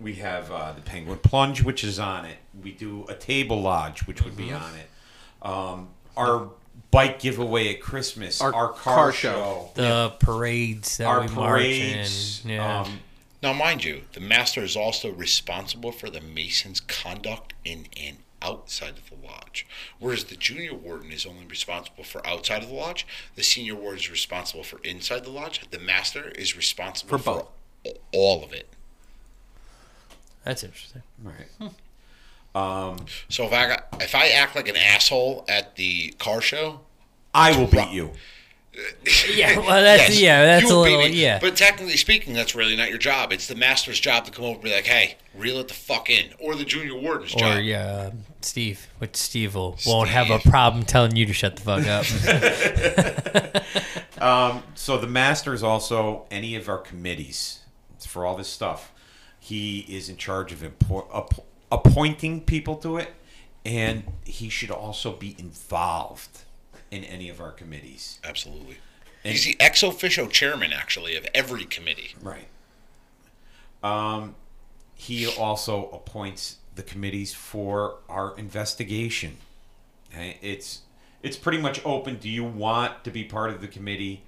we 0.00 0.14
have 0.14 0.50
uh, 0.50 0.72
the 0.72 0.80
penguin 0.80 1.18
plunge, 1.18 1.62
which 1.62 1.82
is 1.84 1.98
on 1.98 2.24
it. 2.24 2.36
We 2.62 2.72
do 2.72 3.04
a 3.08 3.14
table 3.14 3.60
lodge, 3.60 4.06
which 4.06 4.22
would 4.24 4.34
Mm-hmm. 4.34 4.46
be 4.48 4.52
on 4.52 4.74
it. 4.76 4.88
Um, 5.46 5.88
our 6.16 6.48
bike 6.90 7.18
giveaway 7.18 7.74
at 7.74 7.80
Christmas, 7.80 8.40
our, 8.40 8.54
Our 8.54 8.68
car, 8.72 8.94
car 8.94 9.12
show, 9.12 9.30
show. 9.32 9.70
the 9.74 10.14
parades 10.20 10.96
that 10.98 11.06
our 11.06 11.22
we 11.22 11.28
parades. 11.28 12.44
march 12.44 12.52
in. 12.54 12.58
Yeah. 12.58 12.80
Um, 12.82 13.00
Now, 13.42 13.52
mind 13.52 13.82
you, 13.84 14.02
the 14.12 14.20
master 14.20 14.62
is 14.62 14.76
also 14.76 15.10
responsible 15.10 15.90
for 15.90 16.08
the 16.08 16.20
mason's 16.20 16.78
conduct 16.80 17.54
in 17.64 17.86
and 18.00 18.18
outside 18.40 18.94
of 18.98 19.08
the 19.10 19.16
lodge. 19.26 19.66
Whereas 19.98 20.24
the 20.24 20.36
junior 20.36 20.74
warden 20.74 21.10
is 21.12 21.26
only 21.26 21.44
responsible 21.46 22.04
for 22.04 22.24
outside 22.26 22.62
of 22.62 22.68
the 22.68 22.74
lodge, 22.74 23.06
the 23.36 23.42
senior 23.42 23.74
warden 23.74 23.98
is 24.00 24.10
responsible 24.10 24.62
for 24.64 24.78
inside 24.84 25.24
the 25.24 25.30
lodge. 25.30 25.60
The 25.70 25.78
master 25.78 26.30
is 26.30 26.56
responsible 26.56 27.10
For 27.18 27.22
for, 27.22 27.34
both. 27.40 27.48
All 28.12 28.44
of 28.44 28.52
it. 28.52 28.68
That's 30.44 30.64
interesting. 30.64 31.02
right. 31.22 31.70
Um, 32.54 33.06
So 33.28 33.44
if 33.46 33.52
I 33.52 33.68
got, 33.68 33.86
if 34.00 34.14
I 34.14 34.28
act 34.28 34.56
like 34.56 34.68
an 34.68 34.76
asshole 34.76 35.44
at 35.48 35.76
the 35.76 36.10
car 36.18 36.40
show, 36.40 36.80
I 37.34 37.56
will 37.56 37.66
beat 37.66 37.90
you. 37.90 38.12
Yeah, 39.30 39.58
well, 39.58 39.82
that's 39.82 40.08
yes, 40.08 40.20
yeah, 40.20 40.44
that's 40.46 40.64
you 40.64 40.74
a 40.74 40.78
little 40.78 40.98
me. 41.00 41.08
yeah. 41.10 41.38
But 41.38 41.56
technically 41.56 41.98
speaking, 41.98 42.32
that's 42.32 42.54
really 42.54 42.74
not 42.74 42.88
your 42.88 42.96
job. 42.96 43.30
It's 43.30 43.46
the 43.46 43.54
master's 43.54 44.00
job 44.00 44.24
to 44.24 44.30
come 44.30 44.46
over 44.46 44.54
and 44.54 44.62
be 44.62 44.72
like, 44.72 44.86
"Hey, 44.86 45.16
reel 45.34 45.58
it 45.58 45.68
the 45.68 45.74
fuck 45.74 46.08
in," 46.08 46.30
or 46.38 46.54
the 46.54 46.64
junior 46.64 46.96
warden's 46.96 47.34
or 47.34 47.40
job. 47.40 47.58
Or 47.58 47.60
yeah, 47.60 48.08
um, 48.10 48.24
Steve, 48.40 48.88
which 48.96 49.14
Steve 49.16 49.56
will 49.56 49.76
won't 49.84 50.08
have 50.08 50.30
a 50.30 50.38
problem 50.38 50.86
telling 50.86 51.14
you 51.16 51.26
to 51.26 51.34
shut 51.34 51.56
the 51.56 51.62
fuck 51.62 51.86
up. 51.86 53.62
Um, 54.22 54.62
so 54.76 54.98
the 54.98 55.08
master 55.08 55.52
is 55.52 55.64
also 55.64 56.26
any 56.30 56.54
of 56.54 56.68
our 56.68 56.78
committees 56.78 57.61
it's 57.61 57.61
for 58.12 58.26
all 58.26 58.36
this 58.36 58.48
stuff. 58.48 58.92
He 59.40 59.80
is 59.88 60.08
in 60.08 60.16
charge 60.18 60.52
of 60.52 60.60
impo- 60.60 61.08
app- 61.16 61.44
appointing 61.72 62.42
people 62.42 62.76
to 62.76 62.98
it, 62.98 63.14
and 63.64 64.04
he 64.24 64.48
should 64.48 64.70
also 64.70 65.12
be 65.12 65.34
involved 65.38 66.40
in 66.90 67.02
any 67.04 67.28
of 67.28 67.40
our 67.40 67.50
committees. 67.50 68.20
Absolutely. 68.22 68.76
And, 69.24 69.32
He's 69.32 69.44
the 69.44 69.56
ex 69.60 69.82
officio 69.82 70.26
chairman, 70.28 70.72
actually, 70.72 71.16
of 71.16 71.26
every 71.34 71.64
committee. 71.64 72.14
Right. 72.20 72.46
Um, 73.82 74.34
he 74.94 75.26
also 75.26 75.88
appoints 75.90 76.58
the 76.74 76.82
committees 76.82 77.34
for 77.34 77.96
our 78.08 78.36
investigation. 78.38 79.38
Okay? 80.12 80.38
It's 80.40 80.82
it's 81.22 81.36
pretty 81.36 81.58
much 81.58 81.80
open. 81.84 82.16
Do 82.16 82.28
you 82.28 82.44
want 82.44 83.04
to 83.04 83.10
be 83.10 83.24
part 83.24 83.50
of 83.50 83.60
the 83.60 83.68
committee? 83.68 84.22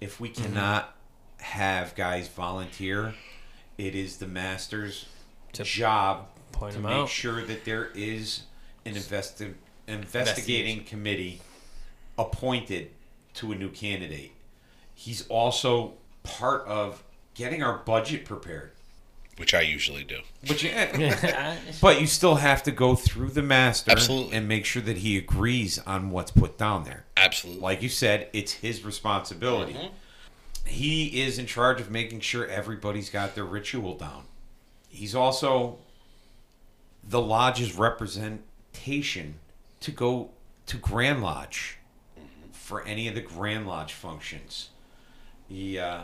If 0.00 0.20
we 0.20 0.30
Mm-hmm. 0.30 0.42
cannot 0.44 0.96
have 1.38 1.94
guys 1.94 2.28
volunteer, 2.28 3.14
it 3.80 3.94
is 3.94 4.18
the 4.18 4.26
master's 4.26 5.06
To 5.54 5.64
job 5.64 6.28
point 6.52 6.72
to 6.72 6.78
'em 6.78 6.84
make 6.84 6.92
out. 6.92 7.08
sure 7.08 7.44
that 7.44 7.64
there 7.64 7.90
is 7.94 8.42
an 8.84 8.94
investi- 8.94 9.54
investigating 9.88 10.84
committee 10.84 11.40
appointed 12.18 12.90
to 13.34 13.52
a 13.52 13.54
new 13.54 13.70
candidate. 13.70 14.32
He's 14.94 15.26
also 15.28 15.94
part 16.22 16.66
of 16.66 17.02
getting 17.34 17.62
our 17.62 17.78
budget 17.78 18.24
prepared. 18.24 18.72
Which 19.36 19.54
I 19.54 19.62
usually 19.62 20.04
do. 20.04 20.20
But 20.46 20.62
you, 20.62 20.70
but 21.80 21.98
you 21.98 22.06
still 22.06 22.34
have 22.34 22.62
to 22.64 22.70
go 22.70 22.94
through 22.94 23.30
the 23.30 23.40
master 23.42 23.90
Absolutely. 23.92 24.36
and 24.36 24.46
make 24.46 24.66
sure 24.66 24.82
that 24.82 24.98
he 24.98 25.16
agrees 25.16 25.78
on 25.86 26.10
what's 26.10 26.30
put 26.30 26.58
down 26.58 26.84
there. 26.84 27.04
Absolutely. 27.16 27.62
Like 27.62 27.80
you 27.80 27.88
said, 27.88 28.28
it's 28.34 28.52
his 28.52 28.84
responsibility. 28.84 29.72
Mm-hmm. 29.72 29.94
He 30.64 31.22
is 31.22 31.38
in 31.38 31.46
charge 31.46 31.80
of 31.80 31.90
making 31.90 32.20
sure 32.20 32.46
everybody's 32.46 33.10
got 33.10 33.34
their 33.34 33.44
ritual 33.44 33.96
down. 33.96 34.24
He's 34.88 35.14
also 35.14 35.78
the 37.02 37.20
lodge's 37.20 37.76
representation 37.76 39.36
to 39.80 39.90
go 39.90 40.30
to 40.66 40.76
Grand 40.76 41.22
Lodge 41.22 41.78
for 42.52 42.82
any 42.84 43.08
of 43.08 43.14
the 43.14 43.20
Grand 43.20 43.66
Lodge 43.66 43.92
functions. 43.92 44.68
He 45.48 45.78
uh, 45.78 46.02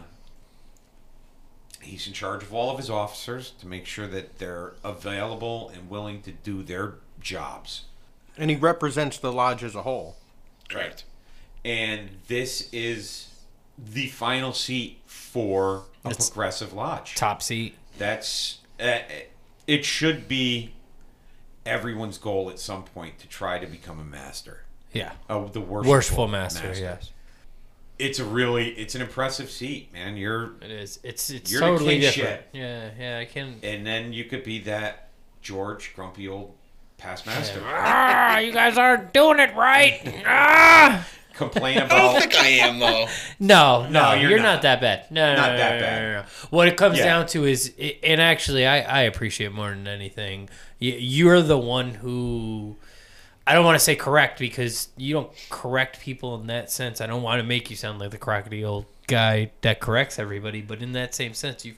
he's 1.80 2.06
in 2.06 2.12
charge 2.12 2.42
of 2.42 2.52
all 2.52 2.70
of 2.70 2.78
his 2.78 2.90
officers 2.90 3.52
to 3.60 3.66
make 3.66 3.86
sure 3.86 4.06
that 4.08 4.38
they're 4.38 4.72
available 4.82 5.70
and 5.74 5.88
willing 5.88 6.22
to 6.22 6.32
do 6.32 6.62
their 6.62 6.94
jobs. 7.20 7.82
And 8.36 8.50
he 8.50 8.56
represents 8.56 9.18
the 9.18 9.32
lodge 9.32 9.62
as 9.62 9.74
a 9.74 9.82
whole. 9.82 10.16
Correct. 10.68 11.04
and 11.64 12.08
this 12.26 12.68
is 12.72 13.25
the 13.78 14.06
final 14.08 14.52
seat 14.52 15.00
for 15.06 15.84
a 16.04 16.10
It's- 16.10 16.28
progressive 16.30 16.72
lodge. 16.72 17.14
Top 17.14 17.42
seat. 17.42 17.74
That's 17.98 18.58
uh, 18.80 18.98
it. 19.66 19.84
Should 19.84 20.28
be 20.28 20.72
everyone's 21.64 22.18
goal 22.18 22.50
at 22.50 22.58
some 22.60 22.84
point 22.84 23.18
to 23.18 23.26
try 23.28 23.58
to 23.58 23.66
become 23.66 23.98
a 23.98 24.04
master. 24.04 24.62
Yeah. 24.92 25.12
Oh, 25.28 25.48
the 25.48 25.60
worshipful, 25.60 25.90
Worshipful 25.90 26.28
master, 26.28 26.72
yes. 26.74 27.10
It's 27.98 28.18
a 28.18 28.24
really, 28.24 28.70
it's 28.72 28.94
an 28.94 29.00
impressive 29.00 29.50
seat, 29.50 29.92
man. 29.92 30.16
You're, 30.16 30.52
It 30.60 30.70
is. 30.70 30.98
It's 31.02 31.30
it's 31.30 31.50
You're 31.50 31.60
totally 31.62 31.98
different. 32.00 32.28
shit. 32.28 32.48
Yeah, 32.52 32.90
yeah. 32.98 33.18
I 33.18 33.24
can. 33.24 33.58
and 33.62 33.86
then 33.86 34.12
you 34.12 34.24
could 34.24 34.44
be 34.44 34.58
that 34.60 35.08
George, 35.42 35.92
grumpy 35.96 36.28
old 36.28 36.54
past 36.98 37.26
master. 37.26 37.60
Ah, 37.64 38.38
you 38.38 38.52
guys 38.52 38.76
aren't 38.78 39.12
doing 39.14 39.38
it 39.40 39.54
right. 39.56 40.22
Ah. 40.26 41.06
Complain 41.36 41.78
I 41.78 41.80
don't 41.80 41.90
about. 41.90 42.20
think 42.20 42.34
I 42.36 42.46
am, 42.48 42.78
though. 42.78 43.06
No, 43.40 43.82
no, 43.84 43.90
No, 43.90 44.12
you're, 44.14 44.30
you're 44.30 44.38
not. 44.38 44.54
not. 44.56 44.62
that 44.62 44.80
bad. 44.80 45.10
No, 45.10 45.34
no, 45.34 45.40
Not 45.40 45.52
no, 45.52 45.56
that 45.58 45.74
no, 45.74 45.80
bad. 45.80 46.02
no, 46.02 46.12
no, 46.12 46.20
no. 46.22 46.26
What 46.50 46.68
it 46.68 46.76
comes 46.76 46.98
Yeah. 46.98 47.04
down 47.04 47.26
to 47.28 47.44
is, 47.44 47.72
and 48.02 48.20
actually, 48.20 48.66
I, 48.66 48.80
I 48.80 49.00
appreciate 49.02 49.52
more 49.52 49.70
than 49.70 49.86
anything. 49.86 50.48
You're 50.78 51.42
the 51.42 51.58
one 51.58 51.94
who. 51.94 52.76
I 53.48 53.54
don't 53.54 53.64
want 53.64 53.76
to 53.78 53.84
say 53.84 53.94
correct 53.94 54.40
because 54.40 54.88
you 54.96 55.14
don't 55.14 55.30
correct 55.50 56.00
people 56.00 56.34
in 56.40 56.48
that 56.48 56.68
sense. 56.72 57.00
I 57.00 57.06
don't 57.06 57.22
want 57.22 57.38
to 57.40 57.46
make 57.46 57.70
you 57.70 57.76
sound 57.76 58.00
like 58.00 58.10
the 58.10 58.18
crockety 58.18 58.64
old 58.64 58.86
guy 59.06 59.52
that 59.60 59.78
corrects 59.78 60.18
everybody, 60.18 60.60
but 60.62 60.82
in 60.82 60.90
that 60.92 61.14
same 61.14 61.32
sense, 61.32 61.64
you've 61.64 61.76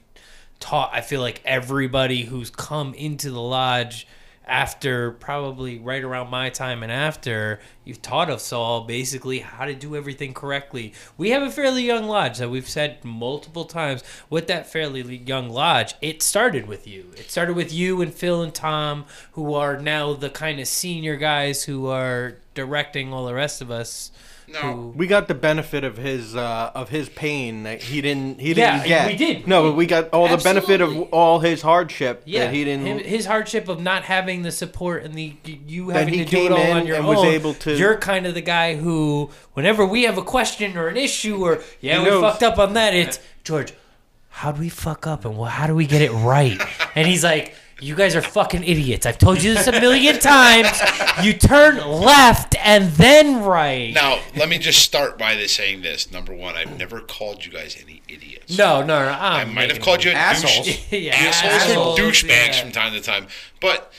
taught. 0.60 0.90
I 0.94 1.02
feel 1.02 1.20
like 1.20 1.42
everybody 1.44 2.22
who's 2.22 2.48
come 2.48 2.94
into 2.94 3.30
the 3.30 3.40
lodge 3.42 4.06
after 4.48 5.12
probably 5.12 5.78
right 5.78 6.02
around 6.02 6.30
my 6.30 6.48
time 6.50 6.82
and 6.82 6.90
after 6.90 7.60
you've 7.84 8.02
taught 8.02 8.30
us 8.30 8.52
all 8.52 8.84
basically 8.84 9.40
how 9.40 9.64
to 9.64 9.74
do 9.74 9.94
everything 9.94 10.32
correctly. 10.34 10.92
We 11.16 11.30
have 11.30 11.42
a 11.42 11.50
fairly 11.50 11.84
young 11.84 12.04
lodge 12.04 12.38
that 12.38 12.50
we've 12.50 12.68
said 12.68 13.04
multiple 13.04 13.64
times 13.64 14.02
with 14.30 14.46
that 14.48 14.66
fairly 14.66 15.02
young 15.16 15.50
lodge 15.50 15.94
it 16.00 16.22
started 16.22 16.66
with 16.66 16.86
you. 16.86 17.12
It 17.16 17.30
started 17.30 17.56
with 17.56 17.72
you 17.72 18.00
and 18.00 18.12
phil 18.12 18.42
and 18.42 18.54
tom 18.54 19.04
who 19.32 19.54
are 19.54 19.78
now 19.78 20.14
the 20.14 20.30
kind 20.30 20.60
of 20.60 20.66
senior 20.66 21.16
guys 21.16 21.64
who 21.64 21.86
are 21.86 22.38
directing 22.54 23.12
all 23.12 23.26
the 23.26 23.34
rest 23.34 23.60
of 23.60 23.70
us 23.70 24.10
No. 24.52 24.60
who 24.60 24.88
We 24.96 25.06
got 25.06 25.28
the 25.28 25.34
benefit 25.34 25.84
of 25.84 25.96
his 25.96 26.34
uh, 26.34 26.70
of 26.74 26.88
his 26.88 27.08
pain 27.08 27.64
that 27.64 27.82
he 27.82 28.00
didn't 28.00 28.40
he 28.40 28.54
didn't 28.54 28.84
get. 28.86 29.06
we 29.06 29.16
did. 29.16 29.46
No, 29.46 29.64
but 29.70 29.76
we 29.76 29.86
got 29.86 30.08
all 30.10 30.28
the 30.28 30.42
benefit 30.42 30.80
of 30.80 30.96
all 31.12 31.38
his 31.40 31.60
hardship 31.62 32.22
yeah, 32.24 32.44
that 32.46 32.54
he 32.54 32.64
didn't. 32.64 32.86
him- 32.86 32.98
his 32.98 33.26
hardship 33.26 33.68
of 33.68 33.80
not 33.80 34.04
having 34.04 34.42
the 34.42 34.52
support 34.52 35.04
and 35.04 35.14
the 35.14 35.34
you 35.44 35.90
having 35.90 36.14
he 36.14 36.24
to 36.24 36.30
do 36.30 36.46
it 36.46 36.52
all 36.52 36.58
in 36.58 36.76
on 36.78 36.86
your 36.86 36.96
and 36.96 37.06
own. 37.06 37.14
was 37.16 37.24
able 37.24 37.54
to- 37.54 37.76
You're 37.76 37.96
kind 37.98 38.26
of 38.26 38.34
the 38.34 38.40
guy 38.40 38.76
who, 38.76 39.30
whenever 39.52 39.84
we 39.84 40.04
have 40.04 40.16
a 40.18 40.22
question 40.22 40.76
or 40.76 40.88
an 40.88 40.96
issue, 40.96 41.44
or 41.44 41.60
yeah, 41.80 41.98
He 41.98 42.04
we 42.04 42.10
knows. 42.10 42.22
fucked 42.22 42.42
up 42.42 42.58
on 42.58 42.74
that, 42.74 42.94
it's 42.94 43.20
George. 43.44 43.74
How 44.30 44.52
do 44.52 44.60
we 44.60 44.68
fuck 44.68 45.06
up 45.06 45.24
and 45.24 45.36
wh- 45.36 45.48
how 45.48 45.66
do 45.66 45.74
we 45.74 45.86
get 45.86 46.00
it 46.00 46.12
right? 46.12 46.60
And 46.94 47.06
he's 47.08 47.24
like, 47.24 47.54
"You 47.80 47.94
guys 47.94 48.14
are 48.16 48.22
fucking 48.22 48.64
idiots. 48.64 49.06
I've 49.06 49.18
told 49.18 49.42
you 49.42 49.54
this 49.54 49.66
a 49.66 49.72
million 49.72 50.18
times. 50.20 50.68
You 51.22 51.32
turn 51.34 51.76
left 51.78 52.54
and 52.64 52.90
then 52.92 53.42
right." 53.44 53.92
Now, 53.92 54.20
let 54.36 54.48
me 54.48 54.58
just 54.58 54.80
start 54.82 55.18
by 55.18 55.34
this 55.34 55.52
saying 55.52 55.82
this. 55.82 56.10
Number 56.10 56.32
one, 56.34 56.56
I've 56.56 56.76
never 56.78 57.00
called 57.00 57.44
you 57.44 57.52
guys 57.52 57.76
any 57.82 58.02
idiots. 58.08 58.56
No, 58.58 58.80
no, 58.80 59.04
no. 59.04 59.08
I 59.10 59.42
I'm 59.42 59.54
might 59.54 59.70
have 59.70 59.80
called 59.80 60.04
you 60.04 60.10
Assholes. 60.12 60.66
douche- 60.66 60.92
Yeah, 60.92 61.14
assholes, 61.14 61.52
assholes, 61.52 61.98
or 61.98 62.02
douchebags 62.02 62.28
yeah. 62.28 62.62
from 62.62 62.72
time 62.72 62.92
to 62.92 63.00
time. 63.00 63.26
But 63.60 63.92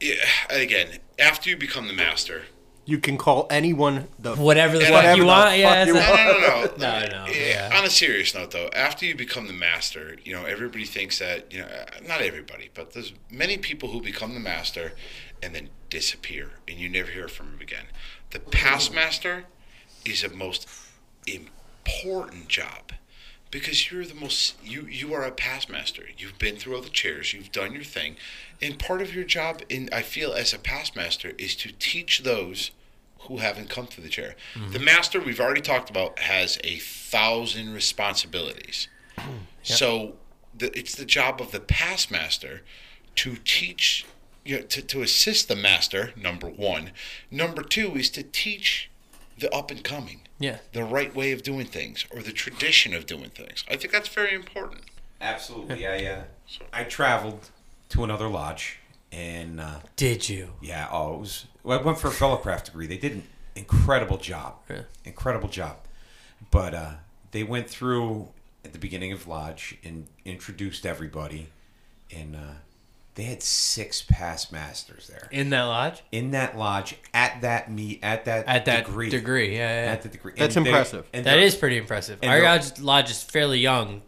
yeah, 0.00 0.14
again, 0.48 0.88
after 1.18 1.50
you 1.50 1.56
become 1.56 1.86
the 1.86 1.92
master, 1.92 2.44
You 2.90 2.98
can 2.98 3.16
call 3.18 3.46
anyone 3.50 4.08
the 4.18 4.34
Whatever 4.34 4.76
the 4.76 4.84
fuck 4.86 4.94
whatever 4.94 5.16
you 5.18 5.22
the 5.22 5.26
want. 5.28 5.48
fuck 5.50 5.58
Yeah, 5.58 5.84
you 5.84 5.96
it's 5.96 6.06
No, 6.06 6.12
a- 6.12 6.16
no, 6.16 6.32
no, 6.32 6.40
no. 6.40 6.76
No, 7.10 7.24
no, 7.26 7.32
yeah. 7.32 7.78
On 7.78 7.84
a 7.84 7.90
serious 7.90 8.34
note, 8.34 8.50
though, 8.50 8.68
after 8.74 9.06
you 9.06 9.14
become 9.14 9.46
the 9.46 9.52
master, 9.52 10.16
you 10.24 10.32
know 10.32 10.44
everybody 10.44 10.84
thinks 10.84 11.20
that 11.20 11.52
you 11.52 11.60
know 11.60 11.66
uh, 11.66 11.84
not 12.08 12.20
everybody, 12.20 12.68
but 12.74 12.92
there's 12.92 13.12
many 13.30 13.58
people 13.58 13.90
who 13.90 14.00
become 14.02 14.34
the 14.34 14.40
master 14.40 14.92
and 15.42 15.54
then 15.54 15.68
disappear, 15.88 16.50
and 16.66 16.78
you 16.78 16.88
never 16.88 17.10
hear 17.12 17.28
from 17.28 17.52
them 17.52 17.60
again. 17.60 17.84
The 18.30 18.40
past 18.40 18.92
master 18.92 19.44
is 20.04 20.22
the 20.22 20.30
most 20.30 20.66
important 21.26 22.48
job 22.48 22.92
because 23.50 23.90
you're 23.90 24.04
the 24.04 24.14
most 24.14 24.56
you 24.64 24.86
you 24.86 25.14
are 25.14 25.22
a 25.22 25.30
past 25.30 25.68
master. 25.70 26.04
You've 26.18 26.38
been 26.38 26.56
through 26.56 26.74
all 26.76 26.82
the 26.82 26.88
chairs, 26.90 27.32
you've 27.32 27.52
done 27.52 27.72
your 27.72 27.84
thing, 27.84 28.16
and 28.60 28.78
part 28.78 29.00
of 29.00 29.14
your 29.14 29.24
job, 29.24 29.62
in 29.68 29.88
I 29.92 30.02
feel 30.02 30.32
as 30.32 30.52
a 30.52 30.58
past 30.58 30.96
master, 30.96 31.32
is 31.38 31.54
to 31.56 31.72
teach 31.78 32.22
those 32.24 32.70
who 33.28 33.38
haven't 33.38 33.68
come 33.68 33.86
to 33.88 34.00
the 34.00 34.08
chair. 34.08 34.34
The 34.70 34.78
master 34.78 35.20
we've 35.20 35.40
already 35.40 35.60
talked 35.60 35.90
about 35.90 36.18
has 36.20 36.58
a 36.64 36.78
thousand 36.78 37.72
responsibilities. 37.72 38.88
So 39.62 40.14
the, 40.56 40.76
it's 40.76 40.94
the 40.94 41.04
job 41.04 41.38
of 41.38 41.52
the 41.52 41.60
past 41.60 42.10
master 42.10 42.62
to 43.16 43.36
teach, 43.44 44.06
you 44.42 44.56
know, 44.56 44.62
to, 44.62 44.80
to 44.80 45.02
assist 45.02 45.48
the 45.48 45.54
master, 45.54 46.12
number 46.16 46.48
one. 46.48 46.92
Number 47.30 47.62
two 47.62 47.94
is 47.94 48.08
to 48.10 48.22
teach 48.22 48.90
the 49.38 49.54
up 49.54 49.70
and 49.70 49.84
coming 49.84 50.22
yeah. 50.38 50.58
the 50.72 50.84
right 50.84 51.14
way 51.14 51.32
of 51.32 51.42
doing 51.42 51.66
things 51.66 52.06
or 52.10 52.22
the 52.22 52.32
tradition 52.32 52.94
of 52.94 53.06
doing 53.06 53.30
things. 53.30 53.64
I 53.68 53.76
think 53.76 53.92
that's 53.92 54.08
very 54.08 54.34
important. 54.34 54.82
Absolutely. 55.20 55.86
I 55.86 56.04
uh, 56.06 56.22
I 56.72 56.84
traveled 56.84 57.50
to 57.90 58.04
another 58.04 58.28
lodge, 58.28 58.79
and 59.12 59.60
uh, 59.60 59.80
Did 59.96 60.28
you? 60.28 60.50
yeah, 60.60 60.88
oh, 60.90 61.14
it 61.14 61.20
was. 61.20 61.46
Well, 61.62 61.78
I 61.78 61.82
went 61.82 61.98
for 61.98 62.08
a 62.08 62.12
fellowcraft 62.12 62.64
degree. 62.66 62.86
They 62.86 62.96
did 62.98 63.12
an 63.12 63.22
incredible 63.56 64.16
job. 64.18 64.54
Yeah. 64.68 64.82
Incredible 65.04 65.48
job. 65.48 65.76
But 66.50 66.74
uh, 66.74 66.90
they 67.32 67.42
went 67.42 67.68
through 67.68 68.28
at 68.64 68.72
the 68.72 68.78
beginning 68.78 69.12
of 69.12 69.26
lodge 69.26 69.76
and 69.84 70.06
introduced 70.24 70.86
everybody, 70.86 71.48
and 72.14 72.34
uh, 72.36 72.38
they 73.14 73.24
had 73.24 73.42
six 73.42 74.02
past 74.02 74.52
masters 74.52 75.06
there 75.08 75.28
In 75.30 75.50
that 75.50 75.62
lodge? 75.64 76.02
in 76.12 76.30
that 76.30 76.56
lodge 76.56 76.96
at 77.12 77.40
that 77.42 77.70
meet 77.70 77.98
at 78.02 78.24
that 78.26 78.46
At 78.46 78.64
that 78.66 78.86
degree. 78.86 79.10
degree, 79.10 79.56
yeah, 79.56 79.84
yeah. 79.86 79.92
At 79.92 80.02
the 80.02 80.08
degree. 80.08 80.32
That's 80.36 80.56
And 80.56 80.66
impressive. 80.66 81.06
and 81.12 81.26
That 81.26 81.34
they're- 81.36 81.44
is 81.44 81.56
pretty 81.56 81.76
impressive. 81.76 82.18
and 82.22 82.30
Our 82.30 82.42
lodge, 82.42 82.78
lodge 82.80 83.10
is 83.10 83.22
fairly 83.22 83.58
young 83.58 84.02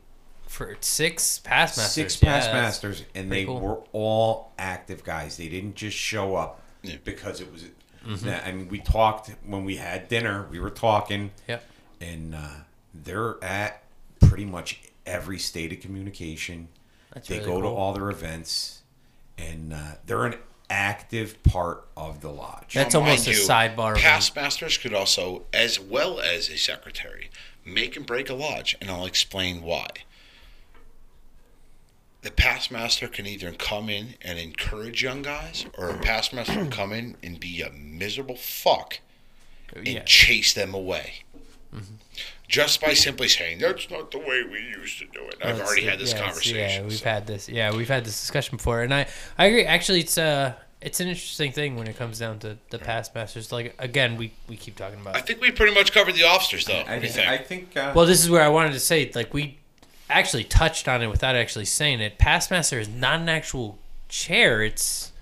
for 0.52 0.76
six 0.80 1.38
past 1.38 1.78
masters. 1.78 1.92
six 1.94 2.22
Yeah, 2.22 2.28
past 2.32 2.46
that's- 2.46 2.62
masters, 2.64 3.02
and 3.14 3.32
they 3.32 3.44
cool. 3.44 3.60
were 3.60 3.78
all 3.92 4.52
active 4.58 5.02
guys. 5.02 5.36
They 5.38 5.48
didn't 5.48 5.74
just 5.76 5.96
show 5.96 6.36
up 6.36 6.60
Yeah. 6.82 6.96
because 7.04 7.40
it 7.40 7.50
was. 7.52 7.64
Mm-hmm. 8.06 8.28
I 8.28 8.52
mean, 8.52 8.68
we 8.68 8.78
talked 8.80 9.30
when 9.46 9.64
we 9.64 9.76
had 9.76 10.08
dinner. 10.08 10.46
We 10.50 10.58
were 10.58 10.70
talking, 10.70 11.30
Yep. 11.48 11.64
and 12.00 12.34
uh, 12.34 12.48
they're 12.92 13.42
at 13.42 13.82
pretty 14.20 14.44
much 14.44 14.80
every 15.06 15.38
stated 15.38 15.80
communication. 15.80 16.68
That's 17.14 17.28
they 17.28 17.38
really 17.38 17.50
go 17.50 17.60
to 17.62 17.68
all 17.68 17.92
their 17.92 18.10
events, 18.10 18.82
and 19.38 19.72
uh, 19.72 19.92
they're 20.06 20.26
an 20.26 20.34
active 20.68 21.42
part 21.44 21.86
of 21.96 22.20
the 22.22 22.30
lodge. 22.30 22.74
That's 22.74 22.94
Now, 22.94 23.00
almost 23.00 23.26
a 23.28 23.30
you, 23.32 23.36
sidebar 23.36 23.92
of 23.92 23.98
Past 23.98 24.34
masters 24.34 24.78
could 24.78 24.94
also, 24.94 25.44
as 25.52 25.78
well 25.78 26.18
as 26.20 26.48
a 26.48 26.56
secretary, 26.58 27.30
make 27.64 27.96
and 27.96 28.04
break 28.06 28.28
a 28.30 28.34
lodge, 28.34 28.76
and 28.80 28.90
I'll 28.90 29.06
explain 29.06 29.62
why. 29.62 29.86
The 32.22 32.30
past 32.30 32.70
master 32.70 33.08
can 33.08 33.26
either 33.26 33.50
come 33.52 33.88
in 33.88 34.14
and 34.22 34.38
encourage 34.38 35.02
young 35.02 35.22
guys, 35.22 35.66
or 35.76 35.90
a 35.90 35.98
past 35.98 36.32
master 36.32 36.52
can 36.54 36.70
come 36.70 36.92
in 36.92 37.16
and 37.22 37.38
be 37.40 37.60
a 37.62 37.70
miserable 37.70 38.36
fuck 38.36 39.00
and 39.74 39.86
Yeah. 39.88 40.02
chase 40.04 40.52
them 40.54 40.72
away. 40.72 41.24
Just 42.48 42.80
by 42.82 42.92
simply 42.92 43.28
saying 43.28 43.58
that's 43.58 43.88
not 43.90 44.10
the 44.10 44.18
way 44.18 44.42
we 44.42 44.60
used 44.60 44.98
to 44.98 45.06
do 45.06 45.22
it. 45.26 45.36
I've 45.42 45.56
That's- 45.56 45.60
already 45.66 45.84
had 45.86 45.98
this 45.98 46.10
yes, 46.12 46.20
conversation. 46.20 46.56
Yeah, 46.58 46.82
we've 46.82 46.98
so. 46.98 47.04
had 47.06 47.26
this. 47.26 47.48
Yeah, 47.48 47.72
we've 47.74 47.88
had 47.88 48.04
this 48.04 48.20
discussion 48.20 48.58
before, 48.58 48.82
and 48.82 48.92
I, 48.92 49.06
I 49.38 49.46
agree. 49.46 49.64
Actually, 49.64 50.00
it's 50.00 50.18
uh, 50.18 50.52
it's 50.82 51.00
an 51.00 51.08
interesting 51.08 51.50
thing 51.52 51.76
when 51.76 51.86
it 51.88 51.96
comes 51.96 52.18
down 52.18 52.40
to 52.40 52.58
the 52.68 52.78
past 52.78 53.14
masters. 53.14 53.50
Like 53.52 53.74
again, 53.78 54.16
we 54.18 54.32
we 54.48 54.56
keep 54.56 54.76
talking 54.76 55.00
about. 55.00 55.16
I 55.16 55.22
think 55.22 55.40
we 55.40 55.50
pretty 55.50 55.72
much 55.74 55.92
covered 55.92 56.14
the 56.14 56.24
officers, 56.24 56.66
though. 56.66 56.74
I, 56.74 56.78
what 56.78 56.86
do 57.00 57.06
you 57.06 57.12
think- 57.12 57.14
think? 57.14 57.28
I 57.28 57.38
think. 57.38 57.76
Uh, 57.76 57.92
Well, 57.96 58.04
this 58.04 58.22
is 58.22 58.28
where 58.28 58.42
I 58.42 58.48
wanted 58.48 58.74
to 58.74 58.80
say, 58.80 59.10
like, 59.14 59.32
we 59.32 59.56
actually 60.12 60.44
touched 60.44 60.88
on 60.88 61.02
it 61.02 61.08
without 61.08 61.36
actually 61.36 61.64
saying 61.64 62.00
it. 62.00 62.18
Past 62.18 62.50
master 62.50 62.78
is 62.78 62.88
not 62.88 63.20
an 63.20 63.28
actual 63.28 63.78
chair. 64.08 64.62
It's 64.62 65.12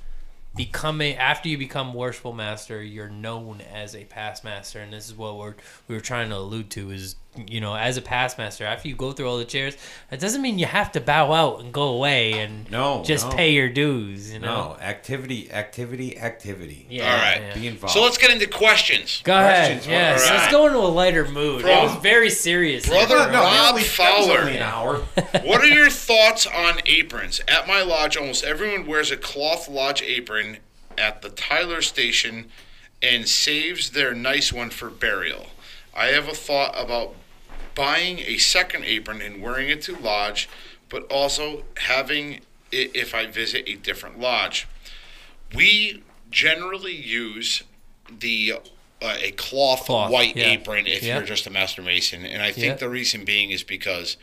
becoming 0.55 1.17
after 1.17 1.49
you 1.49 1.57
become 1.57 1.95
worshipful 1.95 2.33
master, 2.33 2.83
you're 2.83 3.09
known 3.09 3.61
as 3.73 3.95
a 3.95 4.05
past 4.05 4.45
master, 4.45 4.81
and 4.81 4.93
this 4.93 5.09
is 5.09 5.15
what 5.15 5.37
we're 5.37 5.55
we 5.89 5.95
were 5.95 6.01
trying 6.01 6.29
to 6.31 6.37
allude 6.37 6.71
to 6.71 6.91
is 6.91 7.17
you 7.47 7.61
know 7.61 7.75
as 7.77 7.97
a 7.97 8.03
past 8.03 8.39
master 8.39 8.65
after 8.65 8.89
you 8.89 8.95
go 8.97 9.13
through 9.13 9.29
all 9.29 9.39
the 9.39 9.45
chairs, 9.45 9.77
that 10.11 10.19
doesn't 10.19 10.43
mean 10.43 10.59
you 10.59 10.67
have 10.67 10.91
to 10.93 11.01
bow 11.01 11.33
out 11.33 11.61
and 11.61 11.73
go 11.73 11.85
away 11.85 12.33
and 12.35 12.69
No, 12.71 13.05
just 13.05 13.29
no. 13.31 13.37
pay 13.37 13.53
your 13.53 13.69
dues. 13.69 14.33
You 14.33 14.41
know. 14.41 14.77
no 14.77 14.77
activity, 14.83 15.51
activity, 15.53 16.19
activity. 16.19 16.87
Yeah. 16.91 17.05
All 17.13 17.19
right. 17.19 17.41
yeah. 17.41 17.55
Be 17.55 17.67
involved. 17.69 17.95
so 17.95 18.03
let's 18.03 18.19
get 18.19 18.31
into 18.31 18.49
questions. 18.49 19.21
Go 19.25 19.33
ahead. 19.37 19.87
Yes. 19.87 20.29
All 20.29 20.37
Let's 20.37 20.51
go 20.53 20.67
into 20.67 20.79
a 20.79 20.91
lighter 20.91 21.27
mood. 21.29 21.63
Bro- 21.63 21.71
it 21.71 21.83
was 21.85 21.97
very 22.03 22.31
serious. 22.31 22.89
Brother 22.89 23.17
No, 23.19 23.27
no, 23.27 23.33
Rob 23.43 23.71
only- 23.71 23.83
that 23.83 23.91
Fowler. 23.91 24.41
an 24.49 24.63
hour. 24.63 24.97
What 25.45 25.61
are 25.63 25.67
your 25.69 25.91
thoughts 25.91 26.47
on 26.47 26.81
aprons? 26.87 27.41
At 27.47 27.67
my 27.69 27.83
lodge, 27.83 28.17
almost 28.17 28.43
everyone 28.45 28.87
wears 28.87 29.11
a 29.11 29.17
cloth 29.17 29.69
lodge 29.69 30.03
apron 30.03 30.59
at 30.99 31.23
the 31.23 31.31
Tyler 31.31 31.81
station 31.81 32.47
and 33.03 33.29
saves 33.29 33.91
their 33.91 34.15
nice 34.15 34.53
one 34.53 34.71
for 34.71 34.91
burial. 34.91 35.47
I 35.95 36.07
have 36.09 36.29
a 36.29 36.35
thought 36.35 36.75
about 36.77 37.15
buying 37.75 38.19
a 38.21 38.37
second 38.39 38.85
apron 38.85 39.21
and 39.21 39.43
wearing 39.43 39.69
it 39.69 39.83
to 39.83 39.97
lodge, 39.97 40.49
but 40.89 41.11
also 41.11 41.65
having 41.79 42.41
it 42.73 42.95
if 42.95 43.15
I 43.15 43.27
visit 43.27 43.65
a 43.69 43.75
different 43.77 44.19
lodge. 44.19 44.67
We 45.55 46.03
generally 46.31 46.95
use 46.95 47.63
the 48.11 48.55
uh, 49.03 49.17
a 49.21 49.31
cloth, 49.33 49.87
Cloth, 49.87 50.11
white 50.13 50.37
yeah. 50.37 50.47
apron 50.51 50.87
if 50.87 51.03
Yeah. 51.03 51.17
you're 51.17 51.27
just 51.27 51.47
a 51.47 51.51
master 51.51 51.81
mason, 51.83 52.27
and 52.27 52.43
I 52.43 52.53
think 52.53 52.67
Yeah. 52.67 52.75
the 52.75 52.89
reason 52.91 53.25
being 53.25 53.51
is 53.51 53.63
because 53.63 54.17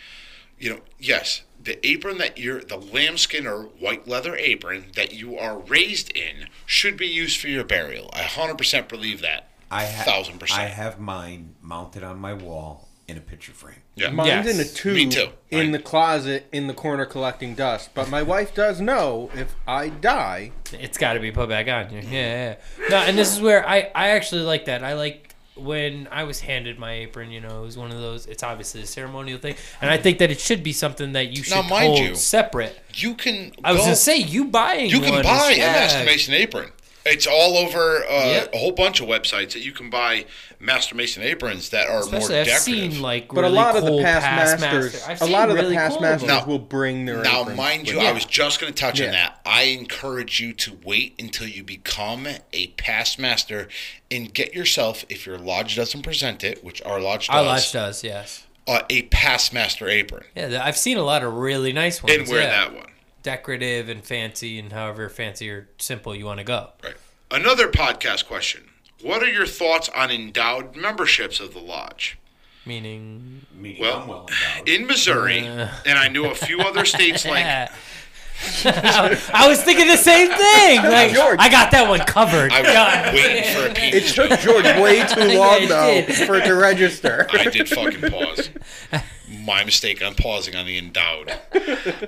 you 0.59 0.71
know, 0.71 0.79
yes, 0.99 1.43
the 1.61 1.85
apron 1.85 2.17
that 2.17 2.39
you're, 2.39 2.61
the 2.61 2.77
lambskin 2.77 3.45
or 3.45 3.63
white 3.63 4.07
leather 4.07 4.35
apron 4.35 4.85
that 4.95 5.13
you 5.13 5.37
are 5.37 5.59
raised 5.59 6.09
in 6.17 6.47
should 6.65 6.97
be 6.97 7.05
used 7.07 7.39
for 7.39 7.47
your 7.47 7.63
burial. 7.63 8.09
I 8.13 8.21
100% 8.23 8.87
believe 8.89 9.21
that. 9.21 9.49
I 9.69 9.85
ha- 9.85 10.03
thousand 10.03 10.39
percent. 10.39 10.59
I 10.61 10.65
have 10.67 10.99
mine 10.99 11.55
mounted 11.61 12.01
on 12.03 12.17
my 12.17 12.33
wall 12.33 12.86
in 13.07 13.17
a 13.17 13.21
picture 13.21 13.53
frame. 13.53 13.77
yeah. 13.95 14.09
Mine's 14.09 14.45
Yes. 14.47 14.55
in 14.55 14.59
a 14.59 14.65
tube 14.65 14.95
Me 14.95 15.05
too. 15.07 15.29
in 15.49 15.57
Mine- 15.59 15.71
the 15.71 15.79
closet 15.79 16.45
in 16.51 16.67
the 16.67 16.73
corner 16.73 17.05
collecting 17.05 17.55
dust. 17.55 17.91
But 17.93 18.09
my 18.09 18.21
wife 18.21 18.53
does 18.53 18.81
know 18.81 19.29
if 19.33 19.55
I 19.65 19.87
die, 19.89 20.51
It's 20.73 20.97
got 20.97 21.13
to 21.13 21.19
be 21.21 21.31
put 21.31 21.47
back 21.47 21.67
on 21.69 21.93
you. 21.93 22.01
Yeah, 22.01 22.09
yeah. 22.11 22.55
No, 22.89 22.97
and 22.97 23.17
this 23.17 23.33
is 23.33 23.39
where 23.41 23.67
I 23.67 23.89
I 23.95 24.09
actually 24.09 24.41
like 24.41 24.65
that. 24.65 24.83
I 24.83 24.93
like 24.93 25.23
when 25.55 26.07
I 26.11 26.23
was 26.25 26.41
handed 26.41 26.77
my 26.77 26.91
apron. 26.91 27.31
You 27.31 27.39
know, 27.39 27.59
it 27.63 27.65
was 27.65 27.77
one 27.77 27.91
of 27.91 27.97
those. 27.99 28.25
It's 28.27 28.43
obviously 28.43 28.81
a 28.81 28.85
ceremonial 28.85 29.39
thing, 29.39 29.55
and 29.81 29.89
I 29.89 29.95
think 29.97 30.19
that 30.19 30.29
it 30.29 30.39
should 30.41 30.61
be 30.61 30.73
something 30.73 31.13
that 31.13 31.29
you 31.29 31.43
should 31.43 31.55
Now, 31.55 31.61
mind 31.63 31.87
hold 31.93 31.99
you, 31.99 32.15
separate. 32.15 32.77
You 32.93 33.15
can. 33.15 33.53
I 33.63 33.71
was 33.71 33.79
go- 33.79 33.85
gonna 33.85 33.95
say 33.95 34.17
you 34.17 34.45
buying. 34.45 34.89
You 34.89 34.99
can 34.99 35.11
one 35.13 35.23
buy 35.23 35.51
is- 35.51 35.57
a 35.57 35.59
yeah. 35.59 36.03
Master 36.05 36.33
apron. 36.33 36.71
It's 37.09 37.27
all 37.27 37.57
over 37.57 38.03
uh, 38.05 38.25
Yep. 38.27 38.53
a 38.53 38.57
whole 38.57 38.71
bunch 38.71 38.99
of 39.01 39.07
websites 39.07 39.53
that 39.53 39.63
you 39.65 39.71
can 39.71 39.89
buy 39.89 40.25
Master 40.59 40.95
Mason 40.95 41.23
aprons 41.23 41.69
that 41.69 41.87
are 41.87 41.99
Especially 42.01 42.29
more 42.29 42.39
I've 42.39 42.45
decorative. 42.47 42.93
seen 42.93 43.01
like 43.01 43.27
but 43.27 43.41
really 43.41 43.47
a 43.47 43.55
lot 43.55 43.75
of 43.77 43.85
the 43.85 44.01
past, 44.01 44.25
past 44.25 44.61
masters, 44.61 45.07
master- 45.07 45.25
a 45.25 45.27
lot 45.27 45.49
of 45.49 45.55
really 45.55 45.69
the 45.69 45.75
past 45.75 45.93
cool 45.93 46.01
masters. 46.01 46.27
Now- 46.27 46.45
will 46.45 46.59
bring 46.59 47.05
their 47.05 47.21
Now, 47.23 47.41
aprons 47.41 47.57
mind 47.57 47.87
you, 47.87 47.97
with 47.97 48.05
I 48.05 48.11
was 48.11 48.25
just 48.25 48.59
going 48.59 48.73
to 48.73 48.79
touch 48.79 48.99
Yeah. 48.99 49.07
on 49.07 49.11
that. 49.13 49.39
I 49.45 49.63
encourage 49.63 50.39
you 50.39 50.53
to 50.53 50.77
wait 50.83 51.15
until 51.19 51.47
you 51.47 51.63
become 51.63 52.27
a 52.53 52.67
past 52.77 53.17
master 53.19 53.67
and 54.11 54.33
get 54.33 54.53
yourself, 54.53 55.05
if 55.09 55.25
your 55.25 55.37
lodge 55.37 55.75
doesn't 55.75 56.01
present 56.03 56.43
it, 56.43 56.63
which 56.63 56.81
our 56.83 56.99
lodge 56.99 57.27
does, 57.27 57.35
Our 57.35 57.43
lodge 57.43 57.71
does, 57.71 58.03
yes. 58.03 58.43
uh, 58.67 58.81
a 58.89 59.03
past 59.03 59.53
master 59.53 59.87
apron 59.87 60.23
Yeah, 60.35 60.61
I've 60.63 60.77
seen 60.77 60.97
a 60.97 61.03
lot 61.03 61.23
of 61.23 61.33
really 61.33 61.71
nice 61.73 62.01
ones. 62.03 62.15
and 62.17 62.27
wear 62.27 62.41
yeah. 62.41 62.47
that 62.49 62.73
one. 62.75 62.87
Decorative 63.27 63.89
and 63.89 64.05
fancy, 64.05 64.57
and 64.57 64.71
however 64.71 65.09
fancy 65.09 65.49
or 65.49 65.67
simple 65.77 66.15
you 66.15 66.23
want 66.23 66.37
to 66.37 66.45
go. 66.45 66.69
Right. 66.81 66.93
Another 67.29 67.67
podcast 67.67 68.25
question. 68.25 68.69
What 69.01 69.21
are 69.21 69.27
your 69.27 69.45
thoughts 69.45 69.89
on 69.89 70.09
endowed 70.11 70.77
memberships 70.77 71.41
of 71.41 71.53
the 71.53 71.59
lodge? 71.59 72.17
Meaning, 72.65 73.45
Meaning 73.53 73.81
Well, 73.81 73.99
I'm 73.99 74.07
well 74.07 74.29
endowed. 74.55 74.69
In 74.69 74.87
Missouri, 74.87 75.45
Uh. 75.45 75.67
and 75.85 75.99
I 75.99 76.07
knew 76.07 76.27
a 76.27 76.35
few 76.35 76.61
other 76.61 76.85
states 76.85 77.25
like 77.25 77.43
I 78.65 79.45
was 79.47 79.61
thinking 79.63 79.87
the 79.87 79.97
same 79.97 80.27
thing. 80.29 80.83
Like, 80.83 81.13
George. 81.13 81.37
I 81.39 81.49
got 81.49 81.71
that 81.71 81.89
one 81.89 81.99
covered. 82.01 82.51
I 82.51 82.61
God. 82.61 83.13
was 83.13 83.23
waiting 83.23 83.43
for 83.53 83.67
a 83.67 83.95
It 83.95 84.07
took 84.07 84.39
George 84.39 84.65
way 84.81 85.05
too 85.07 85.37
long 85.37 85.63
it 85.63 85.69
though 85.69 86.01
did. 86.05 86.27
for 86.27 86.35
it 86.35 86.45
to 86.45 86.53
register. 86.53 87.27
I 87.31 87.45
did 87.45 87.67
fucking 87.69 88.11
pause. 88.11 88.49
My 89.43 89.63
mistake 89.63 90.01
I'm 90.01 90.15
pausing 90.15 90.55
on 90.55 90.65
the 90.65 90.77
endowed. 90.77 91.31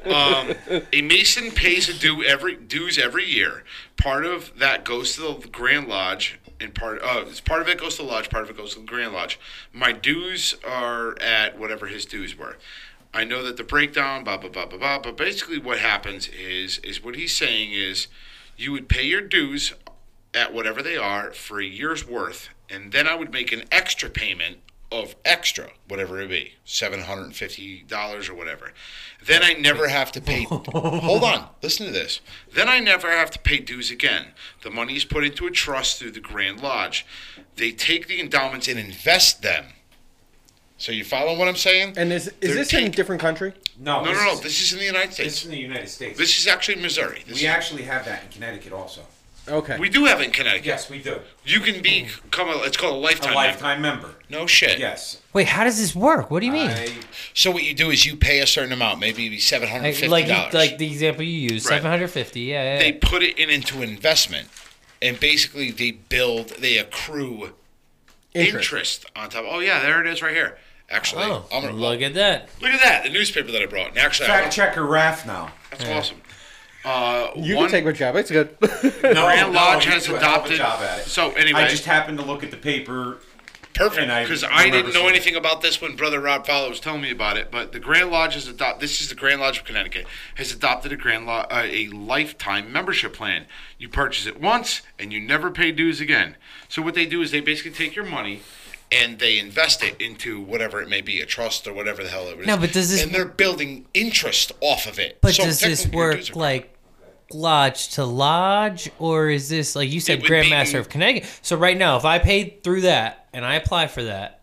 Um, 0.06 0.56
a 0.94 1.02
Mason 1.02 1.52
pays 1.52 1.90
a 1.90 1.98
due 1.98 2.24
every 2.24 2.56
dues 2.56 2.98
every 2.98 3.26
year. 3.26 3.64
Part 3.98 4.26
of 4.26 4.58
that 4.60 4.86
goes 4.86 5.16
to 5.16 5.22
the 5.22 5.48
Grand 5.52 5.88
Lodge, 5.88 6.40
and 6.60 6.74
part 6.76 7.02
uh, 7.02 7.26
part 7.46 7.62
of 7.62 7.68
it 7.68 7.78
goes 7.80 7.96
to 7.98 8.04
the 8.04 8.08
lodge. 8.10 8.30
Part 8.30 8.44
of 8.44 8.50
it 8.50 8.58
goes 8.58 8.74
to 8.76 8.80
the 8.82 8.86
Grand 8.86 9.14
Lodge. 9.14 9.40
My 9.74 9.92
dues 9.92 10.56
are 10.68 11.20
at 11.22 11.58
whatever 11.58 11.88
his 11.88 12.06
dues 12.06 12.38
were. 12.38 12.58
I 13.14 13.24
know 13.24 13.44
that 13.44 13.58
the 13.58 13.64
breakdown, 13.64 14.24
blah 14.24 14.38
blah 14.38 14.50
blah 14.50 14.66
blah 14.66 14.78
blah. 14.78 15.00
But 15.00 15.18
basically, 15.18 15.60
what 15.60 15.80
happens 15.80 16.28
is 16.28 16.80
is 16.80 17.04
what 17.04 17.16
he's 17.16 17.36
saying 17.36 17.74
is, 17.74 18.08
you 18.58 18.72
would 18.72 18.90
pay 18.90 19.04
your 19.04 19.22
dues 19.22 19.74
at 20.34 20.54
whatever 20.54 20.84
they 20.84 20.98
are 20.98 21.32
for 21.32 21.60
a 21.60 21.66
year's 21.66 22.08
worth, 22.08 22.50
and 22.70 22.92
then 22.92 23.08
I 23.08 23.16
would 23.16 23.32
make 23.32 23.52
an 23.52 23.64
extra 23.72 24.10
payment 24.10 24.58
of 24.92 25.16
extra, 25.24 25.70
whatever 25.88 26.20
it 26.20 26.30
be, 26.30 26.54
seven 26.66 27.02
hundred 27.02 27.26
and 27.26 27.36
fifty 27.36 27.84
dollars 27.84 28.30
or 28.30 28.34
whatever. 28.36 28.74
Then 29.24 29.44
I 29.44 29.54
never 29.54 29.88
have 29.88 30.12
to 30.14 30.22
pay. 30.22 30.44
hold 30.50 31.24
on, 31.24 31.50
listen 31.62 31.88
to 31.88 31.92
this. 31.92 32.22
Then 32.54 32.70
I 32.70 32.80
never 32.80 33.10
have 33.10 33.32
to 33.32 33.40
pay 33.40 33.60
dues 33.60 33.92
again. 33.92 34.28
The 34.62 34.72
money 34.72 34.96
is 34.96 35.06
put 35.06 35.24
into 35.24 35.46
a 35.48 35.52
trust 35.52 36.00
through 36.00 36.12
the 36.12 36.20
Grand 36.20 36.62
Lodge. 36.62 37.06
They 37.56 37.72
take 37.72 38.08
the 38.08 38.20
endowments 38.20 38.68
and 38.68 38.80
invest 38.80 39.42
them. 39.42 39.66
So 40.80 40.92
you 40.94 41.04
follow 41.04 41.38
what 41.38 41.48
I'm 41.48 41.56
saying? 41.58 41.94
And 41.98 42.12
is 42.12 42.28
is 42.28 42.34
They're 42.40 42.56
this 42.56 42.74
in 42.74 42.80
a 42.80 42.84
take- 42.84 42.96
different 42.96 43.22
country? 43.22 43.54
No, 43.78 44.02
No, 44.04 44.14
no, 44.14 44.24
no. 44.26 44.36
This 44.40 44.62
is 44.62 44.74
in 44.74 44.80
the 44.80 44.86
United 44.86 45.14
States. 45.14 45.30
This 45.34 45.40
is 45.42 45.46
in 45.46 45.52
the 45.52 45.58
United 45.60 45.90
States. 45.90 46.18
This 46.18 46.40
is 46.40 46.48
actually 46.48 46.82
Missouri. 46.82 47.24
This 47.28 47.36
we 47.42 47.48
is- 47.48 47.54
actually 47.54 47.84
have 47.84 48.06
that 48.06 48.24
in 48.24 48.30
Connecticut 48.30 48.74
also. 48.74 49.02
Okay. 49.48 49.80
we 49.80 49.90
do 49.90 50.06
have 50.06 50.22
it 50.22 50.26
in 50.26 50.32
Connecticut. 50.32 50.66
Yes, 50.66 50.90
we 50.92 51.00
do. 51.00 51.20
You 51.44 51.60
can 51.60 51.82
become 51.82 52.50
a. 52.50 52.58
It's 52.64 52.78
called 52.78 52.94
a 52.94 52.98
A 52.98 53.00
lifetime. 53.00 53.34
member. 53.34 53.48
lifetime 53.48 53.82
member. 53.82 54.10
No 54.30 54.46
shit. 54.46 54.78
Yes. 54.80 55.22
Wait, 55.34 55.48
how 55.48 55.64
does 55.64 55.80
this 55.80 55.96
work? 55.96 56.30
What 56.30 56.42
do 56.42 56.46
you 56.46 56.52
mean? 56.52 56.70
I, 56.70 56.90
So 57.34 57.50
what 57.50 57.64
you 57.64 57.74
do 57.74 57.90
is 57.90 58.06
you 58.06 58.16
pay 58.16 58.40
a 58.42 58.48
certain 58.48 58.72
amount, 58.72 59.00
maybe 59.00 59.38
seven 59.40 59.68
hundred 59.68 59.84
Like, 59.86 59.96
fifty 59.96 60.08
like, 60.08 60.28
dollars. 60.28 60.54
you- 60.54 60.60
like 60.60 60.78
the 60.78 60.86
example 60.88 61.24
you 61.24 61.52
used, 61.54 61.66
Right. 61.66 61.78
seven 61.78 61.90
hundred 61.90 62.10
fifty. 62.10 62.42
Yeah, 62.42 62.64
yeah. 62.76 62.80
they 62.80 62.92
put 62.94 63.24
it 63.24 63.38
in 63.40 63.50
into 63.50 63.82
investment, 63.82 64.50
and 65.02 65.20
basically 65.20 65.72
they 65.72 65.92
build, 65.92 66.50
they 66.60 66.78
accrue 66.78 67.54
interest, 68.36 68.54
Interest. 68.54 69.06
on 69.16 69.30
top. 69.30 69.46
Oh 69.48 69.60
yeah, 69.60 69.80
there 69.82 70.00
it 70.00 70.08
is 70.08 70.22
right 70.22 70.36
here. 70.36 70.58
Actually, 70.92 71.24
oh, 71.26 71.46
I'm 71.54 71.62
gonna 71.62 71.74
look 71.76 72.02
at 72.02 72.14
that. 72.16 72.50
look 72.62 72.72
at 72.72 72.82
that, 72.82 73.04
the 73.04 73.10
newspaper 73.10 73.52
that 73.52 73.62
I 73.62 73.66
brought. 73.68 73.90
And 73.90 73.98
actually, 74.00 74.28
I, 74.30 74.42
fact 74.42 74.54
checker 74.54 74.82
Raph 74.82 75.26
now. 75.26 75.52
that's 75.72 75.86
awesome. 75.90 76.22
Uh, 76.84 77.32
You 77.36 77.56
one, 77.58 77.66
can 77.66 77.72
take 77.72 77.86
my 77.86 77.92
job. 77.92 78.16
It's 78.16 78.32
good. 78.32 78.56
No, 78.62 79.26
Grand 79.26 79.54
no, 79.54 79.60
Lodge 79.60 79.86
you 79.86 79.92
has 79.92 80.06
do 80.06 80.16
a 80.16 80.20
hell 80.20 80.30
of 80.30 80.42
a 80.42 80.46
adopted. 80.54 80.58
job 80.58 80.82
at 80.82 81.00
it. 81.00 81.06
So 81.06 81.32
anyway, 81.32 81.62
I 81.62 81.68
just 81.68 81.86
happened 81.86 82.18
to 82.20 82.26
look 82.26 82.44
at 82.44 82.52
the 82.52 82.58
paper. 82.58 83.18
Perfect, 83.76 84.02
And 84.02 84.12
I 84.12 84.24
because 84.24 84.44
I, 84.44 84.70
didn't 84.70 84.88
know 84.88 84.92
seeing 84.94 85.06
it. 85.06 85.10
anything 85.12 85.36
about 85.36 85.62
this 85.62 85.80
when 85.80 85.96
Brother 85.96 86.20
Rob 86.20 86.46
Fowler 86.46 86.70
was 86.70 86.80
telling 86.82 87.02
me 87.02 87.12
about 87.12 87.38
it. 87.38 87.50
But 87.52 87.72
the 87.72 87.80
Grand 87.80 88.10
Lodge 88.12 88.34
has 88.34 88.48
adopted. 88.48 88.82
This 88.82 89.00
is 89.00 89.08
the 89.10 89.16
Grand 89.16 89.40
Lodge 89.40 89.60
of 89.60 89.64
Connecticut 89.64 90.06
has 90.36 90.52
adopted 90.52 90.92
a 90.92 90.98
Grand 90.98 91.28
Lo- 91.28 91.46
uh, 91.50 91.64
a 91.66 91.88
lifetime 91.88 92.74
membership 92.74 93.14
plan. 93.14 93.46
You 93.78 93.88
purchase 93.88 94.26
it 94.26 94.42
once 94.42 94.82
and 94.98 95.14
you 95.14 95.20
never 95.22 95.50
pay 95.52 95.72
dues 95.72 96.02
again. 96.02 96.36
So 96.68 96.82
what 96.82 96.94
they 96.94 97.06
do 97.06 97.22
is 97.22 97.32
they 97.32 97.40
basically 97.42 97.72
take 97.72 97.96
your 97.96 98.06
money 98.06 98.42
and 98.92 99.20
they 99.20 99.38
invest 99.40 99.84
it 99.84 100.00
into 100.02 100.42
whatever 100.42 100.82
it 100.82 100.90
may 100.90 101.02
be, 101.02 101.22
a 101.22 101.26
trust 101.26 101.68
or 101.68 101.74
whatever 101.74 102.04
the 102.04 102.10
hell 102.10 102.28
it 102.28 102.40
is. 102.40 102.48
No, 102.48 102.58
but 102.58 102.72
does 102.74 102.90
this- 102.90 103.04
and 103.04 103.12
they're 103.14 103.26
building 103.26 103.86
interest 103.94 104.52
off 104.62 104.88
of 104.88 104.98
it. 105.00 105.20
But 105.22 105.36
So 105.36 105.44
does 105.44 105.60
this 105.60 105.84
technically 105.84 105.98
work 105.98 106.36
like 106.36 106.76
lodge 107.32 107.90
to 107.90 108.04
lodge, 108.04 108.90
or 108.98 109.30
is 109.30 109.50
this 109.50 109.76
like 109.76 109.92
you 109.92 110.00
said, 110.00 110.22
would 110.22 110.32
Grandmaster 110.32 110.74
be- 110.74 110.78
of 110.80 110.90
Connecticut? 110.90 111.30
So 111.44 111.56
right 111.56 111.78
now, 111.78 111.98
if 111.98 112.06
I 112.06 112.18
paid 112.20 112.64
through 112.64 112.82
that 112.82 113.28
and 113.34 113.46
I 113.46 113.56
apply 113.56 113.88
for 113.88 114.04
that, 114.04 114.42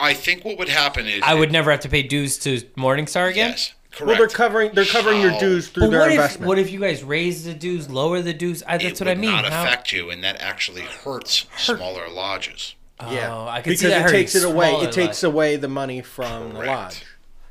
I 0.00 0.14
think 0.14 0.44
what 0.44 0.58
would 0.58 0.68
happen 0.68 1.06
is 1.06 1.22
I 1.24 1.34
would 1.34 1.50
never 1.50 1.70
have 1.70 1.80
to 1.80 1.88
pay 1.88 2.02
dues 2.02 2.38
to 2.40 2.60
Morningstar 2.76 3.30
again. 3.30 3.50
Yes, 3.50 3.72
correct. 3.90 4.06
well, 4.06 4.16
they're 4.18 4.28
covering 4.28 4.70
they're 4.74 4.84
covering 4.84 5.20
your 5.22 5.36
dues 5.40 5.68
through 5.68 5.84
But 5.84 5.90
their 5.90 6.00
what 6.00 6.08
if 6.10 6.14
investment. 6.16 6.48
what 6.48 6.58
if 6.58 6.70
you 6.70 6.78
guys 6.80 7.02
raise 7.02 7.44
the 7.44 7.54
dues, 7.54 7.88
lower 7.88 8.20
the 8.20 8.34
dues? 8.34 8.62
I, 8.66 8.76
that's 8.78 9.00
it 9.00 9.04
what 9.04 9.08
I 9.08 9.12
would 9.12 9.18
mean. 9.20 9.30
not 9.30 9.46
How- 9.46 9.64
affect 9.64 9.90
you, 9.92 10.10
and 10.10 10.22
that 10.22 10.36
actually 10.40 10.82
hurts 10.82 11.46
smaller 11.56 12.08
lodges. 12.08 12.74
Yeah, 13.00 13.32
Oh, 13.34 13.46
I 13.48 13.60
can 13.60 13.70
because 13.70 13.80
see 13.80 13.88
that 13.88 14.08
it 14.08 14.12
takes 14.12 14.34
it 14.34 14.44
away. 14.44 14.72
It 14.74 14.92
takes 14.92 15.22
lodges. 15.22 15.24
away 15.24 15.56
the 15.56 15.68
money 15.68 16.02
from 16.02 16.52
the 16.54 16.60
lodge. 16.64 17.04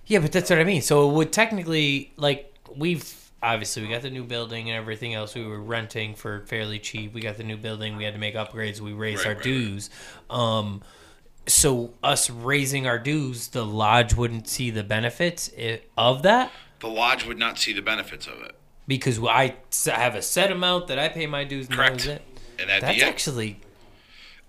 Yeah, 0.06 0.20
but 0.20 0.32
that's 0.32 0.50
what 0.50 0.60
I 0.60 0.64
mean. 0.64 0.82
So 0.82 1.10
it 1.10 1.14
would 1.14 1.32
technically 1.32 2.12
like 2.18 2.54
we've 2.76 3.14
obviously 3.44 3.84
we 3.84 3.90
got 3.90 4.02
the 4.02 4.10
new 4.10 4.24
building 4.24 4.70
and 4.70 4.78
everything 4.78 5.14
else. 5.14 5.36
We 5.36 5.46
were 5.46 5.60
renting 5.62 6.16
for 6.16 6.42
fairly 6.48 6.80
cheap. 6.80 7.14
We 7.14 7.22
got 7.22 7.38
the 7.38 7.44
new 7.44 7.58
building. 7.58 7.96
We 7.98 8.04
had 8.04 8.14
to 8.14 8.20
make 8.20 8.36
upgrades. 8.36 8.80
We 8.80 8.94
raised 8.94 9.20
Right, 9.20 9.28
our 9.28 9.32
right, 9.34 9.38
right. 9.38 9.44
dues. 9.44 9.90
Um, 10.30 10.82
so 11.46 11.94
us 12.04 12.30
raising 12.30 12.88
our 12.88 13.00
dues, 13.00 13.50
the 13.50 13.66
lodge 13.66 14.14
wouldn't 14.16 14.48
see 14.50 14.70
the 14.70 14.84
benefits 14.84 15.50
of 15.98 16.24
that 16.24 16.52
The 16.80 16.90
lodge 16.90 17.26
would 17.26 17.38
not 17.40 17.58
see 17.58 17.72
the 17.74 17.82
benefits 17.82 18.28
of 18.28 18.42
it. 18.42 18.56
because 18.86 19.18
I 19.24 19.56
have 19.86 20.16
a 20.16 20.22
set 20.22 20.52
amount 20.52 20.88
that 20.88 21.00
I 21.00 21.08
pay 21.10 21.26
my 21.26 21.44
dues. 21.46 21.68
And 21.70 21.78
that 21.80 21.88
Correct. 21.90 22.06
it. 22.06 22.22
And 22.60 22.70
at 22.70 22.82
That's 22.82 22.96
the 22.98 23.02
end, 23.04 23.10
actually 23.14 23.60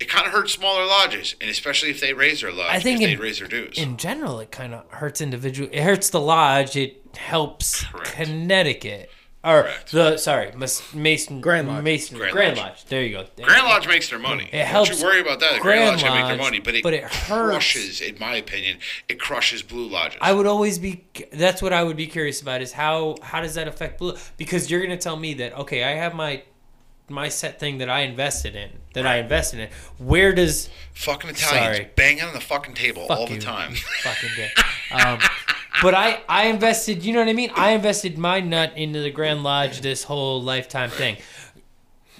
it 0.01 0.09
kind 0.09 0.27
of 0.27 0.33
hurts 0.33 0.53
smaller 0.53 0.85
lodges, 0.87 1.35
and 1.41 1.51
especially 1.51 1.91
if 1.91 2.01
they 2.01 2.13
raise 2.15 2.41
their 2.41 2.53
lodge, 2.53 2.71
I 2.75 2.81
think 2.81 3.01
if 3.01 3.07
they 3.09 3.13
in- 3.15 3.19
raise 3.21 3.39
their 3.41 3.49
dues. 3.49 3.77
in 3.79 3.97
general, 3.97 4.39
it 4.41 4.51
kind 4.51 4.75
of 4.75 4.89
hurts 4.91 5.21
individual. 5.21 5.69
It 5.73 5.83
hurts 5.83 6.11
the 6.11 6.21
lodge. 6.21 6.77
It 6.77 7.03
helps 7.17 7.85
Correct. 7.85 8.13
Connecticut. 8.13 9.11
Or 9.45 9.63
Correct. 9.63 9.93
the 9.93 10.17
sorry, 10.17 10.53
Mason 10.95 11.41
Grand 11.41 11.69
Lodge. 11.69 11.85
Mason 11.85 12.17
Grand 12.19 12.33
Grand, 12.33 12.57
Lodge. 12.57 12.67
Lodge. 12.71 12.85
There 12.87 13.03
you 13.03 13.11
go. 13.19 13.25
Grand 13.41 13.65
Lodge 13.67 13.87
makes 13.87 14.11
their 14.11 14.19
money. 14.19 14.49
It 14.53 14.67
helps 14.67 14.91
Don't 14.91 14.99
you 14.99 15.05
worry 15.05 15.21
about 15.21 15.39
that. 15.41 15.55
The 15.55 15.61
Grand, 15.61 15.81
Grand 15.81 15.91
Lodge 15.93 16.03
can 16.03 16.15
make 16.21 16.27
their 16.29 16.45
money, 16.45 16.59
but 16.59 16.75
it, 16.75 16.83
but 16.83 16.93
it 16.93 17.05
hurts. 17.05 17.53
crushes, 17.53 18.01
in 18.01 18.19
my 18.19 18.35
opinion, 18.35 18.79
it 19.09 19.21
crushes 19.21 19.63
blue 19.63 19.89
lodges. 19.89 20.19
I 20.21 20.33
would 20.33 20.47
always 20.49 20.81
be. 20.81 21.05
That's 21.33 21.63
what 21.63 21.73
I 21.73 21.85
would 21.85 21.97
be 21.97 22.09
curious 22.09 22.43
about 22.43 22.63
is 22.63 22.73
how 22.73 23.15
how 23.23 23.41
does 23.41 23.55
that 23.55 23.69
affect 23.69 23.99
blue? 24.01 24.17
Because 24.39 24.71
you're 24.73 24.81
going 24.81 24.91
to 24.91 25.03
tell 25.03 25.17
me 25.17 25.35
that 25.35 25.57
okay, 25.57 25.85
I 25.85 25.91
have 25.95 26.15
my 26.17 26.43
my 27.11 27.29
set 27.29 27.59
thing 27.59 27.79
that 27.79 27.89
I 27.89 28.01
invested 28.01 28.55
in 28.55 28.71
that 28.95 29.07
I 29.07 29.19
invested 29.19 29.61
in. 29.61 29.69
Where 29.99 30.33
does 30.33 30.69
fucking 30.95 31.31
Italians 31.31 31.77
Sorry. 31.77 31.91
banging 31.95 32.23
on 32.23 32.35
the 32.35 32.41
fucking 32.41 32.75
table 32.75 33.07
Fuck 33.07 33.19
all 33.19 33.27
the 33.27 33.39
time. 33.39 33.75
fucking 34.03 34.31
day. 34.37 34.51
Um, 34.93 35.19
but 35.83 35.95
I, 35.95 36.21
I 36.29 36.47
invested, 36.47 37.05
you 37.05 37.13
know 37.13 37.21
what 37.21 37.29
I 37.29 37.33
mean? 37.35 37.51
I 37.55 37.71
invested 37.71 38.19
my 38.19 38.41
nut 38.41 38.73
into 38.77 39.01
the 39.01 39.11
Grand 39.11 39.43
Lodge, 39.45 39.81
this 39.81 40.05
whole 40.05 40.43
lifetime 40.43 40.91
thing. 40.91 41.17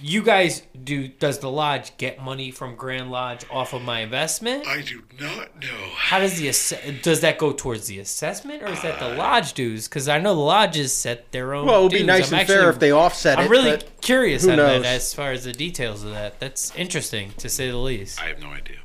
You 0.01 0.23
guys 0.23 0.63
do, 0.83 1.07
does 1.07 1.39
the 1.39 1.49
lodge 1.51 1.95
get 1.97 2.21
money 2.21 2.51
from 2.51 2.75
Grand 2.75 3.11
Lodge 3.11 3.45
off 3.51 3.73
of 3.73 3.81
my 3.81 3.99
investment? 3.99 4.65
I 4.67 4.81
do 4.81 5.03
not 5.19 5.59
know. 5.61 5.89
How 5.95 6.19
does 6.19 6.37
the, 6.39 6.49
ass- 6.49 6.73
does 7.01 7.21
that 7.21 7.37
go 7.37 7.51
towards 7.51 7.87
the 7.87 7.99
assessment 7.99 8.63
or 8.63 8.67
is 8.67 8.81
that 8.81 8.99
the 8.99 9.09
lodge 9.15 9.53
dues? 9.53 9.87
Because 9.87 10.07
I 10.07 10.19
know 10.19 10.33
the 10.35 10.41
lodges 10.41 10.93
set 10.93 11.31
their 11.31 11.53
own 11.53 11.65
Well, 11.67 11.81
it 11.81 11.83
would 11.83 11.91
be 11.91 11.97
dues. 11.99 12.07
nice 12.07 12.31
I'm 12.31 12.39
and 12.39 12.47
fair 12.47 12.69
if 12.69 12.79
they 12.79 12.91
offset 12.91 13.37
it. 13.39 13.41
I'm 13.41 13.47
it. 13.47 13.51
really 13.51 13.81
curious 14.01 14.43
who 14.45 14.51
on 14.51 14.57
that 14.57 14.85
as 14.85 15.13
far 15.13 15.31
as 15.31 15.43
the 15.43 15.53
details 15.53 16.03
of 16.03 16.11
that. 16.11 16.39
That's 16.39 16.73
interesting 16.75 17.33
to 17.37 17.49
say 17.49 17.69
the 17.69 17.77
least. 17.77 18.21
I 18.21 18.27
have 18.27 18.39
no 18.39 18.49
idea. 18.49 18.77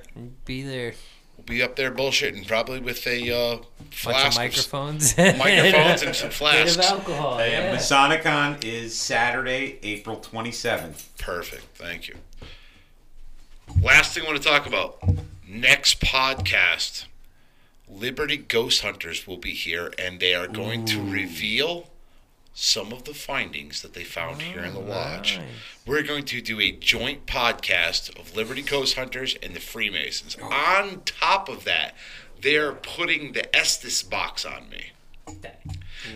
Be 0.45 0.61
there. 0.61 0.93
We'll 1.38 1.45
be 1.45 1.61
up 1.63 1.76
there 1.76 1.91
bullshitting, 1.91 2.47
probably 2.47 2.80
with 2.80 3.05
a 3.07 3.31
uh, 3.35 3.55
Bunch 3.57 3.68
of 3.81 3.93
flask 3.93 4.27
of 4.27 4.35
microphones. 4.38 5.18
microphones 5.18 6.03
and 6.03 6.15
some 6.15 6.27
Bit 6.30 6.34
flasks. 6.35 6.76
of 6.77 6.84
alcohol. 6.84 7.39
And 7.39 7.51
yeah. 7.51 7.76
Masonicon 7.76 8.63
is 8.63 8.95
Saturday, 8.95 9.80
April 9.84 10.18
27th. 10.18 11.07
Perfect. 11.18 11.63
Thank 11.76 12.07
you. 12.07 12.15
Last 13.81 14.13
thing 14.13 14.23
I 14.23 14.27
want 14.27 14.41
to 14.41 14.47
talk 14.47 14.68
about 14.68 14.99
next 15.47 15.99
podcast. 15.99 17.05
Liberty 17.91 18.38
Ghost 18.38 18.81
Hunters 18.81 19.27
will 19.27 19.38
be 19.38 19.51
here 19.51 19.91
and 19.99 20.19
they 20.19 20.34
are 20.34 20.47
going 20.47 20.85
to 20.85 21.01
reveal 21.03 21.89
some 22.53 22.91
of 22.91 23.03
the 23.05 23.13
findings 23.13 23.81
that 23.81 23.93
they 23.93 24.03
found 24.03 24.41
here 24.41 24.63
in 24.63 24.73
the 24.73 24.80
Oh, 24.80 24.84
lodge. 24.84 25.38
nice. 25.38 25.47
We're 25.85 26.03
going 26.03 26.26
to 26.26 26.41
do 26.41 26.59
a 26.59 26.72
joint 26.72 27.26
podcast 27.26 28.18
of 28.19 28.35
Liberty 28.35 28.61
Ghost 28.61 28.95
Hunters 28.95 29.35
and 29.41 29.53
the 29.55 29.59
Freemasons. 29.59 30.35
Oh. 30.41 30.45
On 30.51 31.01
top 31.05 31.47
of 31.49 31.63
that, 31.65 31.95
they're 32.41 32.73
putting 32.73 33.34
the 33.34 33.53
Estes 33.55 34.03
box 34.03 34.45
on 34.45 34.69
me. 34.69 34.91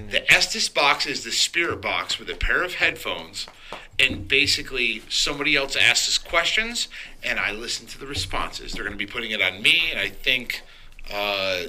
The 0.09 0.29
Estes 0.33 0.67
box 0.67 1.05
is 1.05 1.23
the 1.23 1.31
spirit 1.31 1.79
box 1.81 2.17
with 2.19 2.29
a 2.29 2.35
pair 2.35 2.63
of 2.63 2.75
headphones, 2.75 3.45
and 3.99 4.27
basically 4.27 5.03
somebody 5.09 5.55
else 5.55 5.75
asks 5.75 6.07
us 6.09 6.17
questions, 6.17 6.87
and 7.23 7.39
I 7.39 7.51
listen 7.51 7.85
to 7.87 7.99
the 7.99 8.07
responses. 8.07 8.73
They're 8.73 8.83
going 8.83 8.97
to 8.97 8.97
be 8.97 9.05
putting 9.09 9.31
it 9.31 9.41
on 9.41 9.61
me, 9.61 9.83
and 9.91 9.99
I 9.99 10.09
think 10.09 10.63
uh, 11.13 11.63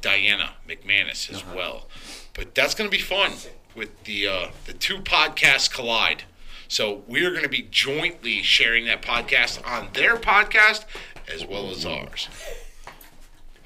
Diana 0.00 0.52
McManus 0.68 1.30
as 1.30 1.44
well. 1.46 1.88
But 2.34 2.54
that's 2.54 2.74
going 2.74 2.90
to 2.90 2.96
be 2.96 3.02
fun 3.02 3.32
with 3.74 4.04
the 4.04 4.26
uh, 4.26 4.46
the 4.66 4.72
two 4.72 4.98
podcasts 4.98 5.72
collide. 5.72 6.24
So 6.68 7.02
we 7.06 7.24
are 7.24 7.30
going 7.30 7.42
to 7.42 7.50
be 7.50 7.68
jointly 7.70 8.42
sharing 8.42 8.86
that 8.86 9.02
podcast 9.02 9.66
on 9.66 9.90
their 9.92 10.16
podcast 10.16 10.86
as 11.32 11.44
well 11.46 11.70
as 11.70 11.84
ours. 11.84 12.28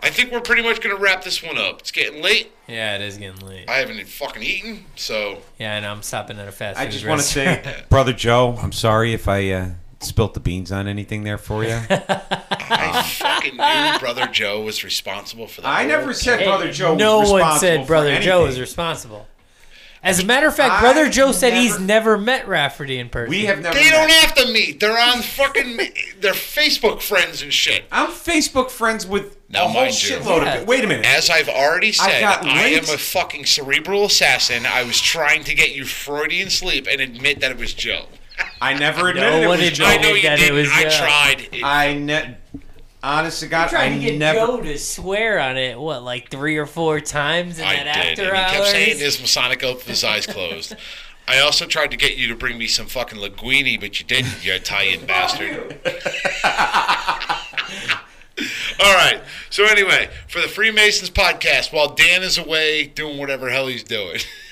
I 0.00 0.10
think 0.10 0.30
we're 0.30 0.40
pretty 0.40 0.62
much 0.62 0.80
going 0.80 0.94
to 0.94 1.00
wrap 1.00 1.24
this 1.24 1.42
one 1.42 1.56
up. 1.56 1.80
It's 1.80 1.90
getting 1.90 2.22
late. 2.22 2.52
Yeah, 2.68 2.96
it 2.96 3.00
is 3.00 3.16
getting 3.16 3.46
late. 3.46 3.68
I 3.68 3.76
haven't 3.76 4.04
fucking 4.06 4.42
eaten, 4.42 4.84
so 4.94 5.40
Yeah, 5.58 5.76
and 5.76 5.86
I'm 5.86 6.02
stopping 6.02 6.38
at 6.38 6.48
a 6.48 6.52
fast 6.52 6.78
I 6.78 6.84
food 6.84 6.92
just 6.92 7.06
want 7.06 7.20
to 7.20 7.26
say, 7.26 7.84
brother 7.88 8.12
Joe, 8.12 8.58
I'm 8.60 8.72
sorry 8.72 9.14
if 9.14 9.26
I 9.26 9.50
uh, 9.50 9.70
spilt 10.00 10.34
the 10.34 10.40
beans 10.40 10.70
on 10.72 10.86
anything 10.88 11.24
there 11.24 11.38
for 11.38 11.64
you. 11.64 11.78
I 11.90 13.02
fucking 13.02 13.56
knew 13.56 13.98
Brother 13.98 14.26
Joe 14.26 14.60
was 14.62 14.82
responsible 14.84 15.46
for 15.46 15.60
that. 15.62 15.68
I 15.68 15.86
never 15.86 16.12
said 16.12 16.40
Hey, 16.40 16.46
brother 16.46 16.70
Joe. 16.72 16.94
no 16.96 17.20
was 17.20 17.30
one 17.30 17.38
responsible 17.40 17.60
said 17.68 17.80
for 17.82 17.86
Brother 17.86 18.20
Joe 18.20 18.38
was 18.40 18.46
anything. 18.48 18.60
responsible. 18.62 19.26
As 20.02 20.20
a 20.20 20.24
matter 20.24 20.46
of 20.46 20.54
fact, 20.54 20.74
I 20.74 20.80
Brother 20.82 21.08
Joe 21.10 21.32
said 21.32 21.54
he's 21.54 21.72
never- 21.80 22.12
never 22.12 22.18
met 22.18 22.46
Rafferty 22.46 22.98
in 23.00 23.08
person. 23.08 23.30
We 23.30 23.46
have 23.46 23.60
never. 23.60 23.74
They 23.76 23.88
don't 23.90 24.06
met. 24.06 24.12
have 24.22 24.34
to 24.36 24.52
meet. 24.52 24.78
They're 24.78 24.96
on 24.96 25.20
fucking. 25.22 25.78
They're 26.20 26.32
Facebook 26.32 27.00
friends 27.02 27.42
and 27.42 27.52
shit. 27.52 27.86
I'm 27.90 28.10
Facebook 28.10 28.70
friends 28.70 29.04
with 29.04 29.36
Now, 29.48 29.64
a 29.64 29.68
whole 29.68 29.82
mind 29.82 30.00
you- 30.04 30.16
shitload 30.16 30.44
Yeah. 30.44 30.54
of. 30.56 30.60
it. 30.62 30.66
Wait 30.68 30.84
a 30.84 30.86
minute. 30.86 31.06
As 31.06 31.28
I've 31.28 31.48
already 31.48 31.90
said, 31.90 32.20
got 32.20 32.44
I 32.44 32.66
am 32.68 32.72
links. 32.74 32.92
a 32.92 32.98
fucking 32.98 33.46
cerebral 33.46 34.04
assassin. 34.04 34.64
I 34.64 34.84
was 34.84 35.00
trying 35.00 35.42
to 35.44 35.54
get 35.54 35.74
you 35.74 35.84
Freudian 35.84 36.50
sleep 36.50 36.86
and 36.88 37.00
admit 37.00 37.40
that 37.40 37.50
it 37.50 37.58
was 37.58 37.74
Joe. 37.74 38.06
I 38.60 38.74
never 38.74 39.08
admitted 39.08 39.42
it 39.42 39.48
was 39.48 39.70
Joe. 39.72 39.84
I 39.86 39.96
know 39.98 40.10
you 40.10 40.22
that 40.22 40.38
didn't. 40.38 40.54
was 40.56 40.68
I 40.72 40.82
Joe. 40.84 40.90
tried. 40.90 41.48
It- 41.52 41.64
I 41.64 41.94
ne- 41.94 42.36
honest 43.02 43.40
to 43.40 43.46
God, 43.46 43.68
tried 43.68 43.92
I 43.92 43.94
to 43.94 44.00
get 44.00 44.18
never. 44.18 44.38
Joe 44.40 44.60
to 44.60 44.78
swear 44.78 45.38
on 45.40 45.56
it. 45.56 45.78
What, 45.78 46.02
like 46.02 46.30
three 46.30 46.56
or 46.56 46.66
four 46.66 47.00
times 47.00 47.58
in 47.58 47.64
I 47.64 47.84
that 47.84 47.94
did. 48.16 48.18
after 48.20 48.34
And 48.34 48.50
he 48.50 48.56
kept 48.56 48.66
saying 48.68 48.98
his 48.98 49.20
Masonic 49.20 49.62
oath 49.62 49.76
with 49.78 49.86
his 49.86 50.04
eyes 50.04 50.26
closed. 50.26 50.74
I 51.28 51.40
also 51.40 51.66
tried 51.66 51.90
to 51.90 51.96
get 51.96 52.16
you 52.16 52.28
to 52.28 52.36
bring 52.36 52.56
me 52.56 52.68
some 52.68 52.86
fucking 52.86 53.18
linguine, 53.18 53.80
but 53.80 53.98
you 53.98 54.06
didn't, 54.06 54.44
you 54.44 54.52
Italian 54.52 55.06
bastard. 55.06 55.76
All 58.78 58.94
right. 58.94 59.20
So 59.50 59.64
anyway, 59.64 60.08
for 60.28 60.40
the 60.40 60.46
Freemasons 60.48 61.10
podcast, 61.10 61.72
while 61.72 61.94
Dan 61.94 62.22
is 62.22 62.36
away 62.38 62.86
doing 62.86 63.18
whatever 63.18 63.48
hell 63.50 63.66
he's 63.66 63.82
doing, 63.82 64.20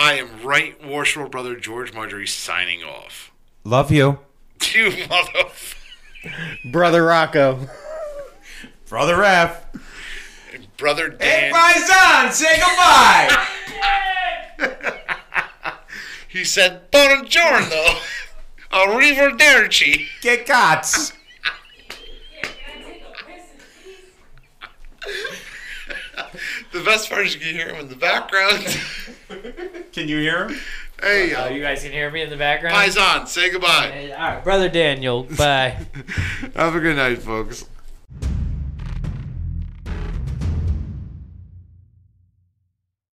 I 0.00 0.14
am 0.14 0.42
right 0.44 0.76
Worshipful 0.86 1.28
brother 1.28 1.56
George 1.56 1.92
Marjorie 1.92 2.24
signing 2.28 2.84
off. 2.84 3.32
Love 3.64 3.90
you, 3.90 4.20
You 4.72 4.90
motherfucker. 4.92 5.74
Brother 6.70 7.04
Rocco. 7.04 7.66
brother 8.88 9.24
F. 9.24 9.66
Brother 10.76 11.08
Dan. 11.08 11.18
Hey, 11.20 11.50
Dan. 11.50 11.52
Paisan, 11.52 12.32
say 12.32 12.60
goodbye. 12.60 13.46
He 16.28 16.44
said, 16.44 16.92
Buongiorno. 16.92 17.98
Arrivederci. 18.70 20.06
Get 20.20 20.46
gots. 20.46 21.12
The 26.72 26.82
best 26.84 27.08
part 27.10 27.26
is 27.26 27.34
you 27.34 27.40
can 27.40 27.54
hear 27.54 27.68
him 27.68 27.80
in 27.80 27.88
the 27.88 27.96
background. 27.96 28.64
Can 29.92 30.06
you 30.08 30.18
hear 30.18 30.48
him? 30.48 30.56
hey, 31.00 31.34
uh, 31.34 31.48
you 31.48 31.62
guys 31.62 31.82
can 31.82 31.92
hear 31.92 32.10
me 32.10 32.22
in 32.22 32.30
the 32.30 32.36
background? 32.36 32.74
Paisan, 32.74 33.26
say 33.28 33.50
goodbye. 33.50 34.12
All 34.16 34.18
right, 34.18 34.44
Brother 34.44 34.68
Daniel, 34.68 35.22
bye. 35.24 35.76
Have 36.56 36.74
a 36.74 36.80
good 36.80 36.96
night, 36.96 37.18
folks. 37.18 37.64